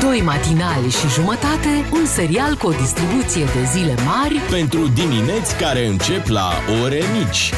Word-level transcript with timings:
Doi 0.00 0.20
matinali 0.20 0.90
și 0.90 1.08
jumătate, 1.08 1.84
un 1.92 2.06
serial 2.06 2.54
cu 2.54 2.66
o 2.66 2.70
distribuție 2.70 3.44
de 3.44 3.64
zile 3.72 3.94
mari 4.04 4.34
Pentru 4.50 4.88
dimineți 4.88 5.56
care 5.56 5.86
încep 5.86 6.26
la 6.28 6.50
ore 6.82 7.02
mici. 7.18 7.52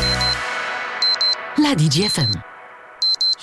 la 1.56 1.74
DGFM. 1.74 2.44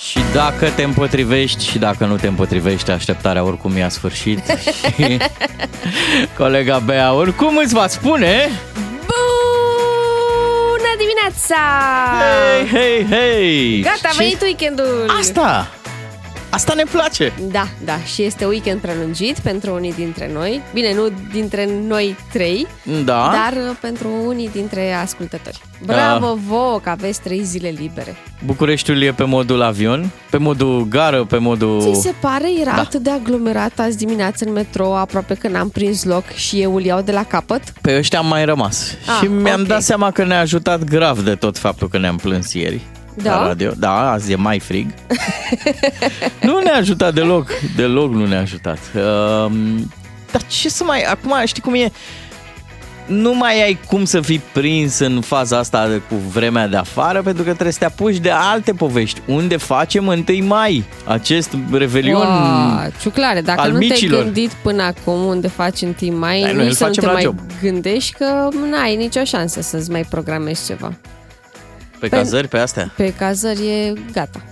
Și 0.10 0.20
dacă 0.34 0.70
te 0.70 0.84
împotrivești 0.84 1.66
și 1.66 1.78
dacă 1.78 2.06
nu 2.06 2.16
te 2.16 2.28
împotrivești, 2.28 2.92
așteptarea 2.92 3.44
oricum 3.44 3.78
i-a 3.78 3.90
sfârșit. 3.90 4.40
și 4.96 5.18
colega 6.38 6.80
Bea 6.80 7.14
oricum 7.14 7.58
îți 7.58 7.74
va 7.74 7.88
spune... 7.88 8.50
Bună 9.06 10.92
dimineața! 10.98 11.62
Hei, 12.22 12.68
hei, 12.68 13.06
hei! 13.10 13.82
Gata, 13.82 14.08
a 14.08 14.10
Și 14.12 14.18
venit 14.18 14.42
weekendul! 14.42 15.12
Asta! 15.20 15.68
Asta 16.52 16.74
ne 16.74 16.84
place! 16.92 17.34
Da, 17.52 17.68
da, 17.86 17.98
și 18.14 18.24
este 18.24 18.46
weekend 18.46 18.80
prelungit 18.82 19.40
pentru 19.40 19.74
unii 19.74 19.94
dintre 19.94 20.30
noi. 20.34 20.62
Bine, 20.74 20.94
nu 20.94 21.10
dintre 21.32 21.70
noi 21.88 22.16
trei, 22.32 22.68
Da? 23.06 23.32
dar 23.34 23.54
uh, 23.70 23.76
pentru 23.82 24.08
unii 24.26 24.50
dintre 24.54 24.94
ascultători. 24.94 25.62
Bravo 25.86 26.38
vouă 26.48 26.80
că 26.84 26.90
aveți 26.90 27.22
trei 27.22 27.44
zile 27.44 27.70
libere. 27.70 28.16
Bucureștiul 28.46 29.02
e 29.02 29.12
pe 29.12 29.24
modul 29.24 29.62
avion, 29.62 30.10
pe 30.30 30.38
modul 30.38 30.86
gară, 30.90 31.26
pe 31.26 31.38
modul... 31.38 31.94
Ți 31.94 32.02
se 32.02 32.14
pare, 32.20 32.48
era 32.62 32.72
Da. 32.76 32.82
atât 32.82 33.02
de 33.02 33.10
aglomerat 33.10 33.80
azi 33.80 33.98
dimineață 33.98 34.46
în 34.46 34.52
metro, 34.54 34.96
aproape 34.98 35.34
că 35.34 35.48
n-am 35.48 35.70
prins 35.70 36.04
loc 36.04 36.26
și 36.34 36.62
eu 36.62 36.76
îl 36.76 36.84
iau 36.84 37.02
de 37.02 37.12
la 37.12 37.24
capăt? 37.24 37.62
Pe 37.82 37.98
ăștia 37.98 38.20
am 38.20 38.28
mai 38.28 38.46
rămas. 38.46 38.92
Ah, 39.08 39.18
și 39.22 39.26
mi-am 39.32 39.62
ok. 39.62 39.68
dat 39.68 39.82
seama 39.82 40.12
că 40.12 40.24
ne-a 40.24 40.40
ajutat 40.40 40.84
grav 40.84 41.20
de 41.24 41.36
tot 41.36 41.58
faptul 41.58 41.88
că 41.90 41.98
ne-am 41.98 42.18
plâns 42.18 42.54
ieri. 42.54 42.82
Da? 43.24 43.36
La 43.40 43.48
radio. 43.48 43.72
Da, 43.78 44.12
azi 44.12 44.32
e 44.32 44.36
mai 44.36 44.60
frig. 44.60 44.88
nu 46.42 46.60
ne-a 46.64 46.76
ajutat 46.76 47.14
deloc. 47.14 47.48
Deloc 47.76 48.14
nu 48.14 48.26
ne-a 48.26 48.40
ajutat. 48.42 48.80
Um, 48.96 49.92
dar 50.32 50.42
ce 50.48 50.70
să 50.70 50.84
mai... 50.84 51.02
Acum, 51.02 51.34
știi 51.46 51.62
cum 51.62 51.74
e? 51.74 51.92
Nu 53.06 53.34
mai 53.36 53.64
ai 53.64 53.80
cum 53.88 54.06
să 54.06 54.22
fii 54.22 54.42
prins 54.54 55.00
în 55.00 55.22
faza 55.22 55.58
asta 55.58 55.88
de- 55.88 56.02
cu 56.10 56.16
vremea 56.16 56.68
de 56.68 56.76
afară 56.78 57.22
pentru 57.22 57.44
că 57.44 57.50
trebuie 57.52 57.72
să 57.72 57.80
te 57.80 57.86
apuci 57.86 58.18
de 58.18 58.30
alte 58.30 58.74
povești. 58.74 59.22
Unde 59.28 59.58
facem 59.58 60.08
1 60.08 60.24
mai 60.46 60.84
acest 61.06 61.50
revelion? 61.72 62.20
Wow, 62.28 62.92
ciuclare, 63.02 63.42
dacă 63.42 63.62
al 63.62 63.72
nu 63.72 63.78
micilor. 63.78 64.12
te-ai 64.22 64.24
gândit 64.24 64.52
până 64.62 64.84
acum 64.84 65.24
unde 65.26 65.48
faci 65.48 65.82
în 65.82 65.94
timp 65.94 66.18
mai, 66.18 66.42
Dar 66.42 66.52
noi 66.52 66.62
îl 66.62 66.68
nici 66.68 66.76
să 66.78 66.84
nu 66.84 66.90
facem 66.90 67.04
te 67.04 67.06
la 67.10 67.14
mai 67.14 67.22
job. 67.24 67.40
gândești 67.62 68.14
că 68.14 68.48
n-ai 68.70 68.96
nicio 68.96 69.24
șansă 69.24 69.62
să-ți 69.62 69.92
mai 69.92 70.06
programezi 70.10 70.66
ceva. 70.66 70.94
Pe 72.00 72.08
cazări, 72.08 72.48
pe 72.48 72.58
astea? 72.58 72.94
Pe 72.96 73.14
cazări 73.14 73.68
e 73.68 73.94
gata. 74.12 74.44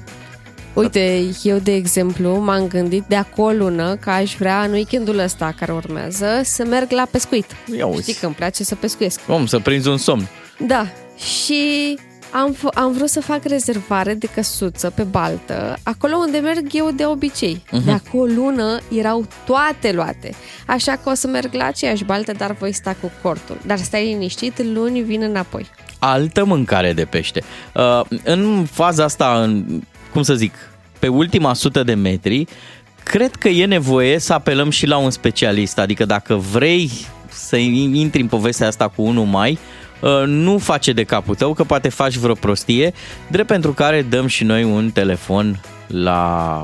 Uite, 0.73 1.23
eu 1.43 1.57
de 1.57 1.73
exemplu 1.73 2.35
m-am 2.35 2.67
gândit 2.67 3.03
de 3.07 3.15
acolo 3.15 3.63
o 3.63 3.67
lună 3.67 3.95
că 3.95 4.09
aș 4.09 4.35
vrea 4.35 4.61
în 4.61 4.71
weekendul 4.71 5.17
ăsta 5.17 5.53
care 5.59 5.71
urmează 5.71 6.41
să 6.43 6.65
merg 6.65 6.91
la 6.91 7.07
pescuit. 7.11 7.45
Ia 7.77 7.85
uzi. 7.85 8.01
Știi 8.01 8.13
că 8.13 8.25
îmi 8.25 8.35
place 8.35 8.63
să 8.63 8.75
pescuiesc. 8.75 9.19
Om, 9.27 9.45
să 9.45 9.59
prinzi 9.59 9.87
un 9.87 9.97
somn. 9.97 10.27
Da, 10.67 10.87
și 11.17 11.99
am, 12.39 12.55
f- 12.55 12.73
am 12.73 12.91
vrut 12.91 13.09
să 13.09 13.21
fac 13.21 13.43
rezervare 13.43 14.13
de 14.13 14.27
căsuță 14.33 14.89
pe 14.89 15.03
baltă, 15.03 15.77
acolo 15.83 16.15
unde 16.15 16.37
merg 16.37 16.67
eu 16.71 16.91
de 16.95 17.05
obicei. 17.05 17.63
Mhm. 17.71 17.81
Uh-huh. 17.81 17.85
De 17.85 17.91
acolo 17.91 18.21
o 18.21 18.25
lună 18.35 18.79
erau 18.97 19.25
toate 19.45 19.91
luate. 19.91 20.33
Așa 20.67 20.91
că 21.03 21.09
o 21.09 21.13
să 21.13 21.27
merg 21.27 21.53
la 21.53 21.65
aceeași 21.65 22.03
baltă, 22.03 22.31
dar 22.31 22.55
voi 22.59 22.71
sta 22.71 22.95
cu 23.01 23.11
cortul. 23.21 23.57
Dar 23.65 23.77
stai 23.77 24.05
liniștit, 24.05 24.63
luni 24.63 25.01
vin 25.01 25.21
înapoi. 25.21 25.65
altă 25.99 26.45
mâncare 26.45 26.93
de 26.93 27.05
pește. 27.05 27.43
Uh, 27.73 28.01
în 28.23 28.65
faza 28.71 29.03
asta, 29.03 29.41
în, 29.43 29.81
cum 30.11 30.21
să 30.21 30.33
zic, 30.35 30.53
pe 30.99 31.07
ultima 31.07 31.53
sută 31.53 31.83
de 31.83 31.93
metri, 31.93 32.45
cred 33.03 33.35
că 33.35 33.47
e 33.47 33.65
nevoie 33.65 34.19
să 34.19 34.33
apelăm 34.33 34.69
și 34.69 34.85
la 34.85 34.97
un 34.97 35.09
specialist. 35.09 35.79
Adică 35.79 36.05
dacă 36.05 36.35
vrei 36.35 36.91
să 37.31 37.55
intri 37.55 38.21
în 38.21 38.27
povestea 38.27 38.67
asta 38.67 38.87
cu 38.87 39.01
unul 39.01 39.25
mai, 39.25 39.51
uh, 39.51 39.57
nu 40.25 40.57
face 40.57 40.91
de 40.91 41.03
capul 41.03 41.35
tău, 41.35 41.53
că 41.53 41.63
poate 41.63 41.89
faci 41.89 42.15
vreo 42.15 42.33
prostie, 42.33 42.93
drept 43.27 43.47
pentru 43.47 43.71
care 43.71 44.01
dăm 44.01 44.27
și 44.27 44.43
noi 44.43 44.63
un 44.63 44.91
telefon 44.91 45.61
la 45.87 46.61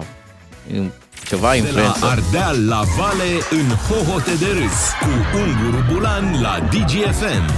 um, 0.78 0.92
ceva 1.28 1.42
De 1.42 1.48
la 1.48 1.56
influență. 1.56 2.06
Ardeal 2.06 2.68
la 2.68 2.82
Vale 2.98 3.32
în 3.50 3.76
hohote 3.88 4.32
de 4.40 4.46
râs 4.46 4.92
cu 5.00 5.38
Unguru 5.38 5.84
Bulan 5.94 6.42
la 6.42 6.60
DGFM. 6.70 7.52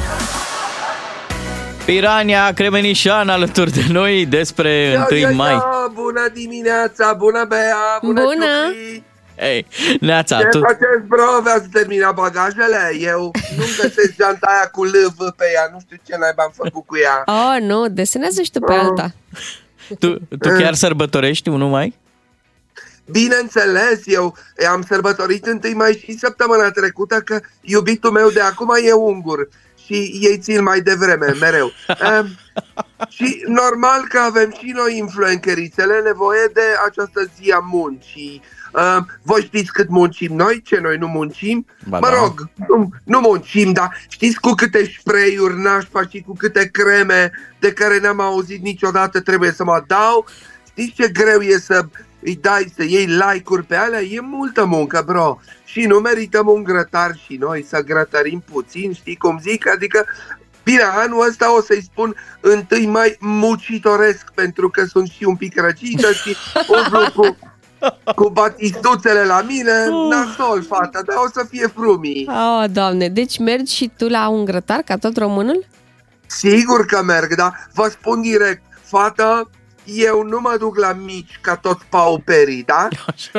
Pirania 1.85 2.52
Cremenișan 2.53 3.30
alături 3.30 3.72
de 3.72 3.85
noi 3.91 4.25
despre 4.25 5.06
1 5.25 5.35
mai. 5.35 5.58
bună 5.94 6.30
dimineața, 6.34 7.14
bună 7.18 7.46
Bea, 7.47 8.00
bună, 8.02 8.22
Bună! 8.22 8.46
Ciucli. 8.74 9.03
Ei, 9.40 9.68
Neața, 10.00 10.40
Ce 10.40 10.47
tu, 10.47 10.59
faceți, 10.59 11.07
bro? 11.07 11.41
V-ați 11.44 11.69
terminat 11.69 12.13
bagajele? 12.13 12.91
Eu 13.00 13.31
nu-mi 13.57 13.75
găsesc 13.81 14.16
geanta 14.16 14.47
aia 14.47 14.69
cu 14.72 14.84
LV 14.84 15.18
pe 15.38 15.46
ea, 15.53 15.69
nu 15.72 15.79
știu 15.79 15.97
ce 16.07 16.16
naiba 16.19 16.44
am 16.44 16.51
făcut 16.56 16.85
cu 16.85 16.97
ea. 16.97 17.23
Oh, 17.38 17.62
nu, 17.62 17.88
desenează 17.88 18.41
și 18.41 18.51
tu 18.51 18.59
pe 18.59 18.72
Oh. 18.73 18.79
alta. 18.79 19.12
tu, 20.00 20.19
tu 20.40 20.50
chiar 20.57 20.73
sărbătorești 20.73 21.50
1 21.50 21.68
mai? 21.68 21.97
Bineînțeles, 23.12 24.01
eu 24.06 24.35
am 24.72 24.84
sărbătorit 24.88 25.46
întâi 25.46 25.73
mai 25.73 26.02
și 26.03 26.17
săptămâna 26.17 26.69
trecută 26.72 27.16
că 27.22 27.40
iubitul 27.62 28.12
meu 28.12 28.29
de 28.29 28.40
acum 28.41 28.69
e 28.84 28.91
ungur 28.91 29.47
și 29.85 29.94
ei 30.22 30.38
țin 30.38 30.63
mai 30.63 30.81
devreme, 30.81 31.34
mereu. 31.40 31.72
um, 32.19 32.28
și 33.16 33.44
normal 33.47 34.06
că 34.09 34.19
avem 34.19 34.52
și 34.59 34.72
noi 34.75 34.97
influencerițele 34.97 36.00
nevoie 36.03 36.50
de 36.53 36.62
această 36.88 37.29
zi 37.41 37.52
a 37.52 37.59
muncii. 37.72 38.41
Um, 38.75 39.08
voi 39.22 39.41
știți 39.41 39.72
cât 39.72 39.90
muncim 39.90 40.36
noi, 40.36 40.62
ce 40.62 40.80
noi 40.80 40.97
nu 40.97 41.08
muncim? 41.08 41.66
Ba 41.88 42.00
mă 42.00 42.09
da. 42.09 42.16
rog, 42.19 42.50
nu, 42.68 42.90
nu 43.03 43.19
muncim, 43.19 43.72
dar 43.72 43.97
știți 44.09 44.40
cu 44.40 44.50
câte 44.50 44.94
spray-uri 45.00 45.62
nașpa 45.62 46.02
și 46.09 46.24
cu 46.28 46.36
câte 46.38 46.69
creme 46.72 47.31
de 47.59 47.74
care 47.74 48.00
n-am 48.00 48.19
auzit 48.19 48.62
niciodată 48.62 49.22
trebuie 49.22 49.52
să 49.52 49.64
mă 49.64 49.84
dau? 49.88 50.25
Știți 50.68 50.94
ce 50.94 51.08
greu 51.08 51.40
e 51.40 51.58
să 51.58 51.85
îi 52.25 52.38
dai 52.41 52.74
să 52.75 52.84
iei 52.84 53.06
like-uri 53.06 53.66
pe 53.66 53.75
alea? 53.75 54.02
E 54.02 54.19
multă 54.19 54.66
muncă, 54.66 55.03
bro. 55.06 55.40
Și 55.66 55.85
nu 55.85 56.00
merităm 56.00 56.47
un 56.47 56.64
grătar 56.64 57.19
și 57.25 57.35
noi 57.35 57.66
să 57.69 57.81
grătărim 57.81 58.44
puțin, 58.52 58.94
știi 58.94 59.16
cum 59.16 59.40
zic? 59.41 59.69
Adică, 59.69 60.06
bine, 60.64 60.81
anul 60.81 61.28
ăsta 61.28 61.56
o 61.56 61.62
să-i 61.62 61.84
spun 61.84 62.16
întâi 62.40 62.85
mai 62.85 63.18
mucitoresc, 63.19 64.31
pentru 64.34 64.69
că 64.69 64.85
sunt 64.85 65.08
și 65.08 65.24
un 65.24 65.35
pic 65.35 65.59
răcită 65.59 66.12
și 66.12 66.35
umblu 66.84 67.12
cu, 67.16 67.38
cu 68.16 68.30
batistuțele 68.30 69.24
la 69.24 69.41
mine, 69.41 69.86
nasol, 70.09 70.63
fata, 70.63 71.02
dar 71.06 71.16
o 71.25 71.30
să 71.34 71.46
fie 71.50 71.68
frumii. 71.68 72.30
Oh, 72.30 72.63
doamne, 72.72 73.09
deci 73.09 73.40
mergi 73.40 73.75
și 73.75 73.91
tu 73.97 74.08
la 74.08 74.30
un 74.30 74.46
grătar 74.46 74.81
ca 74.81 74.97
tot 74.97 75.18
românul? 75.18 75.66
Sigur 76.28 76.85
că 76.85 77.03
merg, 77.03 77.35
dar 77.35 77.69
vă 77.74 77.88
spun 77.88 78.22
direct, 78.22 78.62
fată, 78.84 79.50
eu 79.84 80.24
nu 80.24 80.40
mă 80.40 80.56
duc 80.59 80.78
la 80.78 80.94
mici 80.94 81.40
ca 81.41 81.56
toți 81.56 81.85
pauperii, 81.90 82.64
da? 82.64 82.88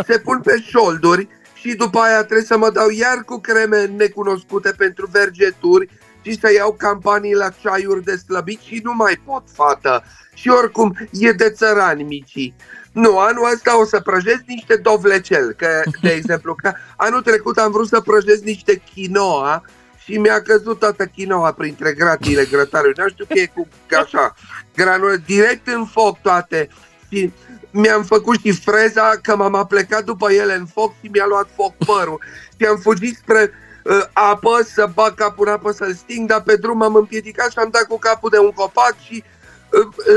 Se 0.07 0.19
pun 0.19 0.41
pe 0.41 0.63
șolduri 0.67 1.29
și 1.55 1.75
după 1.75 1.99
aia 1.99 2.25
trebuie 2.25 2.47
să 2.47 2.59
mă 2.59 2.71
dau 2.71 2.89
iar 2.91 3.23
cu 3.25 3.39
creme 3.39 3.85
necunoscute 3.85 4.71
pentru 4.71 5.09
vergeturi 5.13 5.89
și 6.23 6.39
să 6.41 6.53
iau 6.53 6.73
campanii 6.73 7.35
la 7.35 7.49
ceaiuri 7.61 8.05
de 8.05 8.17
slăbit 8.17 8.61
și 8.61 8.81
nu 8.85 8.95
mai 8.95 9.21
pot, 9.25 9.43
fată. 9.53 10.05
Și 10.35 10.49
oricum 10.49 10.97
e 11.13 11.33
de 11.33 11.51
țărani 11.51 12.03
micii. 12.03 12.55
Nu, 12.97 13.19
anul 13.19 13.51
ăsta 13.53 13.81
o 13.81 13.84
să 13.84 14.01
prăjesc 14.01 14.43
niște 14.47 14.77
dovlecel, 14.77 15.53
că, 15.53 15.83
de 16.03 16.11
exemplu, 16.11 16.55
că 16.55 16.73
anul 16.97 17.23
trecut 17.23 17.59
am 17.59 17.71
vrut 17.71 17.89
să 17.89 18.01
prăjesc 18.01 18.43
niște 18.43 18.83
quinoa 18.93 19.62
și 20.05 20.19
mi-a 20.19 20.43
căzut 20.43 20.79
toată 20.79 21.07
quinoa 21.15 21.53
printre 21.53 21.93
gratile 21.93 22.45
grătarului. 22.45 22.95
Nu 22.97 23.09
știu 23.09 23.25
că 23.25 23.39
e 23.39 23.47
cu 23.55 23.69
așa, 24.01 24.34
granule, 24.75 25.23
direct 25.27 25.69
în 25.69 25.87
foc 25.87 26.19
toate. 26.23 26.69
Și 27.09 27.33
mi-am 27.71 28.03
făcut 28.03 28.41
și 28.41 28.53
freza 28.53 29.13
că 29.23 29.37
m-am 29.37 29.55
aplecat 29.55 30.05
după 30.05 30.33
ele 30.33 30.55
în 30.55 30.67
foc 30.67 30.95
și 31.01 31.11
mi-a 31.13 31.27
luat 31.27 31.49
foc 31.55 31.75
părul. 31.87 32.21
Și 32.59 32.66
am 32.66 32.77
fugit 32.77 33.16
spre 33.16 33.51
uh, 33.84 34.03
apă 34.13 34.60
să 34.75 34.91
bag 34.95 35.15
capul 35.15 35.47
în 35.47 35.53
apă 35.53 35.72
să-l 35.72 35.95
sting, 35.95 36.28
dar 36.28 36.43
pe 36.43 36.57
drum 36.57 36.83
am 36.83 36.95
împiedicat 36.95 37.51
și 37.51 37.59
am 37.59 37.69
dat 37.71 37.83
cu 37.83 37.98
capul 37.98 38.31
de 38.31 38.39
un 38.39 38.51
copac 38.51 38.95
și 39.04 39.25
uh, 39.25 39.35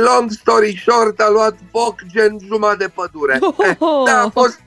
long 0.03 0.31
story 0.31 0.83
short 0.85 1.19
a 1.19 1.29
luat 1.29 1.55
foc 1.71 2.01
gen 2.07 2.37
jumătate 2.47 2.77
de 2.77 2.91
pădure. 2.93 3.39
Eh, 3.59 3.77
da, 4.07 4.21
a 4.21 4.29
fost 4.29 4.59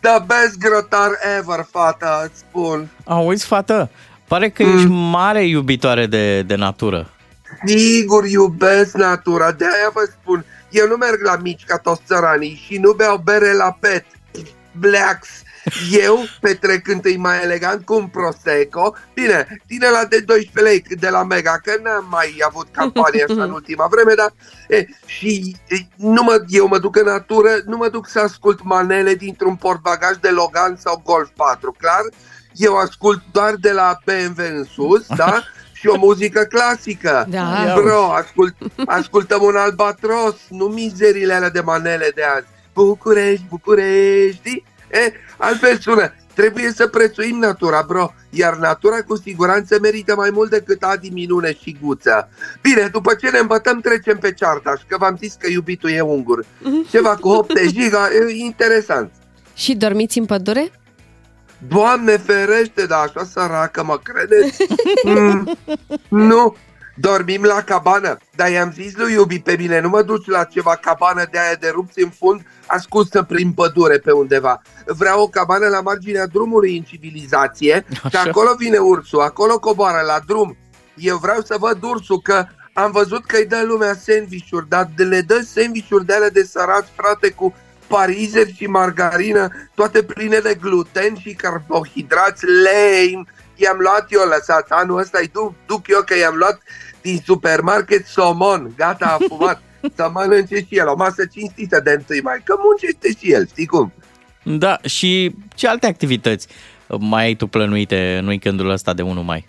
the 0.00 0.18
best 0.26 0.58
grătar 0.58 1.10
ever, 1.38 1.66
fata, 1.70 2.20
îți 2.24 2.38
spun. 2.38 2.88
Auzi, 3.04 3.46
fată, 3.46 3.90
pare 4.28 4.48
că 4.50 4.62
ești 4.62 4.86
mare 4.86 5.46
iubitoare 5.46 6.06
de, 6.06 6.42
de 6.42 6.54
natură. 6.54 7.10
Sigur 7.64 8.26
iubesc 8.26 8.96
natura, 8.96 9.52
de 9.52 9.64
aia 9.64 9.90
vă 9.92 10.10
spun, 10.20 10.44
eu 10.70 10.86
nu 10.86 10.96
merg 10.96 11.22
la 11.22 11.36
mici 11.36 11.64
ca 11.64 11.76
toți 11.76 12.02
țăranii 12.06 12.62
și 12.66 12.78
nu 12.78 12.92
beau 12.92 13.16
bere 13.16 13.52
la 13.52 13.76
pet, 13.80 14.04
blacks, 14.72 15.28
Eu 15.90 16.24
petrec 16.40 16.88
întâi 16.88 17.16
mai 17.16 17.42
elegant 17.42 17.84
cu 17.84 17.94
un 17.94 18.06
Prosecco. 18.06 18.94
Bine, 19.14 19.60
tine 19.66 19.88
la 19.88 20.04
de 20.04 20.20
12 20.20 20.60
lei 20.60 20.96
de 20.98 21.08
la 21.08 21.22
Mega, 21.22 21.60
că 21.62 21.72
n-am 21.82 22.06
mai 22.10 22.36
avut 22.46 22.66
campanie 22.72 23.24
asta 23.28 23.42
în 23.42 23.50
ultima 23.50 23.86
vreme, 23.90 24.14
dar 24.14 24.32
e, 24.68 24.86
și 25.06 25.56
e, 25.68 25.76
nu 25.96 26.22
mă, 26.22 26.44
eu 26.48 26.66
mă 26.66 26.78
duc 26.78 26.96
în 26.96 27.04
natură, 27.04 27.50
nu 27.66 27.76
mă 27.76 27.88
duc 27.88 28.08
să 28.08 28.20
ascult 28.20 28.62
manele 28.62 29.14
dintr-un 29.14 29.56
portbagaj 29.56 30.16
de 30.20 30.28
Logan 30.28 30.76
sau 30.76 31.02
Golf 31.04 31.28
4, 31.36 31.76
clar? 31.78 32.02
Eu 32.52 32.76
ascult 32.76 33.22
doar 33.32 33.54
de 33.54 33.72
la 33.72 33.98
BMW 34.04 34.44
în 34.56 34.64
sus, 34.64 35.06
da? 35.16 35.42
și 35.72 35.86
o 35.86 35.96
muzică 35.96 36.42
clasică. 36.42 37.26
Da. 37.28 37.74
Bro, 37.74 38.12
ascult, 38.12 38.54
ascultăm 38.86 39.42
un 39.42 39.56
albatros, 39.56 40.34
nu 40.48 40.64
mizerile 40.64 41.34
alea 41.34 41.50
de 41.50 41.60
manele 41.60 42.12
de 42.14 42.22
azi. 42.36 42.46
București, 42.74 43.44
București, 43.48 44.62
e, 44.90 45.12
altfel 45.36 45.78
sună. 45.78 46.14
Trebuie 46.34 46.70
să 46.70 46.86
prețuim 46.86 47.38
natura, 47.38 47.84
bro, 47.86 48.12
iar 48.30 48.56
natura 48.56 49.02
cu 49.02 49.16
siguranță 49.16 49.78
merită 49.80 50.14
mai 50.14 50.30
mult 50.32 50.50
decât 50.50 50.82
Adi 50.82 51.08
Minune 51.08 51.54
și 51.62 51.76
Guță. 51.82 52.28
Bine, 52.62 52.88
după 52.92 53.14
ce 53.14 53.30
ne 53.30 53.38
îmbătăm, 53.38 53.80
trecem 53.80 54.18
pe 54.18 54.32
ceartaș, 54.32 54.80
că 54.86 54.96
v-am 54.98 55.16
zis 55.16 55.34
că 55.38 55.50
iubitul 55.50 55.90
e 55.90 56.00
ungur. 56.00 56.44
Ceva 56.90 57.16
cu 57.16 57.28
8 57.28 57.66
giga, 57.66 58.08
e 58.12 58.44
interesant. 58.44 59.10
Și 59.54 59.74
dormiți 59.74 60.18
în 60.18 60.24
pădure? 60.24 60.70
Doamne 61.68 62.16
ferește, 62.16 62.86
dar 62.86 62.98
așa 62.98 63.24
săracă, 63.24 63.84
mă 63.84 63.98
credeți? 64.02 64.66
Mm, 65.04 65.56
nu, 66.08 66.56
dormim 67.00 67.42
la 67.42 67.62
cabană, 67.62 68.16
dar 68.34 68.50
i-am 68.50 68.72
zis 68.72 68.96
lui 68.96 69.12
Iubi 69.12 69.40
pe 69.40 69.56
mine, 69.58 69.80
nu 69.80 69.88
mă 69.88 70.02
duci 70.02 70.26
la 70.26 70.44
ceva 70.44 70.76
cabană 70.76 71.24
de 71.30 71.38
aia 71.38 71.54
de 71.60 71.68
rupți 71.68 72.02
în 72.02 72.10
fund, 72.10 72.42
ascunsă 72.66 73.22
prin 73.22 73.52
pădure 73.52 73.98
pe 73.98 74.10
undeva. 74.10 74.62
Vreau 74.86 75.22
o 75.22 75.28
cabană 75.28 75.66
la 75.66 75.80
marginea 75.80 76.26
drumului 76.26 76.76
în 76.76 76.82
civilizație, 76.82 77.84
că 78.10 78.16
Așa. 78.16 78.28
acolo 78.28 78.54
vine 78.58 78.78
ursul, 78.78 79.20
acolo 79.20 79.58
coboară 79.58 80.02
la 80.06 80.18
drum. 80.26 80.56
Eu 80.94 81.16
vreau 81.16 81.40
să 81.40 81.56
văd 81.58 81.82
ursul, 81.82 82.20
că 82.20 82.46
am 82.72 82.90
văzut 82.90 83.24
că 83.26 83.36
îi 83.36 83.46
dă 83.46 83.62
lumea 83.66 83.94
sandvișuri, 83.94 84.68
dar 84.68 84.88
le 84.96 85.20
dă 85.20 85.40
sandvișuri 85.40 86.06
de 86.06 86.14
alea 86.14 86.30
de 86.30 86.42
sărați, 86.42 86.90
frate, 86.96 87.30
cu 87.30 87.54
parizeri 87.86 88.54
și 88.54 88.66
margarină, 88.66 89.48
toate 89.74 90.02
pline 90.02 90.38
de 90.38 90.54
gluten 90.60 91.16
și 91.16 91.34
carbohidrați, 91.34 92.44
lame. 92.46 93.24
I-am 93.54 93.78
luat 93.78 94.06
eu, 94.08 94.28
lăsați, 94.28 94.72
anul 94.72 94.98
ăsta 94.98 95.18
îi 95.20 95.30
duc, 95.32 95.54
duc 95.66 95.88
eu 95.88 96.02
că 96.02 96.16
i-am 96.16 96.34
luat 96.34 96.60
din 97.02 97.20
supermarket 97.24 98.06
somon, 98.06 98.72
gata, 98.76 99.18
a 99.20 99.24
fumat. 99.28 99.62
Să 99.96 100.10
mănânce 100.12 100.56
și 100.56 100.78
el, 100.78 100.88
o 100.88 100.96
masă 100.96 101.24
cinstită 101.32 101.80
de 101.80 101.90
întâi 101.90 102.20
mai, 102.22 102.40
că 102.44 102.54
muncește 102.58 103.08
și 103.18 103.32
el, 103.32 103.46
știi 103.46 103.66
cum? 103.66 103.92
Da, 104.42 104.78
și 104.84 105.34
ce 105.54 105.68
alte 105.68 105.86
activități 105.86 106.48
mai 106.98 107.24
ai 107.24 107.34
tu 107.34 107.46
plănuite 107.46 108.16
în 108.20 108.26
weekendul 108.26 108.70
ăsta 108.70 108.92
de 108.92 109.02
1 109.02 109.22
mai? 109.22 109.46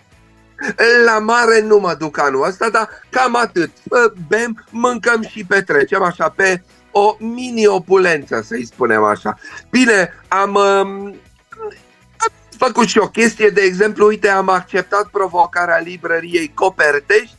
La 1.04 1.18
mare 1.18 1.60
nu 1.60 1.78
mă 1.78 1.94
duc 1.98 2.18
anul 2.18 2.46
ăsta, 2.46 2.68
dar 2.70 2.88
cam 3.10 3.36
atât. 3.36 3.70
Bă, 3.84 4.12
Bem, 4.28 4.66
mâncăm 4.70 5.22
și 5.22 5.44
petrecem 5.44 6.02
așa 6.02 6.28
pe 6.28 6.62
o 6.90 7.16
mini-opulență, 7.18 8.42
să-i 8.46 8.66
spunem 8.66 9.02
așa. 9.02 9.38
Bine, 9.70 10.14
am, 10.28 10.54
um, 10.54 11.16
am 12.16 12.32
făcut 12.56 12.88
și 12.88 12.98
o 12.98 13.08
chestie, 13.08 13.48
de 13.48 13.60
exemplu, 13.60 14.06
uite, 14.06 14.28
am 14.28 14.48
acceptat 14.48 15.08
provocarea 15.08 15.78
librăriei 15.78 16.52
Copertești 16.54 17.36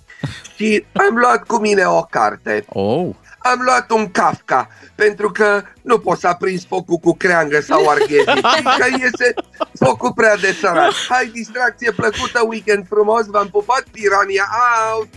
și 0.62 0.86
am 0.94 1.16
luat 1.16 1.46
cu 1.46 1.56
mine 1.58 1.86
o 1.86 2.02
carte. 2.02 2.66
Oh, 2.68 3.10
Am 3.44 3.60
luat 3.66 3.92
un 3.92 4.12
Kafka, 4.12 4.68
pentru 4.96 5.32
că 5.32 5.62
nu 5.82 6.00
pot 6.00 6.20
să 6.20 6.28
aprins 6.28 6.66
focul 6.66 6.98
cu 6.98 7.16
creangă 7.16 7.62
sau 7.62 7.90
arghezi, 7.90 8.24
știi 8.24 8.64
că 8.64 8.86
iese 9.00 9.34
focul 9.80 10.14
prea 10.14 10.36
de 10.36 10.56
sărat. 10.60 10.94
Hai, 11.10 11.30
distracție 11.34 11.92
plăcută, 11.92 12.42
weekend 12.48 12.86
frumos, 12.90 13.26
v-am 13.26 13.48
pupat, 13.48 13.84
Pirania 13.92 14.50
out! 14.94 15.08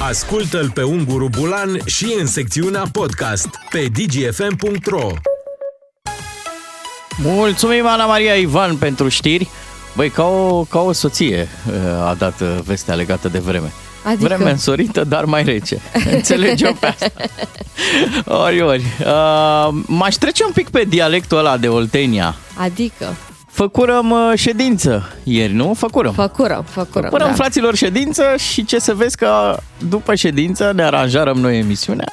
Ascultă-l 0.00 0.70
pe 0.70 0.82
Unguru 0.82 1.28
Bulan 1.38 1.78
și 1.84 2.16
în 2.18 2.26
secțiunea 2.26 2.82
podcast 2.92 3.48
pe 3.70 3.86
dgfm.ro 3.92 5.10
mulțumim 7.22 7.86
Ana 7.86 8.06
Maria 8.06 8.34
Ivan 8.34 8.76
pentru 8.76 9.08
știri. 9.08 9.48
Băi, 9.96 10.10
ca 10.10 10.24
o, 10.24 10.64
ca 10.64 10.80
o 10.80 10.92
soție 10.92 11.48
uh, 11.68 12.08
a 12.08 12.14
dat 12.18 12.40
uh, 12.40 12.58
vestea 12.64 12.94
legată 12.94 13.28
de 13.28 13.38
vreme. 13.38 13.72
Adică? 14.08 14.34
Vreme 14.34 14.50
însorită, 14.50 15.04
dar 15.04 15.24
mai 15.24 15.42
rece. 15.42 15.80
Înțelegi-o 16.14 16.72
pe 16.80 16.86
asta. 16.86 17.10
Ori, 18.24 18.60
ori. 18.60 18.82
Uh, 19.00 19.68
m-aș 19.86 20.14
trece 20.14 20.44
un 20.44 20.52
pic 20.52 20.68
pe 20.68 20.84
dialectul 20.88 21.38
ăla 21.38 21.56
de 21.56 21.68
Oltenia. 21.68 22.34
Adică, 22.54 23.16
Făcurăm 23.50 24.10
uh, 24.10 24.32
ședință 24.34 25.12
ieri, 25.24 25.52
nu? 25.52 25.74
Făcurăm. 25.74 26.12
făcurăm, 26.12 26.64
făcurăm. 26.68 27.02
Făcurăm 27.10 27.28
da. 27.28 27.34
fraților 27.34 27.74
ședință 27.74 28.22
și 28.52 28.64
ce 28.64 28.78
să 28.78 28.94
vezi 28.94 29.16
că 29.16 29.56
după 29.88 30.14
ședință 30.14 30.72
ne 30.74 30.82
aranjarăm 30.82 31.36
noi 31.36 31.58
emisiunea. 31.58 32.08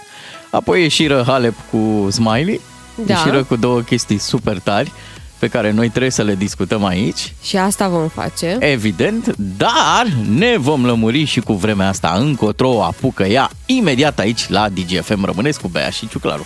Apoi 0.49 0.81
ieșiră 0.81 1.23
Halep 1.27 1.53
cu 1.71 2.07
Smiley, 2.11 2.61
Da. 3.05 3.13
ieșiră 3.13 3.43
cu 3.43 3.55
două 3.55 3.79
chestii 3.79 4.17
super 4.17 4.59
tari 4.59 4.91
pe 5.39 5.47
care 5.47 5.71
noi 5.71 5.89
trebuie 5.89 6.11
să 6.11 6.23
le 6.23 6.35
discutăm 6.35 6.85
aici. 6.85 7.33
Și 7.43 7.57
asta 7.57 7.87
vom 7.87 8.07
face. 8.07 8.57
Evident, 8.59 9.35
dar 9.37 10.05
ne 10.37 10.57
vom 10.57 10.85
lămuri 10.85 11.25
și 11.25 11.39
cu 11.39 11.53
vremea 11.53 11.87
asta 11.87 12.15
încotro 12.19 12.69
o 12.69 12.81
apucă 12.81 13.23
ea 13.23 13.49
imediat 13.65 14.19
aici 14.19 14.49
la 14.49 14.69
DGFM. 14.69 15.25
Rămâneți 15.25 15.61
cu 15.61 15.67
Bea 15.67 15.89
și 15.89 16.07
Ciuclaru. 16.07 16.45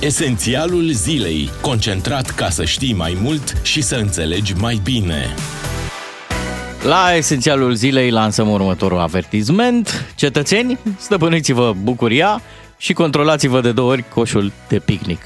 Esențialul 0.00 0.90
zilei. 0.92 1.50
Concentrat 1.60 2.30
ca 2.30 2.50
să 2.50 2.64
știi 2.64 2.94
mai 2.94 3.18
mult 3.20 3.56
și 3.62 3.82
să 3.82 3.94
înțelegi 3.96 4.54
mai 4.54 4.80
bine. 4.82 5.34
La 6.82 7.14
esențialul 7.16 7.74
zilei 7.74 8.10
lansăm 8.10 8.50
următorul 8.50 8.98
avertisment. 8.98 10.06
Cetățeni, 10.14 10.78
stăpâniți-vă 10.98 11.74
bucuria 11.82 12.42
și 12.78 12.92
controlați-vă 12.92 13.60
de 13.60 13.72
două 13.72 13.90
ori 13.90 14.04
coșul 14.08 14.52
de 14.68 14.78
picnic. 14.78 15.20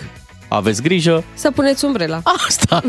Aveți 0.48 0.82
grijă, 0.82 1.24
Să 1.34 1.50
puneți 1.50 1.84
umbrela. 1.84 2.20
Asta. 2.46 2.82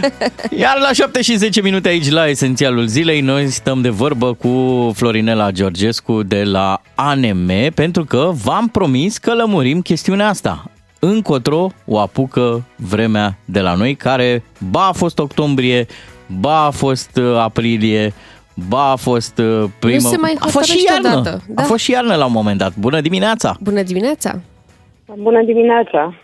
Iar 0.60 0.78
la 0.80 0.92
7 0.92 1.22
și 1.22 1.36
10 1.36 1.60
minute 1.60 1.88
aici 1.88 2.10
la 2.10 2.28
Esențialul 2.28 2.86
Zilei, 2.86 3.20
noi 3.20 3.48
stăm 3.48 3.80
de 3.80 3.88
vorbă 3.88 4.34
cu 4.34 4.92
Florinela 4.94 5.50
Georgescu 5.50 6.22
de 6.22 6.44
la 6.44 6.82
ANM, 6.94 7.50
pentru 7.74 8.04
că 8.04 8.30
v-am 8.42 8.68
promis 8.68 9.18
că 9.18 9.34
lămurim 9.34 9.80
chestiunea 9.80 10.28
asta. 10.28 10.70
Încotro 10.98 11.72
o 11.84 11.98
apucă 11.98 12.64
vremea 12.76 13.38
de 13.44 13.60
la 13.60 13.74
noi, 13.74 13.94
care 13.94 14.42
ba 14.70 14.86
a 14.86 14.92
fost 14.92 15.18
octombrie, 15.18 15.86
ba 16.26 16.64
a 16.64 16.70
fost 16.70 17.10
uh, 17.16 17.36
aprilie, 17.38 18.14
ba 18.68 18.90
a 18.90 18.96
fost 18.96 19.38
uh, 19.38 19.64
primă... 19.78 20.08
se 20.08 20.16
mai 20.16 20.36
a 20.38 20.46
fost 20.46 20.68
și 20.70 20.78
hotărăște 20.86 21.06
iarnă. 21.08 21.20
odată, 21.20 21.42
A 21.48 21.52
da. 21.54 21.62
fost 21.62 21.82
și 21.84 21.90
iarnă 21.90 22.14
la 22.14 22.24
un 22.26 22.32
moment 22.32 22.58
dat. 22.58 22.76
Bună 22.76 23.00
dimineața! 23.00 23.56
Bună 23.60 23.82
dimineața! 23.82 24.40
Bună 25.18 25.42
dimineața! 25.42 26.14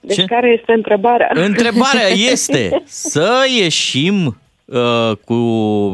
Deci 0.00 0.16
Ce? 0.16 0.24
care 0.24 0.54
este 0.58 0.72
întrebarea? 0.72 1.30
Întrebarea 1.46 2.08
este 2.30 2.82
să 2.84 3.44
ieșim 3.60 4.40
uh, 4.64 5.10
cu 5.24 5.34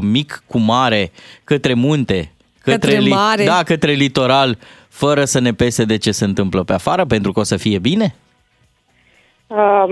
mic, 0.03 0.43
cu 0.47 0.59
mare, 0.59 1.11
către 1.45 1.75
munte, 1.75 2.33
Către 2.63 2.99
mare. 3.01 3.45
da, 3.45 3.63
către 3.65 3.93
litoral, 3.93 4.59
fără 4.89 5.25
să 5.25 5.41
ne 5.41 5.53
pese 5.53 5.85
de 5.85 5.97
ce 5.97 6.11
se 6.13 6.25
întâmplă 6.25 6.63
pe 6.65 6.73
afară, 6.73 7.05
pentru 7.05 7.33
că 7.33 7.41
o 7.41 7.43
să 7.43 7.57
fie 7.57 7.79
bine? 7.79 8.15
Uh, 9.47 9.85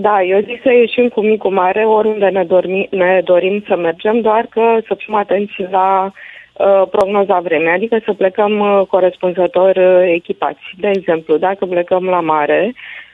da, 0.00 0.22
eu 0.22 0.40
zic 0.40 0.62
să 0.62 0.72
ieșim 0.72 1.08
cu 1.08 1.20
micul 1.20 1.50
mare 1.50 1.84
oriunde 1.84 2.26
ne, 2.26 2.44
dormi, 2.44 2.88
ne 2.90 3.20
dorim 3.24 3.64
să 3.66 3.76
mergem, 3.76 4.20
doar 4.20 4.46
că 4.50 4.78
să 4.86 4.94
fim 4.94 5.14
atenți 5.14 5.62
la 5.70 6.12
uh, 6.12 6.82
prognoza 6.90 7.40
vremii, 7.40 7.68
adică 7.68 8.00
să 8.04 8.12
plecăm 8.12 8.58
uh, 8.58 8.86
corespunzător 8.88 9.76
uh, 9.76 10.12
echipați. 10.14 10.62
De 10.76 10.90
exemplu, 10.94 11.36
dacă 11.36 11.66
plecăm 11.66 12.04
la 12.04 12.20
mare, 12.20 12.72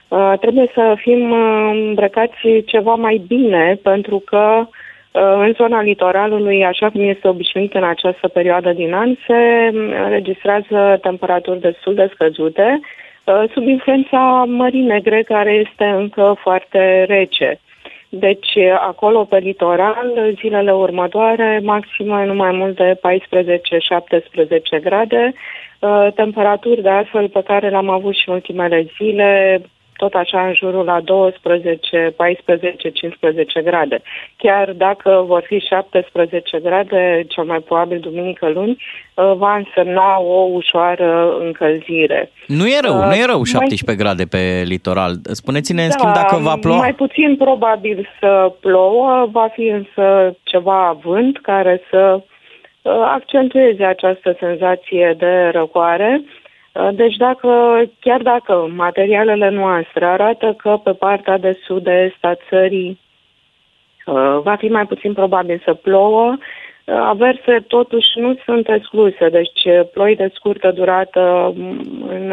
uh, 0.09 0.33
trebuie 0.41 0.71
să 0.75 0.95
fim 0.97 1.31
uh, 1.31 1.71
îmbrăcați 1.73 2.63
ceva 2.65 2.95
mai 2.95 3.23
bine, 3.27 3.79
pentru 3.83 4.23
că 4.25 4.67
uh, 4.67 5.35
în 5.39 5.53
zona 5.53 5.83
litoralului, 5.83 6.65
așa 6.65 6.91
cum 6.91 7.01
este 7.01 7.29
obișnuit 7.29 7.75
în 7.75 7.85
această 7.85 8.29
perioadă 8.29 8.73
din 8.73 8.95
an, 8.95 9.15
se 9.27 9.71
înregistrează 10.05 10.99
temperaturi 11.01 11.61
destul 11.61 11.95
de 11.95 12.11
scăzute, 12.13 12.81
uh, 12.81 13.03
sub 13.53 13.67
influența 13.67 14.45
Mării 14.47 14.83
Negre, 14.83 15.23
care 15.23 15.53
este 15.53 15.85
încă 15.85 16.37
foarte 16.41 17.05
rece. 17.05 17.61
Deci, 18.09 18.57
acolo 18.81 19.25
pe 19.25 19.39
litoral, 19.39 20.13
zilele 20.41 20.73
următoare, 20.73 21.61
maximă 21.63 22.25
nu 22.25 22.35
mai 22.35 22.53
mult 22.53 22.77
de 22.77 23.01
14-17 24.79 24.83
grade, 24.83 25.33
uh, 25.81 26.09
temperaturi 26.15 26.83
de 26.83 26.89
astfel 26.89 27.29
pe 27.29 27.43
care 27.43 27.69
le-am 27.69 27.89
avut 27.89 28.15
și 28.15 28.29
în 28.29 28.35
ultimele 28.35 28.87
zile, 28.97 29.61
tot 29.97 30.15
așa 30.15 30.47
în 30.47 30.55
jurul 30.55 30.85
la 30.85 31.01
12, 31.01 32.13
14, 32.17 32.91
15 32.91 33.63
grade. 33.63 34.03
Chiar 34.37 34.73
dacă 34.73 35.25
vor 35.27 35.43
fi 35.47 35.59
17 35.59 36.59
grade, 36.63 37.25
cel 37.29 37.45
mai 37.45 37.61
probabil 37.61 37.99
duminică 37.99 38.49
luni, 38.49 38.77
uh, 39.15 39.33
va 39.37 39.57
însemna 39.57 40.21
o 40.21 40.49
ușoară 40.53 41.37
încălzire. 41.41 42.31
Nu 42.47 42.67
e 42.67 42.79
rău, 42.81 42.99
uh, 42.99 43.05
nu 43.05 43.15
e 43.15 43.25
rău 43.25 43.43
17 43.43 43.85
mai... 43.87 43.97
grade 43.97 44.25
pe 44.25 44.63
litoral. 44.65 45.13
Spuneți-ne 45.23 45.83
în 45.83 45.89
da, 45.89 45.95
schimb 45.95 46.13
dacă 46.15 46.37
va 46.37 46.57
ploua. 46.61 46.79
Mai 46.79 46.95
puțin 46.95 47.37
probabil 47.37 48.09
să 48.21 48.53
plouă, 48.61 49.29
va 49.33 49.49
fi 49.55 49.67
însă 49.67 50.37
ceva 50.43 50.99
vânt 51.03 51.41
care 51.41 51.83
să 51.91 52.21
uh, 52.83 52.93
accentueze 53.15 53.85
această 53.85 54.37
senzație 54.39 55.15
de 55.19 55.49
răcoare. 55.53 56.23
Uh, 56.75 56.89
deci 56.93 57.17
dacă, 57.17 57.83
chiar 58.01 58.23
dacă 58.23 58.71
materialele 58.77 59.49
noastre 59.49 60.05
arată 60.05 60.55
că 60.59 60.81
pe 60.85 60.93
partea 60.93 61.39
de 61.39 61.59
sud-est 61.65 62.25
a 62.25 62.35
țării 62.49 63.01
uh, 64.07 64.39
va 64.43 64.55
fi 64.57 64.69
mai 64.69 64.87
puțin 64.87 65.13
probabil 65.13 65.63
să 65.65 65.75
plouă, 65.75 66.37
uh, 66.37 66.95
averse 66.95 67.65
totuși 67.67 68.19
nu 68.19 68.35
sunt 68.45 68.69
excluse, 68.69 69.29
deci 69.29 69.63
ploi 69.93 70.17
de 70.17 70.31
scurtă 70.35 70.71
durată 70.71 71.53
mm, 71.57 72.07
în 72.09 72.33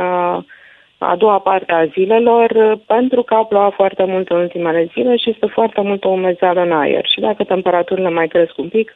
a 0.98 1.15
doua 1.15 1.39
parte 1.39 1.71
a 1.71 1.86
zilelor, 1.86 2.79
pentru 2.86 3.21
că 3.24 3.33
a 3.33 3.45
plouat 3.45 3.74
foarte 3.74 4.03
mult 4.03 4.29
în 4.29 4.38
ultimele 4.38 4.89
zile 4.93 5.15
și 5.15 5.29
este 5.29 5.45
foarte 5.45 5.81
multă 5.81 6.07
umezeală 6.07 6.62
în 6.62 6.71
aer. 6.71 7.05
Și 7.05 7.19
dacă 7.19 7.43
temperaturile 7.43 8.10
mai 8.10 8.27
cresc 8.27 8.57
un 8.57 8.69
pic, 8.69 8.95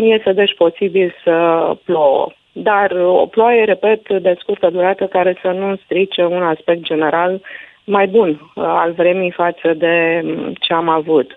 este 0.00 0.32
deci 0.32 0.54
posibil 0.54 1.14
să 1.24 1.70
plouă 1.84 2.32
dar 2.58 2.90
o 2.90 3.26
ploaie, 3.26 3.64
repet, 3.64 4.08
de 4.08 4.36
scurtă 4.38 4.70
durată 4.70 5.04
care 5.04 5.36
să 5.42 5.48
nu 5.48 5.76
strice 5.84 6.24
un 6.24 6.42
aspect 6.42 6.82
general 6.82 7.40
mai 7.84 8.06
bun 8.06 8.28
uh, 8.28 8.64
al 8.66 8.92
vremii 8.92 9.30
față 9.30 9.74
de 9.74 10.20
mm, 10.24 10.52
ce 10.60 10.72
am 10.72 10.88
avut. 10.88 11.36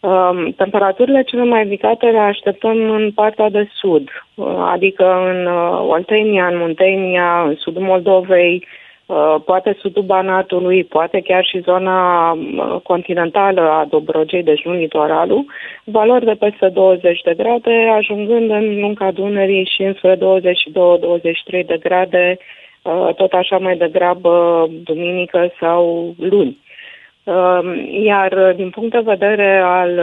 Um, 0.00 0.50
temperaturile 0.50 1.22
cele 1.22 1.44
mai 1.44 1.62
ridicate 1.62 2.06
le 2.06 2.18
așteptăm 2.18 2.90
în 2.90 3.10
partea 3.14 3.50
de 3.50 3.68
sud, 3.74 4.08
uh, 4.34 4.46
adică 4.58 5.04
în 5.30 5.46
uh, 5.46 5.86
Oltenia, 5.88 6.46
în 6.46 6.56
Muntenia, 6.58 7.42
în 7.42 7.54
sudul 7.54 7.82
Moldovei, 7.82 8.54
Uh, 8.56 8.87
poate 9.44 9.76
sudul 9.80 10.02
Banatului, 10.02 10.84
poate 10.84 11.20
chiar 11.20 11.44
și 11.44 11.60
zona 11.60 12.30
uh, 12.32 12.80
continentală 12.82 13.60
a 13.60 13.84
Dobrogei, 13.84 14.42
deci 14.42 14.64
nu 14.64 14.72
litoralul, 14.72 15.44
valori 15.84 16.24
de 16.24 16.34
peste 16.34 16.68
20 16.68 17.20
de 17.20 17.34
grade, 17.36 17.88
ajungând 17.96 18.50
în 18.50 18.80
lunga 18.80 19.10
Dunării 19.10 19.70
și 19.74 19.82
înspre 19.82 20.16
22-23 20.16 20.20
de 21.66 21.76
grade, 21.80 22.38
uh, 22.82 23.14
tot 23.14 23.32
așa 23.32 23.58
mai 23.58 23.76
degrabă 23.76 24.66
duminică 24.84 25.52
sau 25.60 26.14
luni. 26.18 26.58
Iar 28.04 28.52
din 28.56 28.70
punct 28.70 28.90
de 28.90 29.02
vedere 29.04 29.60
al 29.64 30.00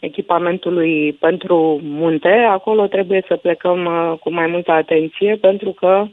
echipamentului 0.00 1.12
pentru 1.12 1.80
munte, 1.82 2.28
acolo 2.28 2.86
trebuie 2.86 3.24
să 3.28 3.36
plecăm 3.36 3.88
cu 4.20 4.32
mai 4.32 4.46
multă 4.46 4.72
atenție 4.72 5.38
pentru 5.40 5.70
că 5.70 6.06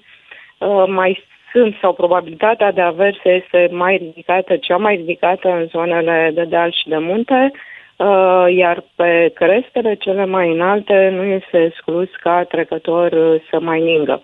mai 0.87 1.23
sunt 1.57 1.75
sau 1.81 1.93
probabilitatea 1.93 2.71
de 2.71 2.81
averse 2.81 3.29
este 3.29 3.69
mai 3.71 3.97
ridicată, 3.97 4.55
cea 4.55 4.77
mai 4.77 4.95
ridicată 4.95 5.47
în 5.49 5.65
zonele 5.65 6.31
de 6.33 6.43
deal 6.43 6.71
și 6.71 6.87
de 6.89 6.97
munte, 6.97 7.51
uh, 7.95 8.45
iar 8.49 8.83
pe 8.95 9.31
crestele 9.33 9.95
cele 9.95 10.25
mai 10.25 10.51
înalte 10.51 11.09
nu 11.15 11.23
este 11.23 11.63
exclus 11.63 12.09
ca 12.21 12.43
trecător 12.43 13.11
uh, 13.11 13.41
să 13.49 13.59
mai 13.59 13.81
ningă. 13.81 14.21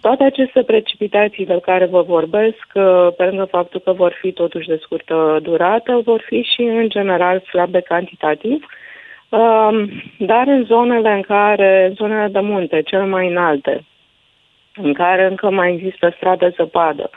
Toate 0.00 0.24
aceste 0.24 0.62
precipitații 0.62 1.46
de 1.46 1.58
care 1.62 1.84
vă 1.84 2.02
vorbesc, 2.02 2.66
uh, 2.74 3.08
pe 3.16 3.24
lângă 3.24 3.44
faptul 3.44 3.80
că 3.84 3.92
vor 3.92 4.12
fi 4.20 4.32
totuși 4.32 4.68
de 4.68 4.78
scurtă 4.82 5.38
durată, 5.42 6.00
vor 6.04 6.22
fi 6.26 6.42
și 6.42 6.62
în 6.62 6.88
general 6.88 7.40
slabe 7.40 7.80
cantitativ, 7.80 8.66
dar 10.18 10.46
în 10.46 10.64
zonele 10.64 11.12
în 11.12 11.20
care, 11.20 11.86
în 11.88 11.94
zonele 11.94 12.28
de 12.28 12.40
munte, 12.40 12.82
cel 12.82 13.04
mai 13.04 13.28
înalte, 13.28 13.84
în 14.82 14.92
care 14.92 15.26
încă 15.26 15.50
mai 15.50 15.72
există 15.72 16.12
stradă 16.16 16.48
zăpadă. 16.56 17.10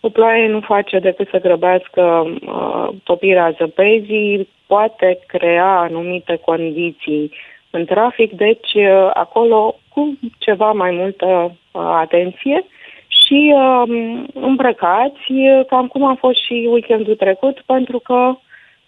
O 0.00 0.08
ploaie 0.08 0.48
nu 0.48 0.60
face 0.60 0.98
decât 0.98 1.28
să 1.28 1.38
grăbească 1.38 2.02
uh, 2.02 2.88
topirea 3.04 3.54
zăpezii, 3.58 4.48
poate 4.66 5.18
crea 5.26 5.78
anumite 5.78 6.40
condiții 6.44 7.32
în 7.70 7.84
trafic, 7.84 8.32
deci 8.32 8.74
uh, 8.74 9.10
acolo 9.14 9.74
cu 9.88 10.18
ceva 10.38 10.72
mai 10.72 10.90
multă 10.90 11.26
uh, 11.26 11.82
atenție 11.82 12.64
și 13.06 13.54
uh, 13.54 14.22
îmbrăcați, 14.34 15.32
cam 15.66 15.86
cum 15.86 16.04
a 16.04 16.16
fost 16.18 16.44
și 16.44 16.68
weekendul 16.70 17.16
trecut, 17.16 17.62
pentru 17.66 17.98
că 17.98 18.14
Uh, 18.14 18.42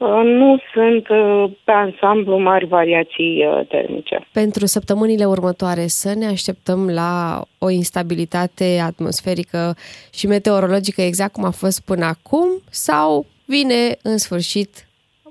nu 0.06 0.58
sunt 0.72 1.08
uh, 1.08 1.44
pe 1.64 1.72
ansamblu 1.72 2.38
mari 2.38 2.66
variații 2.66 3.46
uh, 3.46 3.66
termice. 3.68 4.26
Pentru 4.32 4.66
săptămânile 4.66 5.24
următoare 5.24 5.86
să 5.86 6.14
ne 6.16 6.26
așteptăm 6.26 6.88
la 6.88 7.42
o 7.58 7.70
instabilitate 7.70 8.82
atmosferică 8.86 9.74
și 10.14 10.26
meteorologică 10.26 11.02
exact 11.02 11.32
cum 11.32 11.44
a 11.44 11.50
fost 11.50 11.84
până 11.84 12.04
acum 12.04 12.48
sau 12.70 13.26
vine 13.44 13.96
în 14.02 14.18
sfârșit 14.18 14.86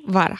vara? 0.06 0.36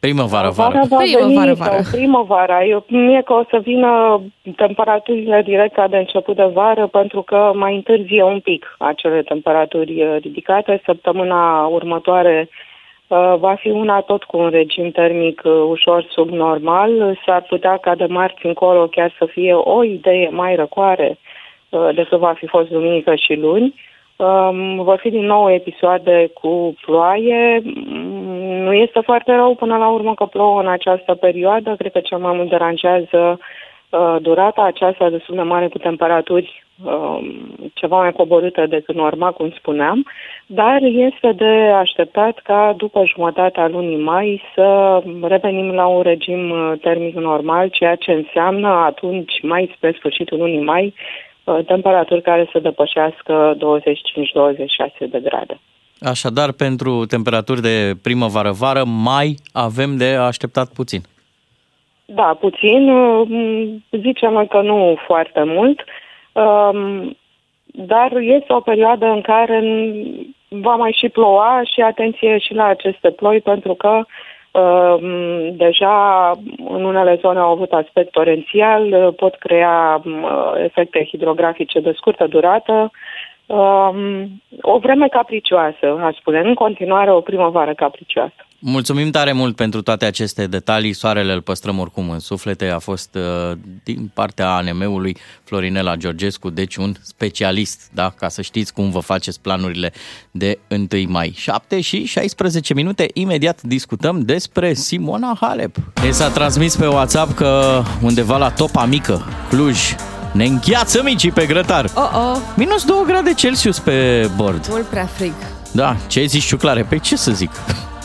Primăvară, 0.00 0.48
vară. 0.48 0.72
Vara 0.72 0.86
va 0.88 0.96
primăvară, 0.96 1.54
vară. 1.54 1.82
primăvara. 1.90 2.64
Eu, 2.64 2.84
mie 2.88 3.22
că 3.22 3.32
o 3.32 3.44
să 3.50 3.58
vină 3.62 4.22
temperaturile 4.56 5.42
direct 5.42 5.74
ca 5.74 5.88
de 5.88 5.96
început 5.96 6.36
de 6.36 6.50
vară, 6.52 6.86
pentru 6.86 7.22
că 7.22 7.52
mai 7.54 7.74
întârzie 7.74 8.22
un 8.22 8.40
pic 8.40 8.76
acele 8.78 9.22
temperaturi 9.22 10.18
ridicate. 10.20 10.82
Săptămâna 10.84 11.66
următoare 11.66 12.48
Uh, 12.48 12.67
va 13.16 13.54
fi 13.54 13.70
una 13.70 14.00
tot 14.00 14.24
cu 14.24 14.36
un 14.36 14.48
regim 14.48 14.90
termic 14.90 15.42
uh, 15.44 15.52
ușor 15.68 16.06
subnormal. 16.10 17.18
S-ar 17.24 17.42
putea 17.42 17.76
ca 17.76 17.94
de 17.94 18.06
marți 18.06 18.46
încolo 18.46 18.86
chiar 18.86 19.14
să 19.18 19.24
fie 19.24 19.54
o 19.54 19.84
idee 19.84 20.28
mai 20.28 20.54
răcoare 20.54 21.18
uh, 21.68 21.88
decât 21.94 22.18
va 22.18 22.32
fi 22.32 22.46
fost 22.46 22.68
duminică 22.68 23.14
și 23.14 23.34
luni. 23.34 23.74
Um, 24.16 24.82
vor 24.82 24.98
fi 24.98 25.10
din 25.10 25.24
nou 25.24 25.50
episoade 25.52 26.30
cu 26.34 26.74
ploaie. 26.80 27.62
Mm, 27.64 28.62
nu 28.62 28.72
este 28.72 29.00
foarte 29.00 29.34
rău 29.34 29.54
până 29.54 29.76
la 29.76 29.88
urmă 29.88 30.14
că 30.14 30.24
plouă 30.24 30.60
în 30.60 30.68
această 30.68 31.14
perioadă. 31.14 31.74
Cred 31.78 31.92
că 31.92 32.00
cel 32.00 32.18
mai 32.18 32.36
mult 32.36 32.48
deranjează 32.48 33.38
durata 34.20 34.62
aceasta 34.62 35.10
destul 35.10 35.34
de 35.34 35.42
mare 35.42 35.68
cu 35.68 35.78
temperaturi 35.78 36.66
Um, 36.84 37.70
ceva 37.74 37.96
mai 37.96 38.12
coborâtă 38.12 38.66
decât 38.66 38.94
normal, 38.94 39.32
cum 39.32 39.50
spuneam, 39.58 40.06
dar 40.46 40.82
este 40.82 41.32
de 41.32 41.72
așteptat 41.80 42.38
ca 42.44 42.74
după 42.76 43.04
jumătatea 43.14 43.68
lunii 43.68 44.02
mai 44.02 44.42
să 44.54 45.00
revenim 45.22 45.70
la 45.70 45.86
un 45.86 46.02
regim 46.02 46.50
uh, 46.50 46.72
termic 46.80 47.14
normal, 47.14 47.68
ceea 47.68 47.94
ce 47.94 48.12
înseamnă 48.12 48.68
atunci, 48.68 49.32
mai 49.42 49.72
spre 49.76 49.94
sfârșitul 49.98 50.38
lunii 50.38 50.64
mai, 50.64 50.94
uh, 51.44 51.58
temperaturi 51.66 52.22
care 52.22 52.48
să 52.52 52.58
depășească 52.58 53.56
25-26 53.56 55.10
de 55.10 55.20
grade. 55.22 55.60
Așadar, 56.00 56.52
pentru 56.52 57.04
temperaturi 57.06 57.60
de 57.60 57.92
primăvară-vară, 58.02 58.84
mai 58.84 59.34
avem 59.52 59.96
de 59.96 60.14
așteptat 60.14 60.68
puțin. 60.72 61.00
Da, 62.14 62.36
puțin. 62.40 62.90
Uh, 62.90 63.28
zicem 63.90 64.32
noi 64.32 64.46
că 64.46 64.60
nu 64.60 64.96
foarte 65.06 65.42
mult. 65.42 65.84
Um, 66.32 67.16
dar 67.64 68.16
este 68.16 68.52
o 68.52 68.60
perioadă 68.60 69.06
în 69.06 69.20
care 69.20 69.62
va 70.48 70.74
mai 70.74 70.92
și 70.92 71.08
ploua 71.08 71.60
și 71.64 71.80
atenție 71.80 72.38
și 72.38 72.54
la 72.54 72.64
aceste 72.64 73.10
ploi 73.10 73.40
pentru 73.40 73.74
că 73.74 74.04
um, 74.60 75.56
deja 75.56 76.30
în 76.68 76.84
unele 76.84 77.18
zone 77.20 77.38
au 77.38 77.50
avut 77.50 77.72
aspect 77.72 78.10
torențial, 78.10 79.12
pot 79.12 79.34
crea 79.34 80.00
um, 80.04 80.26
efecte 80.64 81.04
hidrografice 81.04 81.80
de 81.80 81.92
scurtă 81.96 82.26
durată. 82.26 82.90
Um, 83.48 84.42
o 84.60 84.78
vreme 84.78 85.08
capricioasă, 85.08 85.86
aș 86.00 86.16
spune, 86.16 86.38
în 86.38 86.54
continuare 86.54 87.12
o 87.12 87.20
primăvară 87.20 87.74
capricioasă. 87.74 88.34
Mulțumim 88.58 89.10
tare 89.10 89.32
mult 89.32 89.56
pentru 89.56 89.82
toate 89.82 90.04
aceste 90.04 90.46
detalii. 90.46 90.92
Soarele 90.92 91.32
îl 91.32 91.40
păstrăm 91.40 91.78
oricum 91.78 92.10
în 92.10 92.18
suflete. 92.18 92.68
A 92.68 92.78
fost 92.78 93.14
uh, 93.14 93.58
din 93.84 94.10
partea 94.14 94.54
ANM-ului 94.54 95.16
Florinela 95.44 95.96
Georgescu, 95.96 96.50
deci 96.50 96.76
un 96.76 96.92
specialist, 97.02 97.90
da? 97.94 98.10
ca 98.16 98.28
să 98.28 98.42
știți 98.42 98.74
cum 98.74 98.90
vă 98.90 99.00
faceți 99.00 99.40
planurile 99.40 99.92
de 100.30 100.58
1 100.70 100.86
mai. 101.08 101.32
7 101.36 101.80
și 101.80 102.04
16 102.04 102.74
minute, 102.74 103.06
imediat 103.14 103.62
discutăm 103.62 104.20
despre 104.20 104.72
Simona 104.72 105.36
Halep. 105.40 105.76
Ne 106.02 106.10
s-a 106.10 106.28
transmis 106.30 106.76
pe 106.76 106.86
WhatsApp 106.86 107.32
că 107.32 107.82
undeva 108.02 108.36
la 108.36 108.50
Topa 108.50 108.84
Mică, 108.84 109.20
Cluj, 109.48 109.78
ne 110.32 110.44
încheață 110.44 111.00
micii 111.02 111.30
pe 111.30 111.46
grătar. 111.46 111.90
Oh, 111.94 112.10
oh. 112.14 112.36
Minus 112.54 112.84
2 112.84 112.96
grade 113.06 113.34
Celsius 113.34 113.78
pe 113.78 114.28
bord. 114.36 114.66
Mult 114.70 114.86
prea 114.86 115.06
frig. 115.06 115.32
Da, 115.70 115.96
ce 116.06 116.18
ai 116.18 116.26
zis, 116.26 116.44
Ciuclare? 116.44 116.82
Pe 116.82 116.98
ce 116.98 117.16
să 117.16 117.30
zic? 117.30 117.50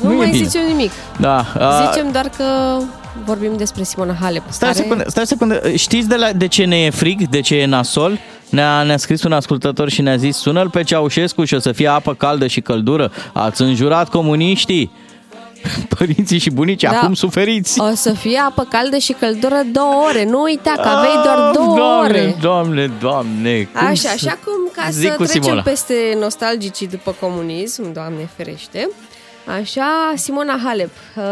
Nu, 0.01 0.09
nu 0.09 0.15
mai 0.15 0.31
zicem 0.43 0.61
nimic. 0.67 0.91
Da. 1.19 1.45
A... 1.59 1.89
Zicem 1.91 2.11
doar 2.11 2.29
că 2.37 2.43
vorbim 3.25 3.51
despre 3.57 3.83
Simona 3.83 4.15
Halep. 4.21 4.43
Stai, 4.49 4.69
care... 4.71 4.81
secundă, 4.81 5.03
stai 5.07 5.25
secundă, 5.25 5.61
știți 5.75 6.07
de, 6.07 6.15
la, 6.15 6.31
de 6.31 6.47
ce 6.47 6.65
ne 6.65 6.77
e 6.77 6.89
frig, 6.89 7.27
de 7.29 7.39
ce 7.39 7.55
e 7.55 7.65
nasol? 7.65 8.19
Ne-a, 8.49 8.83
ne-a 8.83 8.97
scris 8.97 9.23
un 9.23 9.31
ascultător 9.31 9.89
și 9.89 10.01
ne-a 10.01 10.15
zis 10.15 10.37
sună-l 10.37 10.69
pe 10.69 10.83
Ceaușescu 10.83 11.43
și 11.43 11.53
o 11.53 11.59
să 11.59 11.71
fie 11.71 11.87
apă 11.87 12.13
caldă 12.13 12.47
și 12.47 12.61
căldură. 12.61 13.11
Ați 13.33 13.61
înjurat 13.61 14.09
comuniștii. 14.09 14.91
Părinții 15.97 16.37
și 16.37 16.49
bunicii, 16.49 16.87
da. 16.87 16.97
acum 16.99 17.13
suferiți. 17.13 17.79
O 17.79 17.89
să 17.95 18.13
fie 18.13 18.37
apă 18.37 18.63
caldă 18.69 18.97
și 18.97 19.13
căldură 19.13 19.61
două 19.71 19.93
ore. 20.09 20.25
Nu 20.25 20.41
uita 20.41 20.71
că 20.75 20.87
aveai 20.87 21.19
doar 21.23 21.51
două 21.53 21.75
doamne, 21.75 22.09
ore. 22.19 22.35
Doamne, 22.41 22.91
doamne, 22.99 23.63
cum 23.73 23.85
Așa, 23.87 23.93
să- 23.95 24.07
așa 24.27 24.39
cum 24.45 24.69
ca 24.75 24.89
Zic 24.89 25.09
să 25.09 25.15
cu 25.15 25.23
trecem 25.23 25.41
Simona. 25.41 25.61
peste 25.61 26.17
nostalgicii 26.19 26.87
după 26.87 27.15
comunism, 27.19 27.91
Doamne 27.93 28.29
ferește, 28.35 28.89
așa 29.59 30.13
Simona 30.15 30.59
Halep 30.63 30.89
uh, 31.15 31.23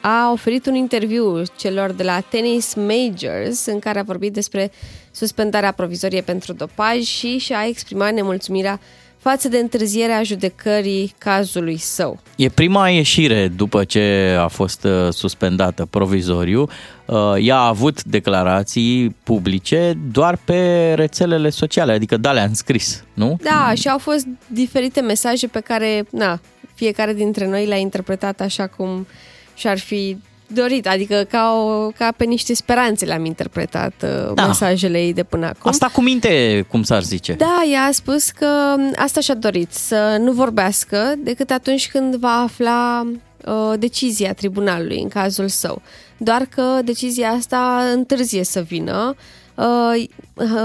a 0.00 0.30
oferit 0.32 0.66
un 0.66 0.74
interviu 0.74 1.42
celor 1.56 1.90
de 1.92 2.02
la 2.02 2.20
Tennis 2.28 2.74
Majors 2.74 3.66
în 3.66 3.78
care 3.78 3.98
a 3.98 4.02
vorbit 4.02 4.32
despre 4.32 4.72
suspendarea 5.10 5.72
provizorie 5.72 6.20
pentru 6.20 6.52
dopaj 6.52 7.02
și 7.02 7.38
și-a 7.38 7.64
exprimat 7.68 8.12
nemulțumirea 8.12 8.80
față 9.24 9.48
de 9.48 9.58
întârzierea 9.58 10.22
judecării 10.22 11.14
cazului 11.18 11.76
său. 11.76 12.20
E 12.36 12.48
prima 12.48 12.88
ieșire 12.88 13.48
după 13.48 13.84
ce 13.84 14.36
a 14.40 14.48
fost 14.48 14.84
uh, 14.84 15.08
suspendată 15.10 15.86
provizoriu. 15.90 16.68
Uh, 17.04 17.34
Ea 17.38 17.56
a 17.56 17.66
avut 17.66 18.02
declarații 18.02 19.16
publice 19.22 19.98
doar 20.12 20.38
pe 20.44 20.92
rețelele 20.94 21.50
sociale, 21.50 21.92
adică 21.92 22.16
da, 22.16 22.32
le-a 22.32 22.44
înscris, 22.44 23.04
nu? 23.14 23.36
Da, 23.42 23.72
și 23.74 23.88
au 23.88 23.98
fost 23.98 24.26
diferite 24.46 25.00
mesaje 25.00 25.46
pe 25.46 25.60
care, 25.60 26.04
na, 26.10 26.40
fiecare 26.74 27.12
dintre 27.14 27.48
noi 27.48 27.66
le-a 27.66 27.78
interpretat 27.78 28.40
așa 28.40 28.66
cum 28.66 29.06
și-ar 29.54 29.78
fi 29.78 30.16
dorit, 30.46 30.86
adică 30.88 31.26
ca, 31.30 31.52
o, 31.52 31.88
ca 31.88 32.12
pe 32.16 32.24
niște 32.24 32.54
speranțe 32.54 33.04
le-am 33.04 33.24
interpretat 33.24 33.92
uh, 34.02 34.34
Da. 34.34 34.46
mesajele 34.46 34.98
ei 35.02 35.12
de 35.12 35.22
până 35.22 35.46
acum. 35.46 35.70
Asta 35.70 35.90
cu 35.92 36.00
minte, 36.02 36.64
cum 36.68 36.82
s-ar 36.82 37.02
zice. 37.02 37.32
Da, 37.32 37.62
ea 37.72 37.82
a 37.82 37.92
spus 37.92 38.30
că 38.30 38.74
asta 38.96 39.20
și-a 39.20 39.34
dorit, 39.34 39.72
să 39.72 40.16
nu 40.20 40.32
vorbească 40.32 41.14
decât 41.18 41.50
atunci 41.50 41.88
când 41.90 42.14
va 42.14 42.42
afla 42.42 43.06
uh, 43.46 43.72
decizia 43.78 44.32
tribunalului 44.32 45.00
în 45.00 45.08
cazul 45.08 45.48
său. 45.48 45.82
Doar 46.16 46.46
că 46.54 46.78
decizia 46.84 47.28
asta 47.28 47.90
întârzie 47.94 48.44
să 48.44 48.60
vină. 48.60 49.08
Uh, 49.08 49.14
uh, 49.16 49.43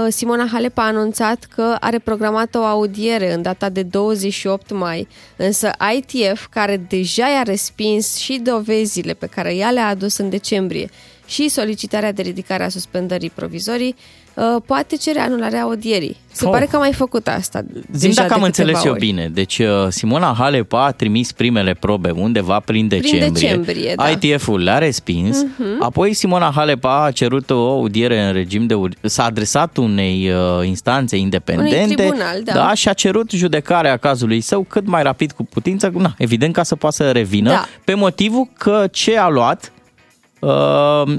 Simona 0.08 0.46
Halep 0.52 0.78
a 0.78 0.82
anunțat 0.82 1.44
că 1.54 1.76
are 1.80 1.98
programată 1.98 2.58
o 2.58 2.64
audiere 2.64 3.32
în 3.32 3.42
data 3.42 3.68
de 3.68 3.82
28 3.82 4.70
mai, 4.70 5.08
însă 5.36 5.70
ITF, 5.96 6.46
care 6.46 6.76
deja 6.88 7.26
i-a 7.26 7.42
respins 7.42 8.16
și 8.16 8.40
dovezile 8.42 9.14
pe 9.14 9.26
care 9.26 9.54
ea 9.54 9.70
le-a 9.70 9.86
adus 9.86 10.16
în 10.16 10.30
decembrie 10.30 10.88
și 11.26 11.48
solicitarea 11.48 12.12
de 12.12 12.22
ridicare 12.22 12.64
a 12.64 12.68
suspendării 12.68 13.30
provizorii, 13.30 13.96
uh, 14.54 14.62
poate 14.66 14.96
cere 14.96 15.18
anularea 15.20 15.62
audierii. 15.62 16.16
Se 16.32 16.44
Oh. 16.46 16.50
pare 16.52 16.64
că 16.64 16.76
a 16.76 16.78
mai 16.78 16.92
făcut 16.92 17.28
asta. 17.28 17.60
Zim 17.92 18.08
deja 18.08 18.22
dacă 18.22 18.34
am 18.34 18.40
de 18.40 18.46
înțeles 18.46 18.72
câteva 18.76 18.86
eu 18.88 18.92
ori. 18.92 19.06
bine. 19.06 19.30
Deci 19.34 19.58
uh, 19.58 19.66
Simona 19.88 20.34
Halep 20.38 20.72
a 20.72 20.90
trimis 20.90 21.32
primele 21.32 21.74
probe 21.74 22.10
undeva 22.10 22.60
prin 22.60 22.88
decembrie. 22.88 23.28
decembrie, 23.30 23.92
da. 23.96 24.08
ITF-ul 24.08 24.62
le-a 24.62 24.78
respins. 24.78 25.44
Apoi 25.80 26.12
Simona 26.14 26.52
Halep 26.54 26.84
a 26.84 27.10
cerut 27.14 27.50
o 27.50 27.68
audiere 27.70 28.20
în 28.26 28.32
regim 28.32 28.66
de... 28.66 28.74
ur- 28.74 28.94
S-a 29.02 29.24
adresat 29.24 29.76
unei 29.76 30.30
uh, 30.30 30.66
instanțe 30.66 31.16
independente. 31.16 31.82
Unui 31.82 31.94
tribunal, 31.94 32.40
da. 32.44 32.52
da. 32.52 32.74
și 32.74 32.88
a 32.88 32.92
cerut 32.92 33.30
judecarea 33.30 33.96
cazului 33.96 34.40
său 34.40 34.62
cât 34.68 34.86
mai 34.86 35.02
rapid 35.02 35.32
cu 35.32 35.44
putință. 35.44 35.92
Na, 35.96 36.14
evident 36.18 36.52
ca 36.54 36.62
să 36.62 36.76
poată 36.76 36.94
să 36.96 37.10
revină. 37.10 37.50
Da. 37.50 37.64
Pe 37.84 37.94
motivul 37.94 38.48
că 38.58 38.86
ce 38.90 39.18
a 39.18 39.28
luat 39.28 39.64
uh, 39.64 39.78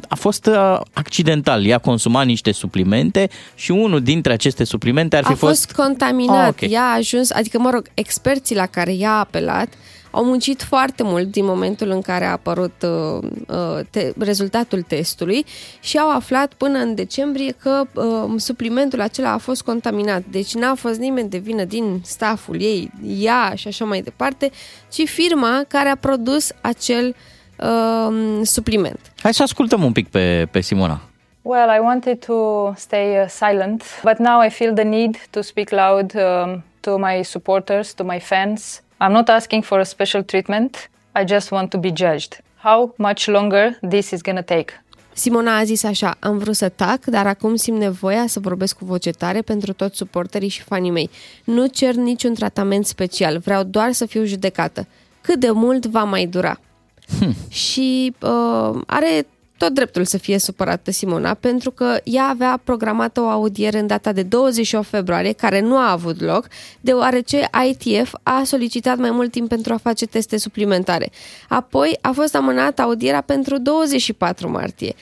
a 0.07 0.15
fost 0.15 0.45
uh, 0.45 0.79
accidental. 0.93 1.65
Ea 1.65 1.77
consuma 1.77 2.21
niște 2.21 2.51
suplimente 2.51 3.29
și 3.55 3.71
unul 3.71 4.01
dintre 4.01 4.33
aceste 4.33 4.63
suplimente 4.63 5.15
ar 5.17 5.23
fi 5.23 5.31
a 5.31 5.35
fost, 5.35 5.71
contaminat. 5.71 6.47
Ah, 6.47 6.47
ok. 6.47 6.71
Ea 6.71 6.81
a 6.81 6.95
ajuns, 6.95 7.31
adică, 7.31 7.59
mă 7.59 7.69
rog, 7.69 7.87
experții 7.93 8.55
la 8.55 8.65
care 8.65 8.93
ea 8.93 9.11
a 9.11 9.19
apelat 9.19 9.73
au 10.11 10.23
muncit 10.23 10.61
foarte 10.61 11.03
mult 11.03 11.31
din 11.31 11.45
momentul 11.45 11.89
în 11.89 12.01
care 12.01 12.25
a 12.25 12.31
apărut 12.31 12.73
uh, 12.81 13.29
uh, 13.47 13.85
te- 13.89 14.13
rezultatul 14.17 14.81
testului 14.81 15.45
și 15.79 15.97
au 15.97 16.09
aflat 16.09 16.53
până 16.53 16.77
în 16.77 16.95
decembrie 16.95 17.55
că 17.61 17.83
uh, 17.93 18.33
suplimentul 18.35 19.01
acela 19.01 19.31
a 19.31 19.37
fost 19.37 19.61
contaminat. 19.61 20.23
Deci 20.29 20.53
n-a 20.53 20.75
fost 20.75 20.99
nimeni 20.99 21.29
de 21.29 21.37
vină 21.37 21.63
din 21.63 22.01
stafful 22.05 22.61
ei, 22.61 22.91
ea 23.17 23.53
și 23.55 23.67
așa 23.67 23.85
mai 23.85 24.01
departe, 24.01 24.51
ci 24.91 25.07
firma 25.07 25.63
care 25.67 25.89
a 25.89 25.95
produs 25.95 26.51
acel 26.61 27.07
uh, 27.07 27.15
supliment. 28.43 28.99
Hai 29.21 29.33
să 29.33 29.43
ascultăm 29.43 29.83
un 29.83 29.91
pic 29.91 30.09
pe, 30.09 30.47
pe 30.51 30.61
Simona. 30.61 31.01
Well, 31.41 31.69
I 31.69 31.79
wanted 31.79 32.25
to 32.25 32.71
stay 32.75 33.17
uh, 33.17 33.27
silent, 33.27 33.83
but 34.03 34.17
now 34.17 34.45
I 34.45 34.49
feel 34.49 34.73
the 34.73 34.83
need 34.83 35.15
to 35.29 35.41
speak 35.41 35.69
loud 35.69 36.13
um, 36.15 36.63
to 36.79 36.97
my 36.97 37.23
supporters, 37.23 37.93
to 37.93 38.03
my 38.03 38.19
fans. 38.19 38.81
I'm 38.99 39.11
not 39.11 39.29
asking 39.29 39.63
for 39.63 39.79
a 39.79 39.83
special 39.83 40.23
treatment. 40.23 40.89
I 41.15 41.23
just 41.23 41.49
want 41.49 41.69
to 41.69 41.77
be 41.77 41.87
judged. 41.87 42.43
How 42.57 42.93
much 42.97 43.27
longer 43.27 43.77
this 43.89 44.11
is 44.11 44.21
going 44.21 44.37
to 44.37 44.43
take? 44.43 44.83
Simona 45.13 45.57
a 45.57 45.63
zis 45.63 45.83
așa, 45.83 46.15
am 46.19 46.37
vrut 46.37 46.55
să 46.55 46.69
tac, 46.69 47.05
dar 47.05 47.27
acum 47.27 47.55
simt 47.55 47.77
nevoia 47.79 48.27
să 48.27 48.39
vorbesc 48.39 48.77
cu 48.77 48.85
voce 48.85 49.11
tare 49.11 49.41
pentru 49.41 49.73
toți 49.73 49.97
suporterii 49.97 50.47
și 50.47 50.61
fanii 50.61 50.91
mei. 50.91 51.09
Nu 51.43 51.65
cer 51.65 51.93
niciun 51.93 52.33
tratament 52.33 52.85
special, 52.85 53.37
vreau 53.37 53.63
doar 53.63 53.91
să 53.91 54.05
fiu 54.05 54.23
judecată. 54.23 54.87
Cât 55.21 55.39
de 55.39 55.51
mult 55.51 55.85
va 55.85 56.03
mai 56.03 56.25
dura? 56.25 56.59
Hm. 57.19 57.35
Și 57.49 58.13
uh, 58.21 58.79
are 58.85 59.25
tot 59.57 59.73
dreptul 59.73 60.05
să 60.05 60.17
fie 60.17 60.37
supărată 60.37 60.91
Simona, 60.91 61.33
pentru 61.33 61.71
că 61.71 61.97
ea 62.03 62.23
avea 62.23 62.59
programată 62.63 63.21
o 63.21 63.27
audiere 63.27 63.79
în 63.79 63.87
data 63.87 64.11
de 64.11 64.23
28 64.23 64.87
februarie, 64.87 65.31
care 65.31 65.59
nu 65.59 65.77
a 65.77 65.91
avut 65.91 66.21
loc, 66.21 66.47
deoarece 66.79 67.49
ITF 67.69 68.13
a 68.23 68.41
solicitat 68.45 68.97
mai 68.97 69.11
mult 69.11 69.31
timp 69.31 69.47
pentru 69.49 69.73
a 69.73 69.77
face 69.77 70.05
teste 70.05 70.37
suplimentare. 70.37 71.09
Apoi 71.47 71.97
a 72.01 72.11
fost 72.11 72.35
amânată 72.35 72.81
audierea 72.81 73.21
pentru 73.21 73.57
24 73.57 74.49
martie. 74.49 74.95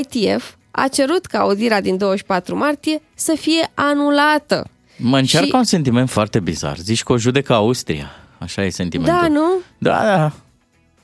ITF 0.00 0.54
a 0.70 0.88
cerut 0.88 1.26
ca 1.26 1.38
audierea 1.38 1.80
din 1.80 1.96
24 1.96 2.56
martie 2.56 3.02
să 3.14 3.34
fie 3.40 3.70
anulată. 3.74 4.66
Mă 4.96 5.18
încearcă 5.18 5.46
Și- 5.48 5.54
un 5.54 5.64
sentiment 5.64 6.08
foarte 6.10 6.40
bizar. 6.40 6.76
Zici 6.76 7.02
că 7.02 7.12
o 7.12 7.18
judecă 7.18 7.52
Austria. 7.52 8.10
Așa 8.38 8.64
e 8.64 8.68
sentimentul. 8.70 9.18
Da, 9.20 9.28
nu? 9.28 9.50
Da, 9.78 10.02
da. 10.02 10.32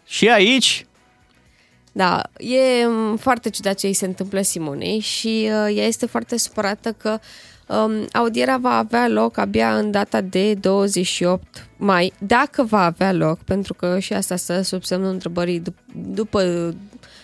Și 0.07 0.29
aici, 0.29 0.87
Da, 1.93 2.23
e 2.39 2.87
m, 2.87 3.17
foarte 3.17 3.51
ciudat 3.51 3.79
ce 3.79 3.87
îi 3.87 3.93
se 3.93 4.07
întâmplă 4.07 4.43
Simonei 4.43 4.99
și 4.99 5.49
uh, 5.49 5.77
ea 5.77 5.87
este 5.87 6.07
foarte 6.07 6.37
supărată 6.37 6.93
că 6.93 7.19
um, 7.67 8.07
audierea 8.13 8.57
va 8.57 8.77
avea 8.79 9.09
loc 9.09 9.37
abia 9.39 9.77
în 9.77 9.91
data 9.91 10.21
de 10.21 10.55
28 10.55 11.67
mai, 11.77 12.13
dacă 12.19 12.63
va 12.63 12.85
avea 12.85 13.13
loc, 13.13 13.39
pentru 13.39 13.75
că 13.75 13.99
și 13.99 14.13
asta 14.13 14.37
să 14.37 14.61
sub 14.61 14.85
semnul 14.85 15.11
întrebării 15.11 15.63
dup- 15.63 15.95
după 15.95 16.75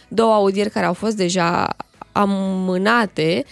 două 0.09 0.33
audieri 0.33 0.71
care 0.71 0.87
au 0.87 0.95
fost 0.95 1.17
deja 1.17 1.77
amânate 2.13 3.45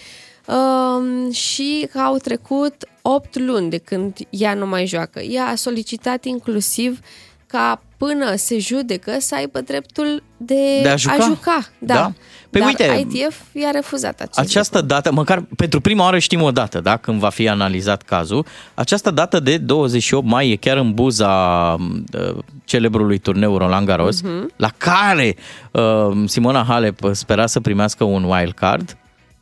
um, 0.46 1.30
și 1.30 1.88
că 1.92 1.98
au 1.98 2.16
trecut 2.16 2.74
8 3.02 3.38
luni 3.38 3.70
de 3.70 3.78
când 3.78 4.16
ea 4.30 4.54
nu 4.54 4.66
mai 4.66 4.86
joacă. 4.86 5.20
Ea 5.20 5.46
a 5.46 5.54
solicitat 5.54 6.24
inclusiv 6.24 7.00
ca 7.48 7.82
până 7.96 8.34
se 8.36 8.58
judecă 8.58 9.12
să 9.18 9.34
aibă 9.34 9.60
dreptul 9.60 10.22
de, 10.36 10.80
De 10.82 10.88
a 10.88 10.96
juca? 10.96 11.16
juca. 11.24 11.58
Da. 11.78 11.94
Da. 11.94 12.12
Păi 12.50 12.60
Dar 12.60 12.68
uite, 12.68 13.06
ITF 13.16 13.40
i-a 13.52 13.70
refuzat 13.70 14.20
acest 14.20 14.38
această 14.38 14.78
lucru. 14.78 14.94
dată, 14.94 15.12
măcar 15.12 15.44
pentru 15.56 15.80
prima 15.80 16.04
oară 16.04 16.18
știm 16.18 16.42
o 16.42 16.50
dată, 16.50 16.80
da, 16.80 16.96
când 16.96 17.18
va 17.20 17.28
fi 17.28 17.48
analizat 17.48 18.02
cazul, 18.02 18.46
această 18.74 19.10
dată 19.10 19.40
de 19.40 19.56
28 19.58 20.26
mai 20.26 20.50
e 20.50 20.56
chiar 20.56 20.76
în 20.76 20.92
buza 20.94 21.32
uh, 21.74 22.38
celebrului 22.64 23.18
turneu 23.18 23.56
Roland 23.56 23.86
Garros, 23.86 24.20
Mhm. 24.22 24.52
la 24.56 24.70
care 24.76 25.36
uh, 25.72 26.22
Simona 26.26 26.64
Halep 26.68 26.98
spera 27.12 27.46
să 27.46 27.60
primească 27.60 28.04
un 28.04 28.22
wild 28.24 28.52
card. 28.52 28.96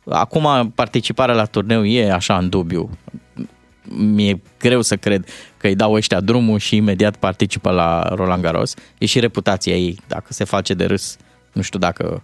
Acum 0.09 0.71
participarea 0.75 1.35
la 1.35 1.45
turneu 1.45 1.85
e 1.85 2.11
așa 2.11 2.37
în 2.37 2.49
dubiu. 2.49 2.89
Mi-e 3.89 4.41
greu 4.59 4.81
să 4.81 4.95
cred 4.95 5.25
că 5.57 5.67
îi 5.67 5.75
dau 5.75 5.93
ăștia 5.93 6.19
drumul 6.19 6.59
și 6.59 6.75
imediat 6.75 7.15
participă 7.15 7.69
la 7.69 8.01
Roland 8.15 8.41
Garros. 8.41 8.73
E 8.97 9.05
și 9.05 9.19
reputația 9.19 9.75
ei, 9.75 9.99
dacă 10.07 10.33
se 10.33 10.43
face 10.43 10.73
de 10.73 10.85
râs. 10.85 11.17
Nu 11.53 11.61
știu 11.61 11.79
dacă 11.79 12.23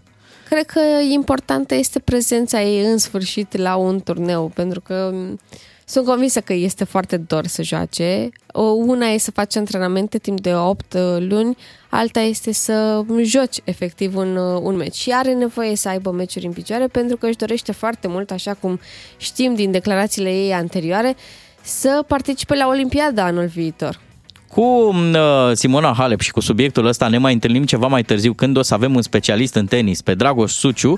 Cred 0.50 0.66
că 0.66 0.80
importantă 1.12 1.76
este 1.76 2.00
prezența 2.00 2.62
ei 2.62 2.86
în 2.86 2.98
sfârșit 2.98 3.58
la 3.58 3.76
un 3.76 4.00
turneu, 4.00 4.52
pentru 4.56 4.82
că 4.82 5.10
m, 5.14 5.40
sunt 5.86 6.06
convinsă 6.06 6.42
că 6.42 6.54
este 6.54 6.84
foarte 6.84 7.18
dor 7.18 7.48
să 7.48 7.64
joace. 7.64 8.30
O, 8.48 8.62
Una 8.62 9.08
e 9.08 9.18
să 9.18 9.32
faci 9.32 9.56
antrenamente 9.56 10.18
timp 10.18 10.40
de 10.42 10.54
8 10.54 10.98
luni, 11.20 11.58
alta 11.90 12.20
este 12.20 12.52
să 12.52 13.06
joci 13.24 13.58
efectiv 13.64 14.16
un, 14.16 14.36
uh, 14.36 14.60
un 14.62 14.76
meci. 14.76 14.96
Și 14.96 15.12
are 15.12 15.34
nevoie 15.34 15.76
să 15.76 15.90
aibă 15.90 16.12
meciuri 16.12 16.46
în 16.46 16.54
picioare 16.54 16.88
pentru 16.88 17.18
că 17.18 17.26
își 17.26 17.38
dorește 17.38 17.72
foarte 17.72 18.08
mult, 18.08 18.32
așa 18.32 18.54
cum 18.54 18.80
știm 19.18 19.56
din 19.56 19.72
declarațiile 19.72 20.30
ei 20.30 20.54
anterioare, 20.54 21.16
să 21.64 22.04
participe 22.08 22.56
la 22.56 22.68
Olimpiada 22.68 23.24
anul 23.24 23.46
viitor. 23.46 24.00
Cu 24.48 24.62
uh, 24.62 25.52
Simona 25.54 25.94
Halep 25.98 26.20
și 26.20 26.32
cu 26.32 26.40
subiectul 26.40 26.86
ăsta 26.86 27.08
ne 27.08 27.18
mai 27.18 27.34
întâlnim 27.34 27.64
ceva 27.64 27.88
mai 27.88 28.04
târziu 28.04 28.34
când 28.34 28.58
o 28.58 28.62
să 28.62 28.74
avem 28.74 28.96
un 28.96 29.02
specialist 29.02 29.56
în 29.56 29.66
tenis 29.66 30.02
pe 30.02 30.14
Dragoș 30.14 30.52
Suciu. 30.52 30.98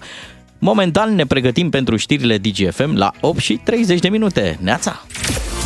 Momentan 0.60 1.16
ne 1.16 1.26
pregătim 1.26 1.70
pentru 1.70 1.96
știrile 1.96 2.38
DGFM 2.38 2.96
la 2.96 3.12
8 3.22 3.40
și 3.40 3.54
30 3.64 4.00
de 4.00 4.10
minute. 4.10 4.58
Neața! 4.62 5.02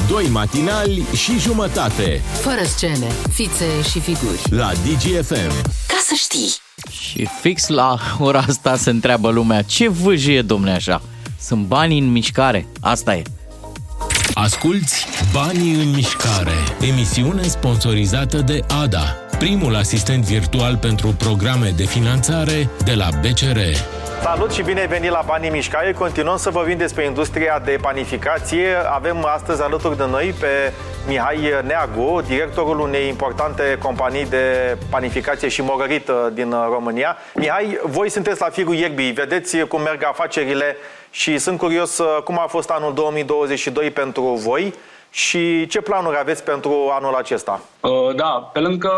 Doi 0.10 0.28
matinali 0.32 1.04
și 1.16 1.40
jumătate 1.40 2.22
Fără 2.42 2.64
scene, 2.64 3.08
fițe 3.34 3.66
și 3.92 4.00
figuri. 4.00 4.40
la 4.50 4.72
DGFM. 4.72 5.52
Ca 5.88 5.98
să 6.04 6.14
știi! 6.16 6.50
Și 6.92 7.28
fix 7.42 7.68
la 7.68 7.98
ora 8.20 8.40
asta 8.48 8.76
se 8.76 8.90
întreabă 8.90 9.30
lumea, 9.30 9.62
ce 9.62 9.90
vâjie, 9.90 10.42
domne, 10.42 10.72
așa? 10.72 11.02
Sunt 11.40 11.66
banii 11.66 12.00
în 12.00 12.12
mișcare, 12.12 12.68
asta 12.80 13.16
e. 13.16 13.22
Asculți 14.44 15.08
Banii 15.34 15.74
în 15.74 15.90
mișcare, 15.90 16.58
emisiune 16.92 17.42
sponsorizată 17.42 18.38
de 18.38 18.60
ADA, 18.84 19.18
primul 19.40 19.76
asistent 19.76 20.24
virtual 20.24 20.78
pentru 20.78 21.08
programe 21.08 21.74
de 21.76 21.84
finanțare 21.84 22.70
de 22.84 22.94
la 22.94 23.08
BCR. 23.22 23.60
Salut 24.22 24.52
și 24.52 24.62
bine 24.62 24.80
ai 24.80 24.88
venit 24.88 25.10
la 25.10 25.24
Banii 25.26 25.50
Mișcare. 25.50 25.92
Continuăm 25.94 26.38
să 26.38 26.50
vorbim 26.50 26.78
despre 26.78 27.06
industria 27.06 27.62
de 27.66 27.78
panificație. 27.82 28.68
Avem 28.92 29.26
astăzi 29.36 29.62
alături 29.62 29.98
de 29.98 30.06
noi 30.10 30.34
pe 30.40 30.74
Mihai 31.10 31.54
Neagu, 31.64 32.22
directorul 32.28 32.80
unei 32.80 33.08
importante 33.08 33.78
companii 33.82 34.26
de 34.26 34.78
panificație 34.90 35.48
și 35.48 35.62
morărită 35.62 36.32
din 36.34 36.56
România. 36.72 37.18
Mihai, 37.34 37.80
voi 37.84 38.10
sunteți 38.10 38.42
la 38.42 38.50
firul 38.50 38.76
ierbii, 38.76 39.12
vedeți 39.12 39.58
cum 39.58 39.82
merg 39.82 40.04
afacerile 40.04 40.78
și 41.12 41.38
sunt 41.38 41.58
curios 41.58 41.98
uh, 41.98 42.22
cum 42.24 42.40
a 42.40 42.46
fost 42.48 42.70
anul 42.70 42.94
2022 42.94 43.92
pentru 43.92 44.22
voi 44.22 44.74
și 45.10 45.68
ce 45.68 45.82
planuri 45.82 46.18
aveți 46.20 46.44
pentru 46.44 46.90
anul 46.92 47.14
acesta? 47.14 47.62
Uh, 47.80 48.16
Da, 48.16 48.50
pe 48.54 48.60
lângă 48.60 48.92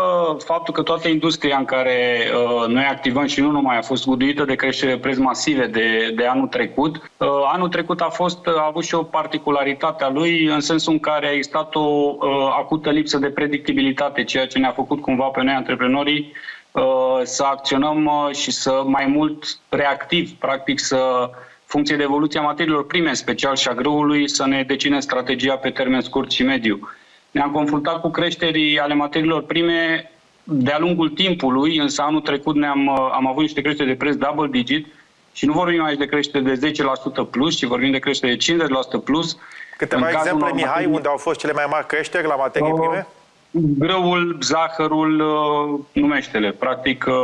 faptul 0.44 0.74
că 0.74 0.82
toată 0.82 1.08
industria 1.08 1.56
în 1.56 1.64
care 1.64 2.28
uh, 2.34 2.66
noi 2.68 2.84
activăm 2.84 3.26
și 3.26 3.40
nu 3.40 3.50
numai 3.50 3.78
a 3.78 3.82
fost 3.82 4.06
guduită 4.06 4.44
de 4.44 4.54
creștere 4.54 4.98
preț 4.98 5.16
masive 5.16 5.66
de, 5.66 6.12
de 6.16 6.26
anul 6.26 6.46
trecut, 6.46 6.96
uh, 6.96 7.28
anul 7.52 7.68
trecut 7.68 8.00
a 8.00 8.08
fost 8.08 8.46
a 8.46 8.64
avut 8.66 8.84
și 8.84 8.94
o 8.94 9.02
particularitate 9.02 10.04
a 10.04 10.10
lui 10.10 10.44
în 10.44 10.60
sensul 10.60 10.92
în 10.92 11.00
care 11.00 11.26
a 11.26 11.32
existat 11.32 11.74
o 11.74 11.80
uh, 11.80 12.16
acută 12.58 12.90
lipsă 12.90 13.18
de 13.18 13.30
predictibilitate, 13.30 14.24
ceea 14.24 14.46
ce 14.46 14.58
ne-a 14.58 14.72
făcut 14.72 15.00
cumva 15.00 15.24
pe 15.24 15.42
noi 15.42 15.54
antreprenorii 15.54 16.32
uh, 16.70 17.20
să 17.22 17.42
acționăm 17.44 18.04
uh, 18.04 18.34
și 18.34 18.50
să 18.50 18.82
mai 18.84 19.06
mult 19.06 19.58
reactiv, 19.68 20.30
practic 20.30 20.80
să 20.80 21.30
funcție 21.72 21.96
de 21.96 22.02
evoluția 22.02 22.40
materiilor 22.40 22.86
prime, 22.86 23.08
în 23.08 23.14
special 23.14 23.56
și 23.56 23.68
a 23.68 23.74
grâului, 23.74 24.28
să 24.28 24.46
ne 24.46 24.62
decinem 24.62 25.00
strategia 25.00 25.54
pe 25.56 25.70
termen 25.70 26.00
scurt 26.00 26.30
și 26.30 26.42
mediu. 26.42 26.88
Ne-am 27.30 27.50
confruntat 27.50 28.00
cu 28.00 28.10
creșterii 28.10 28.78
ale 28.78 28.94
materiilor 28.94 29.42
prime 29.42 30.10
de-a 30.44 30.78
lungul 30.78 31.08
timpului, 31.08 31.76
însă 31.78 32.02
anul 32.02 32.20
trecut 32.20 32.56
ne-am, 32.56 32.86
uh, 32.86 33.10
am 33.12 33.26
avut 33.26 33.42
niște 33.42 33.60
creșteri 33.60 33.88
de 33.88 33.94
preț 33.94 34.14
double 34.14 34.48
digit 34.50 34.86
și 35.32 35.46
nu 35.46 35.52
vorbim 35.52 35.82
aici 35.84 35.98
de 35.98 36.06
creștere 36.06 36.44
de 36.54 36.54
10% 36.54 37.24
plus, 37.30 37.56
ci 37.56 37.64
vorbim 37.64 37.90
de 37.90 37.98
creștere 37.98 38.32
de 38.32 38.38
50% 38.38 38.98
plus. 39.04 39.36
Câteva 39.76 40.06
În 40.06 40.12
cazul 40.12 40.18
exemple, 40.20 40.44
unor 40.44 40.54
Mihai, 40.56 40.70
materii- 40.72 40.94
unde 40.94 41.08
au 41.08 41.16
fost 41.16 41.38
cele 41.38 41.52
mai 41.52 41.66
mari 41.70 41.86
creșteri 41.86 42.26
la 42.26 42.34
materii 42.34 42.70
Uh, 42.72 42.78
prime? 42.78 43.06
Grăul, 43.54 44.38
zahărul, 44.40 45.20
uh, 45.20 45.80
numește-le. 45.92 46.50
Practic, 46.50 47.04
uh, 47.08 47.14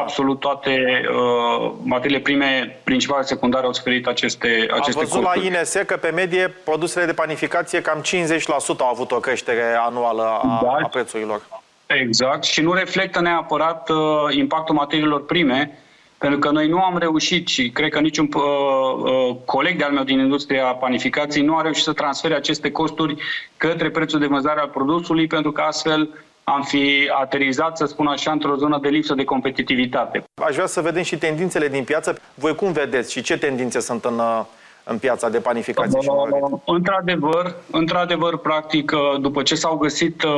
absolut 0.00 0.40
toate 0.40 1.02
uh, 1.10 1.72
materiile 1.82 2.20
prime 2.20 2.80
principale, 2.84 3.22
secundare 3.22 3.66
au 3.66 3.72
suferit 3.72 4.06
aceste, 4.06 4.66
Am 4.70 4.78
aceste 4.80 5.00
văzut 5.00 5.22
la 5.22 5.30
costuri. 5.30 5.56
INS 5.56 5.72
că 5.86 5.96
pe 5.96 6.10
medie 6.10 6.54
produsele 6.64 7.04
de 7.06 7.12
panificație 7.12 7.80
cam 7.82 8.02
50% 8.02 8.78
au 8.78 8.88
avut 8.88 9.10
o 9.10 9.20
creștere 9.20 9.62
anuală 9.86 10.22
a, 10.22 10.60
Da. 10.62 10.78
a 10.82 10.88
prețurilor. 10.88 11.42
Exact, 11.86 12.44
și 12.44 12.60
nu 12.60 12.72
reflectă 12.72 13.20
neapărat 13.20 13.88
uh, 13.88 13.96
impactul 14.30 14.74
materiilor 14.74 15.24
prime, 15.24 15.78
pentru 16.18 16.38
că 16.38 16.50
noi 16.50 16.68
nu 16.68 16.82
am 16.82 16.98
reușit 16.98 17.48
și 17.48 17.70
cred 17.70 17.90
că 17.90 18.00
niciun 18.00 18.28
uh, 18.34 18.42
uh, 18.42 19.36
coleg 19.44 19.78
de-al 19.78 19.92
meu 19.92 20.04
din 20.04 20.18
industria 20.18 20.64
panificației 20.64 21.44
nu 21.44 21.56
a 21.56 21.62
reușit 21.62 21.84
să 21.84 21.92
transfere 21.92 22.34
aceste 22.34 22.70
costuri 22.70 23.16
către 23.56 23.90
prețul 23.90 24.20
de 24.20 24.26
vânzare 24.26 24.60
al 24.60 24.68
produsului, 24.68 25.26
pentru 25.26 25.52
că 25.52 25.60
astfel 25.60 26.10
am 26.44 26.62
fi 26.62 27.10
aterizat, 27.20 27.76
să 27.76 27.84
spun 27.84 28.06
așa, 28.06 28.30
într-o 28.30 28.56
zonă 28.56 28.78
de 28.82 28.88
lipsă 28.88 29.14
de 29.14 29.24
competitivitate. 29.24 30.24
Aș 30.34 30.54
vrea 30.54 30.66
să 30.66 30.80
vedem 30.80 31.02
și 31.02 31.16
tendințele 31.18 31.68
din 31.68 31.84
piață. 31.84 32.18
Voi 32.34 32.54
cum 32.54 32.72
vedeți 32.72 33.12
și 33.12 33.22
ce 33.22 33.38
tendințe 33.38 33.80
sunt 33.80 34.04
în, 34.04 34.18
uh, 34.18 34.44
în 34.84 34.98
piața 34.98 35.28
de 35.28 35.38
panificație 35.38 36.00
și 36.00 36.08
morărită? 36.08 36.48
Uh, 36.50 36.60
Într-adevăr, 36.64 37.54
într-adevăr, 37.70 38.38
practic, 38.38 38.92
uh, 38.94 39.20
după 39.20 39.42
ce 39.42 39.54
s-au 39.54 39.76
găsit 39.76 40.22
uh, 40.22 40.30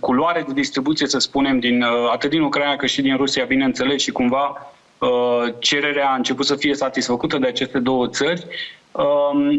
culoare 0.00 0.44
de 0.46 0.52
distribuție, 0.52 1.06
să 1.06 1.18
spunem, 1.18 1.58
din, 1.58 1.82
uh, 1.82 2.10
atât 2.12 2.30
din 2.30 2.40
Ucraina 2.40 2.76
cât 2.76 2.88
și 2.88 3.02
din 3.02 3.16
Rusia, 3.16 3.44
bineînțeles, 3.44 4.02
și 4.02 4.10
cumva 4.10 4.48
uh, 4.48 4.76
cererea 5.58 6.10
a 6.10 6.14
început 6.14 6.46
să 6.46 6.56
fie 6.56 6.74
satisfăcută 6.74 7.38
de 7.38 7.46
aceste 7.46 7.78
două 7.78 8.08
țări, 8.08 8.46
um, 8.92 9.58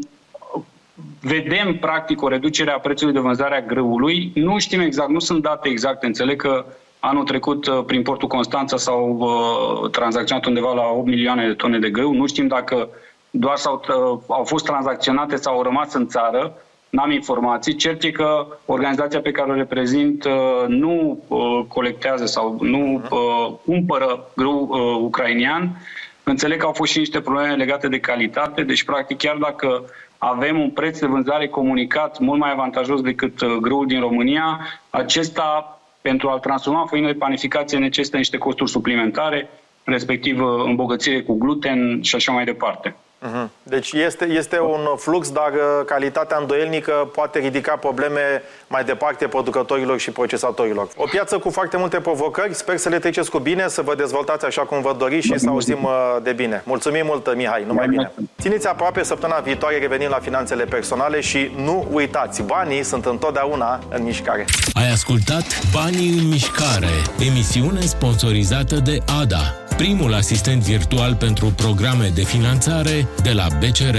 vedem 1.22 1.78
practic 1.78 2.22
o 2.22 2.28
reducere 2.28 2.72
a 2.72 2.80
prețului 2.80 3.14
de 3.14 3.20
vânzare 3.20 3.56
a 3.56 3.62
grâului. 3.62 4.32
Nu 4.36 4.60
știm 4.60 4.80
exact, 4.80 5.10
nu 5.10 5.20
sunt 5.20 5.42
date 5.42 5.70
exacte. 5.70 6.06
Înțeleg 6.06 6.42
că 6.42 6.66
anul 7.00 7.24
trecut 7.24 7.68
uh, 7.68 7.84
prin 7.86 8.02
portul 8.02 8.28
Constanța 8.28 8.78
s-au 8.78 9.18
uh, 9.20 9.90
tranzacționat 9.90 10.46
undeva 10.46 10.74
la 10.74 10.84
8 10.84 11.06
milioane 11.06 11.48
de 11.48 11.54
tone 11.54 11.80
de 11.80 11.90
grâu. 11.90 12.14
Nu 12.14 12.28
știm 12.28 12.48
dacă 12.48 12.90
doar 13.30 13.56
s-au, 13.58 13.84
uh, 13.88 14.20
au 14.28 14.44
fost 14.44 14.66
tranzacționate 14.66 15.36
sau 15.36 15.56
au 15.56 15.64
rămas 15.64 15.94
în 15.94 16.08
țară. 16.08 16.54
N-am 16.90 17.12
informații. 17.12 17.76
Cert 17.76 18.04
e 18.04 18.12
că 18.12 18.48
organizația 18.66 19.22
pe 19.22 19.32
care 19.32 19.52
o 19.52 19.56
reprezint 19.56 20.24
uh, 20.24 20.32
nu 20.68 21.24
uh, 21.28 21.66
colectează 21.68 22.26
sau 22.26 22.58
nu 22.62 23.02
uh, 23.12 23.54
cumpără 23.66 24.30
grâu 24.36 24.68
uh, 24.70 25.02
ucrainian. 25.02 25.78
Înțeleg 26.24 26.60
că 26.60 26.66
au 26.66 26.72
fost 26.72 26.92
și 26.92 26.98
niște 26.98 27.22
probleme 27.22 27.56
legate 27.56 27.88
de 27.88 28.00
calitate, 28.00 28.64
deci 28.64 28.84
practic 28.84 29.18
chiar 29.18 29.36
dacă 29.36 29.84
avem 30.18 30.60
un 30.60 30.70
preț 30.70 31.00
de 31.00 31.06
vânzare 31.06 31.48
comunicat 31.48 32.20
mult 32.20 32.40
mai 32.40 32.52
avantajos 32.52 33.02
decât 33.02 33.42
uh, 33.42 33.56
grâul 33.62 33.88
din 33.88 34.00
România, 34.00 34.60
acesta 34.90 35.80
pentru 36.02 36.30
a-l 36.30 36.40
transforma 36.40 36.82
în 36.82 36.88
făină 36.88 37.08
de 37.08 37.18
panificație 37.18 37.78
necesită 37.78 38.18
niște 38.18 38.38
costuri 38.38 38.70
suplimentare, 38.70 39.50
respectiv 39.84 40.42
uh, 40.42 40.64
îmbogățire 40.66 41.22
cu 41.22 41.34
gluten 41.34 42.02
și 42.02 42.16
așa 42.16 42.32
mai 42.32 42.44
departe. 42.44 42.96
Mhm. 43.20 43.52
Deci 43.64 43.92
este, 43.92 44.26
este 44.26 44.60
un 44.60 44.88
flux, 44.98 45.32
dar 45.32 45.52
uh, 45.54 45.86
calitatea 45.86 46.38
îndoielnică 46.38 47.10
poate 47.14 47.40
ridica 47.40 47.76
probleme 47.76 48.44
mai 48.68 48.84
departe 48.84 49.28
producătorilor 49.28 50.00
și 50.00 50.12
procesatorilor. 50.12 50.88
O 50.96 51.04
piață 51.12 51.38
cu 51.38 51.50
foarte 51.50 51.78
multe 51.78 52.00
provocări, 52.00 52.54
sper 52.54 52.78
să 52.78 52.90
le 52.90 53.00
treceți 53.00 53.30
cu 53.30 53.40
bine, 53.40 53.68
să 53.68 53.82
vă 53.82 53.96
dezvoltați 53.96 54.46
așa 54.46 54.62
cum 54.62 54.82
vă 54.82 54.96
doriți 54.98 55.28
și 55.28 55.38
să 55.38 55.50
auzim 55.50 55.84
uh, 55.84 56.18
de 56.24 56.32
bine. 56.32 56.62
Mulțumim 56.66 57.06
mult, 57.06 57.36
Mihai, 57.36 57.64
numai 57.68 57.88
bine. 57.88 58.12
Țineți 58.42 58.68
aproape 58.68 59.04
săptămâna 59.04 59.40
viitoare, 59.40 59.78
revenim 59.78 60.10
la 60.10 60.20
finanțele 60.20 60.64
personale 60.64 61.20
și 61.20 61.52
nu 61.56 61.88
uitați, 61.92 62.42
banii 62.42 62.84
sunt 62.84 63.06
întotdeauna 63.06 63.80
în 63.90 64.04
mișcare. 64.04 64.46
Ai 64.74 64.92
ascultat 64.92 65.60
Banii 65.74 66.10
în 66.10 66.28
mișcare, 66.28 66.94
emisiune 67.30 67.80
sponsorizată 67.80 68.76
de 68.76 68.98
ADA, 69.22 69.56
primul 69.80 70.14
asistent 70.14 70.62
virtual 70.64 71.16
pentru 71.16 71.46
programe 71.46 72.12
de 72.14 72.24
finanțare 72.24 73.08
de 73.24 73.32
la 73.32 73.48
BCR. 73.60 73.98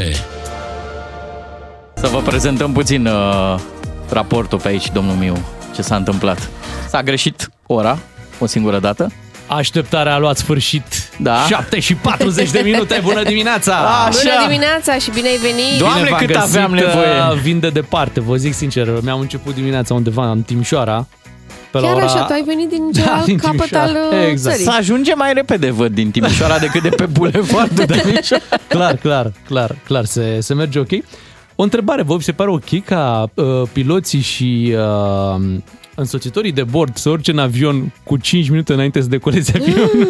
Să 1.95 2.07
vă 2.07 2.19
prezentăm 2.19 2.73
puțin 2.73 3.07
uh, 3.07 3.61
raportul 4.11 4.59
pe 4.61 4.69
aici, 4.69 4.91
domnul 4.93 5.15
Miu, 5.15 5.37
ce 5.75 5.83
s-a 5.83 5.97
întâmplat. 5.97 6.49
S-a 6.89 7.03
greșit 7.03 7.51
ora 7.67 7.99
o 8.39 8.47
singură 8.47 8.79
dată. 8.79 9.13
Așteptarea 9.47 10.15
a 10.15 10.19
luat 10.19 10.37
sfârșit. 10.37 10.85
Da. 11.19 11.45
7 11.49 11.81
și 11.81 11.95
40 11.95 12.51
de 12.51 12.61
minute. 12.65 13.01
Bună 13.03 13.23
dimineața! 13.23 13.75
Așa. 14.07 14.19
Bună 14.23 14.47
dimineața 14.47 14.99
și 14.99 15.11
bine 15.11 15.29
ai 15.29 15.37
venit! 15.37 15.79
Doamne, 15.79 15.99
Bine 15.99 16.11
v-am 16.11 16.19
cât 16.19 16.35
găsit, 16.35 16.57
aveam 16.57 16.73
nevoie. 16.73 17.09
uh, 17.33 17.39
Vin 17.43 17.61
de 17.61 17.69
departe, 17.69 18.21
vă 18.21 18.37
zic 18.37 18.55
sincer. 18.55 18.89
Mi-am 19.03 19.21
început 19.21 19.55
dimineața 19.55 19.95
undeva 19.95 20.31
în 20.31 20.43
Timișoara. 20.43 21.07
Pe 21.71 21.79
la 21.79 21.87
Chiar 21.87 21.95
ora... 21.97 22.05
așa, 22.05 22.25
tu 22.25 22.33
ai 22.33 22.43
venit 22.47 22.69
din 22.69 22.91
Da, 22.93 23.01
celălalt 23.01 23.25
din 23.25 23.37
capăt 23.37 23.57
Timișoara. 23.57 23.85
al 23.85 23.97
uh, 24.13 24.29
Exact. 24.31 24.55
țării. 24.57 24.71
Să 24.73 24.77
ajunge 24.79 25.15
mai 25.15 25.33
repede, 25.33 25.71
văd, 25.71 25.93
din 25.95 26.11
Timișoara 26.11 26.59
decât 26.59 26.83
de 26.83 26.89
pe 26.89 27.07
bulevardul 27.07 27.85
de 27.95 28.03
aici. 28.07 28.43
clar, 28.69 28.97
clar, 28.97 29.33
clar, 29.47 29.77
clar, 29.85 30.05
se, 30.05 30.39
se 30.41 30.55
merge 30.55 30.79
ok. 30.79 30.91
O 31.57 31.63
întrebare, 31.63 32.03
vă 32.03 32.17
vi 32.17 32.25
se 32.25 32.33
pare 32.33 32.51
ok 32.51 32.85
ca 32.85 33.31
uh, 33.35 33.45
piloții 33.73 34.21
și 34.21 34.75
uh, 34.77 35.43
însoțitorii 35.95 36.53
de 36.53 36.63
bord 36.63 36.97
să 36.97 37.09
urce 37.09 37.31
în 37.31 37.39
avion 37.39 37.93
cu 38.05 38.17
5 38.17 38.49
minute 38.51 38.73
înainte 38.73 39.01
să 39.01 39.09
decoleze 39.09 39.53
avionul? 39.61 40.09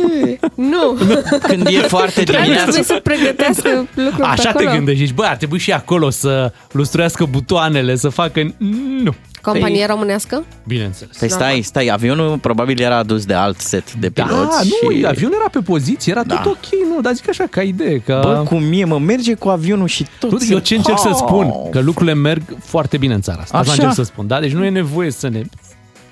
Nu, 0.54 0.98
Când 1.42 1.66
e 1.66 1.70
foarte 1.70 2.22
chiar 2.24 2.34
dimineață. 2.42 2.62
trebuie 2.62 2.82
să 2.84 3.00
pregătească 3.02 3.86
lucruri 3.94 4.22
Așa 4.28 4.34
pe 4.34 4.42
te 4.42 4.48
acolo. 4.64 4.70
gândești, 4.76 5.04
zici, 5.04 5.14
bă, 5.14 5.22
ar 5.24 5.36
trebui 5.36 5.58
și 5.58 5.72
acolo 5.72 6.10
să 6.10 6.52
lustruiască 6.72 7.24
butoanele, 7.30 7.96
să 7.96 8.08
facă... 8.08 8.54
Nu. 9.02 9.14
Companie 9.42 9.86
românească? 9.86 10.44
Bineînțeles. 10.66 11.16
Păi 11.16 11.30
stai, 11.30 11.60
stai, 11.62 11.86
avionul 11.86 12.38
probabil 12.38 12.80
era 12.80 12.96
adus 12.96 13.24
de 13.24 13.34
alt 13.34 13.58
set 13.60 13.94
de 13.94 14.08
Da, 14.08 14.22
piloți. 14.22 14.68
nu, 14.82 14.90
și... 14.90 15.06
avionul 15.06 15.36
era 15.40 15.48
pe 15.48 15.58
poziție, 15.60 16.12
era 16.12 16.22
Da. 16.22 16.36
tot 16.36 16.52
ok, 16.52 16.66
nu, 16.94 17.00
dar 17.00 17.12
zic 17.12 17.28
așa, 17.28 17.44
ca 17.50 17.62
idee, 17.62 17.98
că... 17.98 18.20
Bă, 18.22 18.42
cum 18.48 18.62
mie, 18.62 18.84
mă, 18.84 18.98
merge 18.98 19.34
cu 19.34 19.48
avionul 19.48 19.86
și 19.86 20.06
tot. 20.18 20.30
Nu, 20.30 20.38
eu 20.50 20.58
ce 20.58 20.74
încerc 20.74 20.98
să 20.98 21.08
Oh. 21.10 21.16
spun? 21.16 21.52
Că 21.70 21.80
lucrurile 21.80 22.14
merg 22.14 22.42
foarte 22.64 22.96
bine 22.96 23.14
în 23.14 23.20
țara 23.20 23.40
asta. 23.40 23.58
Asta 23.58 23.72
Așa. 23.72 23.82
încerc 23.82 24.06
să 24.06 24.12
spun, 24.12 24.26
da? 24.26 24.40
Deci 24.40 24.52
nu 24.52 24.64
e 24.64 24.68
nevoie 24.70 25.10
să 25.10 25.28
ne... 25.28 25.42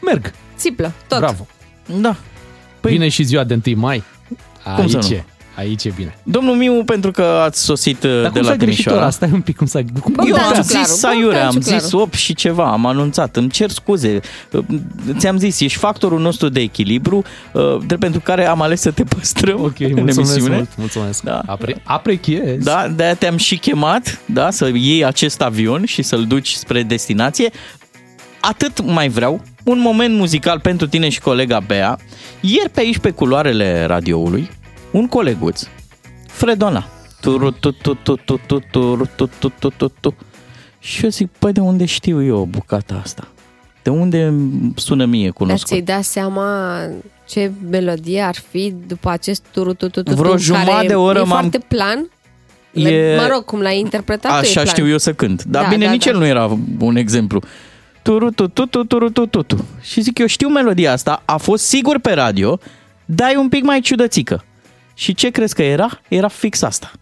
Merg, 0.03 0.33
Țiplă, 0.57 0.93
tot. 1.09 1.19
bravo. 1.19 1.47
Da. 2.01 2.17
Păi... 2.81 2.93
Vine 2.93 3.09
și 3.09 3.23
ziua 3.23 3.45
de 3.45 3.59
1 3.67 3.77
mai. 3.81 4.03
Cum 4.77 4.89
să 4.89 4.97
Aici 4.97 5.09
nu? 5.11 5.23
E. 5.59 5.61
Aici 5.61 5.85
e 5.85 5.93
bine. 5.97 6.17
Domnul 6.23 6.55
Miu, 6.55 6.85
pentru 6.85 7.11
că 7.11 7.23
ați 7.23 7.63
sosit 7.65 8.03
uh, 8.03 8.11
Dar 8.23 8.31
de 8.31 8.39
cum 8.39 8.41
la 8.41 8.49
s-a 8.49 8.57
greșit 8.57 8.75
Timișoara. 8.77 8.99
ora? 9.01 9.11
Stai 9.11 9.31
un 9.33 9.41
pic, 9.41 9.57
cum 9.57 9.67
s-a... 9.67 9.81
Cum 10.03 10.15
Eu 10.19 10.25
Bogdan 10.25 10.45
am 10.45 10.63
Ciuclaru, 10.63 10.85
zis 10.87 10.97
Saiure, 10.99 11.25
Bogdan 11.25 11.47
am 11.47 11.53
Ciuclaru. 11.53 11.81
zis 11.83 11.93
8 11.93 12.15
și 12.15 12.35
ceva, 12.35 12.71
am 12.71 12.87
anunțat, 12.87 13.37
îmi 13.37 13.49
cer 13.51 13.71
scuze. 13.71 14.21
Ți-am 15.19 15.39
zis, 15.39 15.61
ești 15.61 15.79
factorul 15.79 16.21
nostru 16.21 16.49
de 16.49 16.61
echilibru, 16.61 17.23
uh, 17.53 17.63
drept 17.87 18.01
pentru 18.01 18.21
care 18.21 18.47
am 18.47 18.63
ales 18.63 18.81
să 18.81 18.91
te 18.91 19.05
păstrăm 19.05 19.61
Ok, 19.63 19.81
în 19.81 19.93
mulțumesc 19.95 20.19
emisiune. 20.31 20.55
mult, 20.57 20.69
mulțumesc. 20.77 21.23
Da. 21.23 21.41
Apre, 21.47 21.81
aprechiez. 21.85 22.65
Da, 22.65 22.89
de-aia 22.97 23.15
te-am 23.15 23.37
și 23.37 23.57
chemat, 23.57 24.21
da, 24.27 24.51
să 24.51 24.71
iei 24.75 25.05
acest 25.05 25.41
avion 25.43 25.85
și 25.85 26.03
să-l 26.03 26.25
duci 26.25 26.53
spre 26.53 26.83
destinație. 26.83 27.51
Atât 28.41 28.85
mai 28.85 29.09
vreau, 29.09 29.43
un 29.65 29.81
moment 29.81 30.15
muzical 30.15 30.61
pentru 30.61 30.87
tine 30.87 31.09
și 31.09 31.21
colega 31.21 31.61
Bea. 31.61 31.99
Ieri 32.41 32.69
pe 32.71 32.81
aici, 32.81 32.99
pe 32.99 33.11
culoarele 33.11 33.85
radioului, 33.87 34.51
un 34.91 35.07
coleguț, 35.07 35.63
Fredona. 36.27 36.87
Turu, 37.21 37.51
tu, 37.51 37.71
tu, 37.71 37.95
tu, 37.95 38.15
tu, 38.17 38.37
tu, 38.47 38.59
turu, 38.71 39.09
tu, 39.17 39.31
tu, 39.39 39.49
tu, 39.59 39.69
tu, 39.69 39.89
tu. 40.01 40.15
Și 40.79 41.05
eu 41.05 41.11
zic, 41.11 41.29
păi 41.39 41.53
de 41.53 41.61
unde 41.61 41.85
știu 41.85 42.23
eu 42.25 42.45
bucata 42.51 43.01
asta? 43.05 43.29
De 43.83 43.91
unde 43.91 44.23
îmi 44.25 44.73
sună 44.77 45.05
mie 45.05 45.23
Dar 45.25 45.33
cunoscut? 45.33 45.67
ți-ai 45.67 45.81
dat 45.81 46.03
seama 46.03 46.79
ce 47.29 47.51
melodie 47.71 48.21
ar 48.21 48.35
fi 48.51 48.75
după 48.87 49.11
acest 49.11 49.43
turu 49.53 49.75
tu 49.75 49.89
tu 49.89 50.03
tu 50.03 50.15
Vreo 50.15 50.31
tu, 50.33 50.39
jumătate 50.39 50.71
care 50.71 50.87
de 50.87 50.95
oră 50.95 51.19
e 51.19 51.23
m-am- 51.23 51.29
foarte 51.29 51.59
plan? 51.59 52.11
E- 52.73 53.17
Mă 53.17 53.27
rog, 53.33 53.45
cum 53.45 53.61
l-ai 53.61 53.79
interpretat 53.79 54.31
tu, 54.31 54.37
e 54.37 54.41
Așa 54.41 54.53
plan. 54.53 54.67
știu 54.67 54.89
eu 54.89 54.99
să 54.99 55.13
cânt. 55.13 55.45
Dar 55.45 55.63
Da, 55.63 55.69
bine, 55.69 55.85
da, 55.85 55.91
nici 55.91 56.05
da. 56.05 56.11
el 56.11 56.17
nu 56.17 56.27
era 56.27 56.59
un 56.79 56.97
exemplu. 56.97 57.43
Turu, 58.03 58.31
tu, 58.31 58.49
tu, 58.49 58.67
tu, 58.67 58.85
turu, 58.85 59.11
tu, 59.11 59.27
tu, 59.27 59.43
tu. 59.43 59.65
Și 59.81 60.01
zic, 60.01 60.19
eu 60.19 60.27
știu 60.27 60.49
melodia 60.49 60.93
asta, 60.93 61.23
a 61.25 61.37
fost 61.37 61.65
sigur 61.65 61.99
pe 61.99 62.13
radio, 62.13 62.59
dar 63.05 63.31
e 63.33 63.37
un 63.37 63.49
pic 63.49 63.63
mai 63.65 63.81
ciudățică. 63.81 64.45
Și 64.99 65.15
ce 65.15 65.31
crezi 65.31 65.55
că 65.55 65.63
era? 65.63 66.01
Era 66.09 66.29
fix 66.29 66.63
asta. 66.63 66.93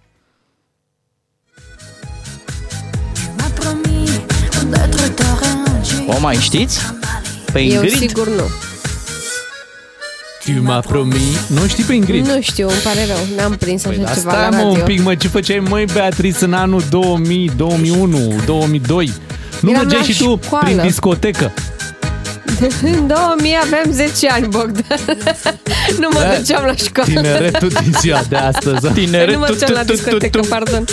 O 6.07 6.21
mai 6.21 6.37
știți? 6.37 6.81
Pe 7.53 7.61
Eu 7.61 7.73
Ingrid? 7.83 7.97
sigur 7.99 8.29
nu. 8.29 8.43
Tu 10.45 10.63
m-a 10.63 10.81
promis. 10.81 11.49
Nu 11.49 11.67
știi 11.67 11.85
pe 11.85 11.93
Ingrid? 11.95 12.27
Nu 12.27 12.41
știu, 12.41 12.69
îmi 12.69 12.79
pare 12.85 13.07
rău. 13.07 13.37
N-am 13.37 13.53
prins 13.57 13.85
așa 13.85 13.95
Păi, 13.95 14.05
dar 14.05 14.15
ceva 14.15 14.31
stai 14.31 14.43
la 14.43 14.49
mă 14.49 14.57
radio. 14.63 14.69
un 14.81 14.85
pic, 14.85 15.03
mă, 15.03 15.15
ce 15.15 15.29
făceai, 15.29 15.59
măi, 15.59 15.85
Beatrice, 15.93 16.45
în 16.45 16.53
anul 16.53 16.83
2000, 16.91 17.51
2001, 17.57 18.41
2002? 18.47 19.13
Nu 19.61 19.71
Eram 19.71 19.81
mergeai 19.83 20.01
la 20.01 20.07
și 20.13 20.23
tu 20.23 20.41
școală. 20.45 20.65
prin 20.67 20.81
discotecă? 20.81 21.53
În 22.93 23.07
2000 23.07 23.59
aveam 23.65 23.91
10 23.93 24.29
ani, 24.29 24.47
Bogdan. 24.47 24.99
nu 26.01 26.09
mă 26.13 26.21
Da. 26.21 26.37
duceam 26.37 26.65
la 26.65 26.75
școală. 26.75 27.09
Tineretul 27.13 27.69
din 27.69 27.93
ziua 28.01 28.21
de 28.29 28.37
astăzi. 28.37 28.81
da? 28.81 28.91
Tineret, 28.91 29.33
nu 29.35 29.39
mă 29.39 29.47
tu, 29.47 29.53
duceam 29.53 29.71
tu, 29.71 29.77
la 29.77 29.81
tu, 29.85 29.87
tu, 29.87 29.93
discotecă, 29.93 30.41
tu. 30.41 30.47
pardon. 30.49 30.85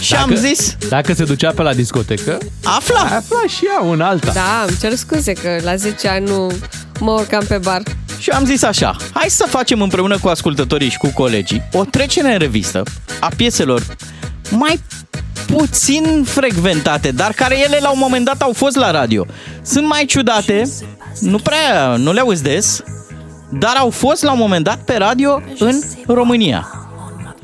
Și 0.00 0.14
am 0.14 0.34
zis, 0.34 0.76
Dacă 0.88 1.12
se 1.12 1.24
ducea 1.24 1.50
pe 1.50 1.62
la 1.62 1.74
discotecă, 1.74 2.38
afla! 2.64 3.00
afla 3.00 3.42
și 3.56 3.64
ea 3.66 3.80
un 3.84 4.00
alta. 4.00 4.32
Da, 4.32 4.64
îmi 4.68 4.76
cer 4.80 4.94
scuze 4.94 5.32
că 5.32 5.48
la 5.62 5.76
10 5.76 6.08
ani 6.08 6.26
nu 6.26 6.50
mă 7.00 7.10
urcam 7.10 7.44
pe 7.48 7.58
bar. 7.58 7.82
Și 8.18 8.30
am 8.30 8.44
zis 8.44 8.62
așa, 8.62 8.96
hai 9.12 9.26
să 9.28 9.44
facem 9.48 9.82
împreună 9.82 10.18
cu 10.18 10.28
ascultătorii 10.28 10.88
și 10.88 10.96
cu 10.98 11.06
colegii 11.14 11.62
o 11.72 11.84
trecere 11.84 12.32
în 12.32 12.38
revistă 12.38 12.82
a 13.20 13.28
pieselor 13.36 13.82
mai 14.50 14.80
puțin 15.46 16.24
frecventate, 16.24 17.10
dar 17.10 17.32
care 17.32 17.58
ele 17.58 17.78
la 17.80 17.90
un 17.90 17.98
moment 17.98 18.24
dat 18.24 18.42
au 18.42 18.52
fost 18.52 18.76
la 18.76 18.90
radio. 18.90 19.26
Sunt 19.62 19.86
mai 19.86 20.04
ciudate, 20.04 20.62
nu 21.20 21.38
prea, 21.38 21.96
nu 21.96 22.12
le 22.12 22.20
auzi 22.20 22.42
des, 22.42 22.82
dar 23.50 23.76
au 23.76 23.90
fost 23.90 24.22
la 24.22 24.32
un 24.32 24.38
moment 24.38 24.64
dat 24.64 24.78
pe 24.78 24.96
radio 24.96 25.42
în 25.58 25.80
România. 26.06 26.68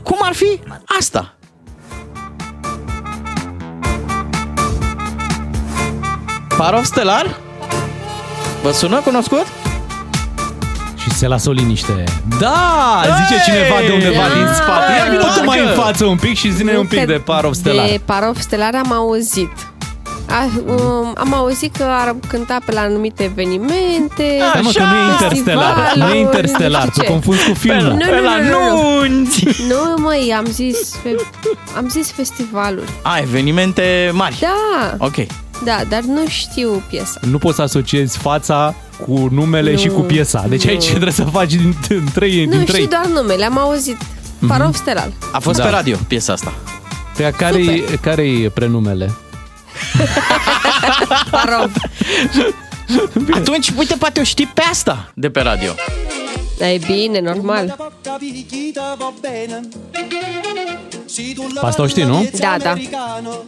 Cum 0.02 0.18
ar 0.20 0.34
fi 0.34 0.60
asta? 0.98 1.34
Parov 6.56 6.84
Stelar? 6.84 7.40
Vă 8.62 8.72
sună 8.72 9.00
cunoscut? 9.00 9.63
Și 11.14 11.20
se 11.20 11.26
lasă 11.28 11.48
o 11.48 11.52
liniște. 11.52 12.04
Da! 12.38 13.02
Zice 13.04 13.40
Hey! 13.40 13.44
cineva 13.44 13.74
de 13.86 13.92
undeva 13.92 14.22
Da! 14.28 14.34
din 14.34 14.46
spate. 14.54 14.92
Ia 14.98 15.04
vină 15.10 15.20
tu 15.22 15.26
Parcă! 15.26 15.42
mai 15.44 15.58
în 15.60 15.82
față 15.82 16.04
un 16.04 16.16
pic 16.16 16.36
și 16.36 16.52
zine 16.52 16.72
Nu 16.72 16.78
un 16.80 16.86
pic 16.86 16.98
că 16.98 17.04
de 17.04 17.12
Parov 17.24 17.54
Stelar. 17.54 17.86
De 17.86 18.00
Parov 18.04 18.36
Stelar 18.40 18.74
am 18.84 18.92
auzit. 18.92 19.50
A, 20.28 20.44
um, 20.66 21.12
am 21.16 21.34
auzit 21.34 21.76
că 21.76 21.84
ar 21.88 22.14
cânta 22.28 22.58
pe 22.66 22.72
la 22.72 22.80
anumite 22.80 23.22
evenimente. 23.22 24.38
Stai 24.50 24.60
mă, 24.62 24.70
că 24.74 24.82
nu 24.82 24.94
e 24.96 25.10
interstelar. 25.12 25.74
Nu 25.74 25.80
e 25.80 25.84
festivaluri, 25.84 26.18
interstelar. 26.18 26.82
nu 26.82 26.86
Tu 26.88 26.90
știu 26.90 27.02
ce. 27.02 27.08
confunzi 27.10 27.44
cu 27.44 27.50
Pe, 27.52 27.58
filmul. 27.58 27.92
Nu, 27.92 27.98
pe 28.08 28.16
nu, 28.16 28.22
la 28.22 28.36
nu, 28.36 28.48
nu, 28.48 28.76
nu. 28.76 28.98
nunți! 29.00 29.44
Nu, 29.68 30.02
măi, 30.02 30.34
am 30.36 30.44
zis, 30.50 30.94
am 31.76 31.88
zis 31.88 32.10
festivaluri. 32.10 32.90
A, 33.02 33.18
evenimente 33.18 34.10
mari. 34.12 34.38
Da, 34.40 34.94
Ok. 34.98 35.14
Da, 35.64 35.80
dar 35.88 36.00
nu 36.00 36.26
știu 36.28 36.82
piesa. 36.88 37.20
Nu 37.20 37.38
poți 37.38 37.56
să 37.56 37.62
asociezi 37.62 38.18
fața 38.18 38.74
cu 39.06 39.28
numele 39.30 39.70
Nu, 39.72 39.78
și 39.78 39.88
cu 39.88 40.00
piesa. 40.00 40.44
Deci 40.48 40.64
nu. 40.64 40.70
aici 40.70 40.88
trebuie 40.88 41.12
să 41.12 41.24
faci 41.24 41.54
din, 41.54 41.74
din 41.88 42.08
trei. 42.14 42.44
Nu 42.44 42.50
din 42.50 42.60
știu 42.60 42.72
trei. 42.72 42.86
doar 42.86 43.06
numele, 43.06 43.44
am 43.44 43.58
auzit. 43.58 43.96
Parov 44.48 44.74
Stelar. 44.74 45.08
A 45.32 45.38
fost 45.38 45.58
Da. 45.58 45.64
pe 45.64 45.70
radio 45.70 45.96
piesa 46.08 46.32
asta. 46.32 46.52
Pe 47.16 47.32
care 47.36 47.62
care 48.00 48.22
e 48.22 48.48
prenumele? 48.48 49.10
Parov. 51.30 51.72
Atunci, 53.32 53.72
uite, 53.76 53.94
poate 53.98 54.20
o 54.20 54.22
știi 54.22 54.46
pe 54.54 54.62
asta 54.70 55.10
de 55.14 55.30
pe 55.30 55.40
radio. 55.40 55.72
E 56.58 56.78
bine, 56.86 57.20
normal. 57.20 57.76
Pe 61.60 61.66
asta 61.66 61.82
o 61.82 61.86
știi, 61.86 62.04
nu? 62.04 62.28
Da, 62.38 62.56
da. 62.62 62.74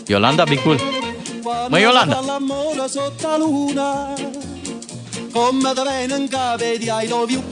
Iolanda 0.07 0.45
Bicul. 0.45 0.81
Mă, 1.69 1.79
Iolanda. 1.79 2.21
Come 5.33 5.73
da 5.75 5.83
venen 5.83 6.29
cave 6.29 6.77
di 6.79 6.85
I 6.85 7.09
love 7.09 7.33
you 7.33 7.43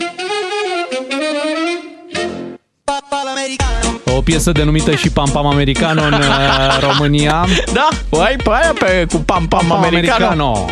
Papa 2.85 3.23
l'americano 3.25 4.17
O 4.17 4.21
piesă 4.21 4.53
denumită 4.53 4.95
și 4.95 5.11
Pam 5.11 5.31
Pam 5.33 5.47
Americano 5.47 6.03
în 6.03 6.13
uh, 6.13 6.79
România. 6.89 7.47
Da, 7.73 7.89
o 8.11 8.21
ai 8.21 8.37
pe 8.37 8.51
aia 8.51 8.73
pe, 8.79 9.07
cu 9.11 9.17
pam 9.17 9.47
pam, 9.49 9.67
Pam 9.67 9.83
americano. 9.83 10.25
Americano. 10.25 10.67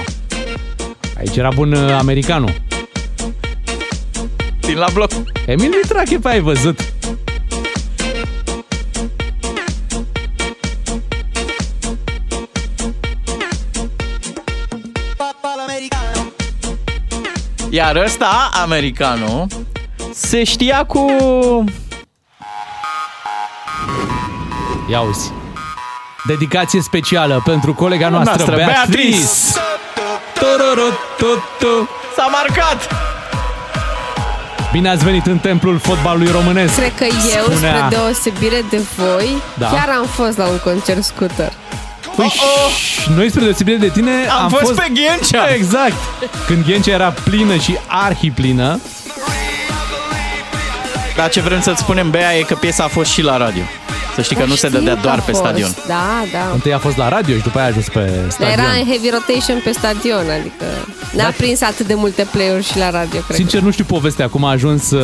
Aici 1.18 1.36
era 1.36 1.48
bun 1.54 1.72
uh, 1.72 1.96
americano. 1.98 2.48
Din 4.60 4.76
la 4.76 4.86
bloc. 4.92 5.10
Emil 5.46 5.70
Mitrache, 5.82 6.18
pe 6.18 6.28
ai 6.28 6.40
văzut? 6.40 6.91
Iar 17.74 17.96
ăsta, 17.96 18.50
americano, 18.62 19.46
se 20.14 20.44
știa 20.44 20.84
cu... 20.84 21.06
Ia 24.90 25.00
uzi. 25.00 25.30
Dedicație 26.26 26.80
specială 26.80 27.42
pentru 27.44 27.74
colega 27.74 28.08
noastră, 28.08 28.34
Noastră, 28.36 28.56
Beatrice. 28.56 29.08
Beatrice. 29.08 29.26
Tururu, 30.34 30.88
tu, 31.16 31.26
tu. 31.58 31.88
S-a 32.16 32.26
marcat! 32.32 32.88
Bine 34.72 34.88
ați 34.88 35.04
venit 35.04 35.26
în 35.26 35.38
templul 35.38 35.78
fotbalului 35.78 36.30
românesc. 36.30 36.74
Cred 36.76 36.94
că 36.94 37.04
eu, 37.04 37.44
Spunea- 37.44 37.84
spre 37.84 37.96
deosebire 37.96 38.64
de 38.70 38.80
voi, 38.96 39.28
Da. 39.54 39.66
chiar 39.66 39.88
am 39.98 40.04
fost 40.06 40.36
la 40.38 40.46
un 40.46 40.58
concert 40.64 41.02
scooter. 41.04 41.52
Păi, 42.16 42.28
ș, 42.28 43.06
noi 43.06 43.30
spre 43.30 43.42
deosebire 43.42 43.76
de 43.76 43.88
tine 43.88 44.10
Am, 44.42 44.48
fost, 44.48 44.74
pe 44.74 44.92
Ghencea! 44.92 45.54
Exact. 45.54 45.92
Când 46.46 46.64
Ghencea 46.64 46.92
era 46.92 47.14
plină 47.24 47.56
și 47.56 47.76
arhiplină, 47.86 48.80
Dar 51.16 51.30
ce 51.30 51.40
vrem 51.40 51.60
să-ți 51.60 51.80
spunem, 51.80 52.10
Bea, 52.10 52.36
e 52.36 52.42
că 52.42 52.54
piesa 52.54 52.84
a 52.84 52.88
fost 52.88 53.10
și 53.10 53.22
la 53.22 53.36
radio. 53.36 53.62
Să 54.14 54.22
știi 54.22 54.36
că 54.36 54.44
nu 54.44 54.54
se 54.54 54.66
Știu 54.66 54.78
dădea 54.78 54.94
că 54.94 55.00
doar 55.00 55.18
a 55.18 55.20
pe 55.20 55.30
fost. 55.30 55.42
stadion. 55.42 55.74
Da, 55.86 56.22
da. 56.32 56.50
întâi 56.52 56.72
a 56.72 56.78
fost 56.78 56.96
la 56.96 57.08
radio 57.08 57.34
și 57.36 57.42
după 57.42 57.58
aia 57.58 57.66
a 57.66 57.70
ajuns 57.70 57.88
pe 57.88 58.00
Dar 58.22 58.30
stadion. 58.30 58.58
era 58.58 58.68
în 58.80 58.86
heavy 58.86 59.08
rotation 59.10 59.60
pe 59.64 59.72
stadion, 59.72 60.30
adică 60.40 60.64
n-a 61.12 61.32
prins 61.36 61.60
atât 61.62 61.86
de 61.86 61.94
multe 61.94 62.26
play-uri 62.30 62.64
și 62.64 62.78
la 62.78 62.90
radio, 62.90 63.20
cred. 63.20 63.36
Sincer, 63.36 63.60
nu 63.60 63.70
știu 63.70 63.84
povestea 63.84 64.28
cum 64.28 64.44
a 64.44 64.50
ajuns 64.50 64.90
uh, 64.90 65.00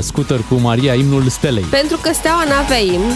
scooter 0.00 0.38
cu 0.48 0.54
Maria, 0.54 0.94
imnul 0.94 1.28
Stelei. 1.28 1.64
Pentru 1.70 1.96
că 1.96 2.10
Steaua 2.12 2.44
n-avea 2.48 2.78
imn. 2.78 3.12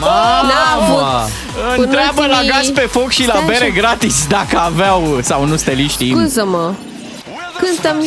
Mamă! 0.00 0.48
N-a 0.48 0.82
avut. 0.82 1.30
În 1.76 1.82
Întreabă 1.82 2.20
la 2.26 2.36
ultimii- 2.38 2.50
gaz 2.50 2.68
pe 2.68 2.80
foc 2.80 3.10
și 3.10 3.26
la 3.26 3.32
Stai 3.34 3.44
bere 3.46 3.64
așa. 3.64 3.74
gratis 3.74 4.26
dacă 4.28 4.58
aveau 4.58 5.18
sau 5.22 5.44
nu 5.46 5.56
steliștii. 5.56 6.10
Scuză-mă. 6.10 6.72
Cântăm 7.58 8.04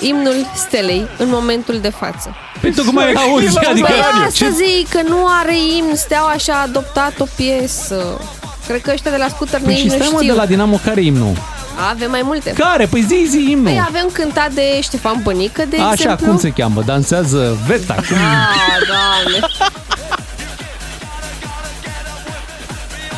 imnul 0.00 0.34
Stelei 0.54 1.06
în 1.18 1.28
momentul 1.30 1.78
de 1.80 1.88
față. 1.88 2.34
Păi 2.62 2.72
tocmai 2.72 3.12
auzi, 3.12 3.58
adică... 3.58 3.86
Păi 3.86 4.26
asta 4.26 4.48
zic, 4.48 4.88
că 4.88 5.00
nu 5.08 5.26
are 5.40 5.54
imn, 5.78 5.96
Steaua 5.96 6.34
și-a 6.36 6.60
adoptat 6.60 7.20
o 7.20 7.24
piesă. 7.36 8.20
Cred 8.66 8.80
că 8.80 8.90
ăștia 8.92 9.10
de 9.10 9.16
la 9.16 9.28
scooter 9.28 9.60
Păi 9.60 9.72
nici 9.72 9.78
și 9.78 9.86
nu 9.86 9.92
stai 9.94 10.08
mă 10.12 10.18
știu. 10.20 10.32
de 10.32 10.38
la 10.38 10.46
Dinamo 10.46 10.80
care 10.84 11.00
e 11.00 11.04
imnul? 11.04 11.36
Avem 11.90 12.10
mai 12.10 12.20
multe. 12.24 12.50
Care? 12.50 12.86
Păi 12.86 13.04
zi, 13.08 13.26
zi, 13.28 13.50
imnul. 13.50 13.64
Păi 13.64 13.82
avem 13.88 14.08
cântat 14.12 14.52
de 14.52 14.80
Ștefan 14.80 15.20
Bănică, 15.22 15.64
de 15.68 15.76
Așa, 15.76 15.92
exemplu. 15.92 16.26
cum 16.26 16.38
se 16.38 16.50
cheamă? 16.50 16.82
Dansează 16.86 17.58
Veta. 17.66 17.94
Cum... 17.94 18.16
Ah, 18.16 18.78
doamne. 18.86 19.46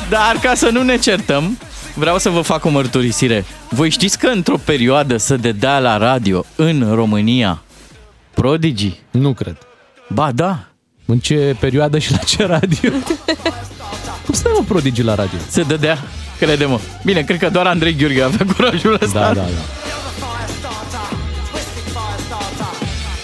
Dar 0.09 0.39
ca 0.43 0.55
să 0.55 0.69
nu 0.73 0.83
ne 0.83 0.97
certăm, 0.97 1.59
vreau 1.95 2.19
să 2.19 2.29
vă 2.29 2.41
fac 2.41 2.65
o 2.65 2.69
mărturisire. 2.69 3.45
Voi 3.69 3.91
știți 3.91 4.19
că 4.19 4.27
într-o 4.27 4.57
perioadă 4.65 5.17
să 5.17 5.37
dădea 5.37 5.79
la 5.79 5.97
radio 5.97 6.45
în 6.57 6.91
România 6.95 7.63
Prodigy? 8.35 9.01
Nu 9.11 9.33
cred. 9.33 9.57
Ba 10.09 10.33
da. 10.33 10.69
În 11.07 11.19
ce 11.19 11.57
perioadă 11.61 11.99
și 11.99 12.11
la 12.13 12.17
ce 12.17 12.47
radio? 12.47 12.91
cum 14.25 14.35
să 14.35 14.49
mă 14.59 14.65
Prodigy 14.69 15.03
la 15.03 15.15
radio? 15.15 15.39
Se 15.49 15.63
dădea, 15.63 15.99
crede-mă. 16.39 16.79
Bine, 17.05 17.23
cred 17.23 17.39
că 17.39 17.49
doar 17.49 17.67
Andrei 17.67 17.95
Gheorghe 17.97 18.23
avea 18.23 18.47
curajul 18.57 18.99
ăsta. 19.03 19.19
Da, 19.21 19.33
da, 19.33 19.41
da. 19.41 19.84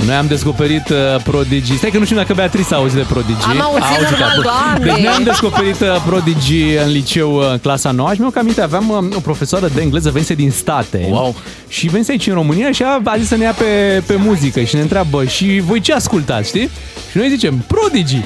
Noi 0.07 0.15
am 0.15 0.27
descoperit 0.27 0.89
uh, 0.89 0.97
Prodigy. 1.25 1.77
Stai 1.77 1.91
că 1.91 1.99
nu 1.99 2.05
știu 2.05 2.17
dacă 2.17 2.35
Beatrice 2.35 2.75
a 2.75 2.77
auzit 2.77 2.97
de 2.97 3.05
Prodigy. 3.09 3.45
Am 3.49 3.61
auzit, 3.61 3.83
A 3.83 4.11
normal, 4.11 4.43
da. 4.43 4.43
Doamne. 4.43 4.93
Deci 4.93 5.05
noi 5.05 5.13
am 5.15 5.23
descoperit 5.23 5.81
uh, 5.81 6.03
Prodigy 6.07 6.63
în 6.85 6.91
liceu 6.91 7.35
uh, 7.37 7.51
în 7.51 7.59
clasa 7.59 7.91
9 7.91 8.13
și 8.13 8.19
mi-au 8.21 8.33
aminte, 8.37 8.61
aveam 8.61 8.89
uh, 8.89 9.17
o 9.17 9.21
profesoară 9.21 9.69
de 9.75 9.81
engleză 9.81 10.11
venise 10.11 10.35
din 10.35 10.51
state. 10.51 11.07
Wow. 11.11 11.37
Și 11.69 11.87
venise 11.89 12.11
aici 12.11 12.27
în 12.27 12.35
România 12.35 12.73
și 12.73 12.83
a, 12.83 13.01
a 13.05 13.17
zis 13.19 13.29
să 13.29 13.37
ne 13.37 13.45
ia 13.45 13.53
pe, 13.53 14.03
pe 14.07 14.17
muzică 14.17 14.61
și 14.61 14.75
ne 14.75 14.81
întreabă 14.81 15.25
și 15.25 15.61
voi 15.65 15.81
ce 15.81 15.93
ascultați, 15.93 16.49
știi? 16.49 16.71
Și 17.11 17.17
noi 17.17 17.29
zicem 17.29 17.65
Prodigy. 17.67 18.23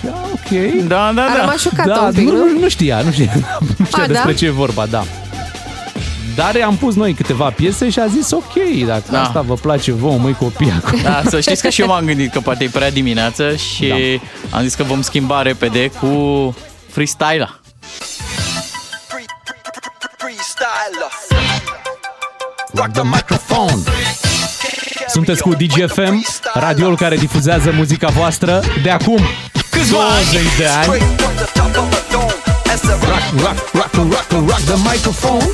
Și, 0.00 0.06
a, 0.12 0.28
ok. 0.32 0.82
Da, 0.88 1.12
da, 1.14 1.22
A 1.22 1.28
da. 1.34 1.40
rămas 1.40 1.60
șocată 1.60 1.88
Da, 1.88 2.00
un 2.00 2.12
pic, 2.12 2.24
nu, 2.24 2.36
nu? 2.36 2.44
nu, 2.52 2.58
nu 2.60 2.68
știa, 2.68 3.00
nu 3.04 3.10
știa, 3.10 3.32
nu 3.78 3.84
știa 3.84 4.02
A, 4.02 4.06
despre 4.06 4.32
da? 4.32 4.38
ce 4.38 4.46
e 4.46 4.50
vorba, 4.50 4.86
da. 4.90 5.04
Dar 6.34 6.60
am 6.64 6.76
pus 6.76 6.94
noi 6.94 7.12
câteva 7.14 7.50
piese 7.50 7.90
și 7.90 7.98
a 7.98 8.06
zis 8.06 8.30
ok, 8.30 8.52
dacă 8.86 9.02
Da. 9.10 9.22
asta 9.22 9.40
vă 9.40 9.54
place 9.54 9.92
vouă, 9.92 10.18
măi 10.18 10.34
copii 10.34 10.72
acum. 10.84 11.00
Da, 11.02 11.22
să 11.28 11.40
știți 11.40 11.62
că 11.62 11.68
și 11.68 11.80
eu 11.80 11.86
m-am 11.86 12.04
gândit 12.04 12.32
că 12.32 12.40
poate 12.40 12.64
e 12.64 12.68
prea 12.68 12.90
dimineață 12.90 13.56
și 13.56 13.86
da. 14.50 14.56
am 14.56 14.62
zis 14.62 14.74
că 14.74 14.82
vom 14.82 15.02
schimba 15.02 15.42
repede 15.42 15.90
cu 16.00 16.06
freestyle 16.90 17.50
Rock 22.74 22.92
the 22.92 23.02
microphone! 23.02 23.82
Sunteți 25.08 25.42
cu 25.42 25.54
DGFM, 25.54 26.24
radioul 26.54 26.96
care 26.96 27.16
difuzează 27.16 27.72
muzica 27.76 28.08
voastră 28.08 28.62
de 28.82 28.90
acum 28.90 29.18
Câțiva 29.70 29.98
ani. 29.98 30.24
20 30.32 30.56
de 30.56 30.66
ani. 30.66 30.86
Rock, 32.66 33.70
rock, 33.72 33.72
rock, 33.72 33.94
rock, 33.94 34.30
rock 34.30 34.60
the 34.60 34.76
microphone. 34.92 35.44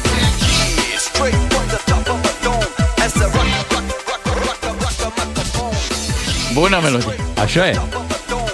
Bună 6.53 6.79
melodie. 6.83 7.15
Așa 7.43 7.69
e. 7.69 7.81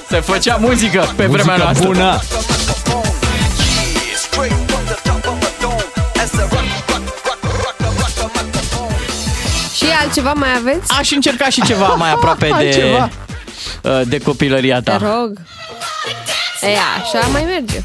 Se 0.08 0.20
făcea 0.20 0.56
muzică 0.56 1.12
pe 1.16 1.26
Muzică 1.26 1.42
vremea 1.42 1.56
noastră. 1.64 1.86
bună. 1.86 2.20
Și 9.76 9.84
altceva 10.02 10.32
mai 10.32 10.48
aveți? 10.56 10.92
Aș 10.98 11.10
încerca 11.10 11.48
și 11.48 11.62
ceva 11.62 11.86
mai 11.86 12.10
aproape 12.10 12.46
de, 12.46 12.52
Altceva. 12.54 13.10
uh, 13.82 14.00
de 14.06 14.18
copilăria 14.18 14.80
Te 14.80 14.90
ta. 14.90 14.96
rog. 14.96 15.32
E, 16.60 16.76
așa 17.02 17.26
mai 17.26 17.44
merge. 17.44 17.82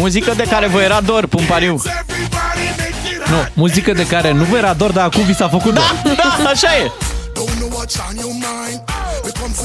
Muzică 0.00 0.32
de 0.36 0.42
care 0.42 0.66
vă 0.66 0.80
era 0.80 1.00
dor, 1.00 1.26
pumpariu. 1.26 1.82
Nu, 3.30 3.36
muzică 3.54 3.92
de 3.92 4.06
care 4.06 4.32
nu 4.32 4.44
vă 4.44 4.56
era 4.56 4.72
dor, 4.72 4.92
dar 4.92 5.04
acum 5.04 5.22
vi 5.24 5.34
s-a 5.34 5.48
făcut 5.48 5.74
dor. 5.74 6.02
Da, 6.16 6.48
așa 6.48 6.68
e. 6.84 6.90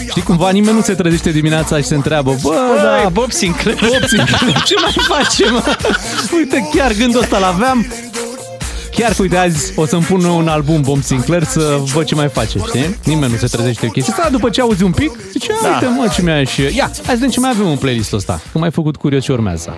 Știi 0.10 0.22
cumva 0.22 0.50
nimeni 0.50 0.76
nu 0.76 0.82
se 0.82 0.94
trezește 0.94 1.32
dimineața 1.32 1.78
și 1.78 1.84
se 1.84 1.96
întreabă 1.96 2.36
Bă, 2.42 2.50
Băi, 2.50 3.02
da, 3.04 3.10
Bob 3.10 3.32
Sinclair. 3.32 3.78
Bob 3.80 4.04
Sinclair, 4.08 4.64
ce 4.66 4.74
mai 4.82 4.96
facem? 5.08 5.64
Uite, 6.38 6.70
chiar 6.74 6.92
gândul 6.94 7.22
ăsta 7.22 7.38
l-aveam. 7.38 7.86
Chiar, 8.92 9.12
că, 9.14 9.22
uite, 9.22 9.38
azi 9.38 9.72
o 9.76 9.86
să-mi 9.86 10.04
pun 10.04 10.24
un 10.24 10.48
album 10.48 10.82
Bob 10.82 11.04
Sinclair 11.04 11.44
să 11.44 11.80
văd 11.94 12.06
ce 12.06 12.16
mai 12.16 12.30
face, 12.30 12.58
știi? 12.68 12.98
Nimeni 13.04 13.32
nu 13.32 13.38
se 13.38 13.48
trezește 13.48 13.88
chestia 13.88 14.14
asta. 14.18 14.30
După 14.30 14.50
ce 14.50 14.62
auzi 14.62 14.84
un 14.84 14.92
pic, 14.92 15.12
zice, 15.32 15.48
Da. 15.62 15.68
da. 15.70 15.74
uite, 15.74 15.86
mă, 16.00 16.08
ce 16.14 16.22
mi-a 16.22 16.44
și... 16.44 16.62
Ia, 16.62 16.84
hai 16.84 16.92
să 16.94 17.12
vedem 17.12 17.30
ce 17.30 17.40
mai 17.40 17.50
avem 17.50 17.68
în 17.68 17.78
playlistul 17.78 18.18
ăsta. 18.18 18.42
Că 18.52 18.58
m-ai 18.58 18.72
făcut 18.72 18.96
curios 18.96 19.24
ce 19.24 19.32
urmează. 19.32 19.74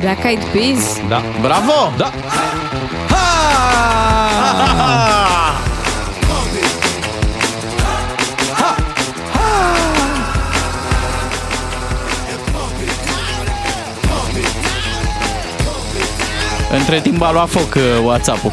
Black 0.00 0.24
Eyed 0.24 0.44
Peas. 0.52 1.00
Da. 1.08 1.22
Bravo! 1.40 1.92
Da. 1.96 2.12
Între 16.72 17.00
timp 17.00 17.22
a 17.22 17.32
luat 17.32 17.48
foc 17.48 17.74
uh, 17.74 17.82
WhatsApp-ul. 18.04 18.52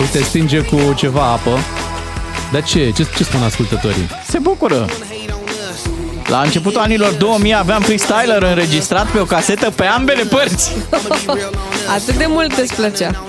Uite, 0.00 0.22
stinge 0.22 0.60
cu 0.60 0.92
ceva 0.96 1.22
apă. 1.22 1.58
Dar 2.52 2.62
ce? 2.62 2.90
Ce, 2.90 3.06
ce 3.16 3.24
spun 3.24 3.42
ascultătorii? 3.42 4.08
Se 4.28 4.38
bucură. 4.38 4.86
La 6.26 6.40
începutul 6.40 6.80
anilor 6.80 7.12
2000 7.12 7.54
aveam 7.54 7.80
freestyler 7.82 8.42
înregistrat 8.42 9.06
pe 9.10 9.18
o 9.18 9.24
casetă 9.24 9.70
pe 9.70 9.84
ambele 9.84 10.22
părți. 10.22 10.72
Atât 11.96 12.14
de 12.16 12.26
mult 12.28 12.52
îți 12.58 12.74
plăcea. 12.74 13.24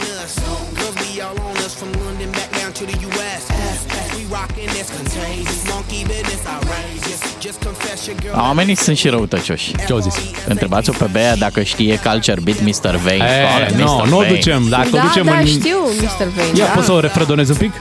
Oamenii 8.36 8.75
sunt 8.75 8.97
și 8.97 9.10
răutăcioși. 9.10 9.71
Ce 9.88 9.93
au 9.93 9.99
zis? 9.99 10.15
Întrebați-o 10.47 10.93
pe 10.97 11.10
Bea 11.12 11.36
dacă 11.36 11.62
știe 11.63 11.99
Culture 12.03 12.39
Beat 12.43 12.58
Mr. 12.62 12.95
Vane. 12.95 13.15
E, 13.15 13.47
Care, 13.51 13.73
nu, 13.77 13.84
Mr. 13.84 14.08
nu 14.08 14.17
o 14.17 14.21
Vane? 14.21 14.34
ducem. 14.34 14.67
Dacă 14.69 14.88
o 14.91 14.95
da, 14.97 15.01
ducem 15.01 15.25
da, 15.25 15.38
în... 15.38 15.45
știu, 15.45 15.77
Mr. 16.01 16.27
Vane. 16.36 16.47
Ia, 16.58 16.65
da. 16.65 16.71
poți 16.71 16.86
să 16.86 16.91
o 16.91 16.99
refredonezi 16.99 17.51
un 17.51 17.58
pic? 17.58 17.71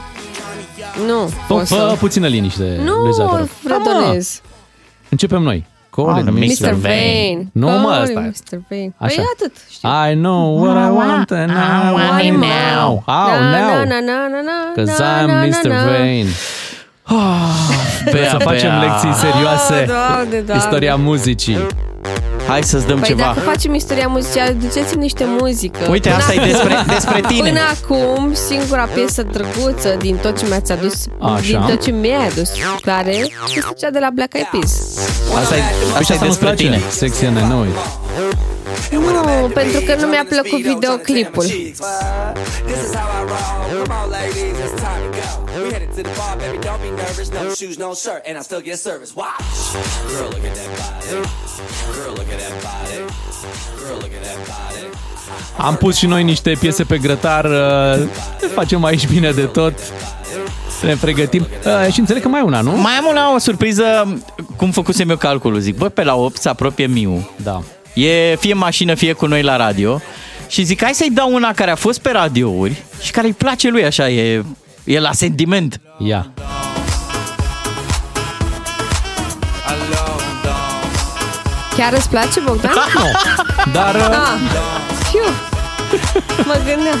Nu, 1.07 1.27
Fă, 1.27 1.53
pot 1.53 1.67
fă 1.67 1.75
să... 1.89 1.95
puțină 1.99 2.27
liniște, 2.27 2.79
Nu, 2.83 2.93
Luiza, 2.93 3.23
te 3.23 3.37
rog. 3.37 3.49
fredonez. 3.63 4.41
Începem 5.13 5.41
noi. 5.41 5.65
Call 5.89 6.09
Ah, 6.09 6.17
it 6.19 6.25
Mr. 6.25 6.67
Mr. 6.67 6.73
Vane. 6.73 6.79
Vane. 6.81 7.47
Nu, 7.51 7.67
mă, 7.67 7.89
Call 7.89 8.01
asta 8.01 8.19
e. 8.19 8.31
Mr. 8.33 8.57
Vane. 8.69 8.93
Așa. 8.97 9.15
Păi 9.15 9.25
atât, 9.33 9.55
știu. 9.69 9.89
I 10.11 10.13
know 10.15 10.61
what 10.63 10.75
I 10.87 10.89
want 10.95 11.31
and 11.31 11.51
I 11.51 11.91
want 11.93 12.23
it 12.23 12.31
now. 12.31 13.03
How 13.05 13.39
na, 13.39 13.59
now? 13.59 13.73
Na, 13.75 13.83
na, 13.83 13.99
na, 13.99 14.27
na, 14.33 14.41
na, 14.49 14.57
Cause 14.75 15.03
na, 15.03 15.21
I'm 15.21 15.27
na, 15.27 15.45
Mr. 15.45 15.67
na, 15.69 15.75
na. 15.75 15.91
Vane. 15.91 16.25
Bea, 18.11 18.29
Să 18.29 18.37
facem 18.37 18.69
Bea. 18.69 18.79
lecții 18.79 19.13
serioase. 19.13 19.73
Ah, 19.73 19.85
Doamne, 19.87 20.39
Doamne. 20.39 20.63
Istoria 20.63 20.95
muzicii. 20.95 21.57
Hai 22.47 22.63
să-ți 22.63 22.87
dăm 22.87 22.99
Păi 22.99 23.07
ceva. 23.07 23.21
dacă 23.23 23.39
facem 23.39 23.73
istoria 23.73 24.07
muzicală, 24.07 24.51
duceți 24.51 24.97
niște 24.97 25.23
muzică. 25.39 25.87
Uite, 25.89 26.09
Până 26.09 26.21
asta 26.21 26.33
e 26.33 26.37
acum- 26.37 26.51
despre, 26.51 26.75
despre 26.93 27.21
tine. 27.27 27.49
Până 27.49 27.59
acum, 27.81 28.33
singura 28.33 28.83
piesă 28.93 29.23
drăguță 29.31 29.95
din 29.99 30.15
tot 30.15 30.37
ce 30.39 30.45
mi-ați 30.47 30.71
adus, 30.71 30.93
Așa. 31.19 31.41
din 31.41 31.63
tot 31.67 31.83
ce 31.83 31.91
mi-ai 31.91 32.27
adus, 32.27 32.49
care 32.81 33.15
este 33.15 33.73
cea 33.77 33.89
de 33.89 33.99
la 33.99 34.09
Black 34.13 34.33
Eyed 34.33 34.47
Peas. 34.51 34.97
Asta 35.41 35.55
e, 35.55 35.59
Păi 35.59 35.99
asta 35.99 36.13
e 36.13 36.17
nu-ți 36.17 36.27
despre 36.27 36.45
place? 36.45 36.63
tine. 36.63 36.81
Sexy 36.89 37.25
and 37.25 37.37
I 37.37 37.41
know 37.41 37.63
it. 37.63 37.75
Nu, 38.91 39.47
pentru 39.53 39.79
că 39.85 39.95
nu 39.99 40.07
mi-a 40.07 40.25
plăcut 40.29 40.61
videoclipul. 40.61 41.45
Am 55.57 55.75
pus 55.75 55.95
și 55.97 56.05
noi 56.05 56.23
niște 56.23 56.55
piese 56.59 56.83
pe 56.83 56.97
grătar. 56.97 57.45
uh, 57.45 58.07
Ne 58.41 58.47
facem 58.53 58.83
aici 58.83 59.07
bine 59.07 59.31
de 59.31 59.41
tot. 59.45 59.73
Să 60.79 60.85
ne 60.85 60.95
pregătim. 60.95 61.47
Uh, 61.65 61.93
Și 61.93 61.99
înțeleg 61.99 62.21
că 62.21 62.27
mai 62.27 62.39
e 62.39 62.43
una, 62.43 62.61
nu? 62.61 62.71
Mai 62.71 62.93
am 62.93 63.05
una, 63.09 63.33
o 63.33 63.37
surpriză, 63.37 64.17
cum 64.57 64.71
făcusem 64.71 65.09
eu 65.09 65.17
calculul. 65.17 65.59
Zic, 65.59 65.77
bă, 65.77 65.89
pe 65.89 66.03
la 66.03 66.15
8 66.15 66.41
se 66.41 66.49
apropie 66.49 66.85
Miu. 66.85 67.29
Da. 67.43 67.61
E 67.93 68.35
fie 68.39 68.53
mașină, 68.53 68.93
fie 68.95 69.13
cu 69.13 69.25
noi 69.25 69.41
la 69.41 69.55
radio. 69.55 70.01
Și 70.47 70.63
zic, 70.63 70.83
hai 70.83 70.93
să-i 70.93 71.09
dau 71.11 71.33
una 71.33 71.53
care 71.53 71.71
a 71.71 71.75
fost 71.75 71.99
pe 71.99 72.11
radiouri 72.11 72.83
și 73.01 73.11
care 73.11 73.27
îi 73.27 73.33
place 73.33 73.69
lui 73.69 73.85
așa, 73.85 74.09
e, 74.09 74.43
e 74.83 74.99
la 74.99 75.11
sentiment. 75.11 75.79
Ia. 75.97 76.31
Chiar 81.77 81.93
îți 81.93 82.09
place, 82.09 82.39
Bogdan? 82.39 82.71
Nu. 82.93 83.05
Dar... 83.71 83.95
uh, 83.95 84.01
Ah, 84.01 84.37
fiu. 85.11 85.23
Mă 86.45 86.53
gândeam. 86.65 86.97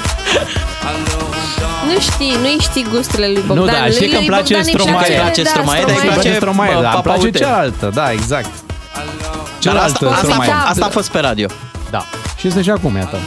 Nu 1.93 1.99
știi, 1.99 2.35
nu 2.41 2.59
știi 2.59 2.85
gusturile 2.91 3.27
lui 3.27 3.43
Bogdan. 3.47 3.65
Nu, 3.65 3.71
da, 3.71 3.85
știi 3.89 4.09
că 4.09 4.17
îmi 4.17 4.27
Lui 4.27 4.35
place 4.35 4.53
Bogdan 4.53 4.73
Stromae. 4.73 5.05
exact, 5.09 5.09
Îmi 5.09 5.19
place 5.21 5.43
da, 5.43 5.49
Stromae, 5.49 5.81
dar 5.81 5.89
îi 5.89 5.95
Îmi 5.95 6.03
place 6.07 6.19
place, 6.29 6.35
Stromae, 6.35 6.73
bă, 6.73 6.81
dar 6.81 6.93
îmi 6.93 7.01
place 7.03 7.17
Papaute. 7.19 7.37
cealaltă, 7.37 7.91
da, 7.93 8.11
exact. 8.11 8.49
Dar 8.95 9.05
Cealaltă 9.59 9.91
asta, 9.93 10.07
asta, 10.09 10.25
Stromae. 10.25 10.49
a, 10.51 10.69
asta 10.69 10.85
a 10.85 10.89
fost 10.89 11.09
pe 11.11 11.19
radio. 11.19 11.47
Da. 11.89 12.03
Și 12.37 12.47
este 12.47 12.61
și 12.61 12.69
acum, 12.69 12.95
iată. 12.95 13.17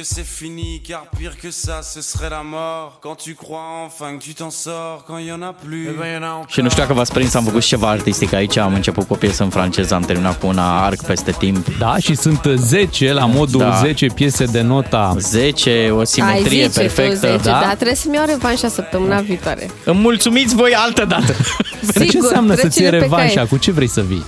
Que 0.00 0.06
c'est 0.14 0.30
fini 0.40 0.80
car 0.88 1.02
pire 1.18 1.34
que 1.42 1.50
ça 1.50 1.76
ce 1.92 2.00
serait 2.00 2.30
la 2.30 2.42
mort 2.42 2.98
Quand 3.04 3.16
tu 3.24 3.34
crois 3.34 3.70
enfin 3.86 4.10
que 4.16 4.22
tu 4.28 4.32
t'en 4.40 4.50
sors 4.50 5.04
quand 5.06 5.18
y 5.18 5.30
en 5.32 5.42
a 5.42 5.52
plus 5.64 5.86
Eh 5.88 5.94
ben 6.00 6.08
y 6.12 6.16
en 6.16 6.22
a 6.22 6.44
Și 6.48 6.60
nu 6.60 6.68
știu 6.68 6.82
dacă 6.82 6.94
v-ați 6.94 7.12
prins, 7.12 7.34
am 7.34 7.44
făcut 7.44 7.62
și 7.62 7.68
ceva 7.68 7.88
artistic 7.88 8.32
aici, 8.32 8.56
am 8.56 8.74
început 8.74 9.06
cu 9.06 9.12
o 9.12 9.16
piesă 9.16 9.42
în 9.42 9.48
franceză, 9.50 9.94
am 9.94 10.02
terminat 10.02 10.40
cu 10.40 10.46
una 10.46 10.84
arc 10.84 11.04
peste 11.04 11.30
timp. 11.38 11.66
Da, 11.78 11.96
și 11.98 12.14
sunt 12.14 12.40
10 12.56 13.12
la 13.12 13.26
modul 13.26 13.60
Da. 13.60 13.78
10 13.80 14.06
piese 14.06 14.44
de 14.44 14.60
nota 14.60 15.14
10, 15.18 15.90
o 15.92 15.98
Ai 15.98 16.06
simetrie 16.06 16.66
zice 16.66 16.80
perfectă. 16.80 17.26
tu 17.26 17.32
10, 17.32 17.36
da? 17.50 17.60
da? 17.60 17.74
trebuie 17.74 17.94
să-mi 17.96 18.14
iau 18.14 18.24
revanșa 18.26 18.68
săptămâna 18.68 19.20
viitoare. 19.20 19.70
Îmi 19.84 19.98
mulțumiți 20.00 20.54
voi 20.54 20.74
altă 20.74 21.04
dată. 21.04 21.34
Dar 21.94 22.06
ce 22.06 22.18
înseamnă 22.18 22.54
să-ți 22.54 22.80
iei 22.80 22.88
trece 22.88 22.90
de 22.90 22.96
pe 22.96 23.16
revanșa? 23.16 23.34
caiet. 23.34 23.48
Cu 23.48 23.56
ce 23.56 23.70
vrei 23.70 23.88
să 23.88 24.00
vii? 24.00 24.24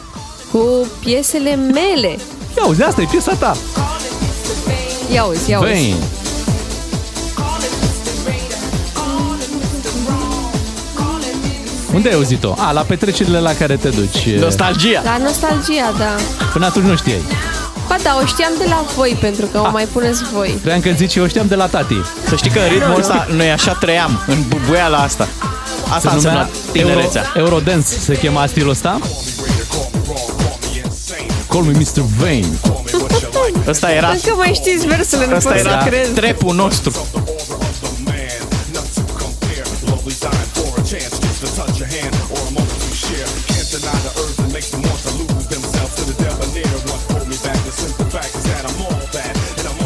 Cu 0.53 0.87
piesele 1.01 1.55
mele. 1.55 2.18
Ia 2.57 2.66
uzi, 2.68 2.83
asta 2.83 3.01
e 3.01 3.07
piesa 3.11 3.35
ta. 3.35 3.57
Ia 5.13 5.25
uzi, 5.25 5.51
ia 5.51 5.59
uzi. 5.61 5.73
Bine. 5.73 5.97
Unde 11.95 12.09
ai 12.09 12.15
auzit-o? 12.15 12.55
A, 12.59 12.71
la 12.73 12.81
petrecerile 12.81 13.39
la 13.39 13.55
care 13.55 13.77
te 13.77 13.89
duci. 13.89 14.27
Nostalgia. 14.39 15.03
La 15.05 15.17
nostalgia, 15.19 15.93
da. 15.99 16.17
Până 16.53 16.67
atunci 16.67 16.87
nu 16.87 16.97
știai. 16.97 17.23
Ba 17.89 17.97
da, 18.03 18.19
o 18.23 18.27
știam 18.27 18.53
de 18.59 18.65
la 18.69 18.85
voi, 18.97 19.17
pentru 19.21 19.47
că 19.47 19.59
o 19.59 19.71
mai 19.71 19.85
puneți 19.93 20.23
voi. 20.33 20.59
Cream 20.63 20.81
că 20.81 20.91
zici, 20.97 21.15
eu 21.15 21.27
știam 21.27 21.47
de 21.47 21.55
la 21.55 21.67
tati. 21.67 21.95
Să 22.29 22.37
știi 22.37 22.51
că 22.51 22.59
în 22.59 22.69
ritmul 22.69 22.99
ăsta, 22.99 23.27
noi 23.37 23.51
așa 23.51 23.73
trăiam, 23.73 24.21
în 24.27 24.45
bubuiala 24.49 24.99
asta. 24.99 25.29
Asta 25.95 26.09
Se 26.09 26.15
înseamnă 26.15 26.41
numea 26.41 26.61
tinerețea. 26.73 27.23
Euro, 27.35 27.51
Eurodance 27.51 27.87
se 27.87 28.19
chema 28.19 28.47
stilul 28.47 28.71
ăsta. 28.71 28.99
Call 31.49 31.63
me 31.65 31.73
Mr. 31.79 32.03
Vane. 32.19 33.12
Ăsta 33.66 33.90
era, 33.90 34.09
Încă 34.09 34.34
mai 34.36 34.53
știți 34.55 34.86
versurile, 34.86 35.26
nu 35.26 35.36
ăsta 35.36 35.51
pot 35.51 35.59
să 35.61 35.68
era 35.68 35.84
cred. 35.84 36.14
trepul 36.14 36.55
nostru. 36.55 37.07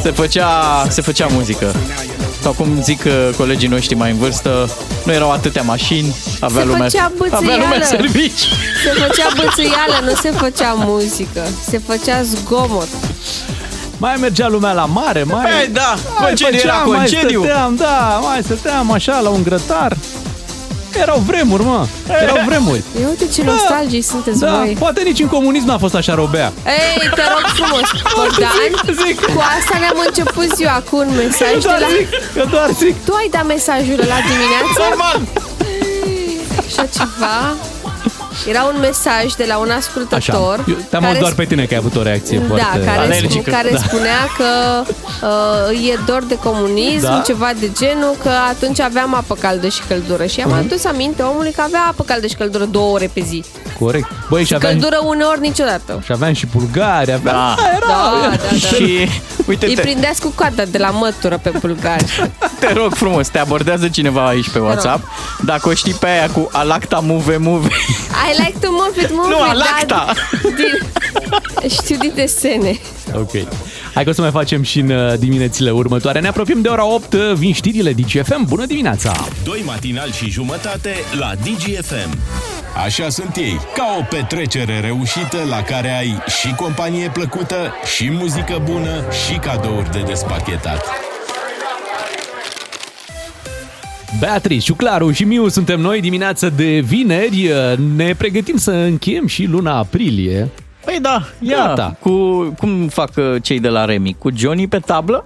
Se 0.02 0.10
făcea, 0.12 0.86
se 0.88 1.00
făcea 1.00 1.26
muzică. 1.30 1.74
Sau 2.42 2.52
cum 2.52 2.82
zic 2.82 3.04
uh, 3.04 3.28
colegii 3.36 3.68
noștri 3.68 3.94
mai 3.94 4.10
în 4.10 4.16
vârstă, 4.18 4.70
nu 5.04 5.12
erau 5.12 5.30
atâtea 5.30 5.62
mașini, 5.62 6.16
avea 6.40 6.60
Se 6.62 6.66
lumea, 6.68 6.82
făcea 6.88 7.12
avea 7.30 7.56
lumea 7.56 7.78
bățâială. 7.78 7.84
servici. 7.84 8.40
Se 8.84 8.90
făcea 9.06 9.26
bățâială, 9.36 9.98
nu 10.04 10.14
se 10.14 10.30
făcea 10.30 10.72
muzică. 10.72 11.42
Se 11.68 11.80
făcea 11.86 12.22
zgomot. 12.22 12.88
Mai 13.98 14.16
mergea 14.20 14.48
lumea 14.48 14.72
la 14.72 14.84
mare, 14.84 15.22
mai... 15.22 15.44
Păi 15.50 15.68
da, 15.72 15.94
mai 16.18 16.26
concediu 16.26 16.58
era 16.62 16.72
făceam, 16.72 16.92
concediu. 16.94 17.40
Mai 17.40 17.48
stăteam, 17.48 17.74
da, 17.76 18.20
mai 18.22 18.40
stăteam 18.42 18.92
așa 18.92 19.18
la 19.20 19.28
un 19.28 19.42
grătar. 19.42 19.96
Erau 21.00 21.22
vremuri, 21.26 21.62
mă. 21.64 21.86
Erau 22.22 22.38
vremuri. 22.48 22.82
Ia 23.00 23.08
uite 23.08 23.26
ce 23.34 23.42
nostalgii 23.42 24.02
sunteți 24.02 24.38
Da, 24.40 24.50
voi. 24.56 24.76
poate 24.78 25.02
nici 25.02 25.20
în 25.20 25.26
comunism 25.26 25.66
n-a 25.66 25.78
fost 25.78 25.94
așa 25.94 26.14
robea. 26.14 26.52
Ei, 26.66 27.08
te 27.14 27.22
rog 27.32 27.44
frumos, 27.54 27.80
Bogdan, 28.16 28.50
zic, 28.86 29.06
zic. 29.06 29.20
cu 29.34 29.42
asta 29.58 29.78
ne-am 29.78 30.02
început 30.06 30.54
ziua, 30.56 30.82
cu 30.90 30.96
un 30.96 31.08
mesaj 31.16 31.50
Eu 31.52 31.58
de 31.58 31.66
doar 31.66 31.80
la... 31.80 31.86
zic, 31.96 32.08
eu 32.36 32.44
doar 32.44 32.70
zic. 32.78 33.04
Tu 33.04 33.12
ai 33.14 33.28
dat 33.30 33.46
mesajul 33.46 33.98
la 34.12 34.18
dimineață? 34.30 34.78
Normal. 34.88 35.20
Așa 36.66 36.84
ceva? 36.96 37.36
Era 38.48 38.62
un 38.64 38.78
mesaj 38.80 39.32
de 39.36 39.44
la 39.48 39.56
un 39.58 39.70
ascultător. 39.70 40.18
Așa. 40.58 40.64
Eu 40.68 40.76
te-am 40.90 41.04
auzit 41.04 41.20
doar 41.20 41.32
pe 41.32 41.44
tine 41.44 41.64
că 41.64 41.74
ai 41.74 41.78
avut 41.78 41.96
o 41.96 42.02
reacție 42.02 42.38
da, 42.38 42.44
foarte 42.46 42.84
care, 42.84 42.98
alergică. 42.98 43.50
care 43.50 43.70
Da. 43.70 43.78
spunea 43.78 44.18
că 44.36 44.44
uh, 45.72 45.88
e 45.90 45.98
dor 46.06 46.24
de 46.24 46.38
comunism, 46.38 47.02
Da. 47.06 47.22
ceva 47.26 47.50
de 47.60 47.70
genul, 47.78 48.14
că 48.22 48.30
atunci 48.48 48.80
aveam 48.80 49.14
apă 49.14 49.34
caldă 49.34 49.68
și 49.68 49.80
căldură. 49.88 50.26
Și 50.26 50.40
am 50.40 50.50
Mhm. 50.50 50.58
adus 50.58 50.84
aminte 50.84 51.22
omului 51.22 51.52
că 51.52 51.60
avea 51.60 51.86
apă 51.88 52.02
caldă 52.04 52.26
și 52.26 52.34
căldură 52.34 52.64
două 52.64 52.92
ore 52.92 53.10
pe 53.12 53.20
zi. 53.20 53.44
Corect. 53.78 54.06
Băi, 54.28 54.44
și 54.44 54.54
aveam, 54.54 54.72
Căldură 54.72 55.00
uneori 55.04 55.40
niciodată. 55.40 56.00
și 56.04 56.12
aveam 56.12 56.32
și 56.32 56.46
bulgari, 56.46 57.12
aveam... 57.12 57.34
Da. 57.36 57.54
era, 57.76 57.86
Da, 57.86 58.28
da, 58.30 58.36
da. 58.50 58.56
Și 58.56 59.08
uite, 59.46 59.66
Îi 59.66 59.74
te, 59.74 59.80
prindeați 59.80 60.20
cu 60.20 60.32
coada 60.34 60.64
de 60.64 60.78
la 60.78 60.90
mătură 60.90 61.38
pe 61.42 61.52
bulgari. 61.60 62.04
te 62.60 62.72
rog 62.72 62.94
frumos, 62.94 63.28
te 63.28 63.38
abordează 63.38 63.88
cineva 63.88 64.26
aici 64.26 64.50
pe 64.50 64.58
WhatsApp. 64.58 65.04
Dacă 65.44 65.68
o 65.68 65.74
știi 65.74 65.92
pe 65.94 66.06
aia 66.06 66.28
cu 66.30 66.48
Alacta 66.52 66.98
Move 66.98 67.36
Move, 67.36 67.66
I 68.30 68.38
like 68.44 68.58
to 68.60 68.68
move 68.70 69.00
it, 69.02 69.10
move 69.12 69.28
Nu, 69.28 69.36
it. 69.36 69.50
Alacta. 69.50 69.84
da, 69.86 70.12
din, 70.42 70.88
știu 71.70 71.96
din 71.96 72.12
desene. 72.14 72.78
Ok. 73.14 73.30
Hai 73.94 74.04
că 74.04 74.10
o 74.10 74.12
să 74.12 74.20
mai 74.20 74.30
facem 74.30 74.62
și 74.62 74.78
în 74.78 74.90
uh, 74.90 75.12
diminețile 75.18 75.70
următoare. 75.70 76.20
Ne 76.20 76.28
apropiem 76.28 76.60
de 76.60 76.68
ora 76.68 76.84
8, 76.86 77.12
uh, 77.12 77.32
vin 77.34 77.52
știrile 77.52 77.92
DGFM. 77.92 78.44
Bună 78.48 78.66
dimineața! 78.66 79.12
Doi 79.44 79.62
matinali 79.66 80.12
și 80.12 80.30
jumătate 80.30 80.94
la 81.18 81.32
DGFM. 81.42 82.18
Așa 82.84 83.08
sunt 83.08 83.36
ei, 83.36 83.56
ca 83.74 83.96
o 83.98 84.02
petrecere 84.10 84.80
reușită 84.80 85.36
la 85.50 85.62
care 85.62 85.96
ai 85.98 86.18
și 86.40 86.54
companie 86.54 87.10
plăcută, 87.12 87.56
și 87.96 88.10
muzică 88.10 88.62
bună, 88.64 89.02
și 89.26 89.38
cadouri 89.38 89.90
de 89.90 90.02
despachetat. 90.06 90.82
Beatrice, 94.20 94.64
Ciuclaru 94.64 95.10
și 95.10 95.24
Miu 95.24 95.48
suntem 95.48 95.80
noi 95.80 96.00
dimineața 96.00 96.48
de 96.48 96.78
vineri. 96.80 97.48
Uh, 97.48 97.78
Ne 97.96 98.14
pregătim 98.18 98.56
să 98.56 98.70
încheiem 98.70 99.26
și 99.26 99.44
luna 99.44 99.76
aprilie. 99.76 100.48
Păi 100.84 100.98
da, 101.02 101.22
ia, 101.40 101.56
Gata. 101.66 101.96
cu, 102.00 102.10
cum 102.58 102.88
fac 102.88 103.10
uh, 103.16 103.24
cei 103.42 103.60
de 103.60 103.68
la 103.68 103.84
Remi? 103.84 104.16
Cu 104.18 104.30
Johnny 104.36 104.66
pe 104.66 104.78
tablă? 104.78 105.24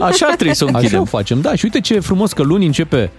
Așa 0.00 0.26
ar 0.26 0.34
trebui 0.34 0.54
să 0.54 0.64
o 0.64 0.66
Așa 0.66 0.76
o 0.76 0.80
închidem. 0.80 1.04
facem, 1.04 1.40
da. 1.40 1.54
Și 1.54 1.64
uite 1.64 1.80
ce 1.80 2.00
frumos 2.00 2.32
că 2.32 2.42
luni 2.42 2.66
începe 2.66 3.10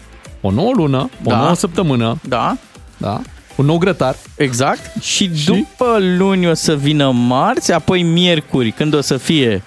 o 0.42 0.52
nouă 0.52 0.72
lună, 0.76 1.10
o 1.24 1.30
Da. 1.30 1.38
nouă 1.38 1.56
săptămână, 1.56 2.18
Da, 2.28 2.58
da? 2.98 3.22
Un 3.56 3.66
nou 3.66 3.78
grătar. 3.78 4.16
exact. 4.38 5.02
Și, 5.04 5.32
după 5.46 5.98
luni 6.18 6.48
o 6.50 6.54
să 6.54 6.76
vină 6.76 7.12
marți, 7.12 7.72
apoi 7.72 8.02
miercuri, 8.04 8.72
când 8.72 8.94
o 8.94 9.02
să 9.02 9.18
fie 9.18 9.64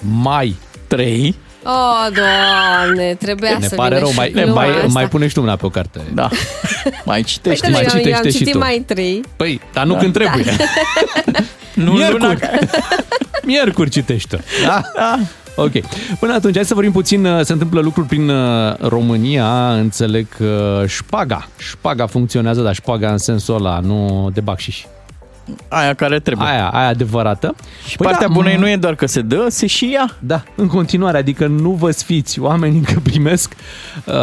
Mai. 0.00 0.56
3. 0.86 1.34
Oh, 1.64 2.06
doamne, 2.14 3.14
trebuia 3.14 3.56
Ne 3.58 3.66
să 3.68 3.74
pare 3.74 3.88
vină 3.88 4.00
rău, 4.00 4.10
și 4.10 4.16
mai, 4.16 4.30
gluma 4.30 4.52
mai, 4.52 4.68
asta. 4.70 4.86
mai 4.86 5.08
pune 5.08 5.26
și 5.28 5.34
tu 5.34 5.40
mâna 5.40 5.56
pe 5.56 5.66
o 5.66 5.68
carte. 5.68 6.00
Da. 6.14 6.28
Mai 7.04 7.22
citești. 7.22 7.64
Uite, 7.66 7.76
mai 7.78 7.86
eu, 7.94 8.00
eu 8.10 8.14
am 8.16 8.22
citește 8.22 8.30
și 8.30 8.36
citit 8.36 8.52
tu. 8.52 8.58
mai 8.58 8.82
trei. 8.86 9.20
Păi, 9.36 9.60
dar 9.72 9.84
nu 9.84 9.92
Da. 9.92 9.98
când 9.98 10.12
trebuie. 10.12 10.44
Nu 11.74 11.92
Miercuri. 11.92 12.22
luna... 12.22 12.38
Miercuri 13.42 13.90
citește. 13.90 14.44
Da? 14.64 14.82
Da. 14.96 15.18
Ok. 15.60 15.72
Până 16.20 16.32
atunci, 16.34 16.54
hai 16.54 16.64
să 16.64 16.74
vorbim 16.74 16.92
puțin. 16.92 17.24
uh, 17.24 17.44
Se 17.44 17.52
întâmplă 17.52 17.80
lucruri 17.80 18.06
prin 18.06 18.28
uh, 18.28 18.74
România. 18.80 19.72
Înțeleg 19.72 20.26
că 20.36 20.84
șpaga. 20.86 21.48
Șpaga 21.58 22.06
funcționează, 22.06 22.62
dar 22.62 22.74
șpaga 22.74 23.10
în 23.10 23.18
sensul 23.18 23.54
ăla, 23.54 23.78
nu 23.80 24.30
de 24.34 24.40
bacșiș. 24.40 24.84
Aia 25.68 25.94
care 25.94 26.18
trebuie. 26.20 26.48
Aia, 26.48 26.68
aia 26.68 26.88
adevărată. 26.88 27.54
Și 27.88 27.96
partea 27.96 28.28
bună 28.28 28.54
nu 28.58 28.68
e 28.68 28.76
doar 28.76 28.94
că 28.94 29.06
se 29.06 29.20
dă, 29.20 29.46
se 29.48 29.66
și 29.66 29.90
ia. 29.90 30.16
Da, 30.18 30.42
în 30.54 30.66
continuare, 30.66 31.18
adică 31.18 31.46
nu 31.46 31.70
vă 31.70 31.90
sfiți, 31.90 32.40
oamenii 32.40 32.78
încă 32.78 33.00
primesc. 33.02 33.52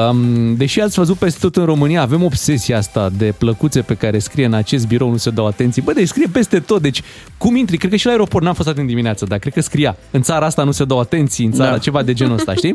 Um, 0.09 0.55
deși 0.55 0.81
ați 0.81 0.95
văzut 0.97 1.17
peste 1.17 1.39
tot 1.39 1.55
în 1.55 1.65
România, 1.65 2.01
avem 2.01 2.23
obsesia 2.23 2.77
asta 2.77 3.09
de 3.17 3.33
plăcuțe 3.37 3.81
pe 3.81 3.93
care 3.93 4.19
scrie 4.19 4.45
în 4.45 4.53
acest 4.53 4.87
birou, 4.87 5.09
nu 5.09 5.17
se 5.17 5.29
dau 5.29 5.47
atenție. 5.47 5.81
Bă, 5.85 5.91
deci 5.93 6.07
scrie 6.07 6.27
peste 6.31 6.59
tot, 6.59 6.81
deci 6.81 7.01
cum 7.37 7.55
intri? 7.55 7.77
Cred 7.77 7.91
că 7.91 7.97
și 7.97 8.05
la 8.05 8.11
aeroport 8.11 8.43
n-am 8.43 8.53
fost 8.53 8.67
atent 8.67 8.87
dimineața, 8.87 9.25
dar 9.25 9.37
cred 9.39 9.53
că 9.53 9.61
scria. 9.61 9.95
În 10.11 10.21
țara 10.21 10.45
asta 10.45 10.63
nu 10.63 10.71
se 10.71 10.85
dau 10.85 10.99
atenții, 10.99 11.45
în 11.45 11.51
țara, 11.51 11.71
Da. 11.71 11.77
ceva 11.77 12.03
de 12.03 12.13
genul 12.13 12.33
ăsta, 12.35 12.53
știi? 12.53 12.73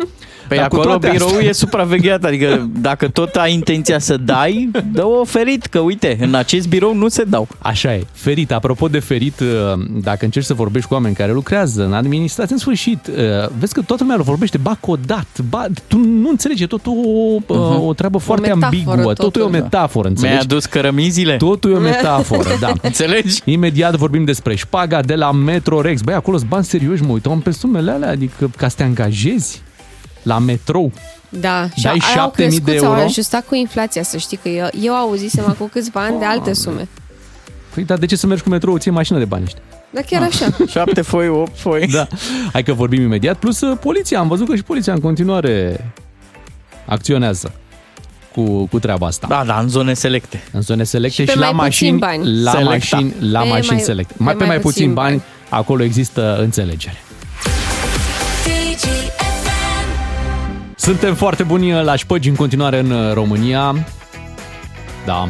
Păi 0.48 0.56
Dar 0.56 0.68
cu 0.68 0.74
acolo 0.76 0.90
toate 0.90 1.08
biroul 1.10 1.30
astea- 1.32 1.48
e 1.48 1.52
supravegheat, 1.52 2.24
adică 2.24 2.68
dacă 2.80 3.08
tot 3.08 3.34
ai 3.34 3.52
intenția 3.52 3.98
să 3.98 4.16
dai, 4.16 4.70
dă-o 4.92 5.24
ferit, 5.24 5.66
că 5.66 5.78
uite, 5.78 6.16
în 6.20 6.34
acest 6.34 6.68
birou 6.68 6.94
nu 6.94 7.08
se 7.08 7.24
dau. 7.24 7.48
Așa 7.58 7.94
e. 7.94 8.06
Ferit, 8.12 8.39
apropo 8.48 8.88
de 8.88 8.98
ferit, 8.98 9.40
uh, 9.40 9.46
dacă 10.02 10.24
încerci 10.24 10.46
să 10.46 10.54
vorbești 10.54 10.88
cu 10.88 10.94
oameni 10.94 11.14
care 11.14 11.32
lucrează 11.32 11.84
în 11.84 11.92
administrație, 11.92 12.52
în 12.54 12.60
sfârșit, 12.60 13.06
uh, 13.06 13.14
vezi 13.58 13.72
că 13.72 13.80
toată 13.80 14.02
lumea 14.02 14.16
lo 14.18 14.22
vorbește 14.22 14.58
bacodat, 14.58 15.26
ba, 15.48 15.66
tu 15.86 15.98
nu 15.98 16.28
înțelegi, 16.28 16.62
e 16.62 16.66
tot 16.66 16.86
o, 16.86 16.90
uh, 17.46 17.86
o 17.86 17.94
treabă 17.94 18.18
foarte 18.18 18.46
metaforă 18.52 18.66
ambiguă, 18.76 19.12
totul 19.12 19.24
e 19.24 19.26
o 19.26 19.28
totul, 19.28 19.50
da. 19.50 19.58
metaforă, 19.58 20.08
Mi-ai 20.08 20.16
înțelegi? 20.16 20.42
adus 20.44 20.64
cărămizile? 20.66 21.36
Totul 21.36 21.70
e 21.70 21.74
o 21.74 21.80
metaforă, 21.80 22.48
da. 22.60 22.72
Înțelegi? 22.82 23.40
Imediat 23.44 23.94
vorbim 23.94 24.24
despre 24.24 24.54
șpaga 24.54 25.00
de 25.00 25.14
la 25.14 25.32
Metrorex. 25.32 26.00
Băi, 26.00 26.14
acolo 26.14 26.36
sunt 26.36 26.48
bani 26.48 26.64
serioși, 26.64 27.02
mă 27.02 27.12
uitam 27.12 27.40
pe 27.40 27.50
sumele 27.50 27.90
alea, 27.90 28.08
adică 28.10 28.50
ca 28.56 28.68
să 28.68 28.76
te 28.76 28.82
angajezi. 28.82 29.62
la 30.22 30.38
metrou. 30.38 30.92
Da, 31.28 31.68
și 31.76 31.82
Dai 31.82 31.98
au- 32.16 32.22
au 32.22 32.30
7.000 32.30 32.36
de 32.36 32.42
crescut, 32.42 32.68
euro? 32.74 32.98
au 32.98 33.04
ajustat 33.04 33.46
cu 33.46 33.54
inflația, 33.54 34.02
să 34.02 34.16
știi 34.16 34.36
că 34.42 34.48
eu, 34.48 34.66
eu 34.80 34.94
auzisem 34.94 35.44
acum 35.48 35.68
câțiva 35.72 36.00
ani 36.00 36.18
de 36.18 36.24
alte 36.24 36.52
sume. 36.52 36.88
Păi, 37.74 37.84
dar 37.84 37.98
de 37.98 38.06
ce 38.06 38.16
să 38.16 38.26
mergi 38.26 38.42
cu 38.42 38.48
metrou? 38.48 38.76
Ții 38.78 38.90
mașină 38.90 39.18
de 39.18 39.24
bani 39.24 39.42
ăștia. 39.44 39.62
Dar 39.90 40.02
chiar 40.02 40.22
așa. 40.22 40.46
7 40.84 41.00
foi, 41.02 41.28
8 41.28 41.58
foi. 41.58 41.86
Da. 41.86 42.06
Hai 42.52 42.62
că 42.62 42.72
vorbim 42.72 43.02
imediat. 43.02 43.36
Plus 43.38 43.60
uh, 43.60 43.76
poliția. 43.80 44.18
Am 44.18 44.28
văzut 44.28 44.48
că 44.48 44.56
și 44.56 44.62
poliția 44.62 44.92
în 44.92 45.00
continuare 45.00 45.86
acționează 46.86 47.52
cu, 48.34 48.66
cu 48.66 48.78
treaba 48.78 49.06
asta. 49.06 49.26
Da, 49.30 49.42
da, 49.46 49.58
în 49.58 49.68
zone 49.68 49.94
selecte. 49.94 50.42
În 50.52 50.60
zone 50.60 50.84
selecte 50.84 51.22
Și 51.22 51.28
și, 51.28 51.34
pe 51.34 51.38
la 51.44 51.50
mai 51.50 51.68
puțin 51.68 51.96
mașini, 51.96 51.98
bani. 52.22 52.42
la 52.42 52.50
Selecta. 52.50 52.70
mașini, 52.96 53.14
la 53.30 53.40
Pe 53.40 53.48
mașini 53.48 53.74
mai- 53.74 53.80
selecte. 53.84 54.14
pe 54.16 54.22
Mai, 54.22 54.34
pe 54.36 54.44
mai 54.44 54.58
puțin 54.58 54.94
bani, 54.94 55.08
bani. 55.16 55.22
acolo 55.62 55.82
există 55.82 56.36
înțelegere. 56.40 56.96
Suntem 60.76 61.14
foarte 61.14 61.42
buni 61.42 61.72
la 61.82 61.96
șpăgi 61.96 62.28
în 62.28 62.34
continuare 62.34 62.78
în 62.78 62.90
uh, 62.90 63.12
România. 63.12 63.74
Da. 65.06 65.28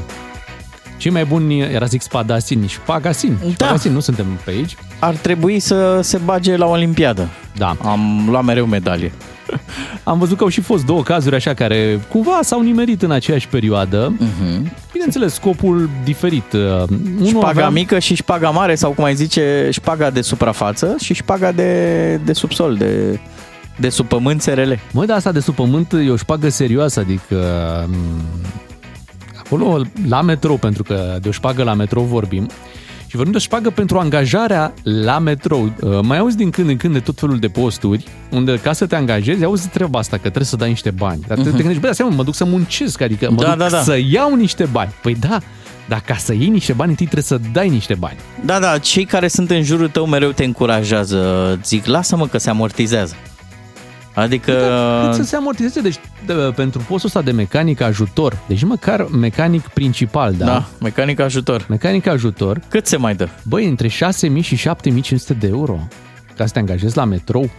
Cei 1.01 1.11
mai 1.11 1.25
buni 1.25 1.61
era 1.61 1.85
zic 1.85 2.03
spadasini 2.03 2.67
și 2.67 2.81
pagasini. 2.81 3.37
Da. 3.57 3.65
Pagasini, 3.67 3.95
nu 3.95 4.01
suntem 4.01 4.27
pe 4.45 4.51
aici. 4.51 4.77
Ar 4.99 5.15
trebui 5.15 5.59
să 5.59 6.01
se 6.03 6.21
bage 6.25 6.57
la 6.57 6.67
Olimpiadă. 6.67 7.29
Da. 7.57 7.77
Am 7.83 8.27
luat 8.31 8.45
mereu 8.45 8.67
medalie. 8.67 9.13
Am 10.05 10.19
văzut 10.19 10.37
că 10.37 10.43
au 10.43 10.49
și 10.49 10.61
fost 10.61 10.85
două 10.85 11.03
cazuri 11.03 11.35
așa 11.35 11.55
care 11.55 12.01
cumva 12.09 12.39
s-au 12.43 12.61
nimerit 12.61 13.03
în 13.03 13.11
aceeași 13.11 13.49
perioadă. 13.49 14.13
Uh-huh. 14.17 14.63
Bineînțeles, 14.93 15.35
scopul 15.35 15.91
diferit. 16.05 16.53
Uh, 16.53 16.61
Unul 17.17 17.27
Șpaga 17.27 17.49
avea- 17.49 17.69
mică 17.71 17.99
și 17.99 18.15
șpaga 18.15 18.51
mare 18.51 18.75
sau 18.75 18.91
cum 18.91 19.05
ai 19.05 19.15
zice, 19.15 19.69
șpaga 19.73 20.11
de 20.11 20.21
suprafață 20.21 20.97
și 20.99 21.15
șpaga 21.15 21.53
de, 21.53 22.15
de 22.25 22.33
subsol, 22.33 22.77
de, 22.77 23.19
de 23.77 23.89
sub 23.89 24.07
pământ 24.07 24.43
SRL. 24.43 24.73
Mă, 24.93 25.05
dar 25.05 25.17
asta 25.17 25.33
de 25.33 25.41
sub 25.41 25.55
pământ 25.55 25.93
e 25.93 26.11
o 26.11 26.17
șpagă 26.17 26.49
serioasă, 26.49 27.01
adică 27.01 27.37
m, 27.91 27.95
acolo 29.51 29.83
la 30.09 30.23
metrou, 30.23 30.57
pentru 30.57 30.83
că 30.83 31.19
de 31.23 31.29
o 31.29 31.33
șpagă 31.33 31.63
la 31.63 31.75
metrou 31.75 32.05
vorbim, 32.05 32.49
și 33.07 33.17
vorbim 33.17 33.33
de 33.33 33.39
o 33.39 33.41
șpagă 33.41 33.71
pentru 33.71 33.99
angajarea 33.99 34.73
la 34.83 35.19
metrou. 35.19 35.73
Uh, 35.81 35.99
Mai 36.03 36.19
auzi 36.19 36.37
din 36.37 36.51
când 36.51 36.69
în 36.69 36.77
când 36.77 36.93
de 36.93 37.01
tot 37.01 37.19
felul 37.19 37.39
de 37.39 37.49
posturi 37.49 38.05
unde 38.31 38.57
ca 38.63 38.73
să 38.73 38.87
te 38.87 38.97
angajezi, 38.97 39.45
auzi 39.45 39.69
treaba 39.69 39.99
asta, 39.99 40.17
că 40.17 40.23
trebuie 40.23 40.45
să 40.45 40.57
dai 40.57 40.69
niște 40.69 40.91
bani. 40.91 41.21
Dar 41.27 41.39
te, 41.39 41.43
te 41.43 41.51
gândești, 41.51 41.81
bă, 41.81 41.87
dar 41.87 41.95
seama, 41.95 42.15
mă 42.15 42.23
duc 42.23 42.35
să 42.35 42.45
muncesc, 42.45 43.01
adică 43.01 43.31
mă 43.31 43.43
Da, 43.43 43.49
duc 43.49 43.57
da, 43.59 43.69
da. 43.69 43.81
să 43.83 43.99
iau 44.11 44.35
niște 44.35 44.69
bani. 44.73 44.91
Păi 45.03 45.15
da, 45.15 45.39
dar 45.89 46.01
ca 46.07 46.15
să 46.15 46.33
iei 46.35 46.49
niște 46.49 46.73
bani, 46.73 46.91
întâi 46.91 47.07
trebuie 47.07 47.25
să 47.41 47.41
dai 47.53 47.69
niște 47.69 47.95
bani. 47.95 48.17
Da, 48.45 48.59
da, 48.59 48.79
cei 48.79 49.05
care 49.05 49.29
sunt 49.29 49.51
în 49.51 49.63
jurul 49.63 49.89
tău 49.89 50.07
mereu 50.07 50.31
te 50.31 50.45
încurajează. 50.45 51.59
Zic, 51.65 51.87
lasă-mă 51.87 52.27
că 52.27 52.39
se 52.39 52.51
amortizează. 52.51 53.15
Adică... 54.15 54.53
Cât 55.05 55.15
să 55.15 55.23
se 55.23 55.37
amortizeze, 55.37 55.81
deci 55.81 55.97
de, 56.27 56.33
pentru 56.33 56.81
postul 56.89 57.09
ăsta 57.09 57.23
de 57.23 57.31
mecanic 57.31 57.81
ajutor, 57.81 58.39
deci 58.47 58.63
măcar 58.63 59.07
mecanic 59.11 59.69
principal, 59.69 60.35
da? 60.35 60.45
Da, 60.45 60.69
mecanic 60.81 61.21
ajutor. 61.21 61.67
Mecanic 61.69 62.07
ajutor. 62.07 62.61
Cât 62.69 62.87
se 62.87 62.97
mai 62.97 63.15
dă? 63.15 63.29
Băi, 63.43 63.67
între 63.69 63.89
6.000 63.89 63.93
și 64.41 64.69
7.500 64.69 65.39
de 65.39 65.47
euro 65.47 65.89
ca 66.37 66.47
să 66.47 66.53
te 66.53 66.59
angajezi 66.59 66.97
la 66.97 67.05
metrou. 67.05 67.51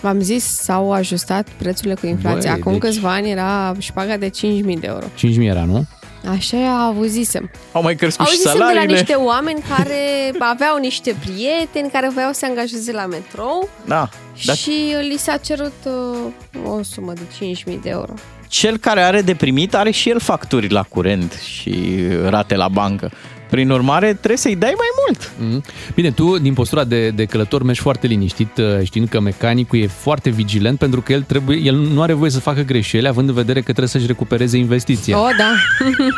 V-am 0.00 0.20
zis, 0.20 0.44
s-au 0.44 0.92
ajustat 0.92 1.48
prețurile 1.58 1.94
cu 1.94 2.06
inflația. 2.06 2.50
Băi, 2.50 2.60
Acum 2.60 2.72
deci- 2.72 2.80
câțiva 2.80 3.12
ani 3.12 3.30
era 3.30 3.74
șpaga 3.78 4.16
de 4.16 4.28
5.000 4.28 4.32
de 4.80 4.86
euro. 4.86 5.04
5.000 5.16 5.40
era, 5.40 5.64
nu? 5.64 5.86
Așa 6.28 6.84
auzisem. 6.84 7.50
Au 7.72 7.82
mai 7.82 7.94
crescut 7.96 8.26
și 8.26 8.30
Auzisem 8.32 8.52
de 8.52 8.58
la 8.58 8.64
salariile. 8.66 8.98
niște 8.98 9.14
oameni 9.14 9.62
care 9.76 10.32
aveau 10.54 10.78
niște 10.78 11.14
prieteni 11.24 11.90
care 11.90 12.08
voiau 12.14 12.32
să 12.32 12.38
se 12.38 12.46
angajeze 12.46 12.92
la 12.92 13.06
metrou 13.06 13.68
Da, 13.84 14.08
dar 14.44 14.56
și 14.56 14.70
li 15.08 15.16
s-a 15.18 15.36
cerut 15.36 15.72
uh, 15.84 16.64
o 16.70 16.82
sumă 16.82 17.12
de 17.12 17.52
5.000 17.74 17.78
de 17.82 17.88
euro. 17.88 18.12
cel 18.48 18.76
care 18.76 19.00
are 19.02 19.22
de 19.22 19.34
primit 19.34 19.74
are 19.74 19.90
și 19.90 20.08
el 20.10 20.20
facturi 20.20 20.68
la 20.68 20.82
curent 20.82 21.32
și 21.32 21.96
rate 22.28 22.56
la 22.56 22.68
bancă. 22.68 23.10
Prin 23.50 23.70
urmare, 23.70 24.06
trebuie 24.14 24.36
să-i 24.36 24.56
dai 24.56 24.74
mai 24.76 24.86
mult. 25.06 25.32
Mm. 25.52 25.62
Bine, 25.94 26.10
tu 26.10 26.38
din 26.38 26.54
postura 26.54 26.84
de, 26.84 27.08
de 27.08 27.24
călător 27.24 27.62
mergi 27.62 27.80
foarte 27.80 28.06
liniștit, 28.06 28.58
uh, 28.58 28.64
știind 28.84 29.08
că 29.08 29.20
mecanicul 29.20 29.78
e 29.78 29.86
foarte 29.86 30.30
vigilent 30.30 30.78
pentru 30.78 31.00
că 31.00 31.12
el, 31.12 31.22
trebuie, 31.22 31.56
el 31.58 31.74
nu 31.76 32.02
are 32.02 32.12
voie 32.12 32.30
să 32.30 32.40
facă 32.40 32.60
greșeli, 32.60 33.06
având 33.08 33.28
în 33.28 33.34
vedere 33.34 33.58
că 33.58 33.64
trebuie 33.64 33.88
să-și 33.88 34.06
recupereze 34.06 34.56
investiția. 34.56 35.18
Oh, 35.20 35.28
da. 35.38 35.52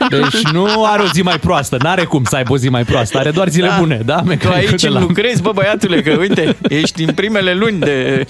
Deci 0.19 0.53
nu 0.53 0.85
are 0.85 1.03
o 1.03 1.07
zi 1.13 1.23
mai 1.23 1.39
proastă, 1.39 1.77
n-are 1.83 2.05
cum 2.05 2.25
să 2.25 2.37
aibă 2.37 2.53
o 2.53 2.57
zi 2.57 2.69
mai 2.69 2.85
proastă, 2.85 3.19
are 3.19 3.31
doar 3.31 3.49
zile 3.49 3.67
Da. 3.67 3.77
bune, 3.79 4.01
da? 4.05 4.17
Tu 4.19 4.25
Mecanicul 4.27 4.71
aici 4.71 4.83
de 4.83 4.89
la- 4.89 5.01
lucrezi, 5.01 5.43
bă 5.43 5.51
băiatule, 5.55 6.03
că 6.03 6.17
uite, 6.21 6.57
ești 6.69 7.03
în 7.03 7.15
primele 7.15 7.55
luni 7.55 7.79
de, 7.79 8.27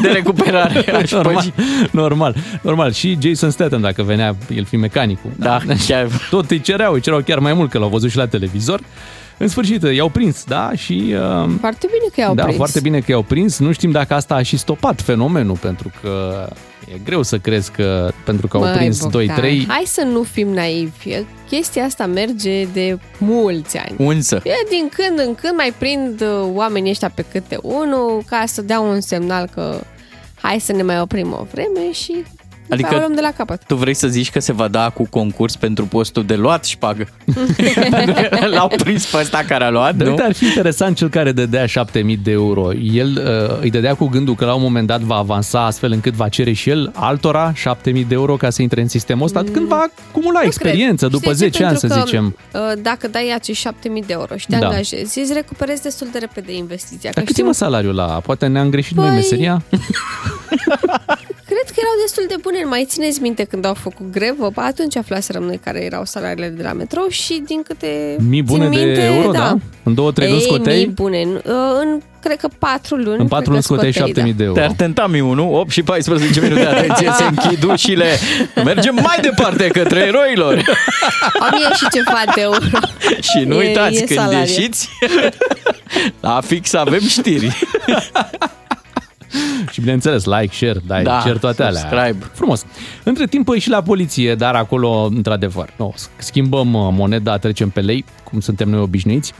de 0.00 0.08
recuperare 0.08 0.92
aș 0.96 1.10
normal, 1.10 1.32
șpăgii. 1.32 1.54
normal, 1.90 2.34
normal. 2.60 2.92
Și 2.92 3.18
Jason 3.22 3.50
Statham, 3.50 3.80
dacă 3.80 4.02
venea, 4.02 4.36
el 4.54 4.64
fi 4.64 4.76
mecanicul. 4.76 5.30
Da, 5.36 5.60
chiar. 5.86 6.06
Tot 6.30 6.50
îi 6.50 6.60
cereau, 6.60 6.92
îi 6.92 7.00
cereau 7.00 7.22
chiar 7.22 7.38
mai 7.38 7.52
mult, 7.52 7.70
că 7.70 7.78
l-au 7.78 7.88
văzut 7.88 8.10
și 8.10 8.16
la 8.16 8.23
televizor. 8.26 8.80
În 9.38 9.48
sfârșit, 9.48 9.82
i-au 9.94 10.08
prins, 10.08 10.44
da? 10.44 10.70
Și... 10.76 11.14
Uh, 11.14 11.50
Foarte 11.60 11.86
bine 11.86 12.10
că 12.14 12.20
i-au 12.20 12.34
da, 12.34 12.42
prins. 12.42 12.56
foarte 12.56 12.80
bine 12.80 12.98
că 12.98 13.10
i-au 13.10 13.22
prins. 13.22 13.58
Nu 13.58 13.72
știm 13.72 13.90
dacă 13.90 14.14
asta 14.14 14.34
a 14.34 14.42
și 14.42 14.56
stopat 14.56 15.00
fenomenul, 15.00 15.56
pentru 15.56 15.92
că 16.02 16.46
e 16.94 16.98
greu 17.04 17.22
să 17.22 17.38
crezi 17.38 17.70
că 17.70 18.12
pentru 18.24 18.48
că 18.48 18.56
au 18.56 18.62
Măi, 18.62 18.72
prins 18.72 19.00
Bogdan, 19.00 19.40
2-3... 19.40 19.66
Hai 19.66 19.82
să 19.86 20.02
nu 20.02 20.22
fim 20.22 20.48
naivi. 20.48 21.08
Chestia 21.48 21.84
asta 21.84 22.06
merge 22.06 22.64
de 22.64 22.98
mulți 23.18 23.76
ani. 23.76 23.94
Unsă. 23.98 24.40
E, 24.44 24.68
din 24.68 24.88
când 24.94 25.18
în 25.18 25.34
când 25.34 25.56
mai 25.56 25.74
prind 25.78 26.20
uh, 26.20 26.50
oamenii 26.52 26.90
ăștia 26.90 27.10
pe 27.14 27.24
câte 27.32 27.58
unul 27.62 28.22
ca 28.28 28.44
să 28.46 28.62
dea 28.62 28.80
un 28.80 29.00
semnal 29.00 29.48
că 29.54 29.80
hai 30.34 30.60
să 30.60 30.72
ne 30.72 30.82
mai 30.82 31.00
oprim 31.00 31.32
o 31.32 31.46
vreme 31.52 31.92
și 31.92 32.24
adică 32.68 32.86
Adică 32.88 32.94
o 32.94 32.98
luăm 32.98 33.14
de 33.14 33.20
la 33.20 33.30
capăt. 33.36 33.62
tu 33.66 33.74
vrei 33.74 33.94
să 33.94 34.08
zici 34.08 34.30
că 34.30 34.40
se 34.40 34.52
va 34.52 34.68
da 34.68 34.90
cu 34.90 35.06
concurs 35.10 35.56
pentru 35.56 35.84
postul 35.86 36.24
de 36.24 36.34
luat 36.34 36.64
șpagă? 36.64 37.06
L-au 38.54 38.68
prins 38.68 39.06
pe 39.06 39.16
ăsta 39.20 39.42
care 39.48 39.64
a 39.64 39.70
luat, 39.70 39.94
Dar 39.96 40.06
nu? 40.06 40.12
uite, 40.12 40.22
ar 40.24 40.32
fi 40.32 40.44
interesant 40.44 40.96
cel 40.96 41.08
care 41.08 41.32
dădea 41.32 41.66
7000 41.66 42.16
de 42.16 42.30
euro. 42.30 42.72
El 42.72 43.22
uh, 43.50 43.58
îi 43.60 43.70
dădea 43.70 43.94
cu 43.94 44.06
gândul 44.06 44.34
că 44.34 44.44
la 44.44 44.54
un 44.54 44.62
moment 44.62 44.86
dat 44.86 45.00
va 45.00 45.14
avansa 45.16 45.64
astfel 45.64 45.92
încât 45.92 46.12
va 46.14 46.28
cere 46.28 46.52
și 46.52 46.70
el 46.70 46.90
altora 46.94 47.52
7000 47.54 48.04
de 48.04 48.14
euro 48.14 48.36
ca 48.36 48.50
să 48.50 48.62
intre 48.62 48.80
în 48.80 48.88
sistemul 48.88 49.24
ăsta, 49.24 49.42
când 49.52 49.66
va 49.66 49.86
acumula 50.10 50.40
Nu 50.40 50.46
experiență 50.46 51.06
cred. 51.06 51.20
după 51.20 51.32
Știi 51.32 51.44
de 51.44 51.50
ce? 51.50 51.58
10 51.58 51.64
ani, 51.64 51.76
să 51.76 51.86
Pentru 51.86 52.02
că, 52.04 52.08
zicem. 52.10 52.36
uh, 52.52 52.82
Dacă 52.82 53.08
dai 53.08 53.32
acești 53.34 53.62
7000 53.62 54.02
de 54.06 54.12
euro 54.12 54.36
și 54.36 54.46
te 54.46 54.56
Da. 54.56 54.66
angajezi, 54.66 55.18
îți 55.18 55.32
recuperezi 55.32 55.82
destul 55.82 56.08
de 56.12 56.18
repede 56.18 56.54
investiția. 56.56 57.10
Dar 57.14 57.14
Că 57.14 57.20
cât 57.20 57.28
e 57.28 57.32
știm- 57.32 57.44
mă 57.46 57.52
salariul 57.52 57.94
la? 57.94 58.04
Poate 58.04 58.46
ne-am 58.46 58.70
greșit 58.70 58.96
noi 58.96 59.10
Păi- 59.10 59.14
meseria? 59.14 59.62
Cred 61.84 61.92
că 61.92 62.00
erau 62.00 62.06
destul 62.06 62.24
de 62.28 62.34
bune. 62.42 62.64
Mai 62.64 62.84
țineți 62.88 63.20
minte 63.22 63.44
când 63.44 63.64
au 63.64 63.74
făcut 63.74 64.10
grevă? 64.12 64.50
Ba, 64.54 64.62
atunci 64.62 64.96
aflaserăm 64.96 65.42
noi 65.42 65.60
care 65.64 65.84
erau 65.84 66.04
salariile 66.04 66.48
de 66.48 66.62
la 66.62 66.72
metrou 66.72 67.06
și 67.08 67.42
din 67.46 67.62
câte 67.62 68.16
Mii 68.28 68.42
bune 68.42 68.68
țin 68.68 68.72
de 68.78 68.84
minte, 68.84 69.02
euro, 69.02 69.30
da? 69.30 69.56
În 69.82 69.94
două, 69.94 70.12
trei 70.12 70.28
luni 70.28 70.40
Ei, 70.40 70.46
scoteai? 70.46 70.76
mii 70.76 70.86
bune. 70.86 71.20
În, 71.22 71.40
în, 71.80 72.00
cred 72.20 72.36
că 72.36 72.48
patru 72.58 72.96
luni. 72.96 73.18
În 73.20 73.28
patru 73.28 73.28
cred 73.28 73.46
luni 73.48 73.60
că 73.60 73.66
scoteai 73.66 73.92
7000 73.92 74.32
de 74.32 74.44
euro. 74.44 74.60
Te-ar 74.60 74.72
tenta 74.72 75.06
mi 75.06 75.20
1, 75.20 75.54
8 75.54 75.70
și 75.70 75.82
14 75.82 76.40
minute, 76.40 76.66
atenție, 76.74 77.10
se 77.16 77.24
închid 77.24 77.62
ușile. 77.62 78.06
Mergem 78.64 78.94
mai 78.94 79.18
departe 79.22 79.66
către 79.66 80.00
eroilor. 80.00 80.52
1000 80.52 80.62
și 81.76 81.86
ceva 81.92 82.22
de 82.34 82.40
euro. 82.40 82.58
Și 83.30 83.44
nu 83.46 83.62
E- 83.62 83.66
uitați, 83.66 83.96
e 83.96 84.04
când 84.04 84.18
salariu. 84.18 84.38
ieșiți, 84.38 84.88
la 86.20 86.40
fix 86.40 86.72
avem 86.74 87.00
știri. 87.00 87.58
Și 89.72 89.80
bineînțeles, 89.80 90.24
like, 90.24 90.54
share, 90.54 90.80
dai, 90.86 91.02
Da, 91.02 91.20
share 91.20 91.38
toate 91.38 91.62
alea. 91.62 91.80
subscribe. 91.80 92.26
Frumos. 92.32 92.64
Între 93.04 93.26
timp, 93.26 93.44
păi 93.44 93.58
și 93.58 93.68
la 93.68 93.82
poliție, 93.82 94.34
dar 94.34 94.54
acolo, 94.54 95.08
într-adevăr, 95.14 95.72
no, 95.78 95.92
schimbăm 96.16 96.74
uh, 96.74 96.88
moneda, 96.92 97.36
trecem 97.38 97.68
pe 97.70 97.80
lei, 97.80 98.04
cum 98.24 98.40
suntem 98.40 98.68
noi 98.68 98.80
obișnuiți. 98.80 99.32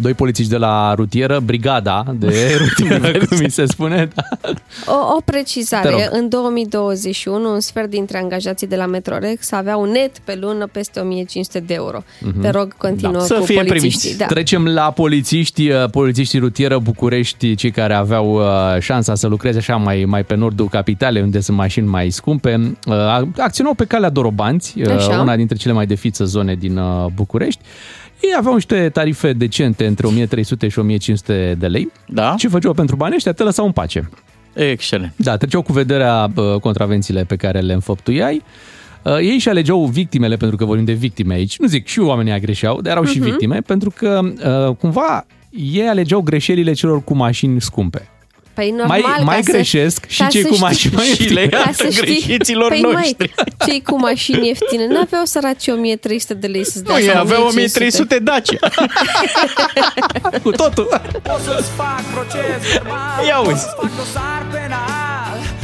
Doi 0.00 0.14
polițiști 0.14 0.50
de 0.50 0.56
la 0.56 0.94
rutieră, 0.94 1.40
brigada 1.44 2.04
de 2.18 2.34
rutieră, 2.60 3.18
cum 3.26 3.38
mi 3.42 3.50
se 3.50 3.66
spune. 3.66 4.08
Da. 4.14 4.22
O, 4.86 4.94
o 5.16 5.20
Te 5.24 5.30
precizare. 5.32 5.90
rog. 5.90 6.00
În 6.10 6.28
2021, 6.28 7.52
un 7.52 7.60
sfert 7.60 7.90
dintre 7.90 8.18
angajații 8.18 8.66
de 8.66 8.76
la 8.76 8.86
Metrorex 8.86 9.52
aveau 9.52 9.84
net 9.84 10.18
pe 10.18 10.36
lună 10.40 10.66
peste 10.72 11.00
1500 11.00 11.60
de 11.60 11.74
euro. 11.74 12.02
Mhm. 12.20 12.40
Te 12.40 12.50
rog, 12.50 12.76
continuă 12.76 13.12
Da. 13.12 13.18
cu 13.18 13.24
Să 13.24 13.40
fie 13.44 13.54
polițiștii. 13.54 13.88
primiți. 14.00 14.18
Da. 14.18 14.26
Trecem 14.26 14.66
la 14.66 14.90
polițiști, 14.90 15.70
uh, 15.70 15.90
polițiștii 15.90 16.38
rutieră 16.38 16.78
București, 16.78 17.54
cei 17.54 17.70
care 17.70 17.94
aveau 17.94 18.34
uh, 18.34 18.44
șansa 18.80 19.14
să 19.14 19.26
lucreze 19.26 19.58
așa 19.58 19.76
mai, 19.76 20.04
mai 20.06 20.24
pe 20.24 20.34
nordul 20.34 20.68
capitalei, 20.68 21.22
unde 21.22 21.40
sunt 21.40 21.56
mașini 21.56 21.86
mai 21.86 22.10
scumpe. 22.10 22.76
Uh, 22.86 22.94
Acționau 23.38 23.74
pe 23.74 23.84
calea 23.84 24.10
Dorobanți, 24.10 24.74
uh, 24.80 24.90
Așa. 24.90 25.20
una 25.20 25.36
dintre 25.36 25.56
cele 25.56 25.72
mai 25.72 25.86
de 25.86 25.94
fiță 25.94 26.24
zone 26.24 26.54
din 26.54 26.76
uh, 26.76 27.06
București. 27.14 27.60
Ei 28.20 28.34
aveau 28.38 28.54
niște 28.54 28.88
tarife 28.88 29.32
decente 29.32 29.86
între 29.86 30.06
1300 30.06 30.68
și 30.68 30.78
1500 30.78 31.56
de 31.58 31.66
lei. 31.66 31.90
Da. 32.06 32.34
Ce 32.38 32.48
făceau 32.48 32.72
pentru 32.72 32.96
banii 32.96 33.16
ăștia? 33.16 33.32
Te 33.32 33.42
lăsau 33.42 33.66
în 33.66 33.72
pace. 33.72 34.10
Excelent. 34.54 35.12
Da, 35.16 35.36
treceau 35.36 35.62
cu 35.62 35.72
vederea 35.72 36.30
uh, 36.36 36.54
contravențiile 36.60 37.24
pe 37.24 37.36
care 37.36 37.60
le 37.60 37.72
înfăptuiai. 37.72 38.42
Uh, 39.02 39.16
ei 39.16 39.38
și 39.38 39.48
alegeau 39.48 39.84
victimele, 39.84 40.36
pentru 40.36 40.56
că 40.56 40.64
vorbim 40.64 40.84
de 40.84 40.92
victime 40.92 41.34
aici. 41.34 41.58
Nu 41.58 41.66
zic, 41.66 41.86
și 41.86 41.98
oamenii 42.00 42.30
aia 42.30 42.40
greșeau, 42.40 42.80
dar 42.80 42.92
erau 42.92 43.04
și 43.04 43.18
Mhm. 43.18 43.28
victime, 43.28 43.60
pentru 43.66 43.92
că 43.96 44.20
uh, 44.68 44.76
cumva 44.76 45.26
ei 45.50 45.88
alegeau 45.88 46.20
greșelile 46.20 46.72
celor 46.72 47.04
cu 47.04 47.14
mașini 47.14 47.60
scumpe. 47.60 48.08
Păi 48.58 48.70
normal, 48.70 49.00
mai, 49.00 49.12
ca 49.16 49.22
mai 49.22 49.42
să- 49.42 49.50
greșesc 49.50 50.04
și 50.08 50.20
ca 50.20 50.26
cei 50.26 50.40
să 50.42 50.46
cu 50.48 50.54
știi- 50.54 50.62
mașini 50.66 50.94
mai 50.94 51.04
Și 51.04 51.22
le 51.22 51.40
ieftine. 51.40 51.46
Ca 51.48 51.56
iartă 51.58 51.72
să 51.82 51.90
știi. 51.90 52.00
greșiților 52.02 52.68
păi, 52.68 52.80
noștri. 52.80 53.32
Măi, 53.36 53.54
cei 53.66 53.82
cu 53.82 53.98
mașini 53.98 54.46
ieftine 54.46 54.86
n-aveau 54.86 55.24
săraci 55.24 55.66
1300 55.66 56.34
de 56.34 56.46
lei 56.46 56.64
să-ți 56.64 56.84
dea 56.84 56.94
Nu, 56.94 57.00
ei 57.00 57.08
sau 57.08 57.20
aveau 57.20 57.46
1500. 57.46 57.84
1300 57.84 58.18
Dacia. 58.18 58.58
Cu 60.42 60.50
totul. 60.50 61.00
Ia 63.26 63.38
uzi. 63.38 63.64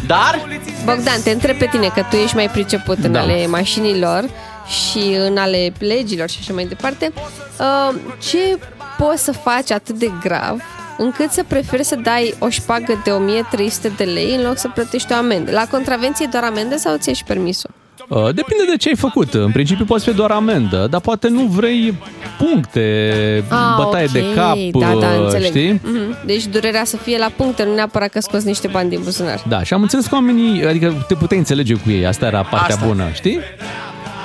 Dar, 0.06 0.40
Bogdan, 0.84 1.22
te 1.22 1.30
întreb 1.30 1.56
pe 1.58 1.68
tine, 1.70 1.86
că 1.94 2.04
tu 2.10 2.16
ești 2.16 2.34
mai 2.34 2.48
priceput 2.50 2.98
în 3.04 3.12
Da. 3.12 3.20
ale 3.20 3.46
mașinilor 3.46 4.24
și 4.68 4.98
în 5.28 5.36
ale 5.36 5.72
legilor 5.78 6.28
și 6.28 6.36
așa 6.40 6.52
mai 6.52 6.64
departe. 6.66 7.12
Uh, 7.58 7.94
ce 8.30 8.58
poți 8.98 9.24
să 9.24 9.32
faci 9.32 9.70
atât 9.70 9.94
de 9.98 10.10
grav 10.22 10.60
încât 10.98 11.30
să 11.30 11.44
preferi 11.48 11.84
să 11.84 11.96
dai 12.02 12.34
o 12.38 12.48
șpagă 12.48 13.00
de 13.04 13.10
1300 13.10 13.92
de 13.96 14.04
lei 14.04 14.34
în 14.34 14.42
loc 14.46 14.58
să 14.58 14.68
plătești 14.74 15.12
o 15.12 15.16
amendă? 15.16 15.50
La 15.50 15.66
contravenție 15.70 16.28
doar 16.30 16.44
amendă 16.44 16.76
sau 16.76 16.96
ți 16.96 17.10
și 17.10 17.24
permisul? 17.24 17.70
Uh, 18.08 18.24
Depinde 18.24 18.64
de 18.70 18.76
ce 18.76 18.88
ai 18.88 18.96
făcut. 18.96 19.34
În 19.34 19.50
principiu 19.52 19.84
poți 19.84 20.04
fi 20.08 20.14
doar 20.14 20.30
amendă, 20.30 20.86
dar 20.90 21.00
poate 21.00 21.28
nu 21.28 21.42
vrei 21.42 21.94
puncte, 22.38 23.44
bătaie 23.76 24.04
ok. 24.04 24.10
de 24.12 24.24
cap, 24.34 24.56
da, 24.72 24.86
da, 25.00 25.06
uh, 25.08 25.22
înțeleg. 25.24 25.46
știi? 25.48 25.80
Mhm. 25.84 26.16
Deci 26.26 26.46
durerea 26.46 26.84
să 26.84 26.96
fie 26.96 27.18
la 27.18 27.30
puncte, 27.36 27.64
nu 27.64 27.74
neapărat 27.74 28.08
că 28.08 28.20
scoți 28.20 28.46
niște 28.46 28.68
bani 28.68 28.88
din 28.88 29.00
buzunar. 29.02 29.42
Da, 29.48 29.62
și 29.62 29.74
am 29.74 29.82
înțeles 29.82 30.06
că 30.06 30.14
oamenii, 30.14 30.66
adică 30.66 31.04
te 31.08 31.14
puteai 31.14 31.38
înțelege 31.38 31.74
cu 31.74 31.90
ei, 31.90 32.06
asta 32.06 32.26
era 32.26 32.42
partea 32.42 32.74
Asta. 32.74 32.86
bună, 32.86 33.04
știi? 33.12 33.38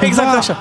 exact 0.02 0.38
așa. 0.38 0.58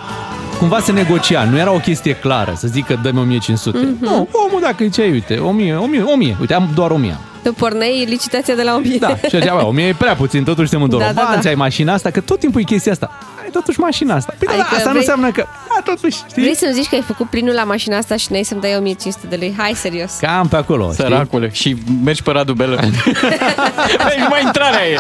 Cumva 0.58 0.80
se 0.80 0.92
negocia, 0.92 1.44
nu 1.44 1.58
era 1.58 1.72
o 1.72 1.78
chestie 1.78 2.14
clară, 2.14 2.52
să 2.56 2.66
zică 2.68 2.98
dă-mi 3.02 3.18
1500. 3.18 3.78
Mhm. 3.78 3.96
Nu, 4.00 4.28
omul 4.48 4.60
dacă 4.60 4.84
ziceai, 4.84 5.10
uite, 5.10 5.36
1000, 5.36 5.74
1000, 5.74 6.02
1000, 6.02 6.36
uite, 6.40 6.54
am 6.54 6.68
doar 6.74 6.90
1000. 6.90 7.18
Tu 7.42 7.52
porneai 7.52 8.04
licitația 8.08 8.54
de 8.54 8.62
la 8.62 8.74
1000. 8.74 8.96
Da, 8.98 9.16
și 9.16 9.38
zicea, 9.40 9.54
bă, 9.54 9.64
1000 9.64 9.86
e 9.86 9.94
prea 9.98 10.14
puțin, 10.14 10.44
totuși 10.44 10.68
suntem 10.68 10.82
în 10.90 10.98
Da, 10.98 11.04
Doroban, 11.04 11.34
da, 11.34 11.40
da. 11.42 11.48
ai 11.48 11.54
mașina 11.54 11.92
asta, 11.92 12.10
că 12.10 12.20
tot 12.20 12.38
timpul 12.38 12.60
e 12.60 12.64
chestia 12.64 12.92
asta. 12.92 13.10
Ai 13.42 13.48
totuși 13.52 13.80
mașina 13.80 14.14
asta. 14.14 14.34
Păi 14.38 14.48
Adică 14.48 14.66
da, 14.70 14.76
asta 14.76 14.82
nu 14.84 14.98
vrei- 14.98 14.98
înseamnă 15.00 15.30
că, 15.30 15.44
a, 15.78 15.80
totuși, 15.84 16.16
știi? 16.28 16.42
Vrei 16.42 16.56
să-mi 16.56 16.72
zici 16.72 16.88
că 16.88 16.94
ai 16.94 17.00
făcut 17.06 17.28
plinul 17.28 17.54
la 17.54 17.64
mașina 17.64 17.96
asta 17.96 18.16
și 18.16 18.26
n-ai 18.32 18.42
să-mi 18.42 18.60
dai 18.60 18.74
1500 18.76 19.26
de 19.26 19.36
lei? 19.36 19.54
Hai, 19.56 19.72
serios. 19.74 20.12
Cam 20.20 20.48
pe 20.48 20.56
acolo, 20.56 20.92
știi? 20.92 21.04
Săracule. 21.04 21.50
Și 21.52 21.76
mergi 22.04 22.22
pe 22.22 22.30
Radu 22.30 22.52
Belă. 22.52 22.76
Deci 22.80 24.26
mai 24.32 24.42
intrarea 24.44 24.86
e. 24.88 24.96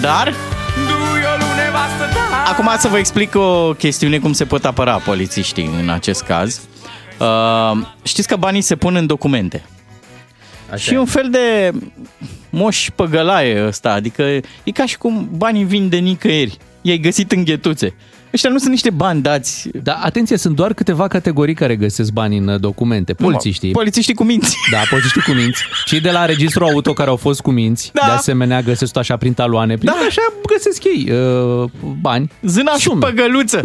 Dar, 0.00 0.34
acum 2.58 2.78
să 2.78 2.88
vă 2.88 2.98
explic 2.98 3.34
o 3.34 3.72
chestiune 3.72 4.18
cum 4.18 4.32
se 4.32 4.44
pot 4.44 4.64
apăra 4.64 4.96
polițiștii 4.96 5.70
în 5.80 5.88
acest 5.88 6.22
caz. 6.22 6.60
Uh, 7.18 7.86
știți 8.02 8.28
că 8.28 8.36
banii 8.36 8.60
se 8.60 8.76
pun 8.76 8.94
în 8.94 9.06
documente. 9.06 9.64
Așa 10.70 10.76
și 10.76 10.94
e. 10.94 10.98
un 10.98 11.06
fel 11.06 11.30
de 11.30 11.72
moș 12.50 12.90
păgălaie 12.94 13.66
ăsta, 13.66 13.92
adică 13.92 14.22
e 14.64 14.70
ca 14.72 14.86
și 14.86 14.98
cum 14.98 15.28
banii 15.36 15.64
vin 15.64 15.88
de 15.88 15.96
nicăieri. 15.96 16.58
I-ai 16.80 16.98
găsit 16.98 17.32
în 17.32 17.44
ghetuțe. 17.44 17.94
Ăștia 18.34 18.50
nu 18.50 18.58
sunt 18.58 18.70
niște 18.70 18.90
bani 18.90 19.22
dați. 19.22 19.68
Da, 19.82 19.92
atenție, 20.02 20.36
sunt 20.36 20.56
doar 20.56 20.72
câteva 20.74 21.08
categorii 21.08 21.54
care 21.54 21.76
găsesc 21.76 22.10
bani 22.12 22.36
în 22.38 22.48
uh, 22.48 22.60
documente. 22.60 23.12
Polițiștii. 23.14 23.70
Polițiștii 23.70 24.14
cu 24.14 24.24
minți. 24.24 24.56
Da, 24.70 24.78
polițiștii 24.90 25.22
cu 25.22 25.30
minți. 25.30 25.62
Cei 25.84 26.00
de 26.00 26.10
la 26.10 26.24
registrul 26.24 26.66
auto 26.66 26.92
care 26.92 27.08
au 27.10 27.16
fost 27.16 27.40
cu 27.40 27.50
minți. 27.50 27.90
Da. 27.94 28.02
De 28.06 28.10
asemenea, 28.12 28.60
găsesc 28.60 28.92
tot 28.92 29.00
așa 29.02 29.16
prin 29.16 29.32
taloane. 29.32 29.76
Prin 29.76 29.92
Da. 30.00 30.04
Așa 30.06 30.32
găsesc 30.46 30.84
ei 30.84 31.10
uh, 31.12 31.70
bani. 32.00 32.30
Zâna 32.42 32.72
și 32.72 32.78
Sume. 32.80 33.06
păgăluță. 33.06 33.60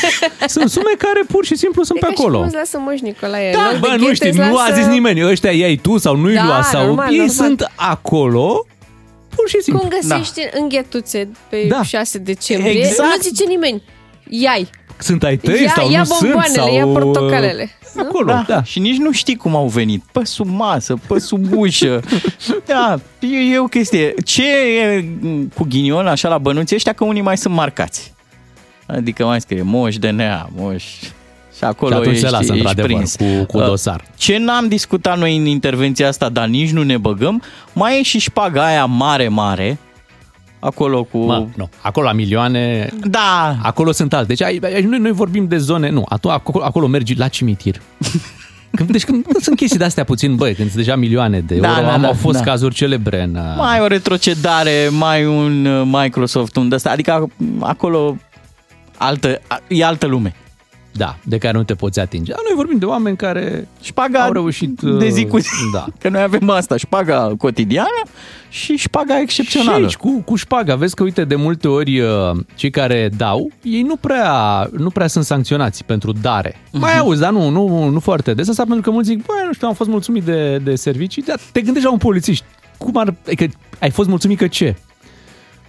Sunt 0.46 0.70
sume 0.70 0.90
care 0.98 1.22
pur 1.28 1.44
și 1.44 1.56
simplu 1.56 1.82
sunt 1.82 1.98
E 1.98 2.00
pe 2.00 2.06
ca 2.06 2.12
și 2.12 2.18
acolo. 2.20 2.36
cum 2.38 2.46
îți 2.46 2.56
lasă 2.56 2.78
moș 2.84 3.00
Nicolae. 3.00 3.52
Da, 3.52 3.58
în 3.58 3.70
loc 3.72 3.80
bă, 3.80 3.86
de 3.90 3.94
nu 3.96 4.02
ghete, 4.02 4.14
știi, 4.14 4.28
îți 4.28 4.38
nu 4.38 4.44
a 4.44 4.68
lasă- 4.68 4.74
zis 4.74 4.86
nimeni, 4.86 5.24
ăștia 5.30 5.50
i-ai 5.52 5.76
tu 5.76 5.98
sau 5.98 6.16
nu-i 6.16 6.34
Da, 6.34 6.44
lua 6.44 6.62
sau 6.62 6.86
normal, 6.86 7.10
ei 7.12 7.16
normal. 7.16 7.34
sunt 7.34 7.70
acolo 7.76 8.66
pur 9.36 9.48
și 9.48 9.60
simplu. 9.62 9.80
Cum 9.82 9.98
găsești 10.00 10.40
în 10.60 10.68
ghetuțe 10.68 11.28
pe 11.48 11.66
Da. 11.68 11.82
6 11.82 12.18
decembrie, 12.18 12.72
Exact. 12.72 13.08
nu 13.14 13.20
zice 13.22 13.44
nimeni. 13.48 13.82
Iai, 14.28 14.68
Sunt 14.98 15.22
ai 15.22 15.36
tăi 15.36 15.62
ia, 15.62 15.72
sau 15.76 15.90
ia 15.90 15.98
nu 15.98 16.04
sunt 16.04 16.20
bomboanele, 16.20 16.54
sau... 16.60 16.74
ia 16.74 16.86
portocalele. 16.86 17.70
Nu? 17.94 18.02
Acolo, 18.02 18.32
Da, 18.32 18.44
da. 18.48 18.62
Și 18.62 18.78
nici 18.78 18.96
nu 18.96 19.12
știi 19.12 19.36
cum 19.36 19.56
au 19.56 19.66
venit. 19.66 20.02
Pe 20.12 20.24
sub 20.24 20.48
masă, 20.50 20.98
pe 21.08 21.18
sub 21.18 21.46
ușă. 21.56 22.00
Da, 22.66 22.98
e, 23.20 23.52
e 23.52 23.58
o 23.58 23.64
chestie. 23.64 24.14
Ce 24.24 24.42
e 24.82 25.04
cu 25.54 25.64
ghinion 25.68 26.06
așa 26.06 26.28
la 26.28 26.38
bănuți 26.38 26.74
ăștia 26.74 26.92
că 26.92 27.04
unii 27.04 27.22
mai 27.22 27.36
sunt 27.36 27.54
marcați. 27.54 28.14
Adică 28.86 29.24
mai 29.24 29.40
scrie 29.40 29.62
moș 29.62 29.96
DNA, 29.96 30.48
moș... 30.56 30.84
Și 31.56 31.64
acolo 31.64 31.90
Și 31.94 31.96
atunci 31.98 32.14
ești, 32.14 32.26
se 32.26 32.30
lasă, 32.32 32.42
ești 32.44 32.56
într-adevăr, 32.56 32.90
prins. 32.90 33.16
cu- 33.16 33.44
cu 33.46 33.58
Uh, 33.58 33.64
dosar. 33.66 34.04
Ce 34.16 34.38
n-am 34.38 34.68
discutat 34.68 35.18
noi 35.18 35.36
în 35.36 35.46
intervenția 35.46 36.08
asta, 36.08 36.28
dar 36.28 36.46
nici 36.46 36.70
nu 36.70 36.82
ne 36.82 36.96
băgăm, 36.96 37.42
mai 37.72 37.98
e 37.98 38.02
și 38.02 38.18
șpaga 38.18 38.66
aia 38.66 38.84
mare, 38.84 39.28
mare, 39.28 39.78
acolo 40.58 41.02
cu... 41.02 41.18
Mă, 41.18 41.46
nu. 41.56 41.68
Acolo 41.80 42.06
la 42.06 42.12
milioane, 42.12 42.88
Da, 43.04 43.56
acolo 43.62 43.92
sunt 43.92 44.12
alte. 44.14 44.26
Deci 44.26 44.42
ai, 44.42 44.60
ai, 44.62 44.82
noi, 44.82 44.98
noi 44.98 45.12
vorbim 45.12 45.46
de 45.48 45.56
zone, 45.58 45.90
nu, 45.90 46.04
atu- 46.08 46.28
acolo, 46.30 46.64
acolo 46.64 46.86
mergi 46.86 47.14
la 47.14 47.28
cimitir. 47.28 47.80
Când, 48.70 48.90
deci 48.90 49.04
când 49.04 49.24
nu 49.32 49.40
sunt 49.40 49.56
chestii 49.56 49.78
de-astea 49.78 50.04
puțin, 50.04 50.34
băi, 50.36 50.54
când 50.54 50.70
sunt 50.70 50.84
deja 50.84 50.96
milioane 50.96 51.40
de 51.40 51.54
Da, 51.54 51.68
euro, 51.68 51.80
da, 51.86 51.92
am, 51.92 52.00
da, 52.00 52.06
au 52.06 52.12
fost 52.12 52.38
da. 52.38 52.44
cazuri 52.44 52.74
celebre 52.74 53.22
în... 53.22 53.34
uh, 53.34 53.42
mai 53.56 53.80
o 53.80 53.86
retrocedare, 53.86 54.88
mai 54.90 55.26
un 55.26 55.64
uh, 55.66 55.82
Microsoft, 55.90 56.56
un 56.56 56.72
ăsta, 56.72 56.90
adică 56.90 57.28
acolo 57.60 58.16
altă, 58.96 59.40
e 59.68 59.84
altă 59.84 60.06
lume. 60.06 60.34
Da, 60.96 61.16
de 61.22 61.38
care 61.38 61.56
nu 61.56 61.62
te 61.64 61.74
poți 61.74 62.00
atinge. 62.00 62.30
Dar 62.32 62.40
noi 62.48 62.56
vorbim 62.56 62.78
de 62.78 62.84
oameni 62.84 63.16
care 63.16 63.68
Șpaga 63.82 64.20
au 64.24 64.32
reușit... 64.32 64.80
de 64.80 64.90
uh, 65.04 65.10
zi 65.10 65.26
cu 65.26 65.38
zi. 65.38 65.48
Da. 65.72 65.84
Că 66.00 66.08
noi 66.08 66.22
avem 66.22 66.50
asta, 66.50 66.76
șpaga 66.76 67.34
cotidiană 67.38 68.02
și 68.48 68.76
șpaga 68.76 69.14
Și 69.14 69.20
excepțională. 69.22 69.84
aici, 69.84 69.96
cu, 69.96 70.22
cu 70.24 70.36
șpaga, 70.36 70.74
vezi 70.74 70.94
că, 70.94 71.02
uite, 71.02 71.24
de 71.24 71.34
multe 71.34 71.68
ori 71.68 72.00
uh, 72.00 72.08
cei 72.54 72.70
care 72.70 73.10
dau, 73.16 73.50
ei 73.62 73.82
nu 73.82 73.96
prea, 73.96 74.68
nu 74.76 74.90
prea 74.90 75.06
sunt 75.06 75.24
sancționați 75.24 75.84
pentru 75.84 76.12
dare. 76.12 76.50
Uh-huh. 76.52 76.70
Mhm. 76.70 76.80
Mai 76.80 76.98
auzi, 76.98 77.20
dar 77.20 77.32
nu, 77.32 77.48
nu, 77.48 77.88
nu 77.88 78.00
foarte 78.00 78.34
des. 78.34 78.48
Asta 78.48 78.62
pentru 78.62 78.82
că 78.82 78.90
mulți 78.90 79.08
zic, 79.08 79.26
băi, 79.26 79.42
nu 79.46 79.52
știu, 79.52 79.68
am 79.68 79.74
fost 79.74 79.90
mulțumit 79.90 80.22
de, 80.22 80.56
de 80.56 80.74
servicii, 80.74 81.22
dar 81.22 81.38
te 81.52 81.60
gândești 81.60 81.86
la 81.86 81.92
un 81.92 81.98
polițist. 81.98 82.44
Cum 82.78 82.96
ar, 82.96 83.14
adică, 83.26 83.46
ai 83.78 83.90
fost 83.90 84.08
mulțumit 84.08 84.38
că 84.38 84.46
ce? 84.46 84.76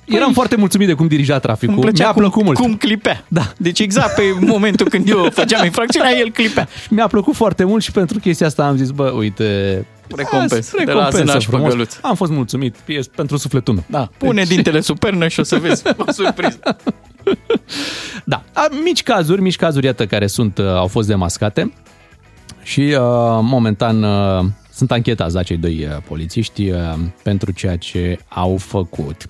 Eram 0.07 0.33
foarte 0.33 0.55
mulțumit 0.55 0.87
de 0.87 0.93
cum 0.93 1.07
dirija 1.07 1.39
traficul. 1.39 1.73
Îmi 1.73 1.83
plăcea 1.83 2.03
Mi-a 2.03 2.11
cum, 2.11 2.21
plăcut 2.21 2.43
mult. 2.43 2.57
cum 2.57 2.75
clipea. 2.75 3.23
Da. 3.27 3.53
Deci 3.57 3.79
exact 3.79 4.15
pe 4.15 4.21
momentul 4.39 4.89
când 4.89 5.09
eu 5.09 5.29
făceam 5.31 5.65
infracțiunea, 5.65 6.17
el 6.17 6.31
clipea. 6.31 6.67
Mi-a 6.89 7.07
plăcut 7.07 7.35
foarte 7.35 7.63
mult 7.63 7.83
și 7.83 7.91
pentru 7.91 8.19
chestia 8.19 8.47
asta 8.47 8.65
am 8.67 8.75
zis, 8.77 8.89
bă, 8.89 9.09
uite... 9.09 9.85
Recompensă. 10.15 10.55
Asta, 10.57 10.83
De 10.85 10.91
la 10.91 11.09
Zânaș 11.09 11.45
frumos. 11.45 11.65
Păgăluț. 11.65 11.97
Am 12.01 12.15
fost 12.15 12.31
mulțumit 12.31 12.75
e 12.85 12.99
pentru 13.15 13.37
sufletul 13.37 13.73
meu. 13.73 13.83
Da, 13.87 14.09
pune 14.17 14.43
dintele 14.43 14.79
sub 14.79 14.99
pernă 14.99 15.27
și 15.27 15.39
o 15.39 15.43
să 15.43 15.55
vezi 15.55 15.83
o 16.07 16.11
surpriză. 16.11 16.59
Da, 18.23 18.43
a, 18.53 18.67
mici 18.83 19.03
cazuri, 19.03 19.41
mici 19.41 19.55
cazuri, 19.55 19.85
iată, 19.85 20.05
care 20.05 20.27
sunt, 20.27 20.57
uh, 20.57 20.65
au 20.65 20.87
fost 20.87 21.07
demascate 21.07 21.73
și 22.63 22.81
uh, 22.81 22.97
momentan 23.41 24.03
uh, 24.03 24.45
sunt 24.77 24.91
anchetați 24.91 25.35
la 25.35 25.43
cei 25.43 25.57
doi 25.57 25.85
uh, 25.85 25.97
polițiști 26.07 26.69
uh, 26.69 26.79
pentru 27.23 27.51
ceea 27.51 27.77
ce 27.77 28.19
au 28.27 28.57
făcut. 28.57 29.29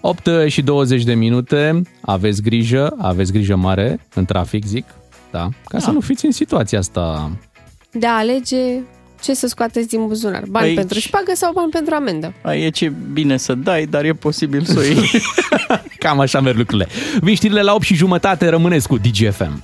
8 0.00 0.28
și 0.46 0.62
20 0.62 1.04
de 1.04 1.14
minute, 1.14 1.82
aveți 2.00 2.42
grijă, 2.42 2.94
aveți 2.98 3.32
grijă 3.32 3.56
mare 3.56 4.06
în 4.14 4.24
trafic, 4.24 4.64
zic, 4.64 4.84
da, 5.30 5.48
ca 5.64 5.78
să 5.78 5.90
nu 5.90 6.00
fiți 6.00 6.24
în 6.24 6.32
situația 6.32 6.78
asta. 6.78 7.30
De 7.92 8.06
a 8.06 8.16
alege 8.16 8.80
ce 9.22 9.34
să 9.34 9.46
scoateți 9.46 9.88
din 9.88 10.06
buzunar. 10.06 10.42
Bani 10.48 10.66
Aici. 10.66 10.76
pentru 10.76 10.98
șpagă 10.98 11.32
sau 11.34 11.52
bani 11.52 11.70
pentru 11.70 11.94
amendă? 11.94 12.32
Ai, 12.42 12.62
E 12.62 12.70
ce 12.70 12.92
bine 13.12 13.36
să 13.36 13.54
dai, 13.54 13.86
dar 13.86 14.04
e 14.04 14.12
posibil 14.12 14.64
să 14.64 14.78
o 14.78 14.82
iei. 14.82 15.10
Cam 15.98 16.20
așa 16.20 16.40
merg 16.40 16.56
lucrurile. 16.56 16.88
Vin 17.20 17.34
știrile 17.34 17.62
la 17.62 17.74
8 17.74 17.82
și 17.84 17.94
jumătate, 17.94 18.48
rămâneți 18.48 18.88
cu 18.88 18.96
DGFM. 18.98 19.62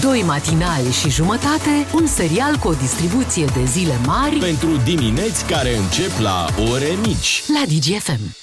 Doi 0.00 0.22
matinali 0.26 0.90
și 1.00 1.10
jumătate, 1.10 1.70
un 1.94 2.06
serial 2.06 2.56
cu 2.56 2.68
o 2.68 2.72
distribuție 2.72 3.44
de 3.44 3.64
zile 3.64 3.92
mari 4.06 4.36
Pentru 4.36 4.68
dimineți 4.84 5.46
care 5.46 5.76
încep 5.76 6.18
la 6.20 6.46
ore 6.72 6.88
mici. 7.06 7.42
la 7.54 7.62
DGFM. 7.74 8.36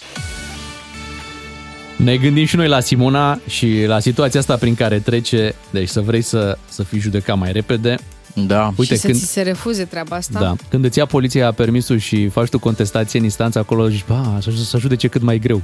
Ne 1.96 2.18
gândim 2.18 2.46
și 2.46 2.56
noi 2.56 2.68
la 2.68 2.80
Simona 2.80 3.40
și 3.48 3.84
la 3.88 4.00
situația 4.00 4.40
asta 4.40 4.56
prin 4.56 4.76
care 4.76 5.00
trece, 5.00 5.56
deci 5.70 5.90
să 5.90 6.02
vrei 6.02 6.22
să, 6.22 6.58
să 6.70 6.84
fii 6.84 7.00
judecat 7.00 7.38
mai 7.38 7.52
repede. 7.52 7.96
Da. 8.34 8.74
Uite, 8.78 8.94
și 8.94 9.00
să 9.00 9.08
când, 9.08 9.20
ți 9.20 9.26
se 9.26 9.42
refuze 9.42 9.84
treaba 9.84 10.16
asta? 10.16 10.40
da, 10.40 10.56
când 10.70 10.86
îți 10.86 10.98
ia 10.98 11.06
poliția 11.06 11.52
permisul 11.52 11.98
și 11.98 12.28
faci 12.28 12.50
tu 12.50 12.60
contestație 12.60 13.20
în 13.20 13.26
instanță 13.26 13.60
acolo, 13.60 13.90
zici, 13.90 14.06
ba, 14.08 14.38
să, 14.42 14.52
să 14.64 14.78
judece 14.78 15.08
cât 15.08 15.22
mai 15.22 15.40
greu. 15.40 15.62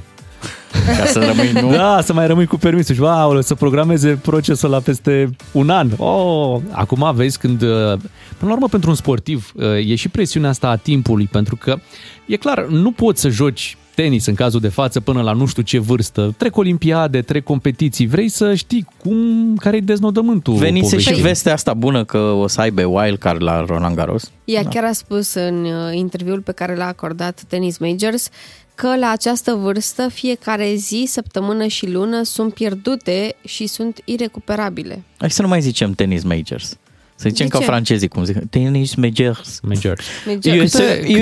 Ca 0.98 1.04
să 1.04 1.18
rămâi, 1.18 1.52
nu? 1.52 1.70
Da, 1.76 2.00
să 2.00 2.12
mai 2.12 2.26
rămâi 2.26 2.46
cu 2.46 2.56
permisul 2.56 2.94
și 2.94 3.00
wow, 3.00 3.40
să 3.40 3.54
programeze 3.54 4.18
procesul 4.22 4.70
la 4.70 4.80
peste 4.80 5.30
un 5.52 5.70
an. 5.70 5.90
Oh, 5.96 6.60
acum 6.70 7.12
vezi 7.14 7.38
când, 7.38 7.62
uh, 7.62 7.68
până 8.38 8.50
la 8.50 8.52
urmă 8.52 8.68
pentru 8.68 8.90
un 8.90 8.96
sportiv, 8.96 9.52
uh, 9.54 9.64
e 9.90 9.94
și 9.94 10.08
presiunea 10.08 10.50
asta 10.50 10.68
a 10.68 10.76
timpului, 10.76 11.28
pentru 11.32 11.56
că 11.56 11.78
e 12.26 12.36
clar, 12.36 12.66
nu 12.66 12.92
poți 12.92 13.20
să 13.20 13.28
joci 13.28 13.76
tenis 13.96 14.26
în 14.26 14.34
cazul 14.34 14.60
de 14.60 14.68
față 14.68 15.00
până 15.00 15.22
la 15.22 15.32
nu 15.32 15.46
știu 15.46 15.62
ce 15.62 15.78
vârstă. 15.78 16.34
Trec 16.36 16.56
olimpiade, 16.56 17.22
trec 17.22 17.44
competiții. 17.44 18.06
Vrei 18.06 18.28
să 18.28 18.54
știi 18.54 18.86
cum, 19.02 19.54
care 19.56 19.76
e 19.76 19.80
deznodământul 19.80 20.54
Venise 20.54 20.88
poveștii? 20.88 21.14
și 21.14 21.20
vestea 21.20 21.52
asta 21.52 21.74
bună 21.74 22.04
că 22.04 22.18
o 22.18 22.46
să 22.46 22.60
aibă 22.60 22.82
wildcard 22.82 23.42
la 23.42 23.64
Roland 23.64 23.96
Garros. 23.96 24.30
Ea 24.44 24.64
chiar 24.64 24.84
a 24.84 24.92
spus 24.92 25.34
în 25.34 25.64
uh, 25.64 25.94
interviul 25.94 26.40
pe 26.40 26.52
care 26.52 26.74
l-a 26.74 26.86
acordat 26.86 27.42
Tennis 27.48 27.78
Majors 27.78 28.28
că 28.74 28.96
la 28.96 29.10
această 29.10 29.54
vârstă 29.54 30.08
fiecare 30.08 30.74
zi, 30.74 31.04
săptămână 31.08 31.66
și 31.66 31.90
lună 31.90 32.22
sunt 32.22 32.54
pierdute 32.54 33.36
și 33.44 33.66
sunt 33.66 33.98
irecuperabile. 34.04 35.02
Hai 35.18 35.30
să 35.30 35.42
nu 35.42 35.48
mai 35.48 35.60
zicem 35.60 35.92
tenis 35.92 36.22
majors. 36.22 36.76
Să 37.18 37.28
zicem 37.28 37.46
De 37.46 37.52
ca 37.52 37.58
ce? 37.58 37.64
francezii, 37.64 38.08
cum 38.08 38.24
zic. 38.24 38.36
Tenis 38.50 38.94
majors. 38.94 39.60
Majors. 39.62 40.04
Majors. 40.26 40.74
US, 40.74 40.80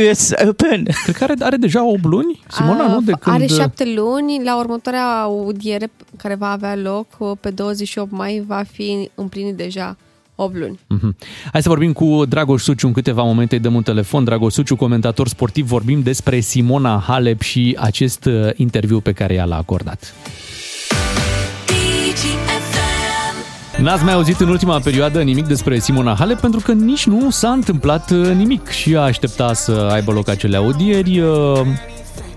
US 0.08 0.30
Open. 0.48 0.86
Cred 1.02 1.16
că 1.16 1.24
are, 1.24 1.34
are 1.40 1.56
deja 1.56 1.86
8 1.86 2.04
luni, 2.04 2.40
Simona, 2.48 2.84
A, 2.84 2.88
nu? 2.92 3.00
De 3.00 3.12
când... 3.20 3.36
Are 3.36 3.46
șapte 3.46 3.84
luni, 3.94 4.44
la 4.44 4.58
următoarea 4.58 5.20
audiere 5.20 5.90
care 6.16 6.34
va 6.34 6.50
avea 6.50 6.76
loc 6.76 7.06
uh, 7.18 7.30
pe 7.40 7.50
28 7.50 8.10
mai 8.10 8.44
va 8.46 8.62
fi 8.72 9.08
împlinit 9.14 9.54
deja 9.56 9.96
8 10.34 10.56
luni. 10.56 10.78
Mhm. 10.86 11.16
Hai 11.52 11.62
să 11.62 11.68
vorbim 11.68 11.92
cu 11.92 12.24
Dragoș 12.28 12.62
Suciu 12.62 12.86
în 12.86 12.92
câteva 12.92 13.22
momente, 13.22 13.54
îi 13.54 13.60
dăm 13.60 13.74
un 13.74 13.82
telefon. 13.82 14.24
Dragoș 14.24 14.52
Suciu, 14.52 14.76
comentator 14.76 15.28
sportiv, 15.28 15.66
vorbim 15.66 16.02
despre 16.02 16.40
Simona 16.40 17.02
Halep 17.06 17.40
și 17.40 17.76
acest 17.80 18.24
uh, 18.24 18.48
interviu 18.56 19.00
pe 19.00 19.12
care 19.12 19.34
ea 19.34 19.44
l-a 19.44 19.56
acordat. 19.56 20.14
N-ați 23.84 24.04
mai 24.04 24.12
auzit 24.12 24.40
în 24.40 24.48
ultima 24.48 24.78
perioadă 24.78 25.22
nimic 25.22 25.46
despre 25.46 25.78
Simona 25.78 26.14
Halep 26.14 26.40
pentru 26.40 26.60
că 26.60 26.72
nici 26.72 27.06
nu 27.06 27.30
s-a 27.30 27.50
întâmplat 27.50 28.10
uh, 28.10 28.30
nimic 28.30 28.68
și 28.68 28.96
a 28.96 29.00
aștepta 29.00 29.52
să 29.52 29.88
aibă 29.92 30.12
loc 30.12 30.28
acele 30.28 30.56
audieri. 30.56 31.20
uh, 31.20 31.60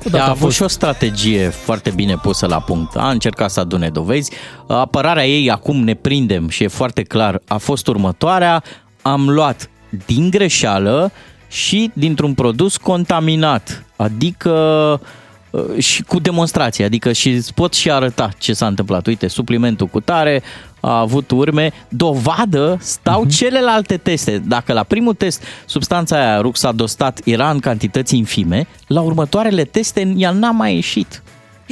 odată 0.05 0.23
a 0.23 0.25
a 0.25 0.29
avut 0.29 0.37
fost- 0.37 0.55
și 0.55 0.61
o 0.61 0.67
strategie 0.67 1.47
foarte 1.49 1.89
bine 1.95 2.15
pusă 2.15 2.45
la 2.47 2.59
punct. 2.59 2.95
A 2.95 3.09
încercat 3.09 3.51
să 3.51 3.59
adune 3.59 3.89
dovezi. 3.89 4.31
Apărarea 4.67 5.27
ei, 5.27 5.51
acum 5.51 5.83
ne 5.83 5.93
prindem 5.93 6.49
și 6.49 6.63
e 6.63 6.67
foarte 6.67 7.01
clar, 7.01 7.41
a 7.47 7.57
fost 7.57 7.87
următoarea. 7.87 8.63
Am 9.01 9.29
luat 9.29 9.69
din 10.05 10.29
greșeală 10.29 11.11
și 11.47 11.91
dintr-un 11.93 12.33
produs 12.33 12.77
contaminat. 12.77 13.83
Adică 13.95 14.51
uh, 15.01 15.07
și 15.77 16.03
cu 16.03 16.19
demonstrație, 16.19 16.85
adică 16.85 17.11
și 17.11 17.29
îți 17.29 17.53
pot 17.53 17.73
și 17.73 17.91
arăta 17.91 18.29
ce 18.37 18.53
s-a 18.53 18.67
întâmplat. 18.67 19.07
Uite, 19.07 19.27
suplimentul 19.27 19.87
cu 19.87 19.99
tare 19.99 20.43
a 20.79 20.99
avut 20.99 21.31
urme, 21.31 21.71
dovadă 21.89 22.77
stau 22.81 23.25
uh-huh. 23.25 23.35
celelalte 23.37 23.97
teste. 23.97 24.37
Dacă 24.37 24.73
la 24.73 24.83
primul 24.83 25.13
test 25.13 25.43
substanța 25.65 26.17
aia 26.17 26.41
ruxadostat 26.41 27.21
era 27.23 27.49
în 27.49 27.59
cantități 27.59 28.15
infime, 28.15 28.67
la 28.87 29.01
următoarele 29.01 29.63
teste 29.63 30.13
ea 30.17 30.31
n-a 30.31 30.51
mai 30.51 30.73
ieșit. 30.73 31.21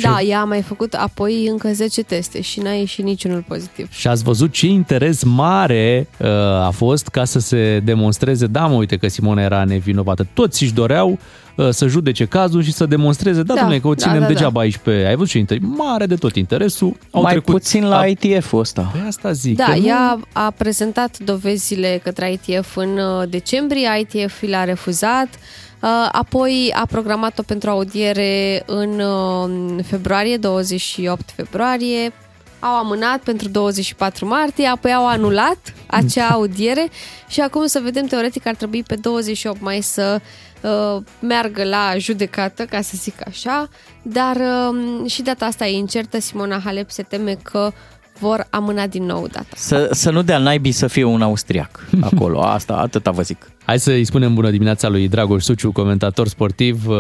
Da, 0.02 0.22
ea 0.22 0.40
a 0.40 0.44
mai 0.44 0.62
făcut 0.62 0.94
apoi 0.94 1.48
încă 1.48 1.70
10 1.74 2.02
teste 2.04 2.42
și 2.42 2.60
n-a 2.60 2.72
ieșit 2.72 3.04
niciunul 3.04 3.44
pozitiv. 3.48 3.88
Și 3.92 4.08
ați 4.08 4.24
văzut 4.24 4.52
ce 4.52 4.68
interes 4.68 5.24
mare 5.24 6.08
uh, 6.20 6.28
a 6.66 6.70
fost 6.74 7.08
ca 7.08 7.24
să 7.26 7.40
se 7.40 7.80
demonstreze, 7.84 8.46
da 8.48 8.66
mă, 8.68 8.76
uite 8.76 8.98
că 8.98 9.08
Simona 9.08 9.42
era 9.42 9.64
nevinovată. 9.64 10.28
Toți 10.34 10.64
își 10.64 10.74
doreau 10.74 11.20
uh, 11.56 11.70
să 11.70 11.88
judece 11.88 12.26
cazul 12.26 12.64
și 12.64 12.72
să 12.72 12.86
demonstreze, 12.86 13.44
da, 13.44 13.54
Da, 13.54 13.60
domnule, 13.60 13.80
că 13.80 13.88
o 13.88 13.94
da, 13.94 14.02
ținem 14.06 14.20
da, 14.20 14.28
degeaba 14.28 14.52
da. 14.52 14.60
aici 14.60 14.78
pe... 14.78 14.92
Ai 14.92 15.16
văzut 15.16 15.30
ce 15.32 15.38
interes? 15.38 15.64
Mare 15.78 16.06
de 16.06 16.16
tot 16.16 16.36
interesul. 16.36 16.98
Au 17.12 17.22
mai 17.22 17.32
trecut, 17.32 17.54
puțin 17.54 17.88
la 17.88 17.98
a- 18.00 18.06
ITF-ul 18.06 18.60
ăsta. 18.60 18.82
Pe 18.94 19.00
asta 19.08 19.32
zic. 19.32 19.56
Da, 19.58 19.64
că 19.64 19.78
nu- 19.80 19.86
ea 19.88 20.20
a 20.32 20.52
prezentat 20.58 21.18
dovezile 21.20 22.00
către 22.04 22.32
ITF 22.32 22.76
în 22.76 22.98
uh, 22.98 23.30
decembrie, 23.30 23.90
ITF 24.00 24.42
l-a 24.42 24.64
refuzat, 24.64 25.28
uh, 25.32 25.65
apoi 26.12 26.72
a 26.76 26.86
programat-o 26.86 27.42
pentru 27.42 27.70
audiere 27.70 28.64
în 28.66 29.00
uh, 29.00 29.84
februarie, 29.84 30.38
28 30.38 31.32
februarie, 31.36 32.14
au 32.60 32.78
amânat 32.78 33.20
pentru 33.20 33.48
24 33.48 34.28
martie, 34.28 34.68
apoi 34.68 34.94
au 34.94 35.08
anulat 35.08 35.58
acea 35.88 36.28
audiere 36.28 36.88
și 37.28 37.42
acum 37.42 37.66
să 37.66 37.80
vedem, 37.84 38.06
teoretic 38.06 38.46
ar 38.46 38.56
trebui 38.56 38.84
pe 38.84 38.96
28 38.96 39.62
mai 39.62 39.82
să 39.82 40.22
uh, 40.62 41.02
meargă 41.20 41.64
la 41.64 41.94
judecată, 41.98 42.66
ca 42.66 42.82
să 42.82 42.94
zic 42.96 43.16
așa, 43.28 43.70
dar 44.02 44.36
uh, 44.36 45.10
și 45.12 45.22
data 45.22 45.46
asta 45.46 45.66
e 45.66 45.78
incertă, 45.78 46.20
Simona 46.20 46.60
Halep 46.60 46.90
se 46.90 47.04
teme 47.04 47.38
că 47.42 47.72
vor 48.20 48.48
amâna 48.50 48.88
din 48.88 49.04
nou 49.06 49.28
data. 49.32 49.46
Să, 49.54 49.88
să 49.92 50.12
nu 50.12 50.22
dea 50.22 50.38
naibii 50.38 50.72
să 50.72 50.88
fie 50.88 51.04
un 51.04 51.22
austriac 51.22 51.86
acolo. 52.12 52.42
Asta, 52.42 52.74
atâta 52.74 53.12
vă 53.12 53.22
zic. 53.22 53.52
Hai 53.66 53.80
să-i 53.80 54.04
spunem 54.04 54.34
bună 54.34 54.50
dimineața 54.50 54.90
lui 54.90 55.08
Dragoș 55.08 55.44
Suciu, 55.44 55.72
comentator 55.72 56.28
sportiv. 56.28 56.88
Uh, 56.88 56.96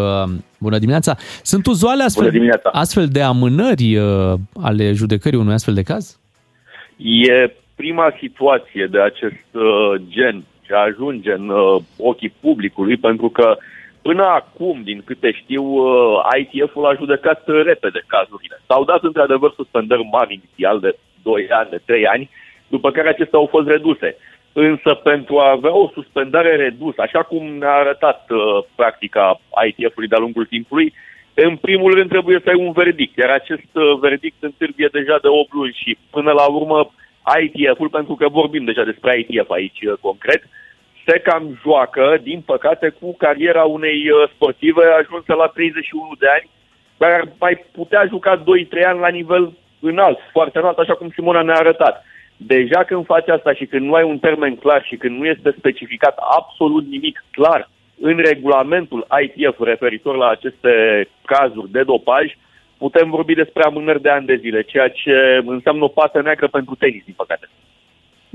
Bună 0.59 0.77
dimineața! 0.77 1.15
Sunt 1.43 1.65
uzuale 1.65 2.03
astfel, 2.03 2.23
Bună 2.23 2.35
dimineața. 2.35 2.69
astfel 2.69 3.07
de 3.07 3.21
amânări 3.21 3.95
uh, 3.97 4.33
ale 4.61 4.91
judecării 4.93 5.39
unui 5.39 5.53
astfel 5.53 5.73
de 5.73 5.81
caz? 5.83 6.19
E 6.97 7.53
prima 7.75 8.13
situație 8.21 8.87
de 8.91 9.01
acest 9.01 9.45
uh, 9.51 10.01
gen 10.09 10.43
ce 10.61 10.73
ajunge 10.73 11.31
în 11.31 11.49
uh, 11.49 11.81
ochii 11.97 12.33
publicului, 12.39 12.97
pentru 12.97 13.29
că 13.29 13.57
până 14.07 14.25
acum, 14.25 14.81
din 14.83 15.01
câte 15.05 15.31
știu, 15.31 15.63
uh, 15.63 16.19
ITF-ul 16.39 16.85
a 16.85 16.99
judecat 17.01 17.47
uh, 17.47 17.63
repede 17.63 18.01
cazurile. 18.07 18.57
S-au 18.67 18.83
dat 18.83 19.03
într-adevăr 19.03 19.51
suspendări 19.55 20.09
mari 20.11 20.33
inițial 20.33 20.79
de 20.79 20.91
2 21.23 21.47
ani, 21.49 21.69
de 21.69 21.81
3 21.85 22.07
ani, 22.07 22.29
după 22.67 22.91
care 22.91 23.09
acestea 23.09 23.39
au 23.39 23.45
fost 23.45 23.67
reduse. 23.67 24.17
Însă 24.53 24.93
pentru 24.93 25.37
a 25.39 25.49
avea 25.49 25.75
o 25.75 25.91
suspendare 25.93 26.55
redusă, 26.55 27.01
așa 27.01 27.21
cum 27.23 27.43
ne-a 27.45 27.73
arătat 27.83 28.29
uh, 28.29 28.39
practica 28.75 29.41
ITF-ului 29.67 30.07
de-a 30.07 30.23
lungul 30.25 30.45
timpului, 30.45 30.93
în 31.33 31.55
primul 31.55 31.93
rând 31.93 32.09
trebuie 32.09 32.39
să 32.43 32.49
ai 32.49 32.65
un 32.65 32.71
verdict, 32.71 33.17
iar 33.17 33.29
acest 33.29 33.71
uh, 33.73 33.97
verdict 33.99 34.39
întârzie 34.39 34.89
deja 34.91 35.17
de 35.21 35.27
8 35.27 35.53
luni 35.53 35.79
și 35.83 35.97
până 36.09 36.31
la 36.31 36.45
urmă 36.57 36.91
ITF-ul, 37.41 37.89
pentru 37.89 38.15
că 38.15 38.27
vorbim 38.29 38.63
deja 38.65 38.83
despre 38.83 39.19
ITF 39.19 39.49
aici 39.49 39.81
uh, 39.81 39.93
concret, 40.01 40.41
se 41.05 41.19
cam 41.19 41.59
joacă, 41.61 42.17
din 42.21 42.41
păcate, 42.45 42.89
cu 42.99 43.15
cariera 43.17 43.63
unei 43.63 44.09
uh, 44.09 44.29
sportive 44.33 44.83
ajunsă 44.99 45.33
la 45.33 45.47
31 45.47 46.11
de 46.19 46.27
ani, 46.27 46.49
care 46.97 47.13
ar 47.13 47.27
mai 47.39 47.65
putea 47.71 48.05
juca 48.07 48.43
2-3 48.43 48.43
ani 48.85 48.99
la 48.99 49.07
nivel 49.07 49.53
înalt, 49.79 50.19
foarte 50.31 50.57
înalt, 50.59 50.77
așa 50.77 50.95
cum 50.95 51.09
Simona 51.09 51.41
ne-a 51.41 51.55
arătat. 51.55 52.03
Deja 52.37 52.83
când 52.83 53.05
faci 53.05 53.29
asta 53.29 53.53
și 53.53 53.65
când 53.65 53.85
nu 53.85 53.93
ai 53.93 54.03
un 54.03 54.19
termen 54.19 54.55
clar 54.55 54.83
și 54.83 54.95
când 54.95 55.17
nu 55.17 55.25
este 55.25 55.55
specificat 55.57 56.17
absolut 56.37 56.85
nimic 56.87 57.23
clar 57.31 57.69
în 58.01 58.17
regulamentul 58.17 59.07
ITF 59.21 59.59
referitor 59.59 60.15
la 60.15 60.29
aceste 60.29 60.71
cazuri 61.25 61.71
de 61.71 61.83
dopaj, 61.83 62.25
putem 62.77 63.09
vorbi 63.09 63.33
despre 63.33 63.63
amânări 63.63 64.01
de 64.01 64.09
ani 64.09 64.25
de 64.25 64.35
zile, 64.35 64.61
ceea 64.61 64.89
ce 64.89 65.41
înseamnă 65.45 65.83
o 65.83 65.87
pată 65.87 66.21
neagră 66.21 66.47
pentru 66.47 66.75
tenis, 66.75 67.03
din 67.03 67.13
păcate. 67.17 67.49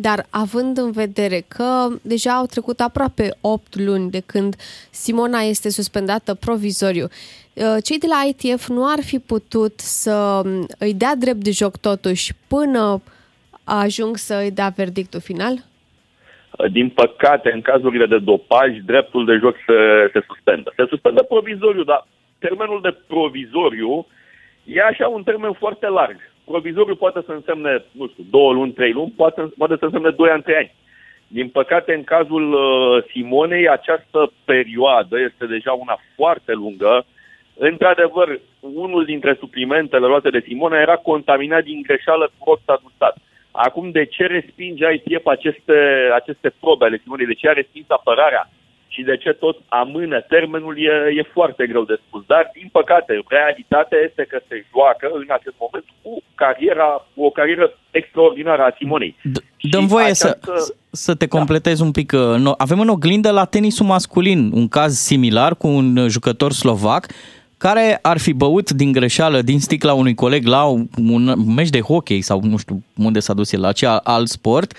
Dar 0.01 0.27
având 0.31 0.79
în 0.79 0.91
vedere 0.91 1.41
că 1.49 1.89
deja 2.03 2.33
au 2.33 2.47
trecut 2.47 2.81
aproape 2.81 3.29
8 3.41 3.79
luni 3.79 4.11
de 4.11 4.23
când 4.27 4.55
Simona 4.91 5.41
este 5.41 5.71
suspendată 5.71 6.35
provizoriu, 6.35 7.05
uh, 7.05 7.77
cei 7.85 7.99
de 7.99 8.07
la 8.15 8.21
ITF 8.29 8.69
nu 8.69 8.83
ar 8.93 9.03
fi 9.05 9.19
putut 9.19 9.79
să 9.79 10.43
um, 10.45 10.67
îi 10.79 10.95
dea 10.95 11.15
drept 11.19 11.43
de 11.43 11.51
joc 11.51 11.77
totuși 11.77 12.33
până 12.49 13.03
ajung 13.65 14.17
să 14.17 14.35
îi 14.43 14.51
dea 14.51 14.73
verdictul 14.77 15.21
final? 15.21 15.55
Din 16.71 16.89
păcate, 16.89 17.51
în 17.53 17.61
cazurile 17.61 18.07
de 18.07 18.19
dopaj, 18.19 18.71
dreptul 18.85 19.25
de 19.25 19.39
joc 19.43 19.57
se, 19.67 20.11
se 20.13 20.25
suspendă. 20.27 20.73
Se 20.77 20.85
suspendă 20.89 21.23
provizoriu, 21.23 21.85
dar 21.85 22.07
termenul 22.39 22.81
de 22.83 22.97
provizoriu 23.07 24.07
e 24.65 24.83
așa 24.83 25.09
un 25.09 25.23
termen 25.23 25.53
foarte 25.53 25.89
larg. 25.89 26.30
Provizoriu 26.51 26.95
poate 26.95 27.21
să 27.27 27.33
însemne, 27.33 27.85
nu 27.93 28.07
știu, 28.09 28.25
două 28.31 28.53
luni, 28.53 28.73
trei 28.73 28.93
luni, 28.93 29.13
poate, 29.17 29.41
poate 29.59 29.77
să 29.79 29.85
însemne 29.85 30.11
doi 30.11 30.31
ani, 30.31 30.43
trei 30.43 30.57
ani. 30.57 30.75
Din 31.27 31.49
păcate, 31.49 31.95
în 31.95 32.05
cazul 32.05 32.53
uh, 32.53 33.05
Simonei, 33.11 33.69
această 33.69 34.33
perioadă 34.45 35.21
este 35.21 35.47
deja 35.47 35.73
una 35.73 35.97
foarte 36.17 36.53
lungă. 36.53 37.05
Într-adevăr, 37.57 38.41
unul 38.61 39.05
dintre 39.05 39.37
suplimentele 39.39 40.07
luate 40.07 40.31
de 40.31 40.45
Simona 40.47 40.81
era 40.81 40.97
contaminat 40.97 41.63
din 41.65 41.83
greșeală 41.83 42.31
cu 42.39 42.51
roxadustat. 42.51 43.17
Acum, 43.51 43.91
de 43.91 44.05
ce 44.05 44.27
respinge 44.27 44.87
ITF 44.93 45.27
aceste, 45.27 45.79
aceste 46.15 46.53
probe 46.61 46.85
ale 46.85 47.01
Simonei? 47.03 47.27
De 47.27 47.35
ce 47.35 47.49
a 47.49 47.53
respins 47.53 47.87
apărarea? 47.89 48.51
Și 48.95 49.03
de 49.03 49.17
ce 49.17 49.31
tot 49.33 49.57
amână 49.69 50.19
termenul 50.35 50.75
e, 50.79 50.95
e 51.21 51.31
foarte 51.37 51.67
greu 51.67 51.85
de 51.85 51.97
spus. 52.07 52.23
Dar, 52.33 52.51
din 52.59 52.69
păcate, 52.79 53.13
realitatea 53.29 53.99
este 54.09 54.23
că 54.31 54.39
se 54.49 54.57
joacă 54.73 55.07
în 55.21 55.29
acest 55.39 55.55
moment 55.65 55.85
cu 56.03 56.23
cariera, 56.35 56.89
cu 57.15 57.21
o 57.25 57.31
carieră 57.31 57.67
extraordinară 57.91 58.63
a 58.63 58.75
Simonei. 58.79 59.17
Dăm 59.71 59.87
voie 59.87 60.15
să, 60.15 60.27
această- 60.27 60.75
să 60.91 61.15
te 61.15 61.27
completez 61.29 61.81
un 61.81 61.91
pic. 61.91 62.13
uh, 62.15 62.21
no- 62.45 62.57
Avem 62.57 62.81
în 62.81 62.89
oglindă 62.89 63.31
la 63.31 63.45
tenisul 63.45 63.87
masculin 63.87 64.51
un 64.55 64.69
caz 64.69 64.93
similar 64.99 65.55
cu 65.57 65.67
un 65.67 65.97
uh, 65.97 66.09
jucător 66.09 66.53
slovac 66.53 67.07
care 67.57 67.99
ar 68.03 68.19
fi 68.19 68.33
băut 68.33 68.71
din 68.71 68.93
greșeală 68.93 69.43
din 69.43 69.61
sticla 69.61 69.93
unui 69.93 70.15
coleg 70.15 70.47
la 70.47 70.65
un, 70.65 70.87
un 71.11 71.55
meci 71.55 71.69
de 71.71 71.81
hockey 71.81 72.21
sau 72.21 72.41
nu 72.43 72.57
știu 72.57 72.83
unde 72.97 73.21
s-a 73.21 73.35
dus 73.35 73.53
el, 73.53 73.61
la 73.61 73.73
ce 73.73 73.87
alt 73.87 74.29
sport, 74.29 74.73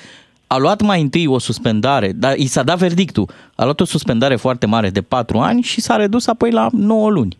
a 0.53 0.57
luat 0.57 0.81
mai 0.81 1.01
întâi 1.01 1.27
o 1.27 1.39
suspendare, 1.39 2.09
dar 2.23 2.33
i 2.45 2.53
s-a 2.53 2.63
dat 2.63 2.77
verdictul. 2.77 3.25
A 3.55 3.63
luat 3.63 3.79
o 3.79 3.91
suspendare 3.95 4.35
foarte 4.35 4.65
mare 4.65 4.89
de 4.89 5.01
4 5.01 5.37
ani 5.37 5.61
și 5.61 5.79
s-a 5.81 5.95
redus 5.95 6.27
apoi 6.27 6.51
la 6.51 6.67
9 6.71 7.09
luni. 7.09 7.33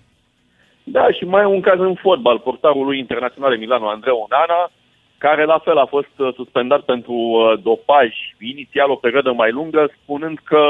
Da, 0.84 1.06
și 1.18 1.24
mai 1.24 1.42
e 1.42 1.56
un 1.58 1.62
caz 1.62 1.80
în 1.80 1.96
fotbal, 1.96 2.40
portarului 2.40 2.98
internațional 3.00 3.58
Milano 3.58 3.88
Andreu 3.90 4.28
Onana, 4.28 4.72
care 5.18 5.44
la 5.46 5.60
fel 5.66 5.78
a 5.78 5.86
fost 5.86 6.16
uh, 6.18 6.34
suspendat 6.36 6.82
pentru 6.82 7.14
uh, 7.14 7.60
dopaj, 7.64 8.10
inițial 8.40 8.90
o 8.92 9.02
perioadă 9.06 9.32
mai 9.32 9.52
lungă, 9.52 9.92
spunând 10.02 10.38
că 10.44 10.62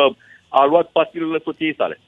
a 0.50 0.66
luat 0.66 0.88
pastilele 0.92 1.39
soției 1.44 1.76
sale. 1.76 2.00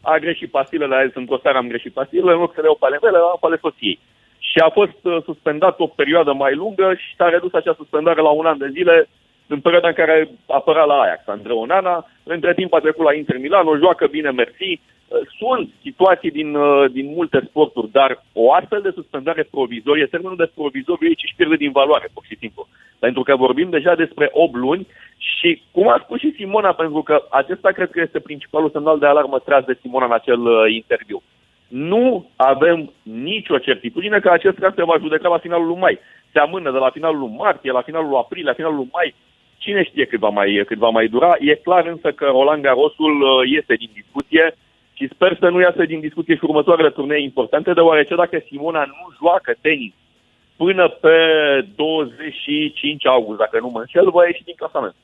A 0.00 0.16
greșit 0.18 0.50
pastilele, 0.50 0.94
a 0.96 1.06
zis 1.06 1.14
într-o 1.14 1.38
seară 1.42 1.58
am 1.58 1.68
greșit 1.68 1.92
pastilele, 1.92 2.32
în 2.32 2.38
loc 2.38 2.52
să 2.54 2.60
le 2.60 2.66
iau 2.66 2.78
pe 2.80 2.86
ale 2.86 2.98
mele, 3.02 3.16
am 3.16 3.38
pe 3.40 3.46
ale 3.46 3.58
soției. 3.60 3.98
Și 4.38 4.58
a 4.58 4.70
fost 4.78 5.00
uh, 5.02 5.16
suspendat 5.24 5.80
o 5.80 5.86
perioadă 5.86 6.32
mai 6.32 6.54
lungă 6.54 6.94
și 7.02 7.16
s-a 7.16 7.28
redus 7.28 7.52
acea 7.52 7.74
suspendare 7.80 8.20
la 8.20 8.32
un 8.40 8.46
an 8.46 8.58
de 8.58 8.68
zile 8.76 9.08
în 9.46 9.60
perioada 9.60 9.88
în 9.88 9.94
care 9.94 10.28
apăra 10.46 10.84
la 10.84 10.94
Ajax, 10.94 11.28
Andrei 11.28 11.56
Onana, 11.56 12.06
între 12.22 12.54
timp 12.54 12.72
a 12.72 12.78
trecut 12.78 13.04
la 13.04 13.14
Inter 13.14 13.38
Milano, 13.38 13.76
joacă 13.76 14.06
bine, 14.06 14.30
mersi. 14.30 14.80
Sunt 15.38 15.68
situații 15.82 16.30
din, 16.30 16.54
uh, 16.54 16.90
din 16.90 17.06
multe 17.14 17.40
sporturi, 17.48 17.90
dar 17.90 18.22
o 18.32 18.52
astfel 18.52 18.80
de 18.80 18.90
suspendare 18.94 19.42
provizorie, 19.50 20.06
termenul 20.06 20.36
de 20.36 20.50
provizoriu 20.54 21.08
aici 21.08 21.22
își 21.24 21.34
pierde 21.36 21.56
din 21.56 21.70
valoare, 21.70 22.08
pur 22.14 22.24
și 22.26 22.36
simplu. 22.36 22.68
Pentru 22.98 23.22
că 23.22 23.36
vorbim 23.36 23.70
deja 23.70 23.94
despre 23.94 24.28
8 24.32 24.54
luni 24.54 24.86
și, 25.16 25.62
cum 25.70 25.88
a 25.88 26.00
spus 26.04 26.18
și 26.18 26.34
Simona, 26.36 26.72
pentru 26.72 27.02
că 27.02 27.24
acesta 27.30 27.70
cred 27.70 27.90
că 27.90 28.00
este 28.00 28.20
principalul 28.20 28.70
semnal 28.70 28.98
de 28.98 29.06
alarmă 29.06 29.38
tras 29.38 29.64
de 29.64 29.78
Simona 29.80 30.04
în 30.04 30.12
acel 30.12 30.40
uh, 30.40 30.74
interviu. 30.74 31.22
Nu 31.68 32.30
avem 32.36 32.92
nicio 33.02 33.58
certitudine 33.58 34.18
că 34.18 34.30
acest 34.30 34.58
caz 34.58 34.74
se 34.74 34.84
va 34.84 34.96
judeca 34.98 35.28
la 35.28 35.38
finalul 35.38 35.66
lui 35.66 35.76
mai. 35.78 35.98
Se 36.32 36.38
amână 36.38 36.70
de 36.70 36.78
la 36.78 36.90
finalul 36.90 37.18
lui 37.18 37.34
martie, 37.38 37.72
la 37.72 37.82
finalul 37.82 38.08
lui 38.08 38.18
aprilie, 38.18 38.48
la 38.48 38.52
finalul 38.52 38.76
lui 38.76 38.88
mai. 38.92 39.14
Cine 39.66 39.82
știe 39.84 40.06
cât 40.06 40.20
va 40.20 40.28
mai, 40.28 40.62
cât 40.66 40.78
va 40.78 40.88
mai 40.88 41.06
dura? 41.08 41.36
E 41.40 41.54
clar 41.54 41.86
însă 41.86 42.08
că 42.12 42.24
Roland 42.24 42.62
Garrosul 42.62 43.14
uh, 43.22 43.30
este 43.58 43.74
din 43.74 43.90
discuție 44.00 44.56
și 44.92 45.08
sper 45.14 45.36
să 45.40 45.48
nu 45.48 45.60
iasă 45.60 45.84
din 45.84 46.00
discuție 46.00 46.34
și 46.34 46.44
următoarele 46.44 46.90
turnee 46.90 47.22
importante, 47.22 47.72
deoarece 47.72 48.14
dacă 48.14 48.42
Simona 48.48 48.84
nu 48.84 49.04
joacă 49.20 49.54
tenis 49.60 49.92
până 50.56 50.88
pe 50.88 51.16
25 51.74 53.06
august, 53.06 53.38
dacă 53.38 53.58
nu 53.60 53.68
mă 53.68 53.78
înșel, 53.78 54.10
va 54.10 54.26
ieși 54.26 54.44
din 54.44 54.54
clasament. 54.56 54.94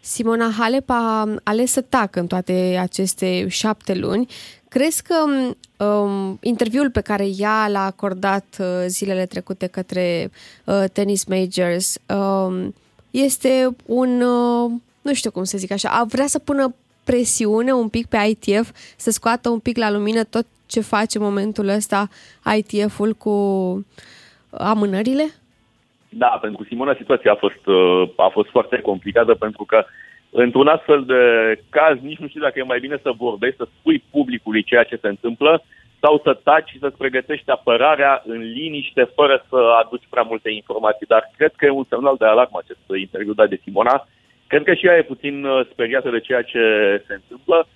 Simona 0.00 0.48
Halep 0.58 0.90
a 0.90 1.34
ales 1.44 1.72
să 1.72 1.82
tacă 1.82 2.20
în 2.20 2.26
toate 2.26 2.78
aceste 2.80 3.48
șapte 3.48 3.94
luni. 3.94 4.26
Crezi 4.68 5.02
că 5.02 5.16
um, 5.84 6.38
interviul 6.42 6.90
pe 6.90 7.00
care 7.00 7.24
ea 7.38 7.68
l-a 7.68 7.84
acordat 7.84 8.56
uh, 8.58 8.66
zilele 8.86 9.26
trecute 9.26 9.66
către 9.66 10.30
uh, 10.64 10.84
Tennis 10.92 11.24
Majors 11.24 11.98
um, 12.06 12.74
este 13.10 13.68
un, 13.86 14.20
uh, 14.20 14.70
nu 15.02 15.14
știu 15.14 15.30
cum 15.30 15.44
să 15.44 15.58
zic 15.58 15.72
așa, 15.72 15.88
a 15.88 16.04
vrea 16.04 16.26
să 16.26 16.38
pună 16.38 16.74
presiune 17.04 17.72
un 17.72 17.88
pic 17.88 18.06
pe 18.06 18.16
ITF, 18.28 18.70
să 18.96 19.10
scoată 19.10 19.48
un 19.48 19.58
pic 19.58 19.76
la 19.76 19.90
lumină 19.90 20.24
tot 20.24 20.46
ce 20.66 20.80
face 20.80 21.18
în 21.18 21.24
momentul 21.24 21.68
ăsta 21.68 22.08
ITF-ul 22.56 23.12
cu 23.12 23.34
amânările? 24.50 25.24
Da, 26.08 26.38
pentru 26.40 26.64
Simona 26.64 26.94
situația 26.94 27.32
a 27.32 27.34
fost, 27.34 27.66
uh, 27.66 28.08
a 28.16 28.28
fost 28.32 28.48
foarte 28.48 28.80
complicată 28.80 29.34
pentru 29.34 29.64
că 29.64 29.84
într-un 30.30 30.66
astfel 30.66 31.04
de 31.04 31.22
caz 31.68 31.98
nici 32.00 32.18
nu 32.18 32.28
știu 32.28 32.40
dacă 32.40 32.58
e 32.58 32.62
mai 32.62 32.80
bine 32.80 32.98
să 33.02 33.12
vorbești, 33.16 33.56
să 33.56 33.68
spui 33.78 34.02
publicului 34.10 34.62
ceea 34.62 34.82
ce 34.82 34.98
se 35.00 35.08
întâmplă 35.08 35.62
sau 36.00 36.20
să 36.24 36.40
taci 36.44 36.68
și 36.68 36.78
să-ți 36.78 36.96
pregătești 36.96 37.50
apărarea 37.50 38.22
în 38.26 38.40
liniște 38.40 39.10
fără 39.14 39.44
să 39.48 39.56
aduci 39.84 40.10
prea 40.10 40.22
multe 40.22 40.50
informații. 40.50 41.06
Dar 41.06 41.30
cred 41.36 41.52
că 41.56 41.64
e 41.64 41.80
un 41.80 41.86
semnal 41.88 42.16
de 42.18 42.24
alarmă 42.24 42.58
acest 42.62 42.80
interviu 43.00 43.32
dat 43.32 43.48
de 43.48 43.60
Simona. 43.62 44.06
Cred 44.46 44.62
că 44.64 44.74
și 44.74 44.86
ea 44.86 44.96
e 44.96 45.12
puțin 45.14 45.44
uh, 45.44 45.66
speriată 45.72 46.10
de 46.10 46.20
ceea 46.20 46.42
ce 46.42 46.62
se 47.06 47.14
întâmplă, 47.14 47.66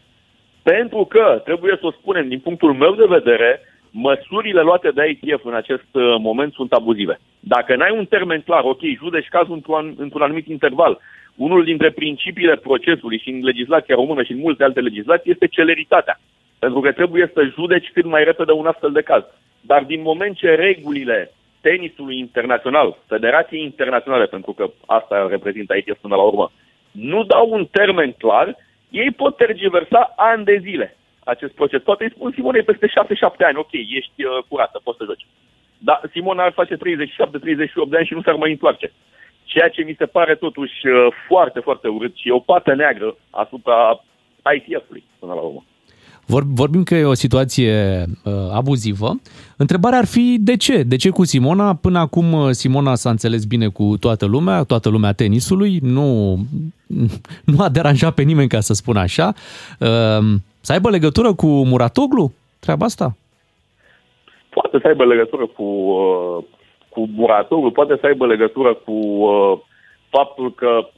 pentru 0.62 1.04
că, 1.04 1.40
trebuie 1.44 1.76
să 1.80 1.86
o 1.86 1.90
spunem, 1.90 2.28
din 2.28 2.38
punctul 2.38 2.72
meu 2.72 2.94
de 2.94 3.04
vedere, 3.08 3.60
măsurile 3.90 4.60
luate 4.60 4.90
de 4.90 5.08
ITF 5.08 5.44
în 5.44 5.54
acest 5.54 5.90
uh, 5.92 6.14
moment 6.18 6.52
sunt 6.52 6.72
abuzive. 6.72 7.18
Dacă 7.40 7.76
n-ai 7.76 7.96
un 7.96 8.06
termen 8.06 8.40
clar, 8.40 8.62
ok, 8.64 8.80
judeci 8.96 9.28
cazul 9.28 9.54
într-un, 9.54 9.94
într-un 9.98 10.22
anumit 10.22 10.46
interval, 10.46 11.00
unul 11.36 11.64
dintre 11.64 11.90
principiile 11.90 12.56
procesului 12.56 13.18
și 13.18 13.30
în 13.30 13.40
legislația 13.42 13.94
română 13.94 14.22
și 14.22 14.32
în 14.32 14.38
multe 14.38 14.64
alte 14.64 14.80
legislații 14.80 15.30
este 15.30 15.46
celeritatea. 15.46 16.20
Pentru 16.64 16.80
că 16.82 16.92
trebuie 16.92 17.30
să 17.34 17.52
judeci 17.56 17.90
cât 17.92 18.04
mai 18.04 18.24
repede 18.24 18.52
un 18.52 18.66
astfel 18.66 18.92
de 18.92 19.02
caz. 19.02 19.24
Dar 19.60 19.82
din 19.82 20.00
moment 20.02 20.36
ce 20.36 20.54
regulile 20.54 21.30
tenisului 21.60 22.18
internațional, 22.18 22.96
federației 23.06 23.62
internaționale, 23.62 24.26
pentru 24.26 24.52
că 24.52 24.70
asta 24.86 25.26
reprezintă 25.28 25.74
ITF 25.76 25.98
până 26.00 26.14
la 26.16 26.22
urmă, 26.22 26.52
nu 26.90 27.24
dau 27.24 27.50
un 27.50 27.66
termen 27.66 28.12
clar, 28.12 28.56
ei 28.90 29.10
pot 29.10 29.36
tergiversa 29.36 30.12
ani 30.16 30.44
de 30.44 30.58
zile 30.62 30.96
acest 31.24 31.52
proces. 31.52 31.82
Toate 31.82 32.04
îi 32.04 32.10
spun, 32.14 32.32
Simone, 32.34 32.60
peste 32.60 32.86
6-7 32.86 32.90
ani, 33.38 33.56
ok, 33.56 33.72
ești 33.72 34.24
uh, 34.24 34.38
curată, 34.48 34.80
poți 34.82 34.98
să 34.98 35.04
joci. 35.04 35.26
Dar 35.78 36.00
Simona 36.12 36.44
ar 36.44 36.52
face 36.52 36.74
37-38 36.74 36.78
de 37.88 37.96
ani 37.96 38.06
și 38.06 38.14
nu 38.14 38.22
s-ar 38.22 38.34
mai 38.34 38.50
întoarce. 38.50 38.92
Ceea 39.44 39.68
ce 39.68 39.82
mi 39.82 39.96
se 39.98 40.06
pare 40.06 40.34
totuși 40.34 40.86
uh, 40.86 41.06
foarte, 41.26 41.60
foarte 41.60 41.88
urât 41.88 42.16
și 42.16 42.28
e 42.28 42.32
o 42.32 42.38
pată 42.38 42.74
neagră 42.74 43.16
asupra 43.30 44.04
ITF-ului 44.54 45.04
până 45.18 45.34
la 45.34 45.40
urmă. 45.40 45.64
Vorbim 46.26 46.82
că 46.82 46.94
e 46.94 47.04
o 47.04 47.14
situație 47.14 48.04
uh, 48.24 48.32
abuzivă. 48.52 49.10
Întrebarea 49.56 49.98
ar 49.98 50.06
fi 50.06 50.36
de 50.40 50.56
ce? 50.56 50.82
De 50.82 50.96
ce 50.96 51.10
cu 51.10 51.24
Simona? 51.24 51.74
Până 51.74 51.98
acum 51.98 52.32
uh, 52.32 52.50
Simona 52.50 52.94
s-a 52.94 53.10
înțeles 53.10 53.44
bine 53.44 53.68
cu 53.68 53.96
toată 54.00 54.26
lumea, 54.26 54.62
toată 54.62 54.88
lumea 54.88 55.12
tenisului, 55.12 55.78
nu, 55.82 56.38
nu 57.50 57.62
a 57.62 57.68
deranjat 57.68 58.14
pe 58.14 58.22
nimeni, 58.22 58.48
ca 58.48 58.60
să 58.60 58.72
spun 58.72 58.96
așa. 58.96 59.32
Uh, 59.80 60.34
să 60.60 60.72
aibă 60.72 60.90
legătură 60.90 61.34
cu 61.34 61.46
Muratoglu? 61.46 62.32
Treaba 62.60 62.84
asta? 62.84 63.16
Poate 64.50 64.78
să 64.82 64.86
aibă 64.86 65.04
legătură 65.04 65.46
cu, 65.46 65.62
uh, 65.62 66.44
cu 66.88 67.08
Muratoglu, 67.14 67.70
poate 67.70 67.96
să 68.00 68.06
aibă 68.06 68.26
legătură 68.26 68.74
cu 68.74 68.92
uh, 68.92 69.58
faptul 70.08 70.52
că 70.54 70.88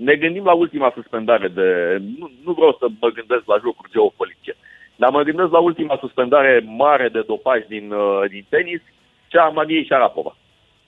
ne 0.00 0.14
gândim 0.14 0.44
la 0.44 0.52
ultima 0.52 0.92
suspendare 0.94 1.48
de... 1.48 1.98
Nu, 2.18 2.30
nu 2.44 2.52
vreau 2.52 2.76
să 2.78 2.86
mă 3.00 3.08
gândesc 3.08 3.42
la 3.46 3.58
jocuri 3.62 3.90
geopolitice, 3.90 4.56
dar 4.96 5.10
mă 5.10 5.22
gândesc 5.22 5.50
la 5.50 5.58
ultima 5.58 5.96
suspendare 6.00 6.64
mare 6.66 7.08
de 7.08 7.22
dopaj 7.26 7.62
din, 7.68 7.90
uh, 7.92 8.28
din 8.28 8.44
tenis, 8.48 8.80
cea 9.28 9.42
a 9.42 9.48
Mariei 9.48 9.84
Șarapova. 9.84 10.36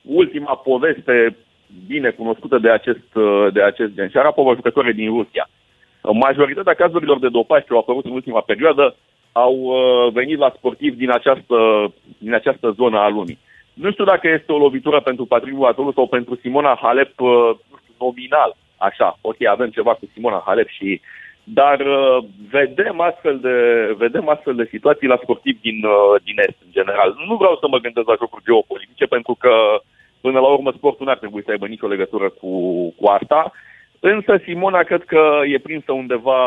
Ultima 0.03 0.55
poveste 0.55 1.37
bine 1.87 2.11
cunoscută 2.11 2.59
de 2.59 2.71
acest, 2.71 3.15
uh, 3.15 3.47
de 3.53 3.63
acest 3.63 3.93
gen. 3.93 4.09
Șarapova, 4.09 4.55
jucătoare 4.55 4.93
din 4.93 5.09
Rusia. 5.09 5.49
Majoritatea 6.13 6.75
cazurilor 6.75 7.19
de 7.19 7.29
dopaj 7.29 7.61
ce 7.65 7.73
au 7.73 7.79
apărut 7.79 8.05
în 8.05 8.13
ultima 8.13 8.41
perioadă 8.41 8.97
au 9.33 9.55
uh, 9.55 10.13
venit 10.13 10.39
la 10.39 10.53
sportivi 10.57 10.97
din 10.97 11.11
această, 11.11 11.57
din 12.19 12.35
această 12.35 12.71
zonă 12.71 12.99
a 12.99 13.09
lumii. 13.09 13.39
Nu 13.75 13.91
știu 13.91 14.05
dacă 14.05 14.29
este 14.29 14.53
o 14.53 14.59
lovitură 14.59 15.01
pentru 15.01 15.25
Patrick 15.25 15.65
Atolu 15.65 15.93
sau 15.93 16.07
pentru 16.07 16.37
Simona 16.37 16.79
Halep, 16.83 17.21
nu 17.21 17.77
știu, 17.83 17.95
nominal 17.99 18.57
așa, 18.89 19.19
ok, 19.21 19.41
avem 19.45 19.71
ceva 19.71 19.95
cu 19.95 20.11
Simona 20.13 20.43
Halep 20.47 20.69
și 20.69 21.01
dar 21.45 21.81
uh, 21.81 22.25
vedem 22.51 23.01
astfel 23.01 23.39
de, 23.39 23.57
vedem 23.97 24.29
astfel 24.29 24.55
de 24.55 24.69
situații 24.71 25.09
la 25.09 25.19
sportivi 25.23 25.61
din, 25.61 25.85
uh, 25.85 26.21
din 26.25 26.39
Est, 26.39 26.59
în 26.65 26.71
general. 26.71 27.17
Nu 27.29 27.37
vreau 27.37 27.57
să 27.61 27.67
mă 27.69 27.79
gândesc 27.79 28.07
la 28.07 28.17
jocuri 28.19 28.45
geopolitice, 28.45 29.07
pentru 29.07 29.35
că, 29.39 29.53
până 30.21 30.39
la 30.41 30.47
urmă, 30.47 30.71
sportul 30.77 31.05
nu 31.07 31.13
ar 31.13 31.19
trebui 31.19 31.43
să 31.45 31.51
aibă 31.51 31.67
nicio 31.67 31.87
legătură 31.87 32.29
cu, 32.29 32.51
cu 32.99 33.07
asta. 33.07 33.53
Însă 34.01 34.41
Simona 34.45 34.83
cred 34.83 35.05
că 35.05 35.41
e 35.53 35.59
prinsă 35.59 35.93
undeva, 35.93 36.43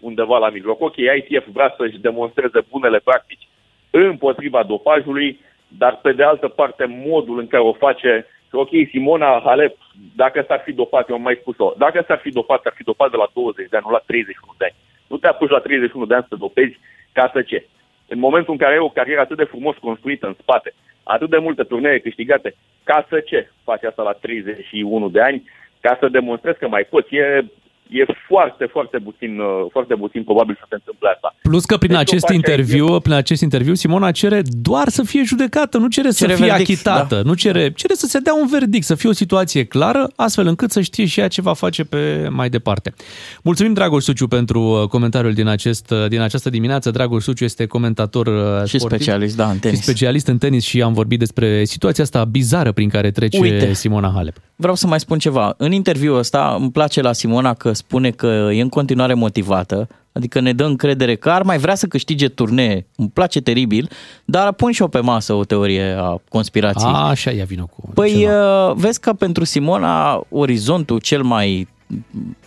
undeva 0.00 0.38
la 0.38 0.50
mijloc. 0.50 0.80
Ok, 0.80 0.96
ITF 0.96 1.46
vrea 1.52 1.74
să-și 1.76 1.98
demonstreze 1.98 2.60
bunele 2.70 2.98
practici 3.04 3.48
împotriva 3.90 4.62
dopajului, 4.62 5.40
dar 5.68 5.98
pe 6.02 6.12
de 6.12 6.22
altă 6.22 6.48
parte 6.48 6.84
modul 7.06 7.38
în 7.38 7.46
care 7.46 7.62
o 7.62 7.72
face 7.72 8.26
ok, 8.54 8.68
Simona 8.90 9.40
Halep, 9.44 9.76
dacă 10.16 10.44
s-ar 10.48 10.60
fi 10.64 10.72
dopat, 10.72 11.08
eu 11.08 11.14
am 11.14 11.22
mai 11.22 11.38
spus-o, 11.40 11.74
dacă 11.76 12.04
s-ar 12.06 12.18
fi 12.18 12.30
dopat, 12.30 12.62
s-ar 12.62 12.72
fi 12.76 12.82
dopat 12.82 13.10
de 13.10 13.16
la 13.16 13.30
20 13.32 13.68
de 13.68 13.76
ani, 13.76 13.84
nu 13.86 13.92
la 13.92 14.02
31 14.06 14.54
de 14.58 14.64
ani. 14.64 14.74
Nu 15.06 15.16
te 15.16 15.26
apuci 15.26 15.50
la 15.50 15.58
31 15.58 16.06
de 16.06 16.14
ani 16.14 16.26
să 16.28 16.36
dopezi 16.36 16.78
ca 17.12 17.30
să 17.32 17.42
ce? 17.42 17.66
În 18.08 18.18
momentul 18.18 18.52
în 18.52 18.58
care 18.58 18.72
ai 18.72 18.78
o 18.78 18.88
carieră 18.88 19.20
atât 19.20 19.36
de 19.36 19.44
frumos 19.44 19.76
construită 19.76 20.26
în 20.26 20.36
spate, 20.40 20.74
atât 21.02 21.30
de 21.30 21.38
multe 21.38 21.62
turnee 21.62 21.98
câștigate, 21.98 22.54
ca 22.84 23.06
să 23.08 23.20
ce 23.20 23.50
faci 23.64 23.84
asta 23.84 24.02
la 24.02 24.12
31 24.12 25.08
de 25.08 25.20
ani? 25.20 25.50
Ca 25.80 25.96
să 26.00 26.08
demonstrezi 26.08 26.58
că 26.58 26.68
mai 26.68 26.84
poți. 26.84 27.14
E 27.14 27.44
e 27.88 28.04
foarte, 28.26 28.66
foarte 28.66 28.98
puțin, 28.98 29.40
uh, 29.40 29.66
foarte 29.70 29.94
puțin 29.94 30.24
probabil 30.24 30.54
să 30.54 30.66
se 30.68 30.74
întâmple 30.74 31.08
asta. 31.08 31.33
Plus 31.48 31.64
că 31.64 31.76
prin 31.76 31.90
deci 31.90 32.00
acest 32.00 32.28
interviu, 32.28 33.00
prin 33.00 33.14
acest 33.14 33.42
interviu, 33.42 33.74
Simona 33.74 34.10
cere 34.10 34.42
doar 34.46 34.88
să 34.88 35.02
fie 35.02 35.22
judecată, 35.24 35.78
nu 35.78 35.88
cere, 35.88 36.10
cere 36.10 36.32
să 36.32 36.36
fie 36.36 36.46
verdict, 36.46 36.70
achitată, 36.70 37.14
da. 37.14 37.22
nu 37.22 37.34
cere, 37.34 37.72
cere 37.72 37.94
să 37.94 38.06
se 38.06 38.18
dea 38.18 38.34
un 38.34 38.46
verdict, 38.50 38.84
să 38.84 38.94
fie 38.94 39.08
o 39.08 39.12
situație 39.12 39.64
clară, 39.64 40.10
astfel 40.16 40.46
încât 40.46 40.70
să 40.70 40.80
știe 40.80 41.04
și 41.04 41.20
ea 41.20 41.28
ce 41.28 41.40
va 41.40 41.52
face 41.52 41.84
pe 41.84 42.28
mai 42.30 42.48
departe. 42.48 42.94
Mulțumim, 43.42 43.72
Dragoș 43.72 44.02
Suciu, 44.02 44.26
pentru 44.26 44.60
uh, 44.60 44.88
comentariul 44.88 45.32
din, 45.32 45.46
acest, 45.46 45.90
uh, 45.90 46.08
din 46.08 46.20
această 46.20 46.50
dimineață. 46.50 46.90
Dragoș 46.90 47.22
Suciu 47.22 47.44
este 47.44 47.66
comentator 47.66 48.26
și 48.66 48.78
sportiv, 48.78 49.00
specialist, 49.00 49.36
da, 49.36 49.50
în 49.50 49.58
tenis. 49.58 49.78
Și 49.78 49.84
specialist 49.84 50.26
în 50.26 50.38
tenis 50.38 50.64
și 50.64 50.82
am 50.82 50.92
vorbit 50.92 51.18
despre 51.18 51.64
situația 51.64 52.04
asta 52.04 52.24
bizară 52.24 52.72
prin 52.72 52.88
care 52.88 53.10
trece 53.10 53.38
Uite, 53.38 53.72
Simona 53.72 54.12
Halep. 54.14 54.36
Vreau 54.56 54.74
să 54.74 54.86
mai 54.86 55.00
spun 55.00 55.18
ceva. 55.18 55.54
În 55.56 55.72
interviul 55.72 56.18
ăsta 56.18 56.56
îmi 56.60 56.70
place 56.70 57.00
la 57.00 57.12
Simona 57.12 57.54
că 57.54 57.72
spune 57.72 58.10
că 58.10 58.48
e 58.52 58.60
în 58.60 58.68
continuare 58.68 59.14
motivată, 59.14 59.88
Adică 60.16 60.40
ne 60.40 60.52
dă 60.52 60.64
încredere 60.64 61.14
că 61.16 61.30
ar 61.30 61.42
mai 61.42 61.58
vrea 61.58 61.74
să 61.74 61.86
câștige 61.86 62.28
turnee. 62.28 62.86
Îmi 62.96 63.10
place 63.10 63.40
teribil, 63.40 63.90
dar 64.24 64.52
pun 64.52 64.72
și 64.72 64.80
eu 64.80 64.88
pe 64.88 65.00
masă 65.00 65.32
o 65.32 65.44
teorie 65.44 65.96
a 65.98 66.16
conspirației. 66.28 66.92
A, 66.94 67.08
așa, 67.08 67.30
ia 67.30 67.44
vină 67.44 67.66
cu 67.76 67.90
Păi 67.94 68.10
ceva. 68.18 68.68
uh, 68.68 68.76
vezi 68.76 69.00
că 69.00 69.12
pentru 69.12 69.44
Simona 69.44 70.22
orizontul 70.28 70.98
cel 70.98 71.22
mai 71.22 71.68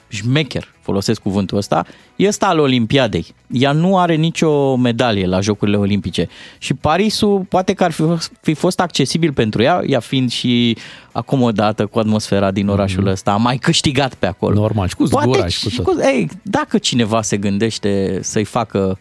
șmecher, 0.08 0.74
folosesc 0.82 1.22
cuvântul 1.22 1.58
ăsta, 1.58 1.86
e 2.16 2.28
ăsta 2.28 2.48
al 2.48 2.60
Olimpiadei. 2.60 3.26
Ea 3.52 3.72
nu 3.72 3.98
are 3.98 4.16
nicio 4.16 4.76
medalie 4.76 5.26
la 5.26 5.40
Jocurile 5.40 5.78
Olimpice 5.78 6.28
și 6.58 6.74
Parisul 6.74 7.46
poate 7.50 7.74
că 7.74 7.84
ar 7.84 7.92
fi, 7.92 8.04
fi 8.42 8.54
fost 8.54 8.80
accesibil 8.80 9.34
pentru 9.34 9.62
ea, 9.62 9.82
ea 9.86 10.00
fiind 10.00 10.32
și 10.32 10.78
acomodată 11.12 11.86
cu 11.86 12.00
atmosfera 12.00 12.52
din 12.52 12.68
orașul 12.68 13.08
ăsta, 13.08 13.32
a 13.32 13.38
mai 13.38 13.58
câștigat 13.58 14.14
pe 14.14 14.26
acolo. 14.26 14.52
Mhm. 14.52 14.62
Normal, 14.62 14.88
și 14.88 14.96
cu 14.96 15.06
zgura 15.06 15.48
și 15.48 15.76
cu 15.76 15.92
tot. 15.92 16.04
ei, 16.04 16.30
dacă 16.42 16.78
cineva 16.78 17.22
se 17.22 17.38
gândește 17.38 18.20
să-i 18.22 18.44
facă 18.44 19.00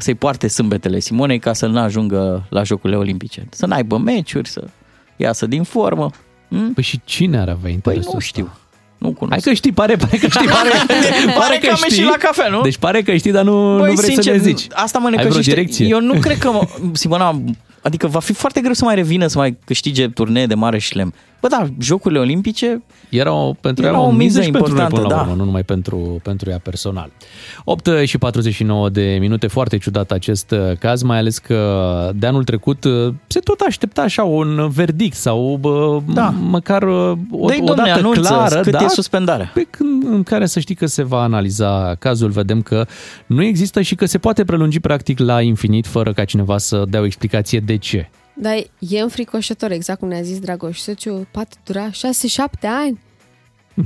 să-i 0.00 0.14
poarte 0.14 0.48
sâmbetele 0.48 0.98
Simonei 0.98 1.38
ca 1.38 1.52
să 1.52 1.66
nu 1.66 1.78
ajungă 1.78 2.46
la 2.48 2.62
Jocurile 2.62 2.98
Olimpice. 2.98 3.46
Să 3.50 3.66
n-aibă 3.66 3.98
meciuri, 3.98 4.48
să 4.48 4.64
iasă 5.16 5.46
din 5.46 5.62
formă. 5.62 6.10
Hmm? 6.48 6.72
Păi 6.72 6.82
și 6.82 7.00
cine 7.04 7.38
ar 7.38 7.48
avea 7.48 7.70
interesul 7.70 8.02
Păi 8.18 8.42
nu 8.42 8.44
ăsta? 8.46 8.58
Știu. 8.98 9.08
Nu 9.08 9.10
cunosc. 9.10 9.30
Hai 9.30 9.40
că 9.40 9.52
știi, 9.52 9.72
pare, 9.72 9.96
pare 9.96 10.16
că 10.16 10.28
știi, 10.28 10.46
pare, 10.48 10.68
Pare 11.40 11.58
că 11.58 11.70
am 11.70 11.78
ieșit 11.88 12.04
la 12.04 12.16
cafea, 12.18 12.48
nu? 12.48 12.60
Deci 12.60 12.76
pare 12.76 13.02
că 13.02 13.14
știi, 13.16 13.32
dar 13.32 13.44
nu, 13.44 13.76
Băi, 13.78 13.88
nu 13.88 13.94
vrei 13.94 14.08
sincer, 14.12 14.36
să 14.38 14.44
ne 14.44 14.50
zici. 14.52 14.66
Asta 14.72 14.98
mă 14.98 15.06
Ai 15.06 15.12
vreo 15.12 15.24
necăjește. 15.26 15.54
direcție? 15.54 15.86
Eu 15.86 16.00
nu 16.00 16.14
cred 16.20 16.38
că, 16.38 16.50
mă, 16.50 16.60
Simona, 16.92 17.40
adică 17.88 18.06
va 18.06 18.18
fi 18.20 18.32
foarte 18.32 18.60
greu 18.60 18.72
să 18.72 18.84
mai 18.84 18.94
revină 18.94 19.26
să 19.26 19.38
mai 19.38 19.58
câștige 19.64 20.08
turnee 20.08 20.46
de 20.46 20.54
mare 20.54 20.78
șlem. 20.78 21.14
Bă, 21.40 21.48
da, 21.48 21.66
Jocurile 21.80 22.20
Olimpice 22.20 22.82
Era 23.08 23.32
o, 23.32 23.52
pentru 23.52 23.84
Era 23.84 23.92
ea 23.92 24.00
o 24.00 24.10
miză 24.10 24.42
și 24.42 24.50
pentru 24.50 24.72
noi 24.72 24.82
importantă, 24.82 24.94
până 24.94 25.14
la 25.14 25.14
da. 25.14 25.20
urmă, 25.20 25.34
nu 25.34 25.44
numai 25.44 25.62
pentru, 25.62 26.20
pentru 26.22 26.50
ea 26.50 26.58
personal. 26.58 27.10
8 27.64 27.88
și 28.04 28.18
49 28.18 28.88
de 28.88 29.16
minute, 29.20 29.46
foarte 29.46 29.76
ciudat 29.78 30.10
acest 30.10 30.50
uh, 30.50 30.76
caz, 30.78 31.02
mai 31.02 31.18
ales 31.18 31.38
că 31.38 32.10
de 32.14 32.26
anul 32.26 32.44
trecut 32.44 32.84
uh, 32.84 33.14
se 33.26 33.38
tot 33.40 33.60
aștepta 33.60 34.02
așa 34.02 34.22
un 34.22 34.68
verdict 34.68 35.16
sau 35.16 35.58
bă, 35.60 36.00
Da. 36.14 36.34
măcar 36.40 36.82
uh, 36.82 37.12
o, 37.30 37.46
Dă-i, 37.46 37.58
o 37.60 37.64
domne, 37.64 37.82
dată 37.84 37.98
anunță 37.98 38.20
clară. 38.20 38.60
cât 38.60 38.72
da, 38.72 38.84
e 38.84 38.88
suspendarea. 38.88 39.50
Pe 39.54 39.66
când, 39.70 40.04
în 40.04 40.22
care 40.22 40.46
să 40.46 40.60
știi 40.60 40.74
că 40.74 40.86
se 40.86 41.02
va 41.02 41.22
analiza 41.22 41.94
cazul, 41.98 42.30
vedem 42.30 42.62
că 42.62 42.86
nu 43.26 43.42
există 43.42 43.80
și 43.80 43.94
că 43.94 44.06
se 44.06 44.18
poate 44.18 44.44
prelungi 44.44 44.80
practic 44.80 45.18
la 45.18 45.40
infinit 45.40 45.86
fără 45.86 46.12
ca 46.12 46.24
cineva 46.24 46.58
să 46.58 46.84
dea 46.88 47.00
o 47.00 47.04
explicație 47.04 47.60
de 47.60 47.76
ce. 47.78 48.10
Dar 48.34 48.56
e 48.78 49.00
înfricoșător, 49.00 49.70
exact 49.70 49.98
cum 49.98 50.08
ne-a 50.08 50.22
zis 50.22 50.38
Dragoș 50.38 50.78
Săciu, 50.78 51.26
poate 51.30 51.56
dura 51.64 51.90
6-7 51.90 51.94
ani. 52.62 53.00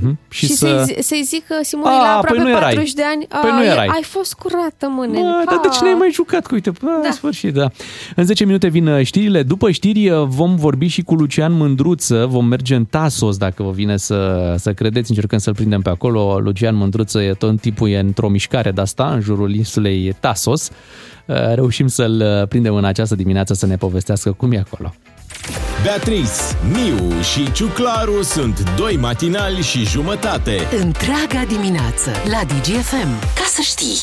Mhm. 0.01 0.17
Și, 0.29 0.45
și 0.45 0.51
să... 0.53 0.65
să-i, 0.65 0.83
zi- 0.95 1.07
să-i 1.07 1.23
zică 1.23 1.53
Simonei 1.61 1.97
A, 1.97 2.01
la 2.01 2.05
păi 2.07 2.15
aproape 2.17 2.41
nu 2.41 2.49
erai. 2.49 2.61
40 2.61 2.93
de 2.93 3.01
ani, 3.13 3.25
Păi 3.41 3.49
"A, 3.51 3.55
nu 3.55 3.63
e- 3.63 3.67
erai." 3.67 3.87
ai 3.87 4.03
fost 4.03 4.33
curată, 4.33 4.87
mâne. 4.89 5.19
Bă, 5.19 5.43
dar 5.45 5.59
de 5.61 5.67
ce 5.67 5.79
n-ai 5.83 5.93
mai 5.93 6.09
jucat? 6.13 6.45
Că 6.45 6.53
uite, 6.53 6.69
bă, 6.69 6.77
da. 7.01 7.07
în 7.07 7.11
sfârșit, 7.13 7.53
da. 7.53 7.69
În 8.15 8.23
10 8.25 8.45
minute 8.45 8.67
vin 8.67 8.87
uh, 8.87 9.05
știrile. 9.05 9.43
După 9.43 9.71
știri 9.71 10.09
uh, 10.09 10.23
vom 10.27 10.55
vorbi 10.55 10.87
și 10.87 11.01
cu 11.01 11.13
Lucian 11.15 11.53
Mândruță. 11.53 12.25
Vom 12.29 12.45
merge 12.45 12.75
în 12.75 12.85
Tasos, 12.85 13.37
dacă 13.37 13.63
vă 13.63 13.71
vine 13.71 13.97
să, 13.97 14.53
să 14.57 14.73
credeți. 14.73 15.09
Încercăm 15.09 15.39
să-l 15.39 15.53
prindem 15.55 15.81
pe 15.81 15.89
acolo. 15.89 16.39
Lucian 16.39 16.75
Mândruță 16.75 17.21
e 17.21 17.33
tot 17.33 17.61
timpul 17.61 17.89
e 17.89 17.99
într-o 17.99 18.29
mișcare 18.29 18.71
de 18.71 18.81
asta, 18.81 19.11
în 19.13 19.21
jurul 19.21 19.53
insulei 19.55 20.15
Tasos. 20.19 20.69
Uh, 21.25 21.35
Reușim 21.53 21.87
să-l 21.87 22.39
uh, 22.41 22.47
prindem 22.47 22.75
în 22.75 22.85
această 22.85 23.15
dimineață 23.15 23.53
să 23.53 23.65
ne 23.65 23.75
povestească 23.75 24.31
cum 24.31 24.51
e 24.51 24.57
acolo. 24.69 24.93
Beatrice, 25.83 26.31
Miu 26.71 27.21
și 27.21 27.51
Ciuclaru 27.51 28.21
sunt 28.21 28.63
doi 28.75 28.97
matinali 28.97 29.61
și 29.61 29.85
jumătate. 29.85 30.67
Întreaga 30.81 31.43
dimineață 31.47 32.11
la 32.29 32.39
DGFM. 32.47 33.19
Ca 33.35 33.45
să 33.47 33.61
știi! 33.61 33.97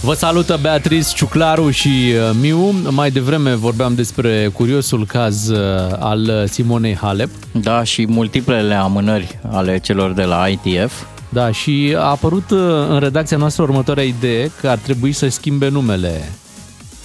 Vă 0.00 0.14
salută 0.14 0.58
Beatrice 0.60 1.08
Ciuclaru 1.14 1.70
și 1.70 1.88
uh, 1.88 2.36
Miu. 2.40 2.70
Mai 2.90 3.10
devreme 3.10 3.54
vorbeam 3.54 3.94
despre 3.94 4.50
curiosul 4.52 5.06
caz 5.06 5.48
uh, 5.48 5.58
al 5.98 6.46
Simonei 6.46 6.96
Halep. 6.96 7.30
Da, 7.52 7.82
și 7.82 8.06
multiplele 8.08 8.74
amânări 8.74 9.38
ale 9.50 9.78
celor 9.78 10.12
de 10.12 10.22
la 10.22 10.46
ITF. 10.48 10.92
Da, 11.28 11.50
și 11.50 11.94
a 11.96 12.00
apărut 12.00 12.50
uh, 12.50 12.58
în 12.88 12.98
redacția 12.98 13.36
noastră 13.36 13.62
următoarea 13.62 14.04
idee 14.04 14.50
că 14.60 14.68
ar 14.68 14.78
trebui 14.78 15.12
să 15.12 15.28
schimbe 15.28 15.68
numele 15.68 16.32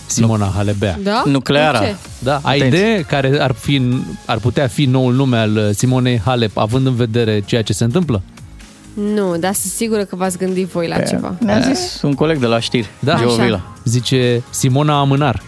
Simona 0.05 0.51
Halebea. 0.55 0.97
Da? 1.03 1.23
Nucleara. 1.25 1.79
De 1.79 1.85
ce? 1.85 1.95
Da, 2.19 2.39
ai 2.43 2.67
idee 2.67 3.01
care 3.01 3.37
ar, 3.41 3.51
fi, 3.59 3.81
ar 4.25 4.37
putea 4.37 4.67
fi 4.67 4.85
noul 4.85 5.13
nume 5.13 5.37
al 5.37 5.55
uh, 5.57 5.69
Simonei 5.75 6.21
Halep, 6.25 6.57
având 6.57 6.85
în 6.85 6.95
vedere 6.95 7.41
ceea 7.45 7.61
ce 7.61 7.73
se 7.73 7.83
întâmplă? 7.83 8.21
Nu, 8.93 9.37
dar 9.37 9.53
sunt 9.53 9.71
sigură 9.71 10.03
că 10.03 10.15
v-ați 10.15 10.37
gândit 10.37 10.67
voi 10.67 10.87
la 10.87 10.99
ceva. 10.99 11.35
Ne-a 11.39 11.59
zis 11.59 12.01
un 12.01 12.13
coleg 12.13 12.37
de 12.39 12.45
la 12.45 12.59
știri, 12.59 12.87
Da, 12.99 13.15
Geo 13.17 13.31
Așa. 13.33 13.43
Vila. 13.43 13.61
Zice 13.83 14.43
Simona 14.49 14.99
Amânar. 14.99 15.41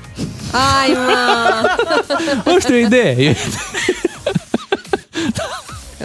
Ai, 0.51 0.93
mă! 1.05 1.69
Nu 2.51 2.59
știu, 2.59 2.73
o 2.75 2.77
idee. 2.77 3.09
E- 3.23 3.35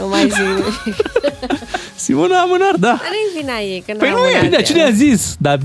Nu 0.01 0.09
mai 0.09 0.23
zic 0.29 0.39
nimic. 0.39 0.97
Simona 1.95 2.41
Amânar, 2.41 2.75
da. 2.79 2.87
Dar 2.89 3.01
nu-i 3.11 3.41
vina 3.41 3.59
ei, 3.59 3.83
că 3.87 3.93
Păi 3.99 4.09
n-am 4.11 4.19
nu 4.19 4.27
e, 4.27 4.31
una 4.31 4.41
bine, 4.41 4.57
de- 4.57 4.63
cine 4.63 4.83
a 4.83 4.91
zis? 4.91 5.35
Dar 5.39 5.59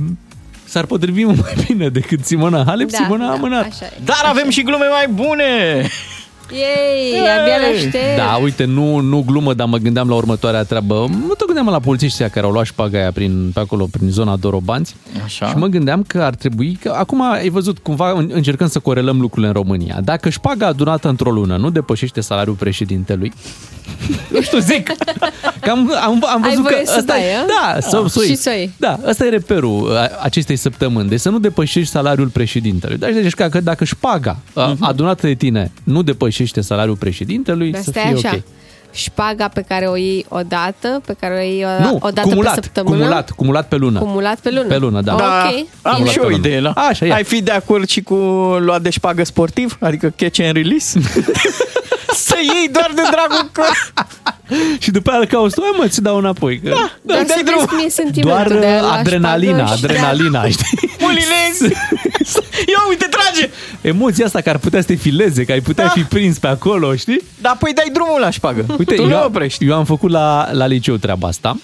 s-ar 0.76 0.86
potrivit 0.86 1.26
mult 1.26 1.42
mai 1.42 1.56
bine 1.68 1.90
decât 1.90 2.26
Simona 2.26 2.64
Halep, 2.64 2.90
Da, 2.90 2.98
Simona 2.98 3.26
da, 3.26 3.32
Amânar. 3.32 3.66
Așa 3.70 3.86
e. 3.86 3.98
Dar 4.04 4.22
avem 4.26 4.50
și 4.50 4.62
glume 4.64 4.86
mai 4.86 5.08
bune! 5.08 5.82
Ei, 6.52 7.20
abia 7.42 7.56
le 7.58 7.76
aștept. 7.76 8.18
Da, 8.18 8.40
uite, 8.44 8.66
nu, 8.66 9.00
nu 9.00 9.24
glumă, 9.28 9.54
dar 9.54 9.68
mă 9.68 9.78
gândeam 9.78 10.10
la 10.10 10.16
următoarea 10.16 10.64
treabă. 10.64 10.94
Nu 11.28 11.34
tot 11.38 11.46
gândeam 11.46 11.68
la 11.68 11.80
polițiștii 11.80 12.24
ăia 12.24 12.32
care 12.34 12.46
au 12.46 12.52
luat 12.52 12.66
șpaga 12.66 12.98
aia 12.98 13.12
prin, 13.12 13.52
pe 13.54 13.60
acolo, 13.60 13.88
prin 13.92 14.10
zona 14.10 14.36
Dorobanți. 14.36 14.96
Așa. 15.24 15.48
Și 15.48 15.56
mă 15.58 15.68
gândeam 15.68 16.04
că 16.08 16.22
ar 16.22 16.36
trebui, 16.36 16.78
că 16.82 16.94
acum 16.98 17.22
ai 17.32 17.50
văzut, 17.50 17.78
cumva 17.78 18.12
în- 18.12 18.30
încercăm 18.34 18.68
să 18.68 18.80
corelăm 18.80 19.20
lucrurile 19.20 19.48
în 19.48 19.54
România. 19.54 20.00
Dacă 20.04 20.30
șpaga 20.30 20.68
adunată 20.68 21.08
într-o 21.08 21.32
lună 21.32 21.58
nu 21.58 21.70
depășește 21.70 22.22
salariul 22.22 22.56
președintelui, 22.56 23.34
nu 24.34 24.42
știu, 24.42 24.60
zic, 24.60 24.88
că 25.62 25.70
am, 25.70 25.92
am, 26.04 26.24
am 26.34 26.44
Ai 26.44 26.50
văzut 26.50 26.62
voie 26.64 26.76
că 26.76 26.86
să 26.86 26.96
ăsta 26.98 27.14
dai, 27.14 27.22
e, 27.22 27.36
a? 27.36 27.46
da, 27.74 27.80
să, 27.80 27.98
Ah, 28.04 28.10
să 28.10 28.20
o 28.20 28.22
și 28.22 28.28
iei. 28.28 28.36
să 28.38 28.50
o 28.54 28.58
iei. 28.58 28.72
Da, 28.78 29.00
ăsta 29.08 29.26
e 29.26 29.30
reperul 29.30 29.96
a- 29.98 30.10
acestei 30.22 30.56
săptămâni, 30.56 31.10
deci 31.10 31.20
să 31.20 31.30
nu 31.30 31.40
depășești 31.40 31.90
salariul 31.92 32.28
președintelui. 32.28 32.98
Deci, 32.98 33.14
deci 33.14 33.34
că 33.34 33.60
dacă 33.64 33.84
șpaga 33.84 34.38
uh 34.54 34.72
adunată 34.80 35.28
de 35.28 35.34
tine 35.34 35.72
nu 35.84 36.02
depășește 36.02 36.35
salariul 36.44 36.96
președintelui, 36.96 37.72
Dar 37.72 37.82
să 37.82 37.90
stai 37.90 38.04
fie 38.04 38.28
așa. 38.28 38.36
ok. 38.38 38.42
Șpaga 38.92 39.48
pe 39.48 39.62
care 39.68 39.86
o 39.86 39.96
iei 39.96 40.26
o 40.30 40.40
dată, 40.48 41.02
pe 41.06 41.16
care 41.20 41.34
o 41.34 41.40
iei 41.40 41.64
o, 41.64 41.84
Nu, 41.84 41.96
o 42.02 42.10
dată 42.10 42.28
cumulat, 42.28 42.56
pe 42.56 42.62
săptămână. 42.64 42.96
cumulat, 42.98 43.32
cumulat 43.32 43.68
pe 43.68 43.76
lună. 43.76 44.00
Cumulat 44.00 44.40
pe 44.40 44.50
lună. 44.52 44.68
Pe 44.68 44.78
lună, 44.78 45.02
da. 45.02 45.14
Ok. 45.14 45.20
Da, 45.22 45.90
am 45.90 45.98
Bine. 45.98 46.10
și 46.10 46.20
o 46.20 46.32
idee, 46.32 46.60
la. 46.60 46.72
Așa, 46.72 47.06
ia. 47.06 47.14
Ai 47.16 47.24
fi 47.24 47.42
de 47.42 47.52
acord 47.52 47.88
și 47.90 48.02
cu 48.02 48.16
luat 48.60 48.82
de 48.82 48.90
șpagă 48.90 49.24
sportiv? 49.24 49.78
Adică 49.80 50.14
catch 50.16 50.40
and 50.44 50.56
release? 50.56 51.00
Să 52.14 52.36
iei 52.42 52.68
doar 52.72 52.92
de 52.96 53.02
dragul 53.12 53.50
că... 53.52 53.64
Și 54.80 54.92
după 54.92 55.10
aia 55.10 55.20
îl 55.20 55.26
cauți, 55.26 55.56
tu, 55.56 55.62
"Hai, 55.62 55.72
mă, 55.78 55.88
ți 55.88 56.02
dau 56.02 56.18
înapoi. 56.18 56.60
Că... 56.60 56.70
Da, 56.70 56.92
Dar 57.02 57.18
dai 57.18 57.36
să 57.38 57.44
drum. 57.46 57.56
vezi 57.58 57.68
cum 57.68 57.78
e 57.86 57.90
sentimentul 57.90 58.46
Doar 58.48 58.60
de 58.60 58.66
a 58.68 58.76
uh, 58.76 58.82
lua 58.82 58.92
adrenalina, 58.92 59.58
șpagă 59.66 59.76
și 59.76 59.82
de 59.82 59.88
a- 59.88 59.90
adrenalina, 59.92 60.48
știi? 60.50 60.80
Mulilezi! 61.06 61.64
Ia 62.74 62.82
uite, 62.90 63.08
trage! 63.10 63.50
Emoția 63.82 64.26
asta 64.26 64.42
că 64.42 64.50
ar 64.50 64.58
putea 64.58 64.80
să 64.82 64.88
te 64.88 64.96
fileze, 64.96 65.46
că 65.46 65.52
ai 65.52 65.62
putea 65.62 65.84
Da. 65.86 65.90
fi 65.90 66.02
prins 66.04 66.38
pe 66.40 66.48
acolo, 66.48 66.96
știi? 66.96 67.22
Da, 67.42 67.56
păi 67.60 67.74
dai 67.74 67.90
drumul 67.94 68.20
la 68.20 68.30
șpagă. 68.30 68.66
Uite, 68.78 68.96
tu 68.96 69.06
nu 69.06 69.12
eu, 69.12 69.24
oprești. 69.26 69.66
eu 69.66 69.76
am 69.76 69.86
făcut 69.86 70.12
la, 70.12 70.50
la 70.52 70.66
liceu 70.66 70.96
treaba 70.96 71.28
asta. 71.28 71.58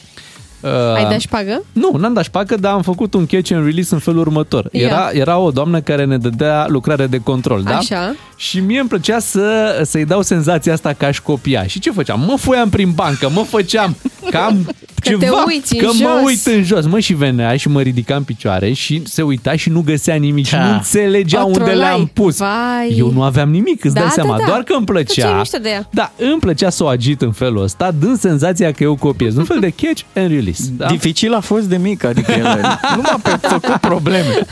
Uh, 0.60 0.70
Ai 0.96 1.06
dat 1.10 1.20
șpagă? 1.20 1.64
Nu, 1.74 1.92
n-am 1.98 2.14
dat 2.14 2.24
șpagă, 2.24 2.56
dar 2.56 2.72
am 2.74 2.82
făcut 2.82 3.14
un 3.14 3.26
catch 3.26 3.52
and 3.54 3.66
release 3.66 3.94
în 3.94 4.00
felul 4.00 4.20
următor. 4.20 4.68
Ia. 4.72 4.82
Era, 4.88 5.10
era 5.14 5.38
o 5.38 5.52
doamnă 5.52 5.82
care 5.82 6.06
ne 6.06 6.18
dădea 6.18 6.66
lucrare 6.68 7.08
de 7.08 7.18
control, 7.18 7.64
da? 7.64 7.78
Așa. 7.78 8.16
Și 8.50 8.60
mie 8.60 8.80
îmi 8.80 8.90
plăcea 8.90 9.20
să, 9.20 9.82
să-i 9.86 10.06
dau 10.06 10.22
senzația 10.22 10.74
asta 10.74 10.94
că 10.94 11.06
aș 11.06 11.20
copia. 11.20 11.64
Și 11.68 11.80
ce 11.80 11.92
făceam? 11.92 12.20
Mă 12.28 12.36
foiam 12.38 12.70
prin 12.70 12.92
bancă, 12.92 13.30
mă 13.34 13.42
făceam 13.50 13.96
cam 14.32 14.66
Că 15.02 15.10
ceva, 15.10 15.26
te 15.26 15.32
uiți 15.48 15.74
în 15.76 15.80
că 15.80 15.86
mă 15.86 16.10
jos. 16.22 16.26
uit 16.26 16.46
în 16.58 16.64
jos. 16.64 16.86
Mă 16.86 17.00
și 17.00 17.14
venea 17.14 17.56
și 17.58 17.68
mă 17.68 17.82
ridicam 17.82 18.18
în 18.18 18.24
picioare 18.24 18.74
și 18.74 19.02
se 19.06 19.22
uita 19.22 19.56
și 19.56 19.70
nu 19.70 19.82
găsea 19.82 20.16
nimic 20.16 20.46
și 20.46 20.52
Da. 20.52 20.66
nu 20.66 20.74
înțelegea 20.74 21.42
O 21.44 21.46
unde 21.46 21.58
trolai. 21.58 21.76
le-am 21.78 22.10
pus. 22.14 22.38
Vai. 22.38 22.96
Eu 22.98 23.12
nu 23.12 23.24
aveam 23.24 23.50
nimic, 23.50 23.84
îți 23.84 23.94
Da, 23.94 24.00
dai 24.00 24.10
da, 24.10 24.14
seama. 24.22 24.38
da. 24.38 24.46
Doar 24.46 24.64
că 24.64 24.74
îmi 24.74 24.86
Că 24.86 24.94
ți-e 25.04 25.14
plăcea. 25.22 25.38
mișto 25.38 25.58
de 25.58 25.70
ea. 25.70 25.88
Da, 25.92 26.12
îmi 26.18 26.40
plăcea 26.40 26.70
să 26.70 26.84
o 26.84 26.88
agit 26.88 27.22
în 27.22 27.32
felul 27.32 27.64
ăsta, 27.64 27.92
dând 28.00 28.20
senzația 28.20 28.72
că 28.72 28.84
eu 28.84 28.96
copiez. 28.96 29.36
Un 29.36 29.44
fel 29.44 29.60
de 29.60 29.70
catch 29.70 30.02
and 30.16 30.30
release. 30.30 30.64
Da? 30.78 30.86
Dificil 30.88 31.34
a 31.34 31.40
fost 31.40 31.64
de 31.66 31.78
mic, 31.78 32.04
adică 32.04 32.32
el 32.32 32.60
nu 32.96 33.02
m-a 33.02 33.20
pe- 33.24 33.48
făcut 33.48 33.76
probleme. 33.76 34.34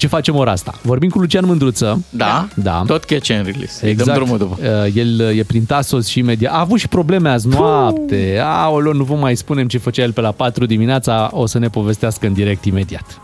Ce 0.00 0.06
facem 0.06 0.34
ora 0.36 0.50
asta? 0.50 0.74
Vorbim 0.82 1.08
cu 1.10 1.18
Lucian 1.18 1.44
Mândruță. 1.46 2.04
Da? 2.10 2.48
Da. 2.54 2.82
Tot 2.86 3.04
catch 3.04 3.30
and 3.30 3.46
release. 3.46 3.84
Îi 3.84 3.90
Exact. 3.90 4.08
dăm 4.08 4.18
drumul 4.18 4.38
după. 4.38 4.58
Uh, 4.60 4.96
El 4.96 5.20
uh, 5.20 5.38
e 5.38 5.42
prin 5.42 5.64
Tasos 5.64 6.06
și 6.06 6.18
imediat. 6.18 6.52
A 6.54 6.60
avut 6.60 6.78
și 6.78 6.88
probleme 6.88 7.28
azi 7.28 7.48
noapte. 7.48 8.40
Aoleu, 8.44 8.92
nu 8.92 9.04
vă 9.04 9.14
mai 9.14 9.36
spunem 9.36 9.68
ce 9.68 9.78
făcea 9.78 10.02
el 10.02 10.12
pe 10.12 10.20
la 10.20 10.30
4 10.32 10.66
dimineața. 10.66 11.30
O 11.32 11.46
să 11.46 11.58
ne 11.58 11.68
povestească 11.68 12.26
în 12.26 12.32
direct 12.32 12.64
imediat. 12.64 13.20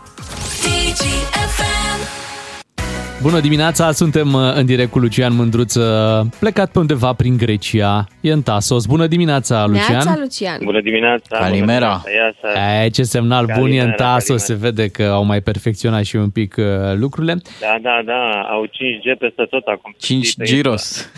Bună 3.21 3.39
dimineața, 3.39 3.91
suntem 3.91 4.33
uh, 4.33 4.53
în 4.53 4.65
direct 4.65 4.91
cu 4.91 4.99
Lucian 4.99 5.35
Mândruț, 5.35 5.75
uh, 5.75 6.25
plecat 6.39 6.71
pe 6.71 6.79
undeva 6.79 7.13
prin 7.13 7.37
Grecia, 7.37 8.07
e 8.21 8.31
în 8.31 8.41
Tasos. 8.41 8.85
Bună 8.85 9.07
dimineața, 9.07 9.65
Lucian! 9.65 9.91
Neața, 9.91 10.15
Lucian. 10.19 10.59
Bună 10.63 10.81
dimineața! 10.81 11.37
Calimera. 11.37 11.87
Bună 11.87 12.01
dimineața, 12.05 12.83
E, 12.83 12.89
ce 12.89 13.03
semnal 13.03 13.45
bun 13.45 13.71
e 13.71 13.71
în 13.71 13.77
Calimera, 13.77 13.95
Tasos, 13.95 14.43
se 14.43 14.53
vede 14.53 14.87
că 14.87 15.03
au 15.03 15.23
mai 15.23 15.41
perfecționat 15.41 16.03
și 16.03 16.15
un 16.15 16.29
pic 16.29 16.55
uh, 16.57 16.65
lucrurile. 16.95 17.33
Da, 17.61 17.77
da, 17.81 18.01
da, 18.05 18.41
au 18.49 18.65
5G 18.65 19.17
peste 19.19 19.43
tot 19.49 19.65
acum. 19.65 19.95
5 19.99 20.33
giros. 20.43 21.11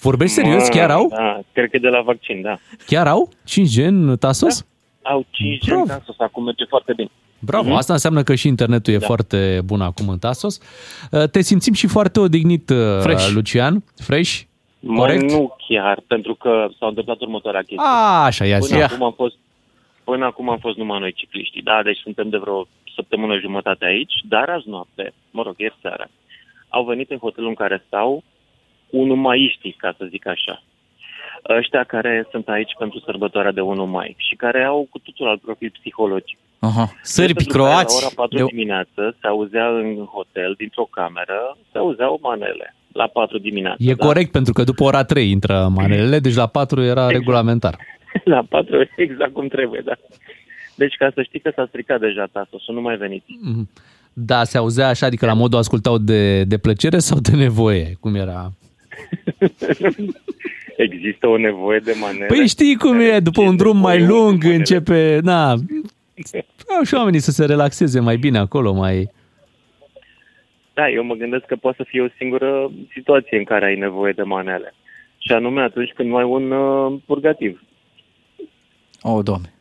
Vorbești 0.00 0.34
serios? 0.34 0.68
Chiar 0.68 0.90
au? 0.90 1.08
Da, 1.08 1.40
cred 1.52 1.70
că 1.70 1.78
de 1.78 1.88
la 1.88 2.00
vaccin, 2.00 2.42
da. 2.42 2.58
Chiar 2.86 3.06
au 3.06 3.28
5G 3.48 3.84
în 3.86 4.16
Tasos? 4.16 4.66
Au 5.02 5.26
5G 5.26 5.68
în 5.68 5.86
Tasos, 5.86 6.16
acum 6.18 6.44
merge 6.44 6.64
foarte 6.68 6.92
bine. 6.96 7.10
Bravo, 7.44 7.68
Mhm. 7.68 7.76
asta 7.76 7.92
înseamnă 7.92 8.22
că 8.22 8.34
și 8.34 8.46
internetul 8.48 8.92
e 8.94 8.98
Da. 8.98 9.06
foarte 9.06 9.60
bun 9.64 9.80
acum 9.80 10.08
în 10.08 10.18
Tasos. 10.18 10.60
Uh, 11.10 11.28
Te 11.28 11.40
simțim 11.40 11.72
și 11.72 11.86
foarte 11.86 12.20
odihnit, 12.20 12.70
uh, 12.70 13.00
Fresh. 13.00 13.30
Lucian. 13.34 13.84
Fresh? 13.96 14.40
Mă, 14.80 14.98
Corect? 14.98 15.30
nu 15.30 15.56
chiar, 15.68 16.02
pentru 16.06 16.34
că 16.34 16.68
s-a 16.78 16.86
întâmplat 16.86 17.20
următoarea 17.20 17.60
chestie. 17.60 17.86
A, 17.86 18.24
așa, 18.24 18.44
ia 18.44 18.58
zi. 18.58 18.68
Până 18.68 18.80
Ia. 18.80 18.86
acum, 18.92 19.02
am 19.02 19.12
fost, 19.12 19.34
până 20.04 20.24
acum 20.24 20.48
am 20.48 20.58
fost 20.58 20.76
numai 20.76 20.98
noi 21.00 21.12
cicliștii, 21.12 21.62
da, 21.62 21.82
deci 21.84 21.98
suntem 21.98 22.28
de 22.28 22.36
vreo 22.36 22.66
săptămână 22.94 23.38
jumătate 23.38 23.84
aici, 23.84 24.12
dar 24.28 24.48
azi 24.48 24.68
noapte, 24.68 25.12
mă 25.30 25.42
rog, 25.42 25.54
ieri 25.58 25.78
seara, 25.80 26.06
au 26.68 26.84
venit 26.84 27.10
în 27.10 27.18
hotelul 27.18 27.48
în 27.48 27.54
care 27.54 27.82
stau 27.86 28.22
unumaiștii, 28.90 29.74
ca 29.78 29.94
să 29.98 30.04
zic 30.10 30.26
așa. 30.26 30.62
Ăștia 31.48 31.84
care 31.84 32.26
sunt 32.30 32.48
aici 32.48 32.72
pentru 32.78 32.98
sărbătoarea 33.04 33.52
de 33.52 33.60
1 33.60 33.84
mai 33.86 34.14
și 34.18 34.34
care 34.36 34.62
au 34.64 34.86
cu 34.90 34.98
totul 34.98 35.28
alt 35.28 35.40
profil 35.40 35.72
psihologic. 35.80 36.38
Aha. 36.68 36.92
Sârbi, 37.02 37.32
Pentru 37.32 37.52
că 37.52 37.58
La 37.58 37.68
croați. 37.68 38.04
ora 38.04 38.12
4 38.14 38.38
De- 38.38 38.44
dimineață 38.44 39.16
se 39.20 39.26
auzea 39.26 39.66
în 39.68 40.04
hotel, 40.04 40.54
dintr-o 40.56 40.88
cameră, 40.90 41.56
se 41.72 41.78
auzeau 41.78 42.18
manele. 42.22 42.74
La 42.92 43.06
4 43.06 43.38
dimineața. 43.38 43.76
E 43.78 43.94
da? 43.94 44.06
corect, 44.06 44.30
pentru 44.30 44.52
că 44.52 44.62
după 44.64 44.84
ora 44.84 45.04
3 45.04 45.30
intră 45.30 45.68
manelele, 45.74 46.18
deci 46.18 46.34
la 46.34 46.46
4 46.46 46.82
era 46.82 47.06
regulamentar. 47.08 47.76
La 48.24 48.42
4, 48.48 48.76
exact 48.96 49.32
cum 49.32 49.48
trebuie, 49.48 49.82
da. 49.84 49.92
Deci 50.74 50.94
ca 50.98 51.10
să 51.14 51.22
știi 51.22 51.40
că 51.40 51.52
s-a 51.54 51.64
stricat 51.68 52.00
deja 52.00 52.26
Tasosul, 52.32 52.74
nu 52.74 52.80
mai 52.80 52.96
veniți. 52.96 53.38
Mhm. 53.42 53.68
Da, 54.12 54.44
se 54.44 54.58
auzea 54.58 54.88
așa, 54.88 55.06
adică 55.06 55.26
la 55.26 55.32
modul 55.32 55.58
ascultau 55.58 55.98
de, 55.98 56.44
de 56.44 56.58
plăcere 56.58 56.98
sau 56.98 57.18
de 57.18 57.36
nevoie? 57.36 57.96
Cum 58.00 58.14
era? 58.14 58.52
Există 60.76 61.26
o 61.26 61.36
nevoie 61.36 61.78
de 61.78 61.94
manele. 62.00 62.26
Păi 62.26 62.46
știi 62.46 62.76
cum 62.76 63.00
e, 63.00 63.20
după 63.20 63.42
un 63.42 63.56
drum 63.56 63.76
mai 63.76 64.06
lung 64.06 64.44
începe, 64.44 65.18
na, 65.22 65.54
au 66.78 66.82
și 66.84 66.94
oamenii 66.94 67.20
să 67.20 67.30
se 67.30 67.44
relaxeze 67.44 68.00
mai 68.00 68.16
bine 68.16 68.38
acolo, 68.38 68.72
mai... 68.72 69.10
Da, 70.74 70.88
eu 70.88 71.04
mă 71.04 71.14
gândesc 71.14 71.44
că 71.44 71.56
poate 71.56 71.76
să 71.80 71.88
fie 71.88 72.00
o 72.00 72.14
singură 72.16 72.70
situație 72.92 73.38
în 73.38 73.44
care 73.44 73.64
ai 73.64 73.76
nevoie 73.76 74.12
de 74.12 74.22
manele. 74.22 74.74
Și 75.18 75.32
anume 75.32 75.62
atunci 75.62 75.92
când 75.94 76.16
ai 76.16 76.24
un 76.24 76.50
uh, 76.50 77.00
purgativ. 77.06 77.62
O, 79.02 79.22
doamne. 79.22 79.52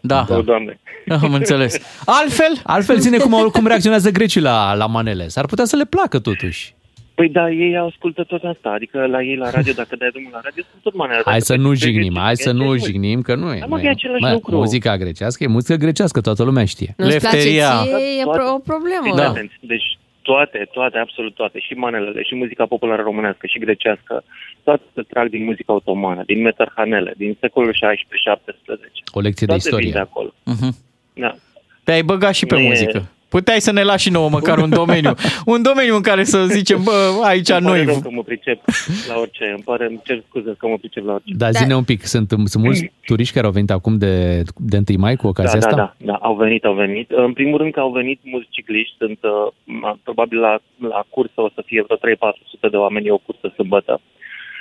Da. 0.00 0.26
O, 0.28 0.42
doamne. 0.42 0.80
Am 1.22 1.34
înțeles. 1.34 2.02
Altfel? 2.04 2.60
Altfel 2.62 3.00
ține 3.00 3.18
cum, 3.18 3.48
cum 3.52 3.66
reacționează 3.66 4.10
grecii 4.10 4.40
la, 4.40 4.74
la 4.74 4.86
manele. 4.86 5.28
S-ar 5.28 5.46
putea 5.46 5.64
să 5.64 5.76
le 5.76 5.84
placă 5.84 6.18
totuși. 6.18 6.74
Păi 7.14 7.28
da, 7.28 7.50
ei 7.50 7.76
ascultă 7.76 8.24
tot 8.24 8.42
asta. 8.44 8.68
Adică 8.68 9.06
la 9.06 9.22
ei 9.22 9.36
la 9.36 9.50
radio, 9.50 9.72
dacă 9.72 9.96
dai 9.96 10.08
drumul 10.12 10.30
la 10.32 10.40
radio, 10.42 10.62
sunt 10.70 10.82
tot 10.82 10.94
manele. 10.94 11.22
Hai 11.24 11.40
să 11.40 11.56
nu 11.56 11.74
jignim, 11.74 12.02
jignim, 12.02 12.22
hai 12.22 12.36
să 12.36 12.52
nu 12.52 12.76
jignim, 12.76 13.22
că 13.22 13.34
nu 13.34 13.46
e. 13.52 13.58
Hai, 13.58 13.68
mă, 13.68 13.74
nu 13.76 13.80
că 13.80 13.86
e 13.86 13.88
e. 13.88 13.90
același 13.90 14.22
Mă, 14.22 14.32
lucru. 14.32 14.56
Muzica 14.56 14.96
grecească 14.96 15.44
e 15.44 15.46
muzică 15.46 15.74
grecească, 15.74 16.20
toată 16.20 16.42
lumea 16.42 16.64
știe. 16.64 16.94
Nu-ți 16.96 17.18
place 17.18 17.34
Lefteria. 17.36 17.70
ție, 17.82 18.20
e 18.20 18.22
pro- 18.22 18.52
o 18.54 18.58
problemă. 18.58 19.16
Da. 19.16 19.32
Deci 19.60 19.98
toate, 20.22 20.68
toate, 20.72 20.98
absolut 20.98 21.34
toate, 21.34 21.58
și 21.58 21.72
manelele, 21.74 22.22
și 22.22 22.34
muzica 22.34 22.66
populară 22.66 23.02
românească, 23.02 23.46
și 23.46 23.58
grecească, 23.58 24.24
toate 24.62 24.82
se 24.94 25.02
trag 25.02 25.28
din 25.30 25.44
muzica 25.44 25.72
otomană, 25.72 26.22
din 26.26 26.42
metarhanele, 26.42 27.14
din 27.16 27.36
secolul 27.40 27.72
16-17. 27.72 27.76
O 29.12 29.20
lecție 29.20 29.46
de 29.46 29.52
Toate 29.52 29.68
vin 29.68 29.78
de 29.78 29.84
istorie. 29.86 30.00
acolo. 30.08 30.34
Mhm. 30.44 30.76
Da. 31.14 31.34
Te-ai 31.84 32.02
băgat 32.02 32.34
și 32.34 32.46
pe 32.46 32.54
Nu 32.54 32.60
e- 32.60 32.68
muzică. 32.68 33.10
Puteai 33.36 33.60
să 33.60 33.72
ne 33.72 33.82
lași 33.82 34.04
și 34.04 34.10
nouă 34.10 34.28
măcar 34.28 34.58
un 34.58 34.70
domeniu. 34.70 35.14
Un 35.54 35.62
domeniu 35.62 35.94
în 35.94 36.02
care 36.02 36.24
să 36.24 36.38
zicem, 36.56 36.80
bă, 36.82 36.96
aici 37.22 37.48
Îmi 37.48 37.60
pare 37.66 37.76
noi... 37.76 37.84
rău 37.84 38.00
că 38.00 38.10
mă 38.10 38.22
pricep 38.22 38.58
la 39.08 39.18
orice, 39.18 39.44
îmi 39.54 39.62
pare, 39.64 39.86
îmi 39.86 40.00
cer 40.04 40.22
scuze 40.28 40.54
că 40.58 40.66
mă 40.66 40.76
pricep 40.76 41.04
la 41.04 41.12
orice. 41.12 41.34
Dar 41.36 41.50
zine 41.52 41.74
un 41.74 41.84
pic, 41.84 42.00
sunt, 42.02 42.28
sunt 42.44 42.62
mulți 42.64 42.92
turiști 43.06 43.34
care 43.34 43.46
au 43.46 43.52
venit 43.52 43.70
acum 43.70 43.98
de, 43.98 44.42
de 44.56 44.76
1 44.88 44.98
mai 44.98 45.16
cu 45.16 45.26
ocazia 45.26 45.58
da, 45.58 45.66
asta? 45.66 45.76
da, 45.76 45.94
da, 45.98 46.12
da, 46.12 46.18
au 46.28 46.34
venit, 46.34 46.64
au 46.64 46.74
venit. 46.74 47.10
În 47.10 47.32
primul 47.32 47.58
rând 47.58 47.72
că 47.72 47.80
au 47.80 47.90
venit 47.90 48.20
mulți 48.22 48.48
cicliști, 48.50 48.94
sunt 48.98 49.18
uh, 49.22 49.92
probabil 50.02 50.38
la, 50.38 50.58
la 50.78 51.04
cursă 51.08 51.40
o 51.40 51.48
să 51.54 51.62
fie 51.66 51.84
vreo 51.86 51.96
3-400 51.96 52.70
de 52.70 52.76
oameni, 52.76 53.06
e 53.06 53.12
o 53.12 53.24
cursă 53.26 53.52
sâmbătă, 53.54 54.00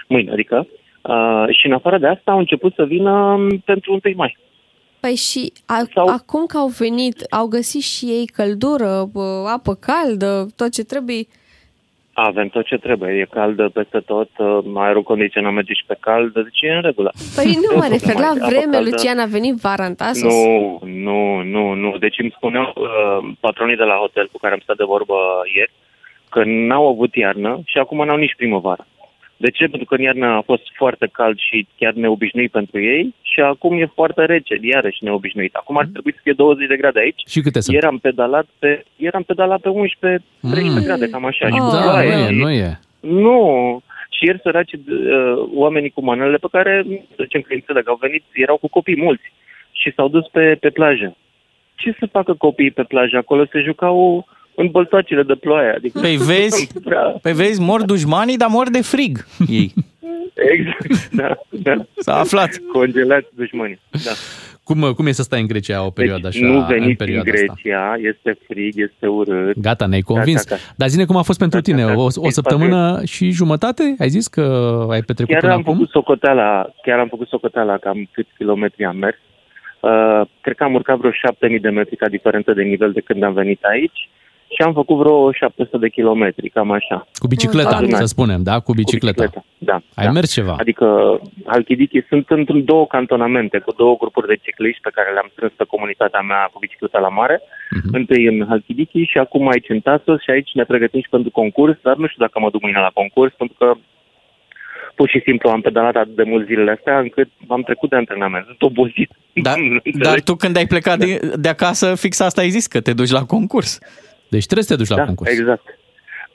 mâine, 0.08 0.32
adică. 0.32 0.68
Uh, 1.02 1.46
și 1.58 1.66
în 1.68 1.74
afară 1.74 1.98
de 1.98 2.08
asta 2.08 2.32
au 2.32 2.40
început 2.40 2.74
să 2.74 2.84
vină 2.84 3.12
um, 3.12 3.58
pentru 3.58 4.00
1 4.04 4.16
mai. 4.16 4.38
Păi 5.04 5.16
și 5.16 5.54
a, 5.66 5.80
Sau... 5.94 6.08
acum 6.08 6.46
că 6.46 6.58
au 6.58 6.68
venit, 6.68 7.18
au 7.40 7.48
găsit 7.48 7.82
și 7.82 8.06
ei 8.06 8.26
căldură, 8.26 8.92
bă, 9.14 9.28
apă 9.56 9.74
caldă, 9.88 10.48
tot 10.56 10.72
ce 10.72 10.84
trebuie. 10.84 11.24
Avem 12.14 12.48
tot 12.48 12.66
ce 12.66 12.78
trebuie, 12.78 13.12
e 13.20 13.36
cald 13.38 13.72
peste 13.72 14.00
tot, 14.00 14.30
uh, 14.38 14.60
aerul 14.76 15.04
condiționat 15.04 15.54
merge 15.54 15.74
și 15.74 15.86
pe 15.88 15.98
cald, 16.00 16.34
deci 16.34 16.62
e 16.62 16.72
în 16.72 16.82
regulă. 16.82 17.12
Păi 17.36 17.46
nu 17.46 17.78
mă 17.78 17.86
E 17.86 17.88
o 17.88 17.92
refer 17.92 18.14
problemă, 18.14 18.36
la 18.36 18.46
apă 18.46 18.46
vreme, 18.50 18.72
caldă. 18.72 18.90
Lucian 18.90 19.20
a 19.20 19.26
venit 19.26 19.56
vara 19.56 19.86
în 19.86 19.96
Tasos. 19.96 20.34
Nu, 20.34 20.80
nu, 20.84 21.42
nu, 21.42 21.74
nu. 21.74 21.98
Deci 21.98 22.20
îmi 22.20 22.34
spuneau 22.36 22.74
uh, 22.76 23.36
patronii 23.40 23.76
de 23.76 23.84
la 23.84 23.96
hotel 23.96 24.30
cu 24.32 24.38
care 24.38 24.54
am 24.54 24.60
stat 24.64 24.78
de 24.78 24.92
vorbă 24.94 25.16
ieri 25.56 25.74
că 26.30 26.42
n-au 26.46 26.88
avut 26.88 27.16
iarnă 27.16 27.62
și 27.66 27.78
acum 27.78 28.06
n-au 28.06 28.18
nici 28.18 28.36
primăvară. 28.36 28.86
De 29.44 29.50
ce? 29.50 29.66
Pentru 29.68 29.86
că 29.88 29.96
în 29.96 30.02
iarnă 30.02 30.28
a 30.28 30.42
fost 30.42 30.64
foarte 30.76 31.08
cald 31.12 31.38
și 31.40 31.68
chiar 31.80 31.94
neobișnuit 31.94 32.52
pentru 32.52 32.80
ei 32.82 33.14
și 33.22 33.40
acum 33.40 33.82
e 33.82 33.86
foarte 34.00 34.26
rece, 34.26 34.58
iarăși 34.62 35.04
neobișnuit. 35.04 35.54
Acum 35.56 35.78
ar 35.78 35.88
trebui 35.92 36.14
să 36.14 36.20
fie 36.24 36.34
20 36.34 36.68
de 36.68 36.76
grade 36.78 37.00
aici. 37.00 37.22
Și 37.28 37.42
câte 37.42 37.60
sunt? 37.60 37.74
Ieri 37.76 37.86
am 37.88 37.98
pedalat 37.98 38.46
pe, 38.60 38.84
ieri 38.96 39.16
am 39.16 39.24
pedalat 39.24 39.60
pe 39.62 39.70
11, 39.70 40.24
13 40.42 40.80
Mm. 40.80 40.86
grade, 40.86 41.10
cam 41.10 41.26
așa. 41.26 41.46
și 41.48 41.52
cu 41.52 41.58
Da, 41.72 41.78
nu 41.78 41.82
ploaie. 41.82 42.10
e, 42.28 42.30
nu 42.32 42.50
e. 42.52 42.80
Nu. 43.00 43.40
Și 44.10 44.26
ieri 44.26 44.40
săraci 44.44 44.74
uh, 44.74 44.80
oamenii 45.54 45.90
cu 45.90 46.04
manele 46.04 46.38
pe 46.38 46.48
care, 46.52 46.86
să 47.16 47.22
zicem 47.24 47.42
că 47.42 47.54
înțeleg, 47.54 47.88
au 47.90 47.98
venit, 48.02 48.24
erau 48.34 48.58
cu 48.58 48.68
copii 48.68 49.02
mulți 49.02 49.32
și 49.72 49.94
s-au 49.96 50.08
dus 50.08 50.28
pe, 50.28 50.58
pe 50.60 50.70
plajă. 50.70 51.16
Ce 51.76 51.96
să 52.00 52.06
facă 52.12 52.34
copiii 52.34 52.72
pe 52.72 52.84
plajă? 52.84 53.18
Acolo 53.18 53.46
se 53.52 53.60
jucau 53.60 54.26
în 54.56 54.68
băltoacele 54.72 55.24
de 55.24 55.34
ploaie. 55.36 55.70
Adică 55.76 56.00
Păi 56.00 56.16
vezi, 56.18 56.70
Prea- 56.88 57.20
păi 57.22 57.34
vezi, 57.34 57.62
mor 57.62 57.82
dușmanii, 57.84 58.38
dar 58.38 58.50
mor 58.50 58.70
de 58.70 58.82
frig 58.82 59.26
ei. 59.48 59.74
Exact, 60.34 61.10
da, 61.12 61.38
da. 61.50 61.86
S-a 61.98 62.16
aflat. 62.20 62.50
Congelați 62.72 63.28
dușmanii, 63.36 63.80
da. 63.92 64.12
Cum, 64.64 64.94
cum 64.96 65.06
e 65.08 65.12
să 65.12 65.22
stai 65.24 65.40
în 65.40 65.48
Grecia 65.48 65.86
o 65.86 65.90
perioadă 65.90 66.28
Deci 66.30 66.36
așa? 66.42 66.52
nu 66.52 66.58
în 66.60 66.66
veniți 66.68 66.90
în 66.90 66.96
perioada 66.96 67.32
asta? 67.32 67.54
Grecia, 67.62 67.94
este 68.10 68.38
frig, 68.48 68.74
este 68.80 69.08
urât. 69.08 69.58
Gata, 69.60 69.86
ne-ai 69.86 70.02
convins. 70.02 70.44
Gata, 70.44 70.56
gata. 70.56 70.74
Dar 70.78 70.88
zine 70.88 71.06
cum 71.06 71.16
a 71.16 71.22
fost 71.22 71.40
pentru 71.40 71.62
tine? 71.62 71.82
Gata, 71.82 71.94
O, 72.00 72.04
gata. 72.06 72.20
o 72.22 72.30
săptămână 72.30 73.02
și 73.06 73.30
jumătate? 73.32 73.96
Ai 74.00 74.10
zis 74.10 74.28
că 74.28 74.42
ai 74.92 75.02
petrecut 75.02 75.32
Chiar 75.34 75.42
până 75.42 75.54
am 75.54 75.60
acum? 75.60 75.74
făcut 75.74 75.90
socoteala, 75.90 76.70
chiar 76.84 77.00
am 77.00 77.08
făcut 77.08 77.28
socoteala 77.28 77.78
cam 77.78 78.10
câți 78.12 78.30
kilometri 78.38 78.86
am 78.86 78.98
mers. 78.98 79.18
Uh, 79.80 80.22
cred 80.42 80.56
că 80.56 80.64
am 80.64 80.74
urcat 80.74 80.98
vreo 80.98 81.12
7000 81.12 81.60
de 81.60 81.70
metri 81.70 81.96
ca 81.96 82.08
diferență 82.10 82.54
de 82.54 82.62
nivel 82.64 82.92
de 82.92 83.00
când 83.00 83.24
am 83.24 83.34
venit 83.34 83.64
aici 83.64 84.10
și 84.56 84.62
am 84.62 84.74
făcut 84.74 84.98
vreo 84.98 85.32
700 85.32 85.78
de 85.78 85.90
kilometri, 85.90 86.50
cam 86.50 86.72
așa. 86.72 87.08
Cu 87.14 87.28
bicicleta, 87.28 87.76
Adunat. 87.76 88.00
să 88.00 88.06
spunem, 88.06 88.44
da? 88.44 88.60
Cu 88.60 88.74
bicicleta. 88.74 89.26
Da. 89.58 89.78
Ai 89.96 90.06
da. 90.06 90.12
mers 90.12 90.34
ceva? 90.34 90.56
Adică 90.60 90.88
Halkidiki 91.46 92.02
sunt 92.10 92.30
într 92.30 92.54
două 92.54 92.86
cantonamente, 92.88 93.58
cu 93.60 93.72
două 93.72 93.96
grupuri 93.98 94.28
de 94.28 94.38
cicliști 94.42 94.82
pe 94.82 94.92
care 94.94 95.14
le-am 95.14 95.30
strâns 95.32 95.52
pe 95.56 95.72
comunitatea 95.74 96.22
mea 96.22 96.50
cu 96.54 96.60
bicicleta 96.60 97.00
la 97.00 97.10
mare. 97.10 97.42
Mhm. 97.70 97.96
Întâi 97.96 98.26
în 98.26 98.46
Halkidiki 98.48 99.04
și 99.12 99.18
acum 99.18 99.48
aici 99.48 99.70
în 99.70 99.80
Tasos 99.80 100.22
și 100.22 100.30
aici 100.30 100.52
ne 100.54 100.64
pregătim 100.64 101.02
și 101.02 101.10
pentru 101.10 101.32
concurs, 101.32 101.78
dar 101.82 101.96
nu 101.96 102.08
știu 102.08 102.26
dacă 102.26 102.40
mă 102.40 102.50
duc 102.50 102.62
mâine 102.62 102.80
la 102.80 102.92
concurs, 102.94 103.34
pentru 103.38 103.56
că 103.60 103.74
pur 104.96 105.10
și 105.10 105.22
simplu 105.26 105.50
am 105.50 105.62
pedalat 105.62 105.96
atât 105.96 106.16
de 106.16 106.24
mult 106.24 106.46
zilele 106.46 106.72
astea 106.72 107.00
încât 107.00 107.30
am 107.48 107.62
trecut 107.62 107.90
de 107.90 107.96
antrenament. 107.96 108.46
Sunt 108.46 108.62
obosit. 108.62 109.12
Dar, 109.34 109.58
dar 109.94 110.22
tu 110.22 110.36
când 110.36 110.58
ai 110.58 110.66
plecat 110.66 110.98
de, 110.98 111.20
de 111.36 111.50
acasă, 111.50 111.96
fix 111.96 112.20
asta 112.20 112.42
ai 112.42 112.50
zis, 112.50 112.68
că 112.68 112.82
te 112.82 112.94
duci 112.94 113.10
la 113.10 113.26
concurs. 113.26 113.80
Deci 114.36 114.44
trebuie 114.44 114.64
să 114.66 114.72
te 114.74 114.80
duci 114.82 114.90
la 114.90 114.96
da, 114.96 115.06
concurs. 115.06 115.32
exact. 115.32 115.66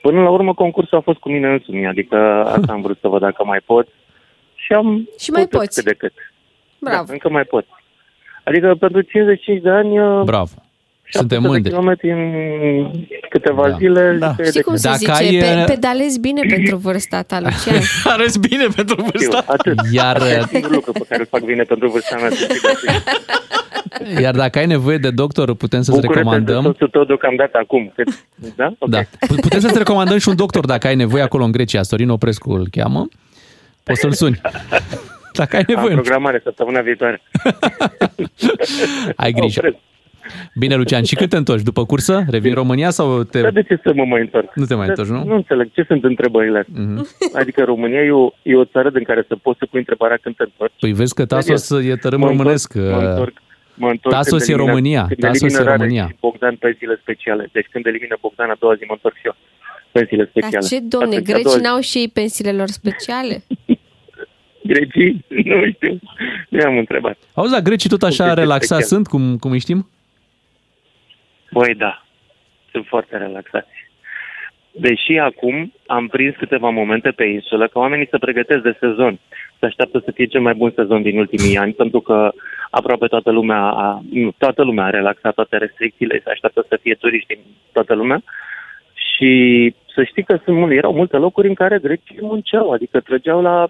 Până 0.01 0.21
la 0.21 0.29
urmă 0.29 0.53
concursul 0.53 0.97
a 0.97 1.01
fost 1.01 1.19
cu 1.19 1.29
mine 1.29 1.47
însumi, 1.51 1.87
adică 1.87 2.17
asta 2.45 2.71
am 2.73 2.81
vrut 2.81 2.97
să 3.01 3.07
văd 3.07 3.21
dacă 3.21 3.43
mai 3.45 3.59
pot 3.65 3.87
și 4.55 4.73
am 4.73 5.09
Și 5.19 5.31
mai 5.31 5.41
putut 5.43 5.59
poți. 5.59 5.75
cât 5.75 5.83
de 5.91 5.93
cât. 5.97 6.13
Bravo. 6.79 7.03
Da, 7.07 7.13
încă 7.13 7.29
mai 7.29 7.43
pot. 7.43 7.65
Adică 8.43 8.75
pentru 8.79 9.01
55 9.01 9.61
de 9.61 9.69
ani... 9.69 9.99
uh, 9.99 10.21
Bravo. 10.23 10.51
700 11.09 11.17
Suntem 11.17 11.41
de 11.41 11.47
mândri. 11.47 11.69
kilometri 11.71 12.11
în 12.11 12.91
câteva 13.29 13.69
Da. 13.69 13.75
zile. 13.77 14.15
Da. 14.19 14.29
zice, 14.37 14.49
Știi 14.49 14.61
cum 14.61 14.75
se 14.75 14.87
Dacă 14.87 14.97
zice? 14.99 15.11
ai, 15.11 15.37
Pe, 15.39 15.59
uh, 15.59 15.63
pedalezi 15.65 16.19
bine 16.19 16.41
pentru 16.47 16.75
vârsta 16.77 17.21
ta, 17.21 17.39
Lucian. 17.43 17.81
Arăți 18.03 18.39
bine 18.39 18.65
pentru 18.75 18.95
știu, 18.99 19.11
vârsta. 19.11 19.43
atât. 19.47 19.77
Iar, 19.91 20.15
Asta 20.15 20.29
e 20.29 20.43
singurul 20.49 20.75
lucru 20.75 20.91
pe 20.91 21.05
care 21.09 21.21
îl 21.21 21.27
fac 21.29 21.41
bine 21.43 21.63
pentru 21.63 21.89
vârsta 21.89 22.15
mea. 22.17 22.29
să 22.29 22.35
știi, 22.35 22.59
dar 22.63 24.21
iar 24.23 24.35
dacă 24.35 24.59
ai 24.59 24.65
nevoie 24.65 24.97
de 24.97 25.09
doctor, 25.09 25.53
putem 25.55 25.81
să-ți 25.81 25.99
Bucură-te 25.99 26.13
de 26.23 26.29
recomandăm. 26.29 26.63
soțul 26.63 26.87
tău 26.87 27.03
deocamdată 27.03 27.57
acum. 27.61 27.91
Cât, 27.95 28.07
da? 28.55 28.73
Ok. 28.77 28.89
Da. 28.89 29.01
P- 29.01 29.39
Putem 29.41 29.59
să-ți 29.59 29.77
recomandăm 29.77 30.17
și 30.17 30.29
un 30.29 30.35
doctor 30.35 30.65
dacă 30.65 30.87
ai 30.87 30.95
nevoie 30.95 31.21
acolo 31.23 31.43
în 31.43 31.51
Grecia. 31.51 31.81
Sorin 31.83 32.09
Oprescu 32.09 32.51
îl 32.51 32.67
cheamă. 32.71 33.07
Poți 33.83 33.99
să-l 33.99 34.11
suni. 34.11 34.41
Dacă 35.33 35.55
ai 35.55 35.63
Am 35.67 35.73
nevoie. 35.75 35.93
programare 35.95 36.39
săptămâna 36.43 36.79
viitoare. 36.81 37.21
Ai 39.15 39.31
grijă. 39.31 39.59
Opresc. 39.59 39.77
Bine, 40.55 40.75
Lucian, 40.75 41.03
și 41.03 41.15
când 41.15 41.29
te 41.29 41.37
întorci? 41.37 41.61
După 41.61 41.85
cursă? 41.85 42.23
Revii 42.29 42.49
în 42.49 42.55
România 42.55 42.89
sau 42.89 43.23
te... 43.23 43.41
Dar 43.41 43.51
de 43.51 43.61
ce 43.63 43.79
să 43.83 43.91
mă 43.95 44.05
mai 44.05 44.21
întorc? 44.21 44.55
Nu 44.55 44.65
te 44.65 44.75
mai 44.75 44.85
De- 44.85 44.89
întorci, 44.91 45.09
nu? 45.09 45.23
Nu 45.23 45.35
înțeleg. 45.35 45.71
Ce 45.73 45.83
sunt 45.87 46.03
întrebările 46.03 46.57
astea? 46.59 46.83
Mhm. 46.83 47.07
Adică 47.41 47.63
România 47.63 48.01
e 48.03 48.11
o, 48.11 48.29
e 48.41 48.55
o 48.55 48.65
țară 48.65 48.89
din 48.89 49.03
care 49.03 49.25
să 49.27 49.35
poți 49.35 49.57
să 49.59 49.65
pui 49.69 49.79
întrebarea 49.79 50.17
când 50.21 50.35
te 50.35 50.43
întorci. 50.43 50.73
Păi 50.79 50.91
vezi 50.91 51.13
că 51.13 51.25
Tasos 51.25 51.69
e 51.71 51.95
tărâm 51.95 52.19
Mă 52.19 52.25
întorc- 52.25 52.37
românesc. 52.37 52.73
Mă 52.75 52.81
întorc, 53.09 53.33
mă 53.73 53.89
întorc 53.89 54.15
Tasos 54.15 54.29
când 54.29 54.41
e 54.41 54.51
elimină- 54.51 54.69
România, 54.71 55.03
Când 55.07 55.19
Tasos 55.19 55.41
elimină 55.41 55.59
e 55.61 55.63
Rareș 55.63 55.79
România. 55.79 56.07
și 56.07 56.15
Bogdan 56.19 56.55
pensiile 56.55 56.97
speciale. 57.01 57.49
Deci 57.51 57.67
când 57.71 57.85
elimină 57.85 58.15
Bogdan 58.21 58.49
a 58.49 58.55
doua 58.59 58.73
zi 58.75 58.83
mă 58.87 58.93
întorc 58.93 59.15
și 59.15 59.25
eu. 59.25 59.35
Pensiile 59.91 60.23
Dar 60.23 60.31
speciale. 60.33 60.65
ce, 60.67 60.79
domne, 60.95 61.15
Atunci, 61.15 61.29
a 61.29 61.31
doua 61.31 61.39
grecii 61.41 61.59
zi. 61.59 61.65
n-au 61.65 61.79
și 61.79 61.97
ei 61.97 62.09
pensiile 62.19 62.51
lor 62.51 62.67
speciale? 62.67 63.35
Grecii? 64.71 65.25
Nu 65.27 65.55
știu. 65.73 65.99
Nu 66.49 66.59
am 66.65 66.77
întrebat. 66.77 67.17
Auzi, 67.33 67.51
la 67.51 67.59
grecii 67.59 67.89
tot 67.89 68.03
așa 68.03 68.23
Chestii 68.23 68.41
relaxați 68.41 68.65
speciale. 68.65 68.85
sunt, 68.93 69.07
cum, 69.07 69.37
cum 69.37 69.51
îi 69.51 69.59
știm? 69.59 69.89
Băi, 71.51 71.75
da. 71.75 72.03
Sunt 72.71 72.85
foarte 72.85 73.17
relaxați. 73.17 73.87
Deși 74.71 75.17
acum 75.17 75.73
am 75.85 76.07
prins 76.07 76.35
câteva 76.35 76.69
momente 76.69 77.09
pe 77.09 77.23
insulă 77.23 77.67
că 77.67 77.79
oamenii 77.79 78.07
se 78.11 78.17
pregătesc 78.17 78.61
de 78.61 78.77
sezon. 78.79 79.19
Se 79.59 79.65
așteaptă 79.65 80.01
să 80.05 80.11
fie 80.11 80.25
cel 80.25 80.41
mai 80.41 80.53
bun 80.53 80.71
sezon 80.75 81.01
din 81.01 81.17
ultimii 81.17 81.57
ani, 81.57 81.73
pentru 81.73 81.99
că 81.99 82.31
aproape 82.69 83.07
toată 83.07 83.31
lumea 83.31 83.61
a, 83.61 84.01
nu, 84.11 84.31
toată 84.37 84.63
lumea 84.63 84.85
a 84.85 84.89
relaxat 84.89 85.33
toate 85.33 85.57
restricțiile, 85.57 86.21
se 86.23 86.29
așteaptă 86.29 86.65
să 86.67 86.79
fie 86.81 86.93
turiști 86.93 87.33
din 87.33 87.43
toată 87.71 87.93
lumea. 87.93 88.21
Și 88.93 89.73
să 89.95 90.03
știi 90.03 90.23
că 90.23 90.39
sunt, 90.43 90.57
mult- 90.57 90.71
erau 90.71 90.93
multe 90.93 91.17
locuri 91.17 91.47
în 91.47 91.53
care 91.53 91.79
grecii 91.79 92.17
munceau, 92.21 92.71
adică 92.71 92.99
trăgeau 92.99 93.41
la 93.41 93.67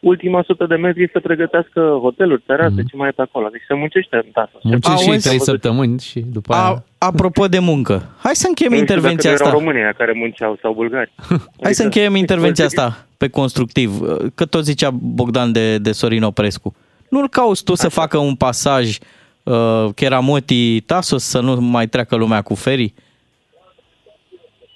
ultima 0.00 0.42
sută 0.46 0.66
de 0.66 0.74
metri 0.74 1.08
să 1.12 1.20
pregătească 1.20 1.98
hoteluri, 2.00 2.42
terase, 2.46 2.74
ce 2.90 2.96
mai 2.96 3.08
e 3.08 3.12
pe 3.12 3.22
acolo. 3.22 3.48
Deci 3.52 3.62
se 3.68 3.74
muncește 3.74 4.16
în 4.16 4.30
Tasos. 4.32 4.62
Muncești 4.62 5.02
și 5.02 5.08
Auzi? 5.10 5.26
trei 5.28 5.40
săptămâni 5.40 6.00
și 6.00 6.20
după 6.20 6.52
aia... 6.54 6.62
A, 6.64 6.82
apropo 6.98 7.46
de 7.48 7.58
muncă, 7.58 8.02
hai 8.18 8.34
să 8.34 8.46
încheiem 8.48 8.72
Nu 8.72 8.78
știu 8.78 8.94
intervenția 8.94 9.30
dacă 9.30 9.42
asta. 9.42 9.48
erau 9.48 9.58
românii 9.60 9.82
aia 9.82 9.92
care 9.92 10.12
munceau 10.14 10.58
sau 10.62 10.72
bulgari. 10.72 11.12
Hai 11.62 11.74
să 11.74 11.82
încheiem 11.82 12.14
intervenția 12.14 12.64
Adică- 12.64 12.80
asta 12.80 13.06
pe 13.16 13.28
constructiv. 13.28 13.90
Că 14.34 14.44
tot 14.46 14.64
zicea 14.64 14.90
Bogdan 14.92 15.52
de, 15.52 15.78
de 15.78 15.92
Sorin 15.92 16.22
Oprescu. 16.22 16.74
Nu-l 17.10 17.28
cauți 17.28 17.64
tu 17.64 17.74
să 17.74 17.88
facă 17.88 18.18
un 18.18 18.34
pasaj 18.34 18.98
uh, 19.42 19.54
Cheramoti 19.94 20.80
Tasos 20.80 21.24
să 21.24 21.40
nu 21.40 21.60
mai 21.60 21.86
treacă 21.86 22.16
lumea 22.16 22.42
cu 22.42 22.54
ferii? 22.54 22.94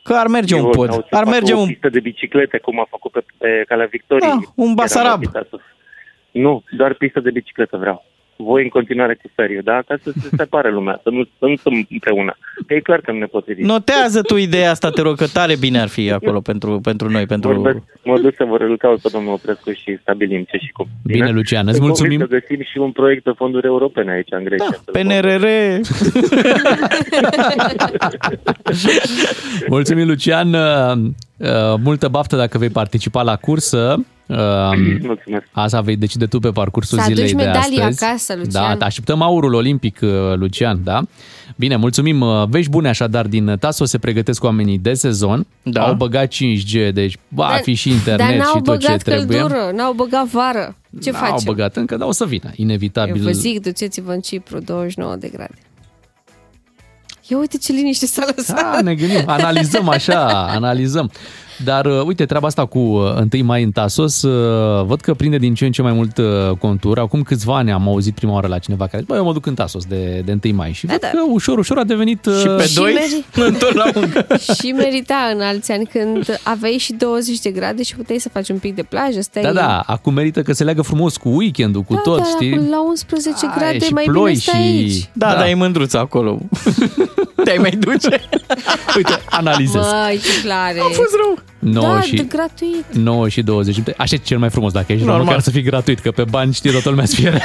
Că 0.03 0.15
ar 0.15 0.27
merge 0.27 0.55
un 0.55 0.61
Eu 0.65 0.71
pod. 0.71 0.87
vreau 0.87 1.01
să 1.09 1.17
Ar 1.17 1.23
fac 1.25 1.33
merge 1.33 1.53
o 1.55 1.59
un... 1.61 1.67
pistă 1.67 1.89
de 1.89 2.01
biciclete, 2.01 2.59
cum 2.59 2.81
a 2.81 2.87
făcut 2.91 3.13
pe, 3.13 3.25
pe 3.39 3.65
Calea 3.69 3.87
Victoriei. 3.87 4.29
Da, 4.31 4.39
un 4.55 4.65
Era 4.67 4.75
Basarab. 4.75 5.11
rapid 5.23 5.37
astăzi. 5.37 5.63
Nu, 6.31 6.63
doar 6.71 6.95
pistă 6.95 7.21
de 7.21 7.31
bicicletă 7.31 7.77
vreau. 7.77 8.05
Voi 8.45 8.63
în 8.63 8.69
continuare 8.69 9.15
cu 9.15 9.31
feriu, 9.35 9.61
da? 9.63 9.83
Ca 9.87 9.95
să 10.03 10.13
se 10.21 10.29
separe 10.37 10.71
lumea, 10.71 11.01
să 11.03 11.11
nu, 11.11 11.23
să 11.39 11.47
nu 11.47 11.57
stăm 11.57 11.87
împreună. 11.91 12.37
Că 12.67 12.75
e 12.75 12.81
clar 12.81 13.01
că 13.01 13.13
nu 13.13 13.19
ne 13.19 13.27
potrivim. 13.27 13.67
Notează 13.67 14.23
tu 14.23 14.37
ideea 14.37 14.71
asta, 14.71 14.91
te 14.91 15.03
rog, 15.03 15.17
că 15.17 15.27
tare 15.27 15.57
bine 15.57 15.81
ar 15.81 15.89
fi 15.89 16.13
acolo 16.13 16.41
pentru, 16.41 16.81
pentru 16.83 17.09
noi, 17.09 17.27
pentru... 17.27 17.53
Vorbesc, 17.53 17.85
mă 18.05 18.19
duc 18.19 18.35
să 18.35 18.45
vă 18.45 18.57
îl 18.57 18.77
caut 18.77 19.01
pe 19.01 19.09
domnul 19.13 19.33
Oprescu 19.33 19.73
și 19.73 19.99
stabilim 20.01 20.43
ce 20.51 20.57
și 20.57 20.73
cum. 20.73 20.87
Bine, 21.05 21.31
Lucian, 21.31 21.67
îți 21.67 21.77
Sunt 21.77 21.87
mulțumim. 21.87 22.19
convins 22.19 22.41
Să 22.41 22.47
găsim 22.47 22.65
și 22.71 22.79
un 22.79 22.93
proiect 22.93 23.25
de 23.25 23.33
fonduri 23.37 23.67
europene 23.67 24.13
aici 24.13 24.29
în 24.31 24.45
Grecia. 24.45 24.83
Da, 24.85 25.01
PNRR... 25.01 25.47
Mulțumim, 29.69 30.07
Lucian. 30.07 30.55
Uh, 30.55 30.93
uh, 31.37 31.75
Multă 31.83 32.09
baftă 32.09 32.37
dacă 32.37 32.59
vei 32.59 32.69
participa 32.69 33.23
la 33.23 33.37
cursă. 33.37 34.05
Uh, 34.33 34.39
Mulțumesc. 35.03 35.45
Asta 35.53 35.81
vei 35.81 35.97
decide 35.97 36.27
tu 36.27 36.39
pe 36.39 36.51
parcursul 36.51 36.99
Să 36.99 37.05
zilei 37.09 37.23
aduci 37.25 37.37
de 37.37 37.45
medalii 37.45 37.79
astăzi. 37.81 38.05
acasă, 38.05 38.35
Lucian. 38.37 38.51
Da, 38.69 38.77
te 38.77 38.85
așteptăm 38.85 39.23
aurul 39.23 39.55
olimpic, 39.55 39.99
uh, 40.03 40.09
Lucian, 40.35 40.81
da? 40.85 41.01
Bine, 41.57 41.77
mulțumim. 41.77 42.21
Uh, 42.21 42.43
Vești 42.49 42.71
bune 42.71 42.89
așadar 42.89 43.27
din 43.27 43.57
Taso 43.61 43.85
se 43.85 43.99
pregătesc 43.99 44.45
oamenii 44.45 44.79
de 44.79 44.93
sezon. 44.95 45.47
Da. 45.63 45.83
Au 45.87 45.95
băgat 45.95 46.27
5G, 46.35 46.93
deci 46.93 47.17
va 47.29 47.47
Dar- 47.51 47.61
fi 47.63 47.75
și 47.75 47.91
internet 47.91 48.27
Dar 48.27 48.37
n-au 48.37 48.55
și 48.57 48.63
tot 48.63 48.79
ce 48.81 48.87
băgat 48.87 49.03
trebuie. 49.03 49.39
căldură, 49.39 49.71
n-au 49.75 49.93
băgat 49.93 50.27
vară. 50.27 50.77
Ce 51.03 51.11
N-au 51.11 51.21
facem? 51.21 51.43
băgat 51.45 51.77
încă, 51.77 51.97
dar 51.97 52.09
o 52.09 52.13
să 52.13 52.25
vină, 52.25 52.51
inevitabil. 52.55 53.17
Eu 53.17 53.23
vă 53.23 53.31
zic, 53.31 53.61
duceți-vă 53.63 54.13
în 54.13 54.21
Cipru, 54.21 54.59
29 54.59 55.17
de 55.17 55.29
grade. 55.29 55.55
Ia 57.29 57.39
uite 57.39 57.59
ce 57.59 57.73
liniște 57.73 58.07
s-a 58.07 58.25
lăsat. 58.37 58.57
Da, 58.57 58.81
ne 58.83 58.95
gândim, 58.95 59.23
analizăm 59.27 59.89
așa, 59.89 60.27
analizăm. 60.49 61.11
Dar 61.65 61.87
uh, 61.87 62.01
uite, 62.05 62.25
treaba 62.27 62.47
asta 62.47 62.65
cu 62.67 62.79
uh, 62.79 63.17
1 63.33 63.45
mai 63.45 63.63
în 63.63 63.71
Tasos, 63.71 64.23
uh, 64.23 64.85
văd 64.85 65.01
că 65.01 65.15
prinde 65.15 65.37
din 65.37 65.55
ce 65.55 65.65
în 65.65 65.73
ce 65.73 65.83
mai 65.83 65.93
mult 65.93 66.19
uh, 66.19 66.51
contur. 66.59 66.99
Acum 66.99 67.23
câțiva 67.23 67.57
ani 67.57 67.73
am 67.73 67.89
auzit 67.89 68.15
prima 68.15 68.33
oară 68.33 68.47
la 68.47 68.59
cineva 68.59 68.85
care 68.87 68.97
zice, 68.99 69.13
bă, 69.13 69.17
eu 69.19 69.25
mă 69.25 69.33
duc 69.33 69.47
în 69.47 69.55
Tasos 69.55 69.85
de, 69.85 70.23
de 70.25 70.39
1 70.45 70.55
mai 70.57 70.73
și 70.73 70.87
Da, 70.87 70.93
văd 70.93 71.01
da. 71.01 71.09
că 71.09 71.19
ușor, 71.31 71.59
ușor 71.59 71.79
a 71.79 71.85
devenit... 71.85 72.27
uh, 72.27 72.37
Și 72.41 72.47
pe 72.47 72.67
Și 72.67 72.75
doi, 72.75 72.93
meri- 72.95 73.35
întorc 73.47 73.75
la 73.75 73.85
muncă. 73.95 74.27
și 74.55 74.73
merita 74.73 75.31
în 75.35 75.41
alți 75.41 75.73
ani 75.73 75.87
când 75.87 76.41
aveai 76.43 76.77
și 76.79 76.93
20 76.93 77.39
de 77.39 77.51
grade 77.51 77.83
și 77.83 77.97
puteai 77.97 78.19
să 78.19 78.29
faci 78.29 78.49
un 78.49 78.59
pic 78.59 78.75
de 78.75 78.83
plajă, 78.83 79.21
stai 79.21 79.43
Da, 79.43 79.53
da, 79.53 79.83
acum 79.87 80.15
merită 80.15 80.43
că 80.43 80.53
se 80.53 80.65
leagă 80.65 80.83
frumos 80.83 81.17
cu 81.17 81.29
weekendul, 81.29 81.83
cu 81.83 81.95
Da, 81.95 82.01
tot, 82.01 82.17
dar 82.17 82.27
știi? 82.27 82.53
acum 82.55 82.69
la 82.71 82.83
11 82.89 83.47
Ai, 83.47 83.53
grade 83.59 83.79
și 83.79 83.93
mai 83.93 84.05
ploi 84.05 84.31
bine 84.31 84.39
stai 84.43 84.61
și- 84.61 84.67
aici. 84.67 85.11
Da, 85.13 85.27
Da. 85.27 85.33
da, 85.33 85.39
dar 85.39 85.49
e 85.49 85.55
mândruță 85.55 85.99
acolo. 85.99 86.39
Te-ai 87.45 87.57
mai 87.59 87.71
duce? 87.71 88.21
Uite, 88.97 89.13
analizez. 89.31 89.83
Măi, 89.83 90.21
ce 90.25 90.41
clare. 90.43 90.79
A 90.81 90.85
fost 90.85 91.15
rău. 91.25 91.39
9 91.63 91.95
da, 91.95 92.01
și, 92.01 92.15
de 92.15 92.23
gratuit. 92.23 92.85
9 92.93 93.29
și 93.29 93.43
20. 93.43 93.77
Așa 93.97 94.15
e 94.15 94.19
cel 94.19 94.39
mai 94.39 94.51
frumos 94.51 94.73
dacă 94.73 94.93
ești, 94.93 95.05
Normal. 95.05 95.25
măcar 95.25 95.41
să 95.41 95.51
fii 95.51 95.63
gratuit, 95.63 95.99
că 95.99 96.11
pe 96.11 96.25
bani 96.31 96.53
știe 96.53 96.71
toată 96.71 96.89
lumea 96.89 97.05
să 97.05 97.15
fie. 97.15 97.41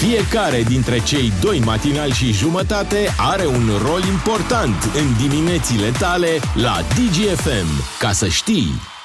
Fiecare 0.00 0.62
dintre 0.62 1.00
cei 1.04 1.32
doi 1.40 1.60
matinali 1.64 2.12
și 2.12 2.32
jumătate 2.32 3.14
are 3.16 3.46
un 3.46 3.70
rol 3.86 4.02
important 4.08 4.82
în 4.82 5.28
diminețile 5.28 5.90
tale 5.98 6.28
la 6.54 6.80
DGFM. 6.88 7.98
Ca 7.98 8.12
să 8.12 8.28
știi... 8.28 8.97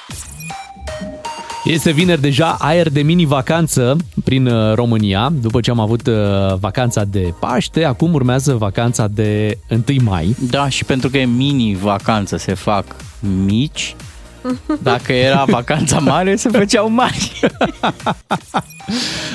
Este 1.64 1.90
vineri 1.90 2.20
deja 2.20 2.56
aer 2.58 2.88
de 2.90 3.02
mini-vacanță 3.02 3.96
prin 4.24 4.46
uh, 4.46 4.74
România. 4.74 5.32
După 5.40 5.60
ce 5.60 5.70
am 5.70 5.80
avut 5.80 6.06
uh, 6.06 6.14
vacanța 6.60 7.04
de 7.04 7.34
Paște, 7.40 7.84
acum 7.84 8.14
urmează 8.14 8.54
vacanța 8.54 9.06
de 9.08 9.58
1 9.70 9.82
mai. 10.02 10.36
Da, 10.50 10.68
și 10.68 10.84
pentru 10.84 11.08
că 11.08 11.18
e 11.18 11.24
mini-vacanță, 11.24 12.36
se 12.36 12.54
fac 12.54 12.84
mici. 13.44 13.96
Dacă 14.82 15.12
era 15.12 15.44
vacanța 15.46 15.98
mare, 15.98 16.36
se 16.36 16.48
făceau 16.48 16.90
mari. 16.90 17.32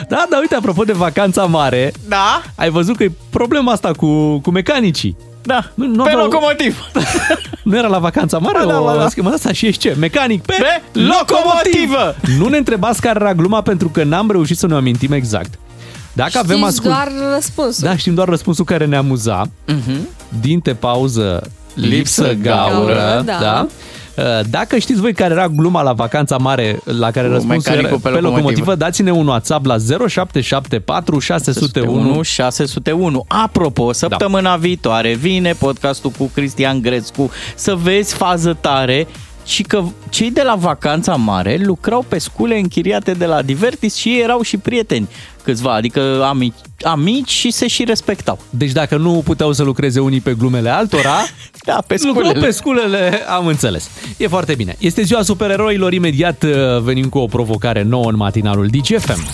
Da, 0.09 0.25
dar 0.29 0.39
uite, 0.41 0.55
apropo 0.55 0.83
de 0.83 0.91
vacanța 0.93 1.45
mare, 1.45 1.91
Da? 2.07 2.41
ai 2.55 2.69
văzut 2.69 2.95
că 2.95 3.03
e 3.03 3.11
problema 3.29 3.71
asta 3.71 3.91
cu, 3.91 4.39
cu 4.39 4.51
mecanicii. 4.51 5.17
Da, 5.43 5.71
Nu, 5.73 5.85
nu 5.85 6.03
pe 6.03 6.09
aveau- 6.09 6.25
locomotiv. 6.25 6.77
Nu 7.63 7.77
era 7.77 7.87
la 7.87 7.97
vacanța 7.99 8.37
mare? 8.37 8.57
Ba 8.65 8.71
da, 8.71 8.79
o 8.79 8.83
ba 8.83 8.95
da. 8.95 9.09
schimbat 9.09 9.33
asta 9.33 9.51
și 9.51 9.65
ești 9.65 9.81
ce? 9.81 9.95
Mecanic 9.99 10.41
pe, 10.43 10.53
Pe 10.59 10.99
locomotivă! 10.99 12.15
Nu 12.37 12.47
ne 12.47 12.57
întrebați 12.57 13.01
care 13.01 13.19
era 13.21 13.33
gluma 13.33 13.61
pentru 13.61 13.89
că 13.89 14.03
n-am 14.03 14.31
reușit 14.31 14.57
să 14.57 14.67
ne 14.67 14.73
amintim 14.75 15.11
exact. 15.11 15.53
Dacă 16.13 16.37
avem 16.37 16.55
Știți 16.57 16.69
ascult... 16.71 16.93
doar 16.93 17.07
răspunsul. 17.33 17.87
Da, 17.87 17.95
știm 17.97 18.13
doar 18.13 18.27
răspunsul 18.27 18.65
care 18.65 18.85
ne 18.85 18.95
amuza. 18.95 19.49
Dinte, 20.41 20.73
pauză, 20.73 21.49
lipsă, 21.73 22.21
Lipsă, 22.21 22.33
gaură. 22.41 22.71
gaură, 22.93 23.21
da. 23.25 23.37
da. 23.41 23.67
Uh, 24.19 24.45
Dacă 24.49 24.77
știți 24.77 25.01
voi 25.01 25.13
care 25.13 25.33
era 25.33 25.47
gluma 25.47 25.81
la 25.81 25.93
vacanța 25.93 26.37
mare 26.37 26.79
la 26.83 27.11
care 27.11 27.27
Cu 27.27 27.33
răspunsul 27.33 27.71
era 27.71 27.81
mecanicul 27.81 27.99
pe, 27.99 28.09
pe 28.09 28.15
locomotivă, 28.15 28.37
locomotivă, 28.37 28.75
dați-ne 28.75 29.11
un 29.11 29.27
WhatsApp 29.27 29.65
la 29.65 29.77
0774 29.77 31.19
601 31.19 32.21
601 32.21 32.21
601. 32.23 33.25
Apropo, 33.27 33.93
săptămâna 33.93 34.55
viitoare 34.55 35.13
vine 35.13 35.53
podcastul 35.53 36.11
cu 36.17 36.31
Cristian 36.33 36.81
Grețcu 36.81 37.31
să 37.55 37.75
vezi 37.75 38.13
fază 38.15 38.57
tare 38.61 39.07
și 39.49 39.63
că 39.63 39.83
cei 40.09 40.31
de 40.31 40.41
la 40.41 40.55
vacanța 40.55 41.15
mare 41.15 41.59
lucrau 41.63 42.05
pe 42.07 42.17
scule 42.17 42.57
închiriate 42.57 43.11
de 43.11 43.25
la 43.25 43.41
Divertis 43.41 43.95
și 43.95 44.09
ei 44.09 44.21
erau 44.21 44.41
și 44.41 44.57
prieteni 44.57 45.07
câțiva, 45.43 45.73
adică 45.73 46.23
amici, 46.27 46.53
amici 46.81 47.29
și 47.29 47.51
se 47.51 47.67
și 47.67 47.83
respectau. 47.83 48.39
Deci 48.49 48.71
dacă 48.71 48.97
nu 48.97 49.21
puteau 49.25 49.51
să 49.51 49.63
lucreze 49.63 49.99
unii 49.99 50.19
pe 50.19 50.33
glumele 50.33 50.69
altora, 50.69 51.15
Da, 51.65 51.83
pe 51.87 51.95
lucrau 52.03 52.23
sculele. 52.25 52.45
pe 52.45 52.51
sculele, 52.51 53.21
am 53.29 53.47
înțeles. 53.47 53.89
E 54.17 54.27
foarte 54.27 54.55
bine. 54.55 54.75
Este 54.79 55.01
ziua 55.01 55.21
supereroilor, 55.21 55.93
imediat 55.93 56.43
uh, 56.43 56.81
venim 56.81 57.09
cu 57.09 57.17
o 57.17 57.25
provocare 57.25 57.83
nouă 57.83 58.09
în 58.09 58.15
matinalul 58.15 58.67
DGFM. 58.67 59.27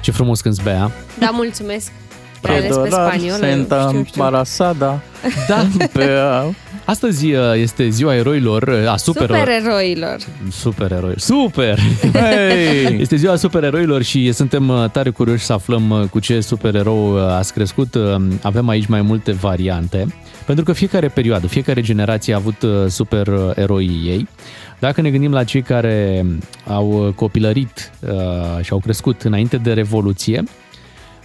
Ce 0.00 0.10
frumos 0.10 0.40
când 0.40 0.62
Bea. 0.62 0.90
Da, 1.18 1.30
mulțumesc. 1.32 1.92
Prea 2.40 2.54
ales 2.54 2.76
pe 2.76 2.88
dolar, 2.88 3.08
spaniolă, 3.08 3.36
Senta 3.46 3.86
știu, 3.88 4.04
știu. 4.04 4.22
Embarazada. 4.22 5.00
Da. 5.48 5.66
Pe, 5.92 6.04
uh, 6.46 6.54
Astăzi 6.90 7.32
uh, 7.32 7.40
este 7.54 7.88
ziua 7.88 8.14
eroilor, 8.14 8.62
uh, 8.62 8.92
a 8.92 8.96
super 8.96 9.22
Supereroilor. 9.22 10.16
Supereroi. 10.50 11.14
Super! 11.16 11.78
Hey! 12.12 12.98
Este 13.00 13.16
ziua 13.16 13.36
supereroilor 13.36 14.02
și 14.02 14.32
suntem 14.32 14.68
uh, 14.68 14.90
tare 14.92 15.10
curioși 15.10 15.44
să 15.44 15.52
aflăm 15.52 15.90
uh, 15.90 16.02
cu 16.10 16.18
ce 16.18 16.40
supererou 16.40 17.14
uh, 17.14 17.22
ați 17.22 17.52
crescut. 17.52 17.94
Uh, 17.94 18.14
Avem 18.42 18.68
aici 18.68 18.86
mai 18.86 19.02
multe 19.02 19.32
variante, 19.32 20.06
pentru 20.46 20.64
că 20.64 20.72
fiecare 20.72 21.08
perioadă, 21.08 21.46
fiecare 21.46 21.80
generație 21.80 22.34
a 22.34 22.36
avut 22.36 22.62
uh, 22.62 22.70
supereroii 22.88 24.02
ei. 24.06 24.28
Dacă 24.78 25.00
ne 25.00 25.10
gândim 25.10 25.32
la 25.32 25.44
cei 25.44 25.62
care 25.62 26.26
au 26.66 27.06
uh, 27.06 27.12
copilărit 27.14 27.90
uh, 28.00 28.64
și 28.64 28.72
au 28.72 28.78
crescut 28.78 29.22
înainte 29.22 29.56
de 29.56 29.72
Revoluție, 29.72 30.44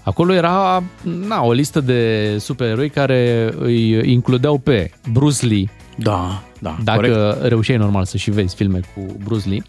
Acolo 0.05 0.33
era 0.33 0.83
na, 1.27 1.41
o 1.43 1.51
listă 1.51 1.81
de 1.81 2.35
supereroi 2.39 2.89
care 2.89 3.53
îi 3.59 4.11
includeau 4.11 4.57
pe 4.57 4.91
Bruce 5.11 5.45
Lee. 5.45 5.69
Da, 5.97 6.43
da, 6.59 6.77
Dacă 6.83 6.99
corect. 6.99 7.41
reușeai 7.47 7.77
normal 7.77 8.05
să 8.05 8.17
și 8.17 8.31
vezi 8.31 8.55
filme 8.55 8.79
cu 8.95 9.15
Bruce 9.23 9.49
Lee. 9.49 9.61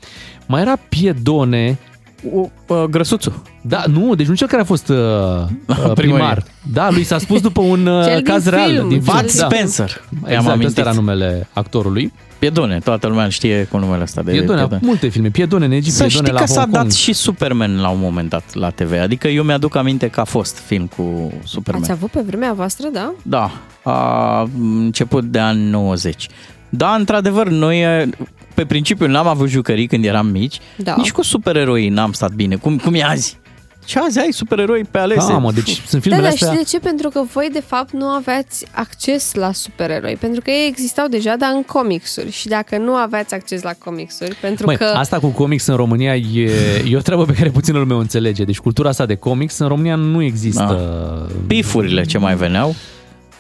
Mai 0.47 0.61
era 0.61 0.77
Piedone. 0.89 1.79
Uh, 2.33 2.49
uh, 2.67 2.83
grăsuțul. 2.91 3.43
Da, 3.63 3.85
nu, 3.87 4.15
deci 4.15 4.27
nu 4.27 4.35
cel 4.35 4.47
care 4.47 4.63
a 4.63 4.65
fost 4.65 4.89
uh, 4.89 4.97
uh, 4.97 5.93
primar. 5.95 6.45
Da, 6.73 6.91
lui 6.91 7.03
s-a 7.05 7.19
spus 7.19 7.41
după 7.41 7.61
un 7.61 7.87
uh, 7.87 8.05
Cel 8.05 8.15
din 8.17 8.25
caz 8.25 8.47
real. 8.47 8.71
film. 8.71 8.89
Din 8.89 9.03
film. 9.03 9.17
Bud 9.21 9.29
Spencer. 9.29 10.01
I-am 10.13 10.25
Exact, 10.27 10.47
amintit. 10.47 10.67
ăsta 10.67 10.81
era 10.81 10.93
numele 10.93 11.49
actorului. 11.53 12.13
Piedone, 12.39 12.79
toată 12.79 13.07
lumea 13.07 13.25
îl 13.25 13.31
știe 13.31 13.65
cu 13.71 13.79
numele 13.79 14.03
ăsta 14.03 14.23
de 14.23 14.31
Piedone, 14.31 14.59
Piedone. 14.59 14.81
multe 14.85 15.09
filme. 15.09 15.29
Piedone 15.29 15.65
în 15.65 15.71
Egipt, 15.73 15.95
Să 15.95 16.05
Piedone 16.05 16.23
știi 16.27 16.33
la 16.33 16.41
că 16.41 16.47
s-a 16.47 16.61
Hong 16.61 16.73
Kong. 16.73 16.83
dat 16.85 16.93
și 16.93 17.13
Superman 17.13 17.81
la 17.81 17.89
un 17.89 17.99
moment 18.01 18.29
dat 18.29 18.55
la 18.55 18.71
TV. 18.71 18.93
Adică 19.01 19.29
eu 19.29 19.43
mi-aduc 19.43 19.75
aminte 19.77 20.09
că 20.09 20.21
a 20.21 20.25
fost 20.25 20.59
film 20.59 20.87
cu 20.97 21.33
Superman. 21.45 21.83
Ați 21.83 21.91
avut 21.93 22.11
pe 22.11 22.21
vremea 22.27 22.53
voastră, 22.53 22.89
da? 22.93 23.13
Da, 23.23 23.51
a 23.83 24.49
început 24.61 25.25
de 25.25 25.39
ani 25.39 25.71
90. 25.71 26.29
Da, 26.69 26.95
într-adevăr, 26.95 27.49
noi 27.49 27.81
e, 27.83 28.09
pe 28.55 28.65
principiu 28.65 29.07
n-am 29.07 29.27
avut 29.27 29.49
jucării 29.49 29.87
când 29.87 30.05
eram 30.05 30.27
mici, 30.27 30.59
Da. 30.77 30.95
nici 30.97 31.13
cu 31.13 31.23
supereroi 31.23 31.89
n-am 31.89 32.13
stat 32.13 32.33
bine, 32.33 32.57
cum, 32.57 32.77
cum 32.77 32.95
e 32.95 33.03
azi. 33.05 33.39
Și 33.87 33.99
azi 33.99 34.19
ai 34.19 34.33
supereroi 34.33 34.85
pe 34.91 34.99
alese. 34.99 35.27
Da, 35.29 35.39
mă, 35.39 35.53
deci 35.53 35.83
sunt 35.87 35.91
Da, 35.91 35.99
filmele 35.99 36.23
dar 36.23 36.33
astea... 36.33 36.49
știi 36.49 36.59
de 36.63 36.69
ce? 36.69 36.79
Pentru 36.79 37.09
că 37.09 37.23
voi, 37.33 37.49
de 37.53 37.63
fapt, 37.67 37.93
nu 37.93 38.05
aveați 38.07 38.67
acces 38.71 39.35
la 39.35 39.53
supereroi. 39.53 40.17
Pentru 40.21 40.41
că 40.41 40.51
ei 40.51 40.69
existau 40.69 41.07
deja, 41.09 41.37
dar 41.37 41.51
în 41.55 41.63
comicsuri. 41.63 42.31
Și 42.31 42.49
dacă 42.49 42.79
nu 42.79 42.95
aveați 42.95 43.35
acces 43.35 43.63
la 43.63 43.73
comicsuri, 43.85 44.35
pentru 44.41 44.67
Măi, 44.67 44.77
că... 44.77 44.85
asta 44.85 45.19
cu 45.19 45.27
comics 45.29 45.67
în 45.67 45.77
România 45.77 46.17
e, 46.17 46.51
e 46.91 46.97
o 46.97 47.01
treabă 47.01 47.25
pe 47.25 47.33
care 47.33 47.51
puțină 47.51 47.79
lume 47.79 47.95
o 47.95 47.99
înțelege. 47.99 48.45
Deci 48.45 48.59
cultura 48.59 48.89
asta 48.89 49.07
de 49.07 49.15
comics 49.15 49.59
în 49.59 49.69
România 49.69 49.95
nu 49.95 50.23
există. 50.23 51.29
Pifurile 51.47 52.05
ce 52.05 52.19
mai 52.19 52.37
veneau, 52.37 52.75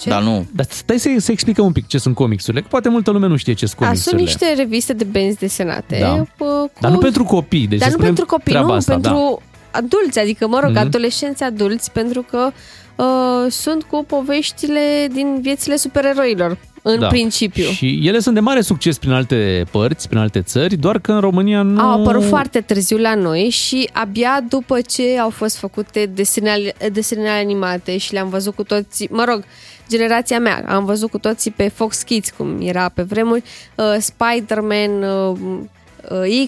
Ce? 0.00 0.08
dar 0.08 0.22
nu. 0.22 0.46
Dar 0.52 0.66
stai 0.68 0.98
să, 0.98 1.08
să 1.18 1.32
explicăm 1.32 1.64
un 1.64 1.72
pic 1.72 1.86
ce 1.86 1.98
sunt 1.98 2.14
comicsurile, 2.14 2.62
că 2.62 2.66
poate 2.70 2.88
multă 2.88 3.10
lume 3.10 3.26
nu 3.26 3.36
știe 3.36 3.52
ce 3.52 3.66
sunt 3.66 3.80
A, 3.80 3.84
sunt 3.94 4.04
comicsurile. 4.14 4.46
niște 4.48 4.62
reviste 4.62 4.92
de 4.92 5.04
benzi 5.04 5.38
desenate. 5.38 5.98
Da. 6.00 6.08
pă, 6.36 6.44
Cu... 6.44 6.70
Dar 6.80 6.90
nu 6.90 6.98
pentru 6.98 7.24
copii, 7.24 7.66
deci 7.66 7.78
dar 7.78 7.88
să 7.88 7.94
nu 7.96 8.02
spunem 8.02 8.14
pentru 8.14 8.34
copii, 8.36 8.52
treaba 8.52 8.66
nu, 8.68 8.72
asta, 8.72 8.92
pentru 8.92 9.42
adulți, 9.76 10.18
adică, 10.18 10.46
mă 10.48 10.60
rog, 10.62 10.70
Mhm. 10.70 10.78
adolescenți 10.78 11.42
adulți, 11.42 11.90
pentru 11.92 12.22
că 12.30 12.50
uh, 12.96 13.50
sunt 13.50 13.82
cu 13.82 14.04
poveștile 14.08 15.08
din 15.12 15.38
viețile 15.40 15.76
supereroilor, 15.76 16.58
în 16.82 16.98
Da. 16.98 17.06
principiu. 17.06 17.64
Și 17.64 18.00
ele 18.04 18.18
sunt 18.18 18.34
de 18.34 18.40
mare 18.40 18.60
succes 18.60 18.98
prin 18.98 19.10
alte 19.10 19.64
părți, 19.70 20.08
prin 20.08 20.20
alte 20.20 20.42
țări, 20.42 20.76
doar 20.76 20.98
că 20.98 21.12
în 21.12 21.20
România 21.20 21.62
nu... 21.62 21.80
Au 21.80 22.00
apărut 22.00 22.24
foarte 22.24 22.60
târziu 22.60 22.96
la 22.98 23.14
noi 23.14 23.48
și 23.48 23.88
abia 23.92 24.44
după 24.48 24.80
ce 24.80 25.18
au 25.20 25.30
fost 25.30 25.56
făcute 25.56 26.10
desenele, 26.14 26.74
desenele 26.92 27.28
animate 27.28 27.96
și 27.96 28.12
le-am 28.12 28.28
văzut 28.28 28.54
cu 28.54 28.62
toții, 28.62 29.08
mă 29.10 29.24
rog, 29.28 29.44
generația 29.88 30.38
mea, 30.38 30.64
am 30.68 30.84
văzut 30.84 31.10
cu 31.10 31.18
toții 31.18 31.50
pe 31.50 31.68
Fox 31.74 32.02
Kids, 32.02 32.30
cum 32.30 32.56
era 32.60 32.88
pe 32.88 33.02
vremuri, 33.02 33.42
uh, 33.74 33.84
Spider-Man, 33.98 35.02
uh, 35.02 35.36
uh, 35.42 35.58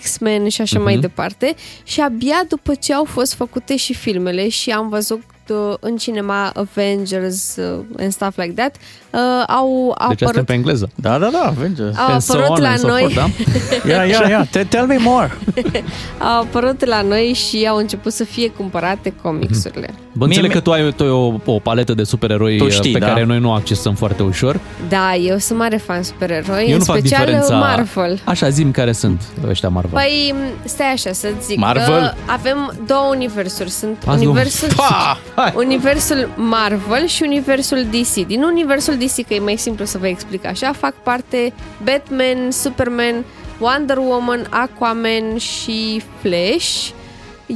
X-Men 0.01 0.49
și 0.49 0.61
așa 0.61 0.75
Mhm. 0.77 0.85
mai 0.85 0.97
departe 0.99 1.55
și 1.85 2.01
abia 2.01 2.45
după 2.49 2.75
ce 2.75 2.93
au 2.95 3.05
fost 3.05 3.35
făcute 3.35 3.77
și 3.77 3.95
filmele 3.95 4.49
și 4.49 4.71
am 4.71 4.89
văzut 4.89 5.23
uh, 5.51 5.75
în 5.81 5.97
cinema 5.97 6.53
Avengers 6.55 7.57
uh, 7.57 7.79
and 7.99 8.13
stuff 8.13 8.37
like 8.37 8.53
that, 8.53 8.75
uh, 9.11 9.21
au 9.47 9.95
Deci 10.09 10.11
asta 10.11 10.25
e 10.25 10.27
apărut 10.29 10.47
pe 10.47 10.53
engleză. 10.53 10.91
Da, 10.95 11.19
da, 11.19 11.29
da, 11.33 11.43
Avengers. 11.47 11.97
Au 11.99 12.13
And 12.13 12.21
so 12.21 12.33
apărut 12.33 12.57
on 12.57 12.63
la 12.63 12.69
and 12.69 12.79
so 12.79 12.87
noi. 12.87 13.01
forth, 13.01 13.15
da? 13.15 13.27
Ia, 13.95 14.05
ia, 14.05 14.27
ia, 14.29 14.47
te- 14.51 14.65
tell 14.65 14.87
me 14.87 14.97
more. 15.01 15.37
au 16.35 16.41
apărut 16.41 16.85
la 16.85 17.03
noi 17.03 17.33
și 17.33 17.67
au 17.71 17.77
început 17.77 18.13
să 18.13 18.25
fie 18.25 18.51
cumpărate 18.51 19.13
comicsurile. 19.23 19.95
Bă, 20.13 20.25
înțeleg 20.25 20.51
Mie- 20.51 20.59
că 20.59 20.61
tu 20.65 20.73
ai, 20.73 20.93
tu 20.93 21.03
ai 21.03 21.11
o, 21.11 21.35
o 21.45 21.59
paletă 21.59 21.95
de 21.95 22.03
supereroi 22.05 22.57
Tu 22.57 22.69
știi, 22.69 22.93
pe 22.93 22.99
da. 22.99 23.07
care 23.07 23.25
noi 23.25 23.39
nu 23.39 23.49
o 23.49 23.53
accesăm 23.53 23.95
foarte 23.95 24.23
ușor. 24.23 24.61
Da, 24.89 25.15
eu 25.15 25.39
sunt 25.39 25.59
mare 25.59 25.77
fan 25.77 26.03
supereroi, 26.03 26.65
Eu 26.67 26.73
în 26.73 26.79
nu 26.79 26.85
fac 26.85 26.97
special 26.99 27.25
diferența... 27.25 27.57
Marvel. 27.57 28.21
Așa, 28.25 28.49
zim 28.49 28.71
care 28.71 28.93
sunt 28.93 29.23
ăștia 29.49 29.69
Marvel. 29.69 29.93
Păi, 29.93 30.35
stai 30.65 30.87
așa 30.93 31.13
să 31.13 31.29
zic 31.43 31.59
Marvel? 31.59 31.85
că 31.87 32.13
avem 32.27 32.75
două 32.87 33.13
universuri. 33.15 33.71
Sunt 33.71 33.97
Azi 34.07 34.25
nu. 34.25 34.31
universul, 34.31 34.69
Pa! 34.77 35.19
Hai! 35.39 35.53
universul 35.57 36.31
Marvel 36.37 37.07
și 37.07 37.23
universul 37.23 37.87
DC. 37.91 38.27
Din 38.27 38.43
universul 38.43 38.97
DC, 38.97 39.27
că 39.27 39.35
e 39.35 39.39
mai 39.39 39.57
simplu 39.57 39.85
să 39.85 39.99
vă 39.99 40.07
explic 40.07 40.45
așa, 40.47 40.73
fac 40.73 40.95
parte 41.03 41.53
Batman, 41.85 42.51
Superman, 42.51 43.25
Wonder 43.59 43.97
Woman, 43.97 44.47
Aquaman 44.51 45.37
și 45.37 46.03
Flash. 46.21 46.89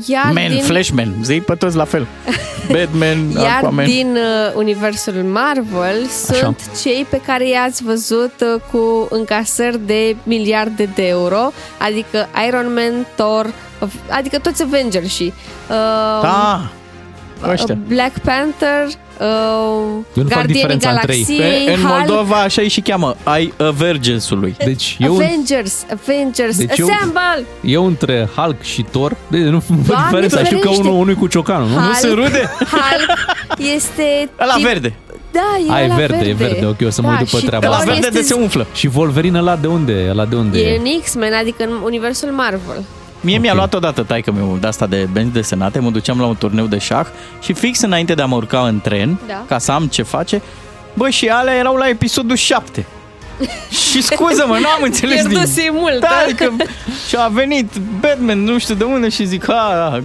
Iar 0.06 0.32
Man, 0.32 0.48
din... 0.48 0.62
Flashman, 0.62 1.14
zi 1.22 1.40
pe 1.40 1.54
toți 1.54 1.76
la 1.76 1.84
fel. 1.84 2.06
Batman, 2.72 3.30
Iar 3.30 3.56
Aquaman. 3.56 3.84
din 3.84 4.16
uh, 4.16 4.54
universul 4.54 5.12
Marvel 5.12 6.06
sunt 6.06 6.70
cei 6.82 7.06
pe 7.10 7.20
care 7.26 7.48
i-ați 7.48 7.82
văzut 7.82 8.32
uh, 8.40 8.60
cu 8.70 9.08
încasări 9.10 9.86
de 9.86 10.16
miliarde 10.22 10.88
de 10.94 11.06
euro, 11.06 11.52
adică 11.78 12.28
Iron 12.46 12.72
Man, 12.74 13.06
Thor, 13.16 13.52
uh, 13.80 13.88
adică 14.10 14.38
toți 14.38 14.62
Avengers 14.62 15.14
și 15.14 15.32
uh, 15.68 16.22
Da, 16.22 16.70
ăștia. 17.50 17.74
uh, 17.78 17.94
Black 17.94 18.18
Panther, 18.18 18.86
uh, 18.86 18.94
Eu 20.14 20.22
nu 20.22 20.22
fac 20.22 20.24
Guardianii 20.28 20.52
diferența 20.54 20.90
între 20.90 21.14
ei. 21.16 21.24
Galaxiei, 21.24 21.64
Pe, 21.64 21.70
în 21.72 21.80
Hulk, 21.80 21.96
Moldova 21.96 22.36
așa 22.36 22.62
îi 22.62 22.68
și 22.68 22.80
cheamă, 22.80 23.16
ai 23.22 23.52
Avergensului. 23.58 24.54
Deci 24.64 24.96
eu, 25.00 25.14
Avengers, 25.14 25.84
Avengers, 25.92 26.56
Deci 26.56 26.78
eu- 26.78 26.86
Assemble! 26.86 27.44
eu 27.60 27.86
între 27.86 28.28
Hulk 28.36 28.62
și 28.62 28.82
Thor, 28.82 29.16
de, 29.28 29.38
nu 29.38 29.62
văd 29.66 29.86
Doamne, 29.86 30.04
diferența, 30.06 30.44
știu 30.44 30.58
că 30.58 30.62
ferește! 30.62 30.82
unul, 30.88 31.00
unul 31.00 31.10
e 31.10 31.14
cu 31.14 31.26
ciocanul, 31.26 31.68
nu? 31.68 31.74
Hulk, 31.74 31.94
se 31.94 32.08
rude? 32.08 32.50
Hulk 32.58 33.18
este... 33.74 34.28
Ăla 34.40 34.54
tip- 34.58 34.62
verde. 34.62 34.92
Da, 35.32 35.40
e 35.68 35.72
A, 35.72 35.80
e 35.80 35.84
ăla 35.84 35.94
verde, 35.94 36.28
e 36.28 36.32
verde, 36.32 36.66
ok, 36.66 36.76
o 36.86 36.90
să 36.90 37.02
mă 37.02 37.08
uit 37.08 37.18
după 37.18 37.38
și 37.38 37.44
treaba 37.44 37.66
Ăla 37.66 37.76
Thor 37.76 37.88
asta. 37.88 38.00
verde 38.00 38.08
de 38.16 38.18
este 38.22 38.34
se 38.34 38.40
umflă. 38.40 38.66
Și 38.74 38.88
Wolverine 38.94 39.38
ăla 39.38 39.56
de 39.56 39.66
unde? 39.66 40.06
Ăla 40.10 40.24
de 40.24 40.36
unde? 40.36 40.58
E 40.60 40.76
în 40.76 41.00
X-Men, 41.02 41.32
adică 41.34 41.64
în 41.64 41.70
universul 41.84 42.28
Marvel. 42.28 42.84
Mie 43.24 43.38
mi-a 43.38 43.50
Ok. 43.50 43.56
luat 43.56 43.74
odată 43.74 44.02
taică 44.02 44.32
meu 44.32 44.56
de 44.60 44.66
asta 44.66 44.86
de 44.86 45.08
benzi 45.12 45.32
desenate, 45.32 45.78
mă 45.78 45.90
duceam 45.90 46.20
la 46.20 46.26
un 46.26 46.36
turneu 46.36 46.66
de 46.66 46.78
șah 46.78 47.06
și 47.40 47.52
fix 47.52 47.80
înainte 47.80 48.14
de 48.14 48.22
a 48.22 48.26
mă 48.26 48.34
urca 48.36 48.60
în 48.60 48.80
tren, 48.80 49.18
Da. 49.26 49.44
ca 49.48 49.58
să 49.58 49.72
am 49.72 49.86
ce 49.86 50.02
face, 50.02 50.42
bă, 50.94 51.08
și 51.10 51.28
alea 51.28 51.54
erau 51.54 51.76
la 51.76 51.88
episodul 51.88 52.36
7. 52.36 52.86
și 53.90 54.02
scuză-mă, 54.02 54.56
nu 54.58 54.68
am 54.68 54.82
înțeles 54.82 55.16
nimic. 55.22 55.32
Pierduse 55.36 55.68
mult, 55.72 56.00
Da, 56.00 56.06
da? 56.08 56.22
adică 56.24 56.52
și 57.08 57.16
a 57.16 57.28
venit 57.28 57.72
Batman, 58.00 58.42
nu 58.44 58.58
știu 58.58 58.74
de 58.74 58.84
unde 58.84 59.08
și 59.08 59.24
zic, 59.24 59.44
ha, 59.46 60.00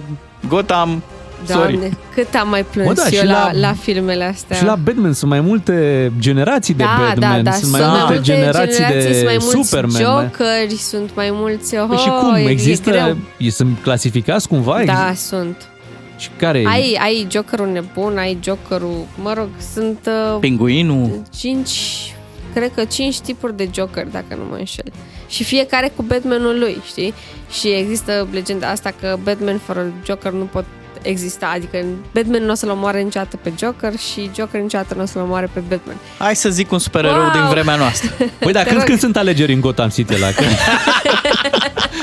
Gotham, 0.48 1.02
sorry. 1.46 1.72
Doamne, 1.72 1.96
cât 2.14 2.34
am 2.34 2.48
mai 2.48 2.64
plâns 2.64 2.86
Mă, 2.88 2.94
da, 2.94 3.02
eu 3.10 3.20
și 3.20 3.26
la, 3.26 3.50
la- 3.52 3.58
la, 3.58 3.72
filmele 3.72 4.24
astea. 4.24 4.56
Și 4.56 4.64
la 4.64 4.74
Batman 4.74 5.12
sunt 5.12 5.30
mai 5.30 5.40
multe 5.40 6.12
generații 6.18 6.74
de 6.74 6.82
da, 6.82 7.04
Batman, 7.06 7.42
da, 7.44 7.50
da, 7.50 7.56
sunt 7.56 7.70
mai 7.72 7.80
multe 7.84 8.20
generații, 8.20 8.74
generații, 8.76 9.08
de 9.08 9.12
sunt 9.12 9.24
mai 9.24 9.36
mulți 9.40 9.68
Superman. 9.68 10.02
Jokeri, 10.02 10.76
sunt 10.76 11.10
mai 11.14 11.28
mulți... 11.32 11.76
Oh, 11.76 11.84
Păi 11.88 11.96
și 11.96 12.08
cum? 12.20 12.34
e, 12.34 12.48
Există, 12.50 12.90
E 12.90 12.92
greu. 12.92 13.16
e, 13.36 13.50
sunt 13.50 13.78
clasificați 13.82 14.48
cumva? 14.48 14.80
Da, 14.84 15.08
Exist- 15.10 15.26
sunt. 15.26 15.68
Și 16.16 16.28
care 16.38 16.64
Ai, 16.66 16.98
ai 17.02 17.26
Jokerul 17.30 17.68
nebun, 17.68 18.16
ai 18.18 18.38
Jokerul... 18.44 19.06
Mă 19.22 19.32
rog, 19.36 19.48
sunt 19.74 19.98
uh, 20.32 20.36
Pinguinul. 20.40 21.22
cinci... 21.38 22.12
Cred 22.54 22.70
că 22.74 22.84
cinci 22.84 23.20
tipuri 23.20 23.56
de 23.56 23.68
Joker, 23.74 24.06
dacă 24.06 24.26
nu 24.28 24.42
mă 24.50 24.56
înșel. 24.58 24.84
Și 25.28 25.44
fiecare 25.44 25.92
cu 25.96 26.02
Batmanul 26.02 26.58
lui, 26.58 26.80
știi? 26.86 27.14
Și 27.50 27.68
există 27.68 28.26
legenda 28.32 28.66
asta 28.68 28.92
că 29.00 29.16
Batman 29.22 29.58
fără 29.64 29.92
Joker 30.06 30.32
nu 30.32 30.44
pot 30.44 30.64
exista. 31.02 31.50
Adică 31.54 31.78
Batman 32.12 32.42
nu 32.44 32.50
o 32.50 32.54
să-l 32.54 32.70
omoare 32.70 33.00
niciodată 33.02 33.36
pe 33.36 33.52
Joker 33.58 33.96
și 33.96 34.30
Joker 34.36 34.60
niciodată 34.60 34.94
nu 34.94 35.02
o 35.02 35.06
să-l 35.06 35.22
omoare 35.22 35.50
pe 35.52 35.60
Batman. 35.68 35.96
Hai 36.18 36.36
să 36.36 36.48
zic 36.50 36.72
un 36.72 36.78
supererou 36.78 37.20
Wow! 37.20 37.30
din 37.32 37.48
vremea 37.48 37.76
noastră. 37.76 38.10
Păi 38.38 38.52
da, 38.52 38.62
Te 38.62 38.66
când, 38.66 38.78
rog. 38.78 38.86
când 38.88 38.98
sunt 38.98 39.16
alegeri 39.16 39.52
în 39.52 39.60
Gotham 39.60 39.88
City 39.88 40.18
la 40.18 40.26
că... 40.26 40.42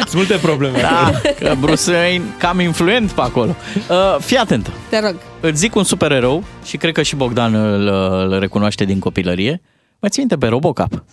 Sunt 0.07 0.13
multe 0.27 0.35
probleme. 0.47 0.81
Da, 0.81 1.11
că 1.39 1.55
Bruce 1.59 1.91
Wayne 1.91 2.23
cam 2.37 2.59
influent 2.59 3.11
pe 3.11 3.21
acolo. 3.21 3.55
Uh, 3.89 4.15
fii 4.19 4.37
atent. 4.37 4.71
Te 4.89 4.99
rog. 4.99 5.15
Îți 5.39 5.57
zic 5.59 5.75
un 5.75 5.83
supererou 5.83 6.43
și 6.63 6.77
cred 6.77 6.93
că 6.93 7.01
și 7.01 7.15
Bogdan 7.15 7.53
îl, 7.53 7.87
îl 7.87 8.39
recunoaște 8.39 8.85
din 8.85 8.99
copilărie. 8.99 9.61
Mă 9.99 10.07
ții 10.09 10.19
minte 10.19 10.37
pe 10.37 10.47
Robocop. 10.47 11.03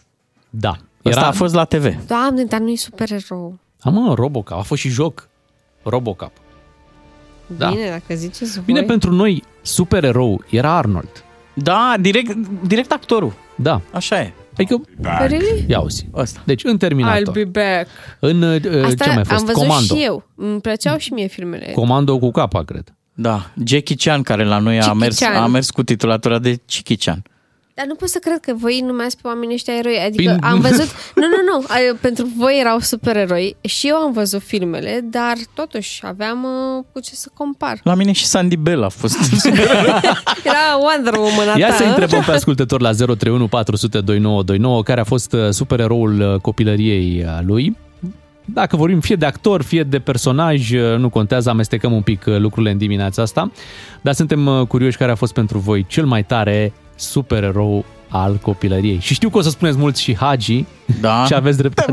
Da. 0.51 0.73
Era... 1.03 1.17
Asta 1.17 1.29
a 1.29 1.33
fost 1.33 1.55
la 1.55 1.65
TV. 1.65 1.95
Doamne, 2.07 2.45
dar 2.45 2.61
nu-i 2.61 2.77
supererou. 2.77 3.59
A, 3.81 3.91
mă, 3.91 4.15
Robocop. 4.15 4.59
A 4.59 4.63
fost 4.63 4.81
și 4.81 4.89
joc. 4.89 5.29
Robocop. 5.83 6.33
Da. 7.57 7.69
Bine, 7.69 7.89
dacă 7.91 8.15
ziceți 8.15 8.55
voi. 8.55 8.63
Bine, 8.67 8.83
pentru 8.83 9.13
noi, 9.13 9.43
supererou 9.63 10.45
era 10.51 10.77
Arnold. 10.77 11.25
Da, 11.55 11.95
direct, 12.01 12.37
direct 12.67 12.93
actorul. 12.93 13.33
Da. 13.55 13.81
Așa 13.93 14.21
e. 14.21 14.33
Adică, 14.53 14.81
Really? 15.03 15.65
ia 15.69 15.81
uzi. 15.81 16.07
Asta. 16.15 16.41
Deci, 16.45 16.65
în 16.65 16.77
Terminator. 16.77 17.21
I'll 17.31 17.33
be 17.33 17.45
back. 17.45 17.89
În 18.21 18.43
uh, 18.43 18.85
Asta 18.85 19.05
ce 19.05 19.11
mai 19.15 19.25
fost? 19.25 19.31
am 19.41 19.45
văzut 19.45 19.53
Comando. 19.63 19.95
și 19.95 20.03
eu. 20.05 20.25
Îmi 20.35 20.61
plăceau 20.61 20.97
și 20.97 21.13
mie 21.13 21.27
filmele. 21.27 21.73
Comando 21.75 22.19
cu 22.19 22.31
capa, 22.31 22.65
cred. 22.65 22.95
Da, 23.15 23.51
Jackie 23.65 23.97
Chan, 23.99 24.23
care 24.23 24.45
la 24.45 24.59
noi 24.59 24.79
a 24.79 24.81
Jackie 24.83 24.99
mers, 24.99 25.19
Chan. 25.19 25.35
a 25.35 25.47
mers 25.47 25.71
cu 25.71 25.83
titulatura 25.83 26.39
de 26.39 26.61
Jackie 26.69 26.97
Chan. 26.97 27.23
Dar 27.75 27.87
nu 27.87 27.95
pot 27.95 28.09
să 28.09 28.19
cred 28.19 28.41
că 28.41 28.53
voi 28.57 28.83
numeați 28.87 29.17
pe 29.17 29.27
oamenii 29.29 29.55
ăștia 29.55 29.75
eroi. 29.75 29.99
Adică 30.07 30.23
Bine. 30.33 30.37
am 30.43 30.61
văzut... 30.61 30.89
Nu, 31.21 31.23
nu, 31.23 31.59
nu. 31.59 31.65
a- 31.69 31.97
Pentru 32.01 32.29
voi 32.37 32.59
erau 32.61 32.79
supereroi. 32.79 33.57
Și 33.61 33.89
eu 33.89 33.97
am 33.97 34.13
văzut 34.13 34.43
filmele, 34.43 35.01
dar 35.05 35.35
totuși 35.55 36.01
aveam 36.05 36.45
uh, 36.45 36.85
cu 36.93 37.01
ce 37.01 37.15
să 37.15 37.29
compar. 37.35 37.81
La 37.83 37.95
mine 37.95 38.13
și 38.13 38.25
Sandy 38.27 38.57
Bell 38.57 38.83
a 38.83 38.89
fost. 38.89 39.17
Era 40.45 40.59
Wonder 40.81 41.15
Woman 41.15 41.49
a 41.55 41.59
Ia 41.59 41.69
ta. 41.69 41.75
să 41.75 41.85
întrebăm 41.85 42.23
pe 42.27 42.31
ascultător 42.33 42.81
la 42.81 42.93
031 42.93 43.49
400 43.49 44.01
2929 44.01 44.83
care 44.83 45.01
a 45.01 45.05
fost 45.05 45.33
uh, 45.33 45.49
supereroul 45.51 46.21
uh, 46.21 46.41
copilăriei 46.41 47.25
uh, 47.27 47.39
lui. 47.47 47.77
Dacă 48.45 48.77
vorbim 48.77 49.01
fie 49.01 49.17
de 49.17 49.27
actor, 49.27 49.63
fie 49.63 49.83
de 49.83 49.99
personaj, 49.99 50.71
uh, 50.73 50.97
nu 50.99 51.09
contează, 51.09 51.51
amestecăm 51.51 51.93
un 51.93 52.03
pic 52.03 52.25
uh, 52.27 52.37
lucrurile 52.39 52.71
în 52.73 52.79
dimineața 52.79 53.23
asta, 53.23 53.51
dar 54.03 54.15
suntem 54.15 54.47
uh, 54.47 54.67
curioși 54.67 54.97
care 54.97 55.11
a 55.11 55.15
fost 55.15 55.33
pentru 55.33 55.59
voi 55.59 55.87
cel 55.89 56.05
mai 56.07 56.25
tare 56.25 56.73
supererou 57.03 57.85
al 58.09 58.39
copilăriei. 58.43 58.99
Și 59.01 59.15
știu 59.15 59.29
că 59.31 59.39
o 59.39 59.41
să 59.41 59.51
spuneți 59.51 59.79
mulți 59.79 60.03
și 60.03 60.17
Hagi 60.17 60.65
Da. 61.01 61.25
și 61.27 61.35
aveți 61.35 61.57
dreptate. 61.57 61.93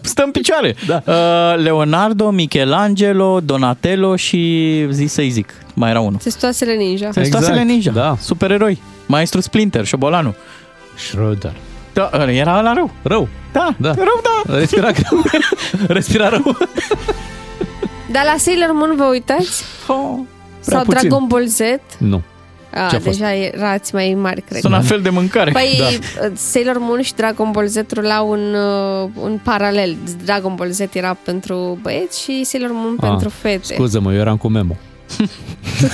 Stă 0.00 0.22
în 0.22 0.30
picioare. 0.30 0.74
Da. 0.86 1.02
Uh, 1.06 1.62
Leonardo, 1.62 2.30
Michelangelo, 2.30 3.40
Donatello 3.40 4.16
și 4.16 4.86
zi 4.90 5.06
să-i 5.06 5.28
zic, 5.30 5.52
mai 5.74 5.90
era 5.90 6.00
unul. 6.00 6.18
Testoasele 6.22 6.74
ninja. 6.74 7.06
Exact. 7.06 7.14
Testoasele 7.14 7.62
Ninja. 7.62 7.90
Da. 7.90 8.16
Supereroi. 8.20 8.80
Maestru 9.06 9.40
Splinter, 9.40 9.84
șobolanu. 9.84 10.34
Schröder. 10.96 11.52
Da, 11.92 12.10
era 12.28 12.60
la 12.60 12.72
rău. 12.72 12.90
Rău. 13.02 13.28
Da, 13.52 13.74
Da. 13.78 13.94
rău, 13.94 14.20
da. 14.46 14.56
Respira 14.58 14.90
greu. 14.90 15.22
Respira 15.96 16.28
rău. 16.28 16.56
Dar 18.12 18.24
la 18.24 18.34
Sailor 18.38 18.70
Moon 18.72 18.96
vă 18.96 19.04
uitați? 19.04 19.62
Oh, 19.86 20.18
Sau 20.60 20.82
puțin. 20.82 21.08
Dragon 21.08 21.26
Ball 21.26 21.46
Z? 21.46 21.58
Nu. 21.98 22.22
A, 22.74 22.88
Ce-a 22.88 23.00
fost? 23.00 23.04
deja 23.18 23.34
erați 23.34 23.94
mai 23.94 24.14
mari, 24.20 24.40
cred. 24.40 24.60
Sunt 24.60 24.72
la 24.72 24.80
fel 24.80 25.00
de 25.00 25.08
mâncare. 25.10 25.50
Păi 25.50 25.76
Da. 25.78 25.86
uh, 26.26 26.32
Sailor 26.34 26.76
Moon 26.78 27.02
și 27.02 27.14
Dragon 27.14 27.50
Ball 27.50 27.66
Z 27.66 27.76
rulau 27.92 28.30
în, 28.30 28.54
uh, 28.54 29.08
în 29.24 29.38
paralel. 29.42 29.96
Dragon 30.24 30.54
Ball 30.54 30.70
Z 30.70 30.80
era 30.92 31.16
pentru 31.24 31.78
băieți 31.82 32.22
și 32.22 32.44
Sailor 32.44 32.70
Moon 32.72 32.96
Ah, 33.00 33.08
pentru 33.08 33.28
fete. 33.28 33.74
Scuză-mă, 33.74 34.12
eu 34.12 34.18
eram 34.18 34.36
cu 34.36 34.48
Memo. 34.48 34.76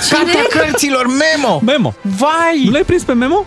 Cartea 0.09 0.45
cărților 0.49 1.05
Memo! 1.07 1.59
Memo! 1.65 1.93
Vai! 2.01 2.61
Nu 2.65 2.71
l-ai 2.71 2.83
prins 2.83 3.03
pe 3.03 3.13
Memo? 3.13 3.45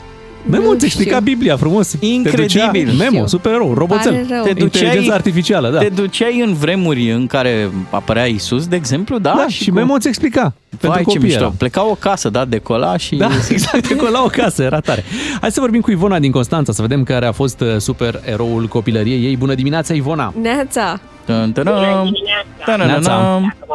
Memo 0.51 0.63
Nu 0.65 0.71
îți 0.71 0.85
explica 0.85 1.11
știu. 1.17 1.25
Biblia 1.25 1.57
frumos. 1.57 1.97
Incredibil. 2.01 2.71
Te 2.73 2.83
ducea, 2.85 3.11
Memo, 3.11 3.27
supererou, 3.27 3.75
roboțel. 3.75 4.13
Pare 4.13 4.27
rău. 4.29 4.43
Te 4.45 4.53
duceai- 4.53 4.83
Inteligența 4.85 5.15
artificială, 5.15 5.71
da. 5.71 5.79
Te 5.79 5.89
duceai 5.89 6.41
în 6.41 6.55
vremuri 6.55 7.11
în 7.11 7.27
care 7.27 7.71
apărea 7.91 8.25
Isus, 8.27 8.67
de 8.67 8.77
exemplu, 8.77 9.19
da? 9.19 9.33
Da, 9.37 9.47
și 9.49 9.71
Memo 9.71 9.95
îți 9.95 10.09
explica. 10.09 10.41
Vai, 10.41 10.53
Pentru 10.81 10.99
ce 10.99 11.05
copii 11.05 11.21
mișto. 11.21 11.39
era. 11.43 11.53
Pleca 11.59 11.85
o 11.85 11.95
casă, 11.95 12.29
da, 12.29 12.45
decola 12.45 12.97
și... 12.97 13.17
Da, 13.17 13.29
exact, 13.51 13.91
acolo 13.93 14.11
la 14.11 14.23
o 14.23 14.27
casă, 14.29 14.63
era 14.63 14.81
tare. 14.81 15.05
Hai 15.41 15.51
să 15.53 15.61
vorbim 15.61 15.81
cu 15.81 15.91
Ivona 15.91 16.19
din 16.19 16.31
Constanța, 16.31 16.73
să 16.73 16.83
vedem 16.83 17.03
care 17.05 17.27
a 17.27 17.33
fost 17.33 17.61
uh, 17.61 17.77
super 17.79 18.21
eroul 18.25 18.67
copilăriei 18.67 19.25
ei. 19.25 19.37
Bună 19.37 19.55
dimineața, 19.55 19.95
Ivona! 19.95 20.33
Neața! 20.43 21.01
Dun, 21.27 21.53
dun, 21.53 21.63
Bună 21.65 21.93
dun. 22.03 22.05
dimineața! 22.13 22.65
Ta-na-na-na. 22.65 22.87
Neața. 22.93 23.41
Dacă 23.41 23.67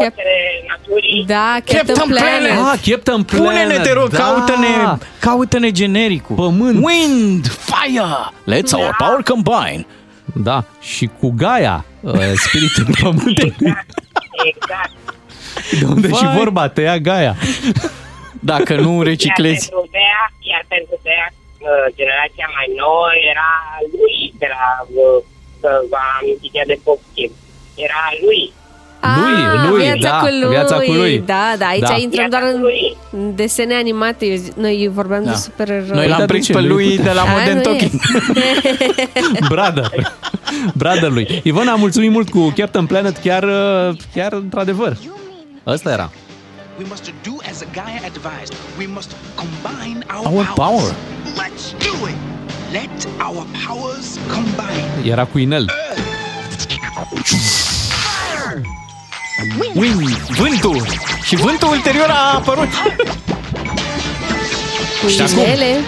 forțele 0.00 0.36
naturii. 0.68 1.24
Da, 1.26 1.56
Captain 1.64 2.08
Planet! 2.08 2.50
Ah, 2.50 2.78
Captain 2.90 3.22
Planet! 3.22 3.46
Pune-ne, 3.46 3.78
te 3.82 3.92
rog, 3.92 4.08
da. 4.08 4.18
caută-ne, 4.18 4.96
caută-ne 5.20 5.70
genericul. 5.70 6.36
Pământ. 6.36 6.84
Wind, 6.84 7.46
fire, 7.46 8.10
let's 8.52 8.72
our 8.72 8.94
power 8.98 9.22
combine. 9.32 9.86
Da, 10.48 10.64
și 10.80 11.10
cu 11.20 11.28
Gaia, 11.36 11.84
uh, 12.00 12.12
spiritul 12.34 12.86
pământului. 13.02 13.54
Exact. 14.52 14.92
De 15.80 15.84
unde 15.94 16.08
și 16.08 16.24
Vai. 16.24 16.36
vorba, 16.36 16.68
te 16.68 16.80
ia 16.80 16.98
Gaia. 16.98 17.34
Dacă 18.52 18.72
nu 18.74 18.94
Iar 18.96 19.06
reciclezi. 19.06 19.68
pentru 19.68 19.88
Bea, 19.96 20.20
iar 20.50 20.62
pentru 20.74 20.96
Bea, 21.06 21.26
uh, 21.32 21.86
generația 21.98 22.48
mai 22.56 22.68
nouă 22.82 23.08
era 23.32 23.50
lui 23.94 24.16
de 24.42 24.48
la 24.56 24.66
uh, 25.02 25.22
că 25.60 25.70
v-am 25.90 26.10
amintit 26.20 26.52
ea 26.58 26.66
de 26.72 26.78
Pop 26.84 27.00
Team. 27.14 27.32
Era 27.86 28.04
lui. 28.24 28.42
Lui, 29.00 29.34
Ah, 29.62 29.68
lui, 29.70 29.82
viața 29.82 30.08
da, 30.08 30.18
cu 30.18 30.26
lui. 30.40 30.48
viața 30.48 30.76
cu 30.76 30.92
lui. 30.92 31.22
Da, 31.26 31.54
da, 31.58 31.66
aici 31.66 31.80
Da. 31.80 31.96
intrăm 31.96 32.28
doar 32.30 32.42
în 32.54 32.60
lui. 32.60 32.96
în 33.12 33.34
desene 33.34 33.74
animate. 33.74 34.24
Eu 34.26 34.36
zi- 34.36 34.52
Noi 34.56 34.90
vorbeam 34.94 35.24
Da. 35.24 35.30
de 35.30 35.36
supereroi. 35.36 35.86
Noi 35.88 35.96
Păi, 35.98 36.08
l-am 36.08 36.18
dar 36.18 36.18
de 36.18 36.24
prins 36.32 36.46
ce? 36.46 36.52
pe 36.52 36.58
Nu-i 36.60 36.68
lui 36.68 36.88
putem. 36.88 37.04
de 37.04 37.10
la 37.12 37.20
A, 37.20 37.24
Modern 37.38 37.56
nu 37.56 37.62
Talking. 37.62 37.90
Brother. 39.54 40.12
Brother 40.74 41.10
lui. 41.10 41.40
Ivona, 41.42 41.74
mulțumim 41.74 42.12
mult 42.12 42.30
cu 42.30 42.52
Captain 42.56 42.86
Planet, 42.86 43.16
chiar, 43.16 43.42
uh, 43.42 43.96
chiar 44.14 44.32
într-adevăr. 44.32 44.96
Ăsta 45.66 45.90
era. 45.90 46.10
We 46.78 46.84
must 46.88 47.04
do 47.24 47.32
as 47.50 47.60
a 47.60 47.66
Gaia 47.72 48.00
advised. 48.04 48.54
We 48.78 48.86
must 48.94 49.10
combine 49.34 49.98
our, 50.16 50.32
Our 50.34 50.52
power. 50.54 50.94
Let's 51.36 51.66
do 51.78 52.06
it. 52.08 52.16
Let 52.72 53.08
our 53.26 53.46
powers 53.66 54.06
combine. 54.34 55.10
Era 55.10 55.24
cu 55.24 55.38
inel. 55.38 55.66
Wind, 59.74 60.08
vântul. 60.38 60.86
Și 61.22 61.36
vântul 61.36 61.68
ulterior 61.68 62.08
a 62.08 62.34
apărut. 62.34 62.68
Cu 65.02 65.08
Și 65.08 65.20
acum? 65.20 65.38
inele. 65.38 65.80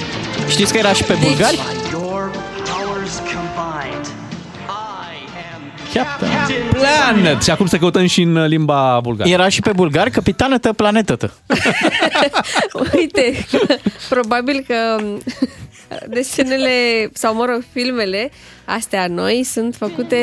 Știți 0.48 0.72
că 0.72 0.78
era 0.78 0.92
și 0.92 1.02
pe 1.02 1.14
bulgari? 1.22 1.58
Your 1.90 2.30
powers 2.64 3.14
combined. 3.16 4.06
Captain. 5.94 6.32
Planet! 6.70 7.42
Și 7.42 7.50
acum 7.50 7.66
să 7.66 7.76
căutăm 7.76 8.06
și 8.06 8.22
în 8.22 8.46
limba 8.46 9.00
bulgară. 9.02 9.30
Era 9.30 9.48
și 9.48 9.60
pe 9.60 9.72
bulgari, 9.72 10.10
capitană 10.10 10.58
tă, 10.58 10.72
planetă 10.72 11.16
tă. 11.16 11.32
Uite, 12.96 13.46
probabil 14.08 14.64
că 14.66 15.00
desenele, 16.16 16.70
sau 17.12 17.34
mă 17.34 17.44
rog, 17.44 17.64
filmele 17.72 18.30
astea 18.64 19.06
noi 19.06 19.44
sunt 19.44 19.74
făcute... 19.74 20.16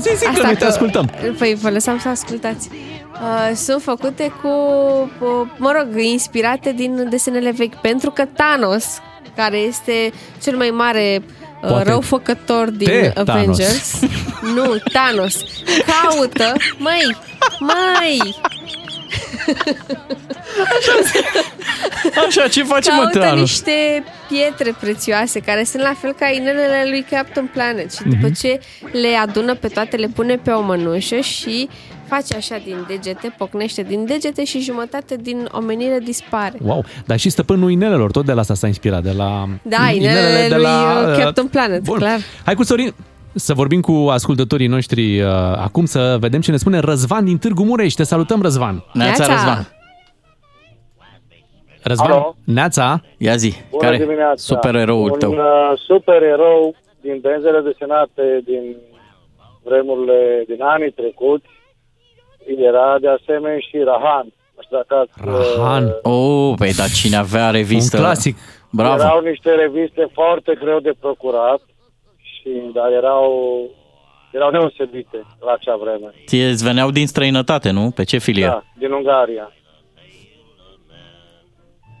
Zi, 0.00 0.16
zi, 0.16 0.24
că 0.24 0.42
noi 0.42 0.56
te 0.56 0.64
ascultăm. 0.64 1.10
Păi 1.38 1.54
vă 1.60 1.70
lăsam 1.70 1.98
să 1.98 2.08
ascultați. 2.08 2.68
Uh, 3.12 3.56
sunt 3.56 3.82
făcute 3.82 4.32
cu, 4.42 4.48
cu, 5.18 5.54
mă 5.56 5.72
rog, 5.78 6.00
inspirate 6.00 6.72
din 6.72 7.06
desenele 7.10 7.50
vechi, 7.50 7.80
pentru 7.80 8.10
că 8.10 8.24
Thanos, 8.24 8.84
care 9.36 9.56
este 9.56 10.12
cel 10.42 10.56
mai 10.56 10.70
mare 10.70 11.22
uh, 11.22 11.68
Poate 11.68 11.88
răufăcător 11.88 12.70
din 12.70 12.86
te, 12.86 13.08
Thanos. 13.08 13.28
Avengers, 13.28 14.00
nu, 14.54 14.76
Thanos, 14.92 15.34
caută, 15.86 16.52
măi, 16.78 17.16
măi, 17.58 18.36
Așa, 22.26 22.48
ce 22.48 22.62
face 22.62 22.90
mă 22.90 23.00
caută 23.02 23.18
Thanos? 23.18 23.40
niște 23.40 24.04
pietre 24.28 24.74
prețioase 24.80 25.40
care 25.40 25.64
sunt 25.64 25.82
la 25.82 25.94
fel 26.00 26.12
ca 26.12 26.26
inelele 26.26 26.86
lui 26.88 27.06
Captain 27.10 27.50
Planet 27.52 27.92
și 27.92 28.02
după 28.02 28.30
ce 28.30 28.60
le 28.92 29.16
adună 29.22 29.54
pe 29.54 29.68
toate, 29.68 29.96
le 29.96 30.06
pune 30.06 30.36
pe 30.36 30.50
o 30.50 30.62
mănușă 30.62 31.20
și 31.20 31.68
face 32.08 32.34
așa 32.36 32.60
din 32.64 32.84
degete, 32.88 33.34
pocnește 33.38 33.82
din 33.82 34.04
degete 34.06 34.44
și 34.44 34.60
jumătate 34.60 35.16
din 35.20 35.48
omenire 35.52 35.98
dispare. 36.04 36.56
Wow, 36.62 36.84
dar 37.06 37.18
și 37.18 37.28
stăpânul 37.28 37.70
inelelor, 37.70 38.10
tot 38.10 38.24
de 38.24 38.32
la 38.32 38.40
asta 38.40 38.54
s-a 38.54 38.66
inspirat, 38.66 39.02
de 39.02 39.12
la... 39.12 39.48
Da, 39.62 39.90
inelele 39.90 40.56
lui 40.56 40.64
uh, 40.64 41.18
Captain 41.18 41.46
Planet, 41.46 41.82
Bun. 41.82 41.98
clar. 41.98 42.18
Hai 42.44 42.54
cu 42.54 42.62
Sorin, 42.62 42.94
să 43.36 43.54
vorbim 43.54 43.80
cu 43.80 43.92
ascultătorii 44.10 44.66
noștri 44.66 45.20
uh, 45.20 45.28
acum, 45.56 45.84
să 45.84 46.16
vedem 46.20 46.40
ce 46.40 46.50
ne 46.50 46.56
spune 46.56 46.78
Răzvan 46.78 47.24
din 47.24 47.38
Târgu 47.38 47.64
Mureș. 47.64 47.92
Te 47.92 48.02
salutăm, 48.02 48.42
Răzvan. 48.42 48.84
Neața, 48.92 49.26
Neața. 49.26 49.32
Răzvan. 49.34 49.68
Răzvan, 51.82 52.10
Alo? 52.10 52.34
Neața. 52.44 53.00
Ia 53.18 53.36
zi, 53.36 53.52
Bună 53.70 53.82
care 53.84 53.96
dimineața. 53.96 54.34
supereroul 54.54 55.10
Un 55.10 55.18
tău? 55.18 55.30
uh, 55.32 55.72
supererou 55.86 56.74
din 57.00 57.18
benzele 57.20 57.60
desenate 57.60 58.40
din 58.44 58.76
vremurile, 59.64 60.44
din 60.48 60.62
anii 60.62 60.90
trecuți, 60.90 61.46
era 62.70 62.96
de 63.00 63.08
asemenea 63.08 63.58
și 63.58 63.76
Rahan. 63.84 64.26
Nu 64.56 64.62
știu 64.62 64.76
dacă 64.76 64.94
ați, 65.02 65.28
uh, 65.28 65.56
Rahan. 65.56 65.84
Oh, 66.02 66.54
păi, 66.58 66.72
dar 66.72 66.88
cine 66.88 67.16
avea 67.16 67.50
revistă? 67.50 67.96
Un 67.96 68.02
clasic. 68.02 68.36
Bravo. 68.70 69.02
Erau 69.02 69.20
niște 69.20 69.50
reviste 69.50 70.08
foarte 70.12 70.52
greu 70.62 70.78
de 70.80 70.92
procurat, 71.00 71.60
și, 72.46 72.70
dar 72.74 72.92
erau, 72.92 73.30
erau 74.30 74.50
neosebite 74.50 75.24
la 75.40 75.52
acea 75.52 75.76
vreme. 75.76 76.10
Ție 76.26 76.46
îți 76.46 76.64
veneau 76.64 76.90
din 76.90 77.06
străinătate, 77.06 77.70
nu? 77.70 77.90
Pe 77.90 78.04
ce 78.04 78.18
filie? 78.18 78.44
Da, 78.46 78.62
din 78.78 78.90
Ungaria. 78.90 79.52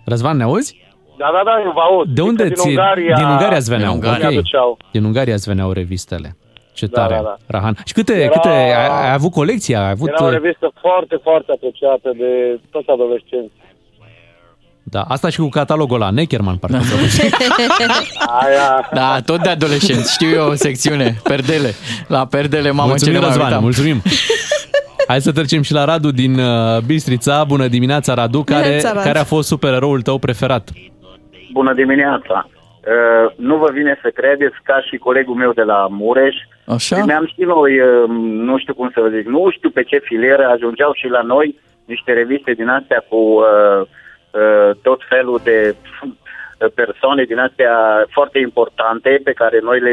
Răzvan, 0.04 0.36
ne 0.36 0.42
auzi? 0.42 0.84
Da, 1.18 1.30
da, 1.32 1.40
da, 1.44 1.62
eu 1.64 1.70
vă 1.70 1.80
aud. 1.80 2.08
De 2.08 2.22
unde 2.22 2.42
Adică 2.42 2.60
ți 2.60 2.66
din 2.68 2.76
Ungaria, 2.78 3.16
Din 3.16 3.24
Ungaria 3.26 3.56
îți 3.56 3.70
veneau. 3.70 3.92
Din 3.92 4.02
Ungaria. 4.02 4.26
ok. 4.26 4.30
mi-aduceau. 4.32 4.76
Din 4.92 5.04
Ungaria 5.04 5.34
îți 5.34 5.48
veneau 5.48 5.72
revistele. 5.72 6.36
Ce 6.72 6.86
Da, 6.86 7.00
tare, 7.00 7.14
da, 7.14 7.22
da. 7.22 7.36
Rahan. 7.46 7.76
Și 7.84 7.92
câte, 7.92 8.14
Era- 8.22 8.32
câte 8.32 8.48
ai, 8.48 8.70
ai 9.06 9.12
avut 9.12 9.30
colecții? 9.32 9.74
Ai 9.76 9.90
avut... 9.90 10.08
Era 10.08 10.24
o 10.24 10.30
revistă 10.30 10.72
foarte, 10.80 11.16
foarte 11.22 11.52
apreciată 11.52 12.12
de 12.16 12.60
toți 12.70 12.90
adolescenți. 12.90 13.52
Da, 14.90 15.00
asta 15.08 15.28
și 15.28 15.38
cu 15.40 15.48
catalogul 15.48 15.96
ăla, 15.96 16.10
Neckerman, 16.10 16.56
parcă. 16.56 16.76
Aia. 18.40 18.88
Da, 18.92 19.20
tot 19.26 19.42
de 19.42 19.48
adolescenți. 19.48 20.12
Știu 20.12 20.28
eu 20.28 20.46
o 20.48 20.54
secțiune, 20.54 21.16
perdele. 21.22 21.70
La 22.08 22.26
perdele, 22.26 22.70
mamă, 22.70 22.88
mulțumim, 22.88 23.14
ce 23.14 23.20
ne 23.20 23.26
mai 23.26 23.28
Răzvan, 23.28 23.46
uitam. 23.46 23.62
mulțumim. 23.62 24.02
Hai 25.06 25.20
să 25.20 25.32
trecem 25.32 25.62
și 25.62 25.72
la 25.72 25.84
Radu 25.84 26.10
din 26.10 26.38
uh, 26.38 26.78
Bistrița. 26.86 27.44
Bună 27.44 27.66
dimineața, 27.66 28.14
Radu. 28.14 28.42
Care, 28.42 28.60
Dimineața, 28.62 28.92
Radu. 28.92 29.06
care 29.06 29.18
a 29.18 29.24
fost 29.24 29.48
supereroul 29.48 30.02
tău 30.02 30.18
preferat? 30.18 30.68
Bună 31.52 31.72
dimineața! 31.74 32.48
Uh, 32.48 33.32
nu 33.36 33.56
vă 33.56 33.68
vine 33.72 33.98
să 34.02 34.08
credeți, 34.14 34.56
ca 34.62 34.80
și 34.88 34.96
colegul 34.96 35.34
meu 35.34 35.52
de 35.52 35.62
la 35.62 35.86
Mureș, 35.90 36.34
Așa? 36.66 37.04
mi-am 37.04 37.26
și 37.26 37.42
noi, 37.54 37.80
uh, 37.80 38.08
nu 38.48 38.58
știu 38.58 38.74
cum 38.74 38.90
să 38.94 39.00
vă 39.00 39.08
zic, 39.16 39.26
nu 39.26 39.50
știu 39.56 39.70
pe 39.70 39.82
ce 39.82 39.98
filieră 40.08 40.44
ajungeau 40.54 40.92
și 40.94 41.06
la 41.16 41.22
noi 41.22 41.58
niște 41.84 42.12
reviste 42.12 42.52
din 42.52 42.68
astea 42.68 43.04
cu 43.08 43.16
uh, 43.16 43.44
uh, 43.80 43.86
tot 44.82 45.00
felul 45.08 45.40
de 45.44 45.74
uh, 45.74 46.70
persoane 46.74 47.24
din 47.24 47.38
astea 47.38 48.04
foarte 48.10 48.38
importante 48.38 49.20
pe 49.24 49.32
care 49.32 49.58
noi 49.62 49.80
le 49.80 49.92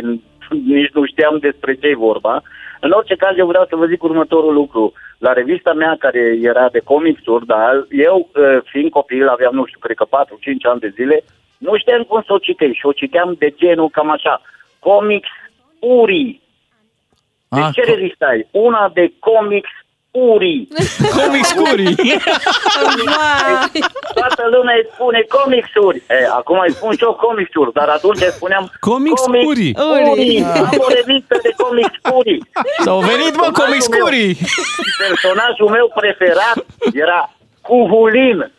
nici 0.50 0.92
nu 0.94 1.06
știam 1.06 1.38
despre 1.38 1.76
ce 1.76 1.88
e 1.88 1.96
vorba. 1.96 2.42
În 2.80 2.92
orice 2.92 3.16
caz, 3.16 3.38
eu 3.38 3.48
vreau 3.48 3.66
să 3.70 3.76
vă 3.76 3.86
zic 3.86 4.04
următorul 4.04 4.54
lucru. 4.54 4.94
La 5.18 5.34
revista 5.34 5.74
mea, 5.74 5.96
care 6.00 6.38
era 6.42 6.70
de 6.70 6.80
comicsuri, 6.80 7.46
dar 7.46 7.86
eu, 7.90 8.30
uh, 8.36 8.58
fiind 8.64 8.90
copil, 8.90 9.28
aveam, 9.28 9.54
nu 9.54 9.66
știu, 9.66 9.80
cred 9.80 9.96
că 9.96 10.06
4-5 10.06 10.64
ani 10.64 10.80
de 10.80 10.94
zile, 10.96 11.24
nu 11.58 11.78
știam 11.78 12.04
cum 12.04 12.22
să 12.26 12.34
o 12.34 12.38
citești 12.38 12.78
și 12.78 12.86
o 12.86 12.92
citeam 12.92 13.36
de 13.38 13.50
genul 13.50 13.90
cam 13.90 14.10
așa. 14.10 14.42
Comics 14.80 15.30
Uri. 15.80 16.42
De 17.48 17.60
Ah, 17.60 17.70
ce 17.74 17.84
revistă 17.84 18.26
ai? 18.26 18.48
Una 18.52 18.92
de 18.94 19.14
comics 19.20 19.70
Uri. 20.16 20.68
Comics 21.20 21.52
Uri. 21.72 21.96
Toată 24.14 24.44
lumea 24.56 24.76
îi 24.76 24.88
spune 24.94 25.26
comicsuri. 25.38 26.02
E, 26.10 26.28
acum 26.40 26.60
îi 26.66 26.72
spun 26.74 26.92
și 26.98 27.04
eu 27.04 27.14
comicsuri, 27.14 27.74
dar 27.74 27.88
atunci 27.90 28.22
îi 28.22 28.32
spuneam 28.40 28.72
Comics 28.80 29.26
Uri. 29.28 29.46
Uri. 29.46 30.44
Am 30.44 30.70
o 30.78 30.88
revistă 30.98 31.36
de 31.44 31.52
comics 31.64 31.98
Uri. 32.18 32.40
S-au 32.84 33.00
venit, 33.00 33.36
mă, 33.36 33.48
Comics 33.62 33.88
Personajul 33.88 33.94
meu- 33.96 34.06
Uri. 34.06 34.38
Personajul 35.08 35.70
meu 35.70 35.92
preferat 36.00 36.58
era 36.94 37.30
Cuhulin. 37.62 38.52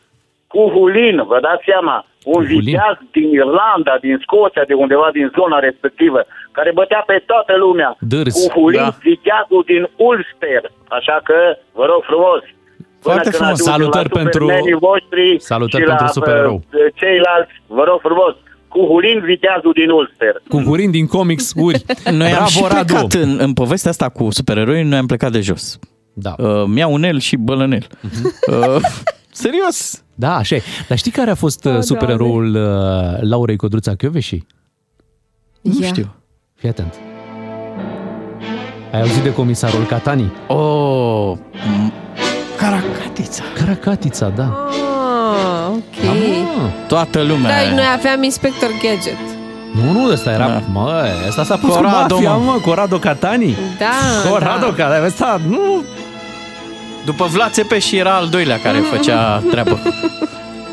Cuhulin, 0.47 1.16
vă 1.26 1.39
dați 1.40 1.62
seama, 1.66 2.06
un 2.32 2.40
viteaz 2.52 2.96
din 3.16 3.28
Irlanda, 3.40 3.94
din 4.06 4.16
Scoția, 4.24 4.64
de 4.70 4.74
undeva 4.84 5.09
din 5.18 5.26
zona 5.38 5.59
respectivă, 5.68 6.20
care 6.56 6.70
bătea 6.80 7.02
pe 7.10 7.16
toată 7.30 7.52
lumea. 7.64 7.90
Dârs, 8.12 8.34
Cuhulin, 8.46 8.80
da. 8.86 8.96
viteazul 9.10 9.62
din 9.72 9.82
Ulster. 10.10 10.62
Așa 10.98 11.16
că, 11.28 11.38
vă 11.78 11.84
rog 11.92 12.02
frumos, 12.12 12.42
Până 13.06 13.14
Foarte 13.16 13.30
când 13.36 13.42
frumos. 13.42 13.59
ajungem 13.60 13.74
Salutări 13.74 14.09
la 14.12 14.18
pentru- 14.20 14.44
supermenii 14.46 14.78
voștri 14.88 15.26
Salutări 15.52 15.82
și 15.82 15.88
pentru 15.88 16.05
la 16.09 16.10
supererou. 16.18 16.56
uh, 16.56 16.80
ceilalți, 17.01 17.55
vă 17.78 17.82
rog 17.90 17.98
frumos, 18.09 18.34
Cuhulin, 18.68 19.18
viteazul 19.32 19.72
din 19.80 19.90
Ulster. 19.90 20.34
Cu 20.48 20.59
curin 20.68 20.90
din 20.90 21.06
comics 21.06 21.52
Uri. 21.56 21.84
Noi 22.20 22.26
am 22.26 22.32
Bravo, 22.32 22.46
și 22.48 22.62
Radu. 22.68 22.84
plecat 22.84 23.12
în, 23.12 23.30
în 23.40 23.52
povestea 23.52 23.90
asta 23.90 24.09
cu 24.09 24.24
supereroi, 24.30 24.82
noi 24.82 24.98
am 24.98 25.06
plecat 25.06 25.32
de 25.32 25.40
jos. 25.40 25.78
Da. 26.12 26.32
Uh, 26.38 26.64
mi-au 26.66 26.92
unel 26.92 27.18
și 27.18 27.36
bălănel. 27.36 27.86
Uh, 28.51 28.76
serios. 29.44 30.03
Da, 30.14 30.36
așa 30.36 30.54
e. 30.54 30.62
Dar 30.88 30.98
știi 30.98 31.10
care 31.10 31.30
a 31.30 31.34
fost 31.34 31.64
uh, 31.64 31.78
supereroul 31.80 32.54
uh, 32.54 33.28
Laurei 33.28 33.56
Codruța 33.56 33.94
Chioveși? 33.94 34.42
Nu 35.60 35.78
Ia. 35.80 35.86
știu. 35.86 36.14
Fii 36.54 36.68
atent. 36.68 36.94
Ai 38.92 39.00
auzit 39.00 39.22
de 39.22 39.32
comisarul 39.32 39.84
Catani? 39.84 40.32
Oh, 40.46 41.32
Caracatița. 42.56 43.42
Caracatița, 43.54 44.28
da. 44.28 44.68
Ah, 44.68 45.68
ok. 45.70 46.06
Toată 46.88 47.22
lumea. 47.22 47.64
Da, 47.64 47.74
noi 47.74 47.84
aveam 47.96 48.22
Inspector 48.22 48.68
Gadget. 48.82 49.18
Nu, 49.74 49.92
nu, 49.92 50.10
ăsta 50.12 50.30
era... 50.30 50.46
Da. 50.46 50.62
Mă, 50.72 51.04
ăsta 51.28 51.44
s-a 51.44 51.56
pus 51.56 51.74
Corrado, 51.74 52.14
cu 52.14 52.22
mafia, 52.22 52.32
mă. 52.32 52.52
mă, 52.52 52.58
Corrado 52.64 52.98
Catani. 52.98 53.56
Da, 53.78 54.30
Corrado 54.30 54.66
da. 54.66 54.72
Catani, 54.82 55.06
ăsta, 55.06 55.40
nu... 55.48 55.84
După 57.05 57.26
Vlad 57.26 57.51
Țepeș 57.52 57.93
era 57.93 58.14
al 58.14 58.28
doilea 58.28 58.60
care 58.60 58.78
făcea 58.78 59.43
treabă. 59.51 59.82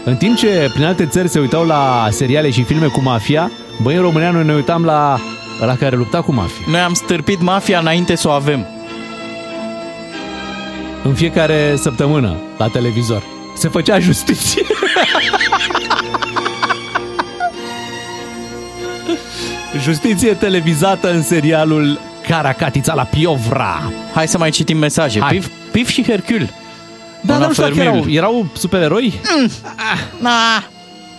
În 0.04 0.16
timp 0.16 0.38
ce 0.38 0.70
prin 0.74 0.86
alte 0.86 1.06
țări 1.06 1.28
se 1.28 1.40
uitau 1.40 1.66
la 1.66 2.08
seriale 2.10 2.50
și 2.50 2.64
filme 2.64 2.88
cu 2.88 3.02
mafia, 3.02 3.52
băi, 3.82 3.96
în 3.96 4.02
România 4.02 4.32
noi 4.32 4.46
ne 4.46 4.54
uitam 4.54 4.84
la 4.84 5.20
la 5.66 5.76
care 5.76 5.96
lupta 5.96 6.22
cu 6.22 6.34
mafia. 6.34 6.66
Noi 6.68 6.80
am 6.80 6.94
stârpit 6.94 7.42
mafia 7.42 7.80
înainte 7.80 8.16
să 8.16 8.28
o 8.28 8.32
avem. 8.32 8.68
În 11.04 11.14
fiecare 11.14 11.76
săptămână, 11.76 12.36
la 12.58 12.68
televizor. 12.68 13.24
Se 13.56 13.68
făcea 13.68 14.00
justiție. 14.00 14.64
Justiție 19.84 20.34
televizată 20.34 21.12
în 21.12 21.24
serialul 21.24 22.00
Caracatița 22.28 22.94
la 22.94 23.04
Piovra. 23.04 23.92
Hai 24.14 24.28
să 24.28 24.38
mai 24.38 24.50
citim 24.50 24.78
mesaje. 24.78 25.20
Hai. 25.20 25.32
Pif, 25.32 25.48
Pif 25.72 25.90
și 25.90 26.04
Hercule. 26.04 26.50
Da, 27.22 27.34
Un 27.34 27.40
dar 27.40 27.48
nu 27.48 27.54
știu 27.54 27.64
dacă 27.64 27.76
fermier. 27.76 27.96
erau, 27.96 28.12
erau 28.12 28.48
supereroi? 28.58 29.20
Na, 30.20 30.32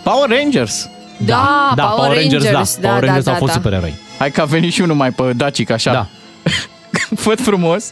Power 0.03 0.29
Rangers. 0.29 0.89
Da, 1.17 1.71
da, 1.75 1.83
Power 1.83 1.95
Power 2.05 2.17
Rangers, 2.21 2.43
Rangers, 2.43 2.75
da. 2.75 2.81
da, 2.81 2.87
Power 2.87 3.03
Rangers 3.03 3.25
da, 3.25 3.31
au 3.31 3.37
fost 3.37 3.51
da. 3.51 3.57
supereroi. 3.57 3.93
Hai 4.17 4.31
că 4.31 4.41
a 4.41 4.45
venit 4.45 4.73
și 4.73 4.81
unul 4.81 4.95
mai 4.95 5.11
pe 5.11 5.33
Dacic, 5.35 5.69
așa. 5.69 5.91
Da. 5.91 6.07
Făt 7.25 7.41
frumos. 7.41 7.89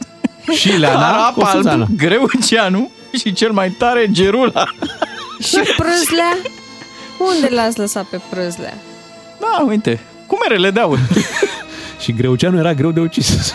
Și 0.55 0.69
Leana 0.77 1.07
Arap 1.07 1.33
cu 1.33 1.45
Suzana. 1.45 1.71
alb, 1.83 1.95
greu 1.97 2.29
Ceanu 2.47 2.91
și 3.17 3.33
cel 3.33 3.51
mai 3.51 3.69
tare 3.69 4.07
Gerula. 4.11 4.63
Și 5.47 5.57
prâzlea? 5.77 6.37
Unde 7.35 7.47
l-ați 7.55 7.79
lăsat 7.79 8.03
pe 8.03 8.19
prâzlea? 8.29 8.73
Da, 9.39 9.63
uite, 9.67 9.99
cu 10.27 10.37
merele 10.41 10.71
de 10.71 10.79
aur. 10.79 10.99
Și 12.01 12.13
Greuceanu 12.13 12.57
era 12.57 12.73
greu 12.73 12.91
de 12.91 12.99
ucis. 12.99 13.53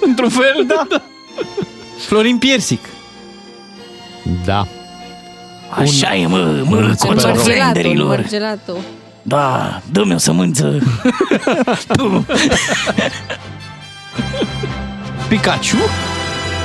Într-un 0.00 0.28
fel, 0.28 0.64
da. 0.66 0.86
Florin 1.98 2.38
Piersic. 2.38 2.84
Da. 4.44 4.66
Așa 5.70 6.14
e, 6.14 6.26
mă, 6.26 6.36
mă, 6.64 6.76
un 6.76 6.94
coța 6.98 7.14
supererou. 7.14 7.42
flenderilor. 7.44 8.06
Mărgelatul. 8.16 8.78
Da, 9.22 9.80
dă-mi 9.90 10.14
o 10.14 10.18
sămânță. 10.18 10.78
Pikachu? 15.28 15.76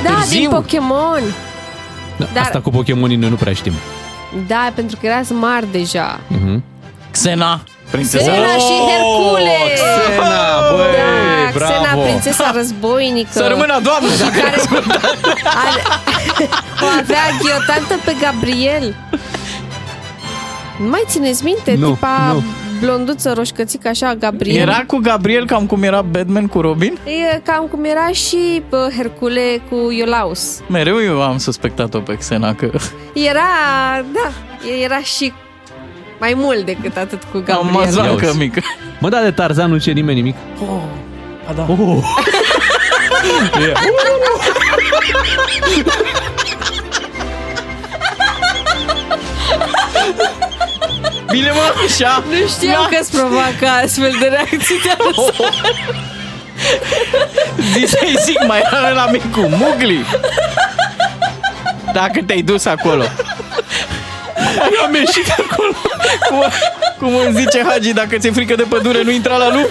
Da, 0.03 0.09
Târziu. 0.13 0.39
din 0.39 0.49
Pokémon. 0.49 1.21
Da, 2.17 2.25
Dar- 2.33 2.43
Asta 2.43 2.59
cu 2.59 2.69
Pokémonii 2.69 3.15
noi 3.15 3.29
nu 3.29 3.35
prea 3.35 3.53
știm. 3.53 3.73
Da, 4.47 4.71
pentru 4.75 4.97
că 4.99 5.05
era 5.05 5.23
smart 5.23 5.71
deja. 5.71 6.19
Mhm. 6.27 6.63
Xena, 7.11 7.61
prințesa. 7.91 8.31
Xena 8.31 8.53
și 8.65 8.73
Hercule! 8.89 9.57
Xena, 9.73 10.59
băi, 10.71 10.85
da, 10.95 11.18
bravo. 11.53 11.73
Xena, 11.83 12.01
prințesa 12.03 12.51
războinică. 12.55 13.29
Să 13.31 13.47
rămână, 13.47 13.79
doamne, 13.83 14.09
dacă 14.19 14.39
care 14.39 14.55
are, 15.65 15.81
o 16.81 16.85
avea 16.99 17.23
ghiotantă 17.41 17.95
pe 18.05 18.15
Gabriel. 18.21 18.95
Nu 20.81 20.87
mai 20.89 21.03
țineți 21.07 21.43
minte? 21.43 21.75
Nu, 21.77 21.89
Tipa 21.91 22.31
nu. 22.33 22.43
blonduță, 22.79 23.33
roșcățică, 23.35 23.87
așa, 23.87 24.13
Gabriel. 24.13 24.57
Era 24.67 24.83
cu 24.87 24.97
Gabriel 24.97 25.45
cam 25.45 25.65
cum 25.65 25.83
era 25.83 26.01
Batman 26.01 26.47
cu 26.47 26.61
Robin? 26.61 26.97
E 27.05 27.39
cam 27.43 27.65
cum 27.71 27.83
era 27.83 28.07
și 28.07 28.61
bă, 28.69 28.89
Hercule 28.97 29.61
cu 29.69 29.91
Iolaus. 29.91 30.59
Mereu 30.67 31.01
eu 31.03 31.21
am 31.21 31.37
suspectat-o 31.37 31.99
pe 31.99 32.13
Xena 32.17 32.53
că 32.55 32.69
Era, 33.13 33.41
da, 34.13 34.29
era 34.83 34.99
și 34.99 35.33
mai 36.19 36.33
mult 36.35 36.65
decât 36.65 36.97
atât 36.97 37.23
cu 37.31 37.37
am 37.37 37.43
Gabriel. 37.45 37.73
mazancă 37.73 38.33
mică. 38.37 38.61
Mă, 38.99 39.09
da, 39.09 39.21
de 39.21 39.31
Tarzan 39.31 39.69
nu 39.71 39.77
ce 39.77 39.91
nimeni 39.91 40.17
nimic. 40.17 40.35
Oh, 40.61 40.81
a, 41.49 41.53
da. 41.53 41.65
Oh. 41.67 42.03
E. 43.59 43.73
Bine, 51.31 51.51
mă, 51.51 51.73
așa. 51.85 52.23
Nu 52.29 52.47
știam 52.47 52.87
că 52.89 52.97
îți 53.01 53.11
provoacă 53.11 53.67
astfel 53.83 54.15
de 54.19 54.25
reacții 54.25 54.81
de 54.83 54.97
Zi 57.73 57.85
să-i 57.85 58.15
zic, 58.25 58.45
mai 58.47 58.61
era 58.71 58.89
la 58.89 59.05
micu, 59.11 59.39
Mugli. 59.39 60.05
Dacă 61.93 62.21
te-ai 62.25 62.41
dus 62.41 62.65
acolo. 62.65 63.03
Eu 64.75 64.83
am 64.85 64.93
ieșit 64.93 65.29
acolo. 65.37 65.71
Cum, 66.27 66.43
cum 66.97 67.15
îmi 67.15 67.35
zice 67.35 67.63
Hagi, 67.67 67.93
dacă 67.93 68.17
ți-e 68.17 68.31
frică 68.31 68.55
de 68.55 68.65
pădure, 68.69 69.01
nu 69.01 69.11
intra 69.11 69.37
la 69.37 69.53
lup. 69.53 69.69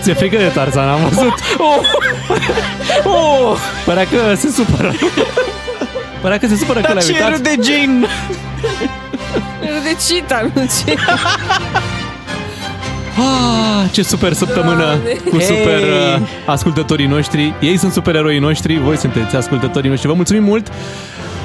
Ți-e 0.00 0.14
frică 0.14 0.36
de 0.36 0.44
Tarzan, 0.54 0.88
am 0.88 1.00
văzut. 1.08 1.32
Oh, 1.58 1.78
oh, 3.04 3.56
Părea 3.84 4.06
că 4.06 4.34
se 4.36 4.48
supără. 4.50 4.92
Părea 6.20 6.38
că 6.38 6.46
se 6.46 6.56
supără 6.56 6.80
că 6.80 6.86
dar 6.86 6.94
l-ai 6.94 7.04
ce 7.04 7.12
uitat. 7.12 7.30
râde 7.30 7.54
Jane? 7.62 8.06
de 9.82 9.96
cita, 10.08 10.50
nu 10.54 10.60
ce... 10.62 10.94
Ah, 13.16 13.90
ce 13.92 14.02
super 14.02 14.32
săptămână 14.32 14.76
Doamne. 14.84 15.10
cu 15.30 15.38
super 15.40 15.78
Hey! 15.80 16.14
uh, 16.14 16.28
ascultătorii 16.46 17.06
noștri. 17.06 17.54
Ei 17.60 17.76
sunt 17.76 17.92
supereroii 17.92 18.38
noștri, 18.38 18.78
voi 18.78 18.96
sunteți 18.96 19.36
ascultătorii 19.36 19.88
noștri. 19.88 20.08
Vă 20.08 20.14
mulțumim 20.14 20.42
mult! 20.42 20.72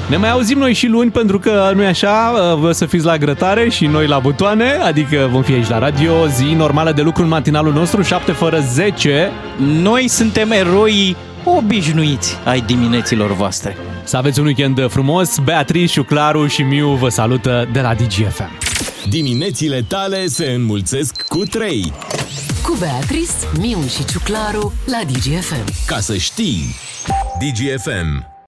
Ne 0.08 0.16
mai 0.16 0.30
auzim 0.30 0.58
noi 0.58 0.72
și 0.72 0.86
luni 0.86 1.10
pentru 1.10 1.38
că 1.38 1.72
nu 1.74 1.82
e 1.82 1.86
așa, 1.86 2.32
uh, 2.34 2.58
vă 2.58 2.72
să 2.72 2.86
fiți 2.86 3.04
la 3.04 3.18
grătare 3.18 3.68
și 3.68 3.86
noi 3.86 4.06
la 4.06 4.18
butoane, 4.18 4.72
adică 4.72 5.28
vom 5.32 5.42
fi 5.42 5.52
aici 5.52 5.68
la 5.68 5.78
radio, 5.78 6.26
zi 6.26 6.44
normală 6.44 6.92
de 6.92 7.02
lucru 7.02 7.22
în 7.22 7.28
matinalul 7.28 7.72
nostru, 7.72 8.02
7 8.02 8.32
fără 8.32 8.60
10. 8.60 9.30
Noi 9.58 10.08
suntem 10.08 10.50
eroi 10.50 11.16
obișnuiți 11.44 12.36
ai 12.44 12.60
dimineților 12.60 13.32
voastre. 13.32 13.76
Să 14.04 14.16
aveți 14.16 14.40
un 14.40 14.46
weekend 14.46 14.90
frumos, 14.90 15.38
Beatrice, 15.38 16.02
Claru 16.02 16.46
și 16.46 16.62
Miu 16.62 16.88
vă 16.88 17.08
salută 17.08 17.68
de 17.72 17.80
la 17.80 17.94
DGFM. 17.94 18.50
Diminețile 19.08 19.84
tale 19.88 20.26
se 20.26 20.44
înmulțesc 20.44 21.26
cu 21.28 21.38
3. 21.38 21.92
Cu 22.62 22.76
Beatrice, 22.78 23.32
Miu 23.58 23.78
și 23.88 24.04
Ciuclaru 24.04 24.72
la 24.86 25.00
DGFM. 25.12 25.86
Ca 25.86 26.00
să 26.00 26.16
știi, 26.16 26.74
DGFM 27.38 28.33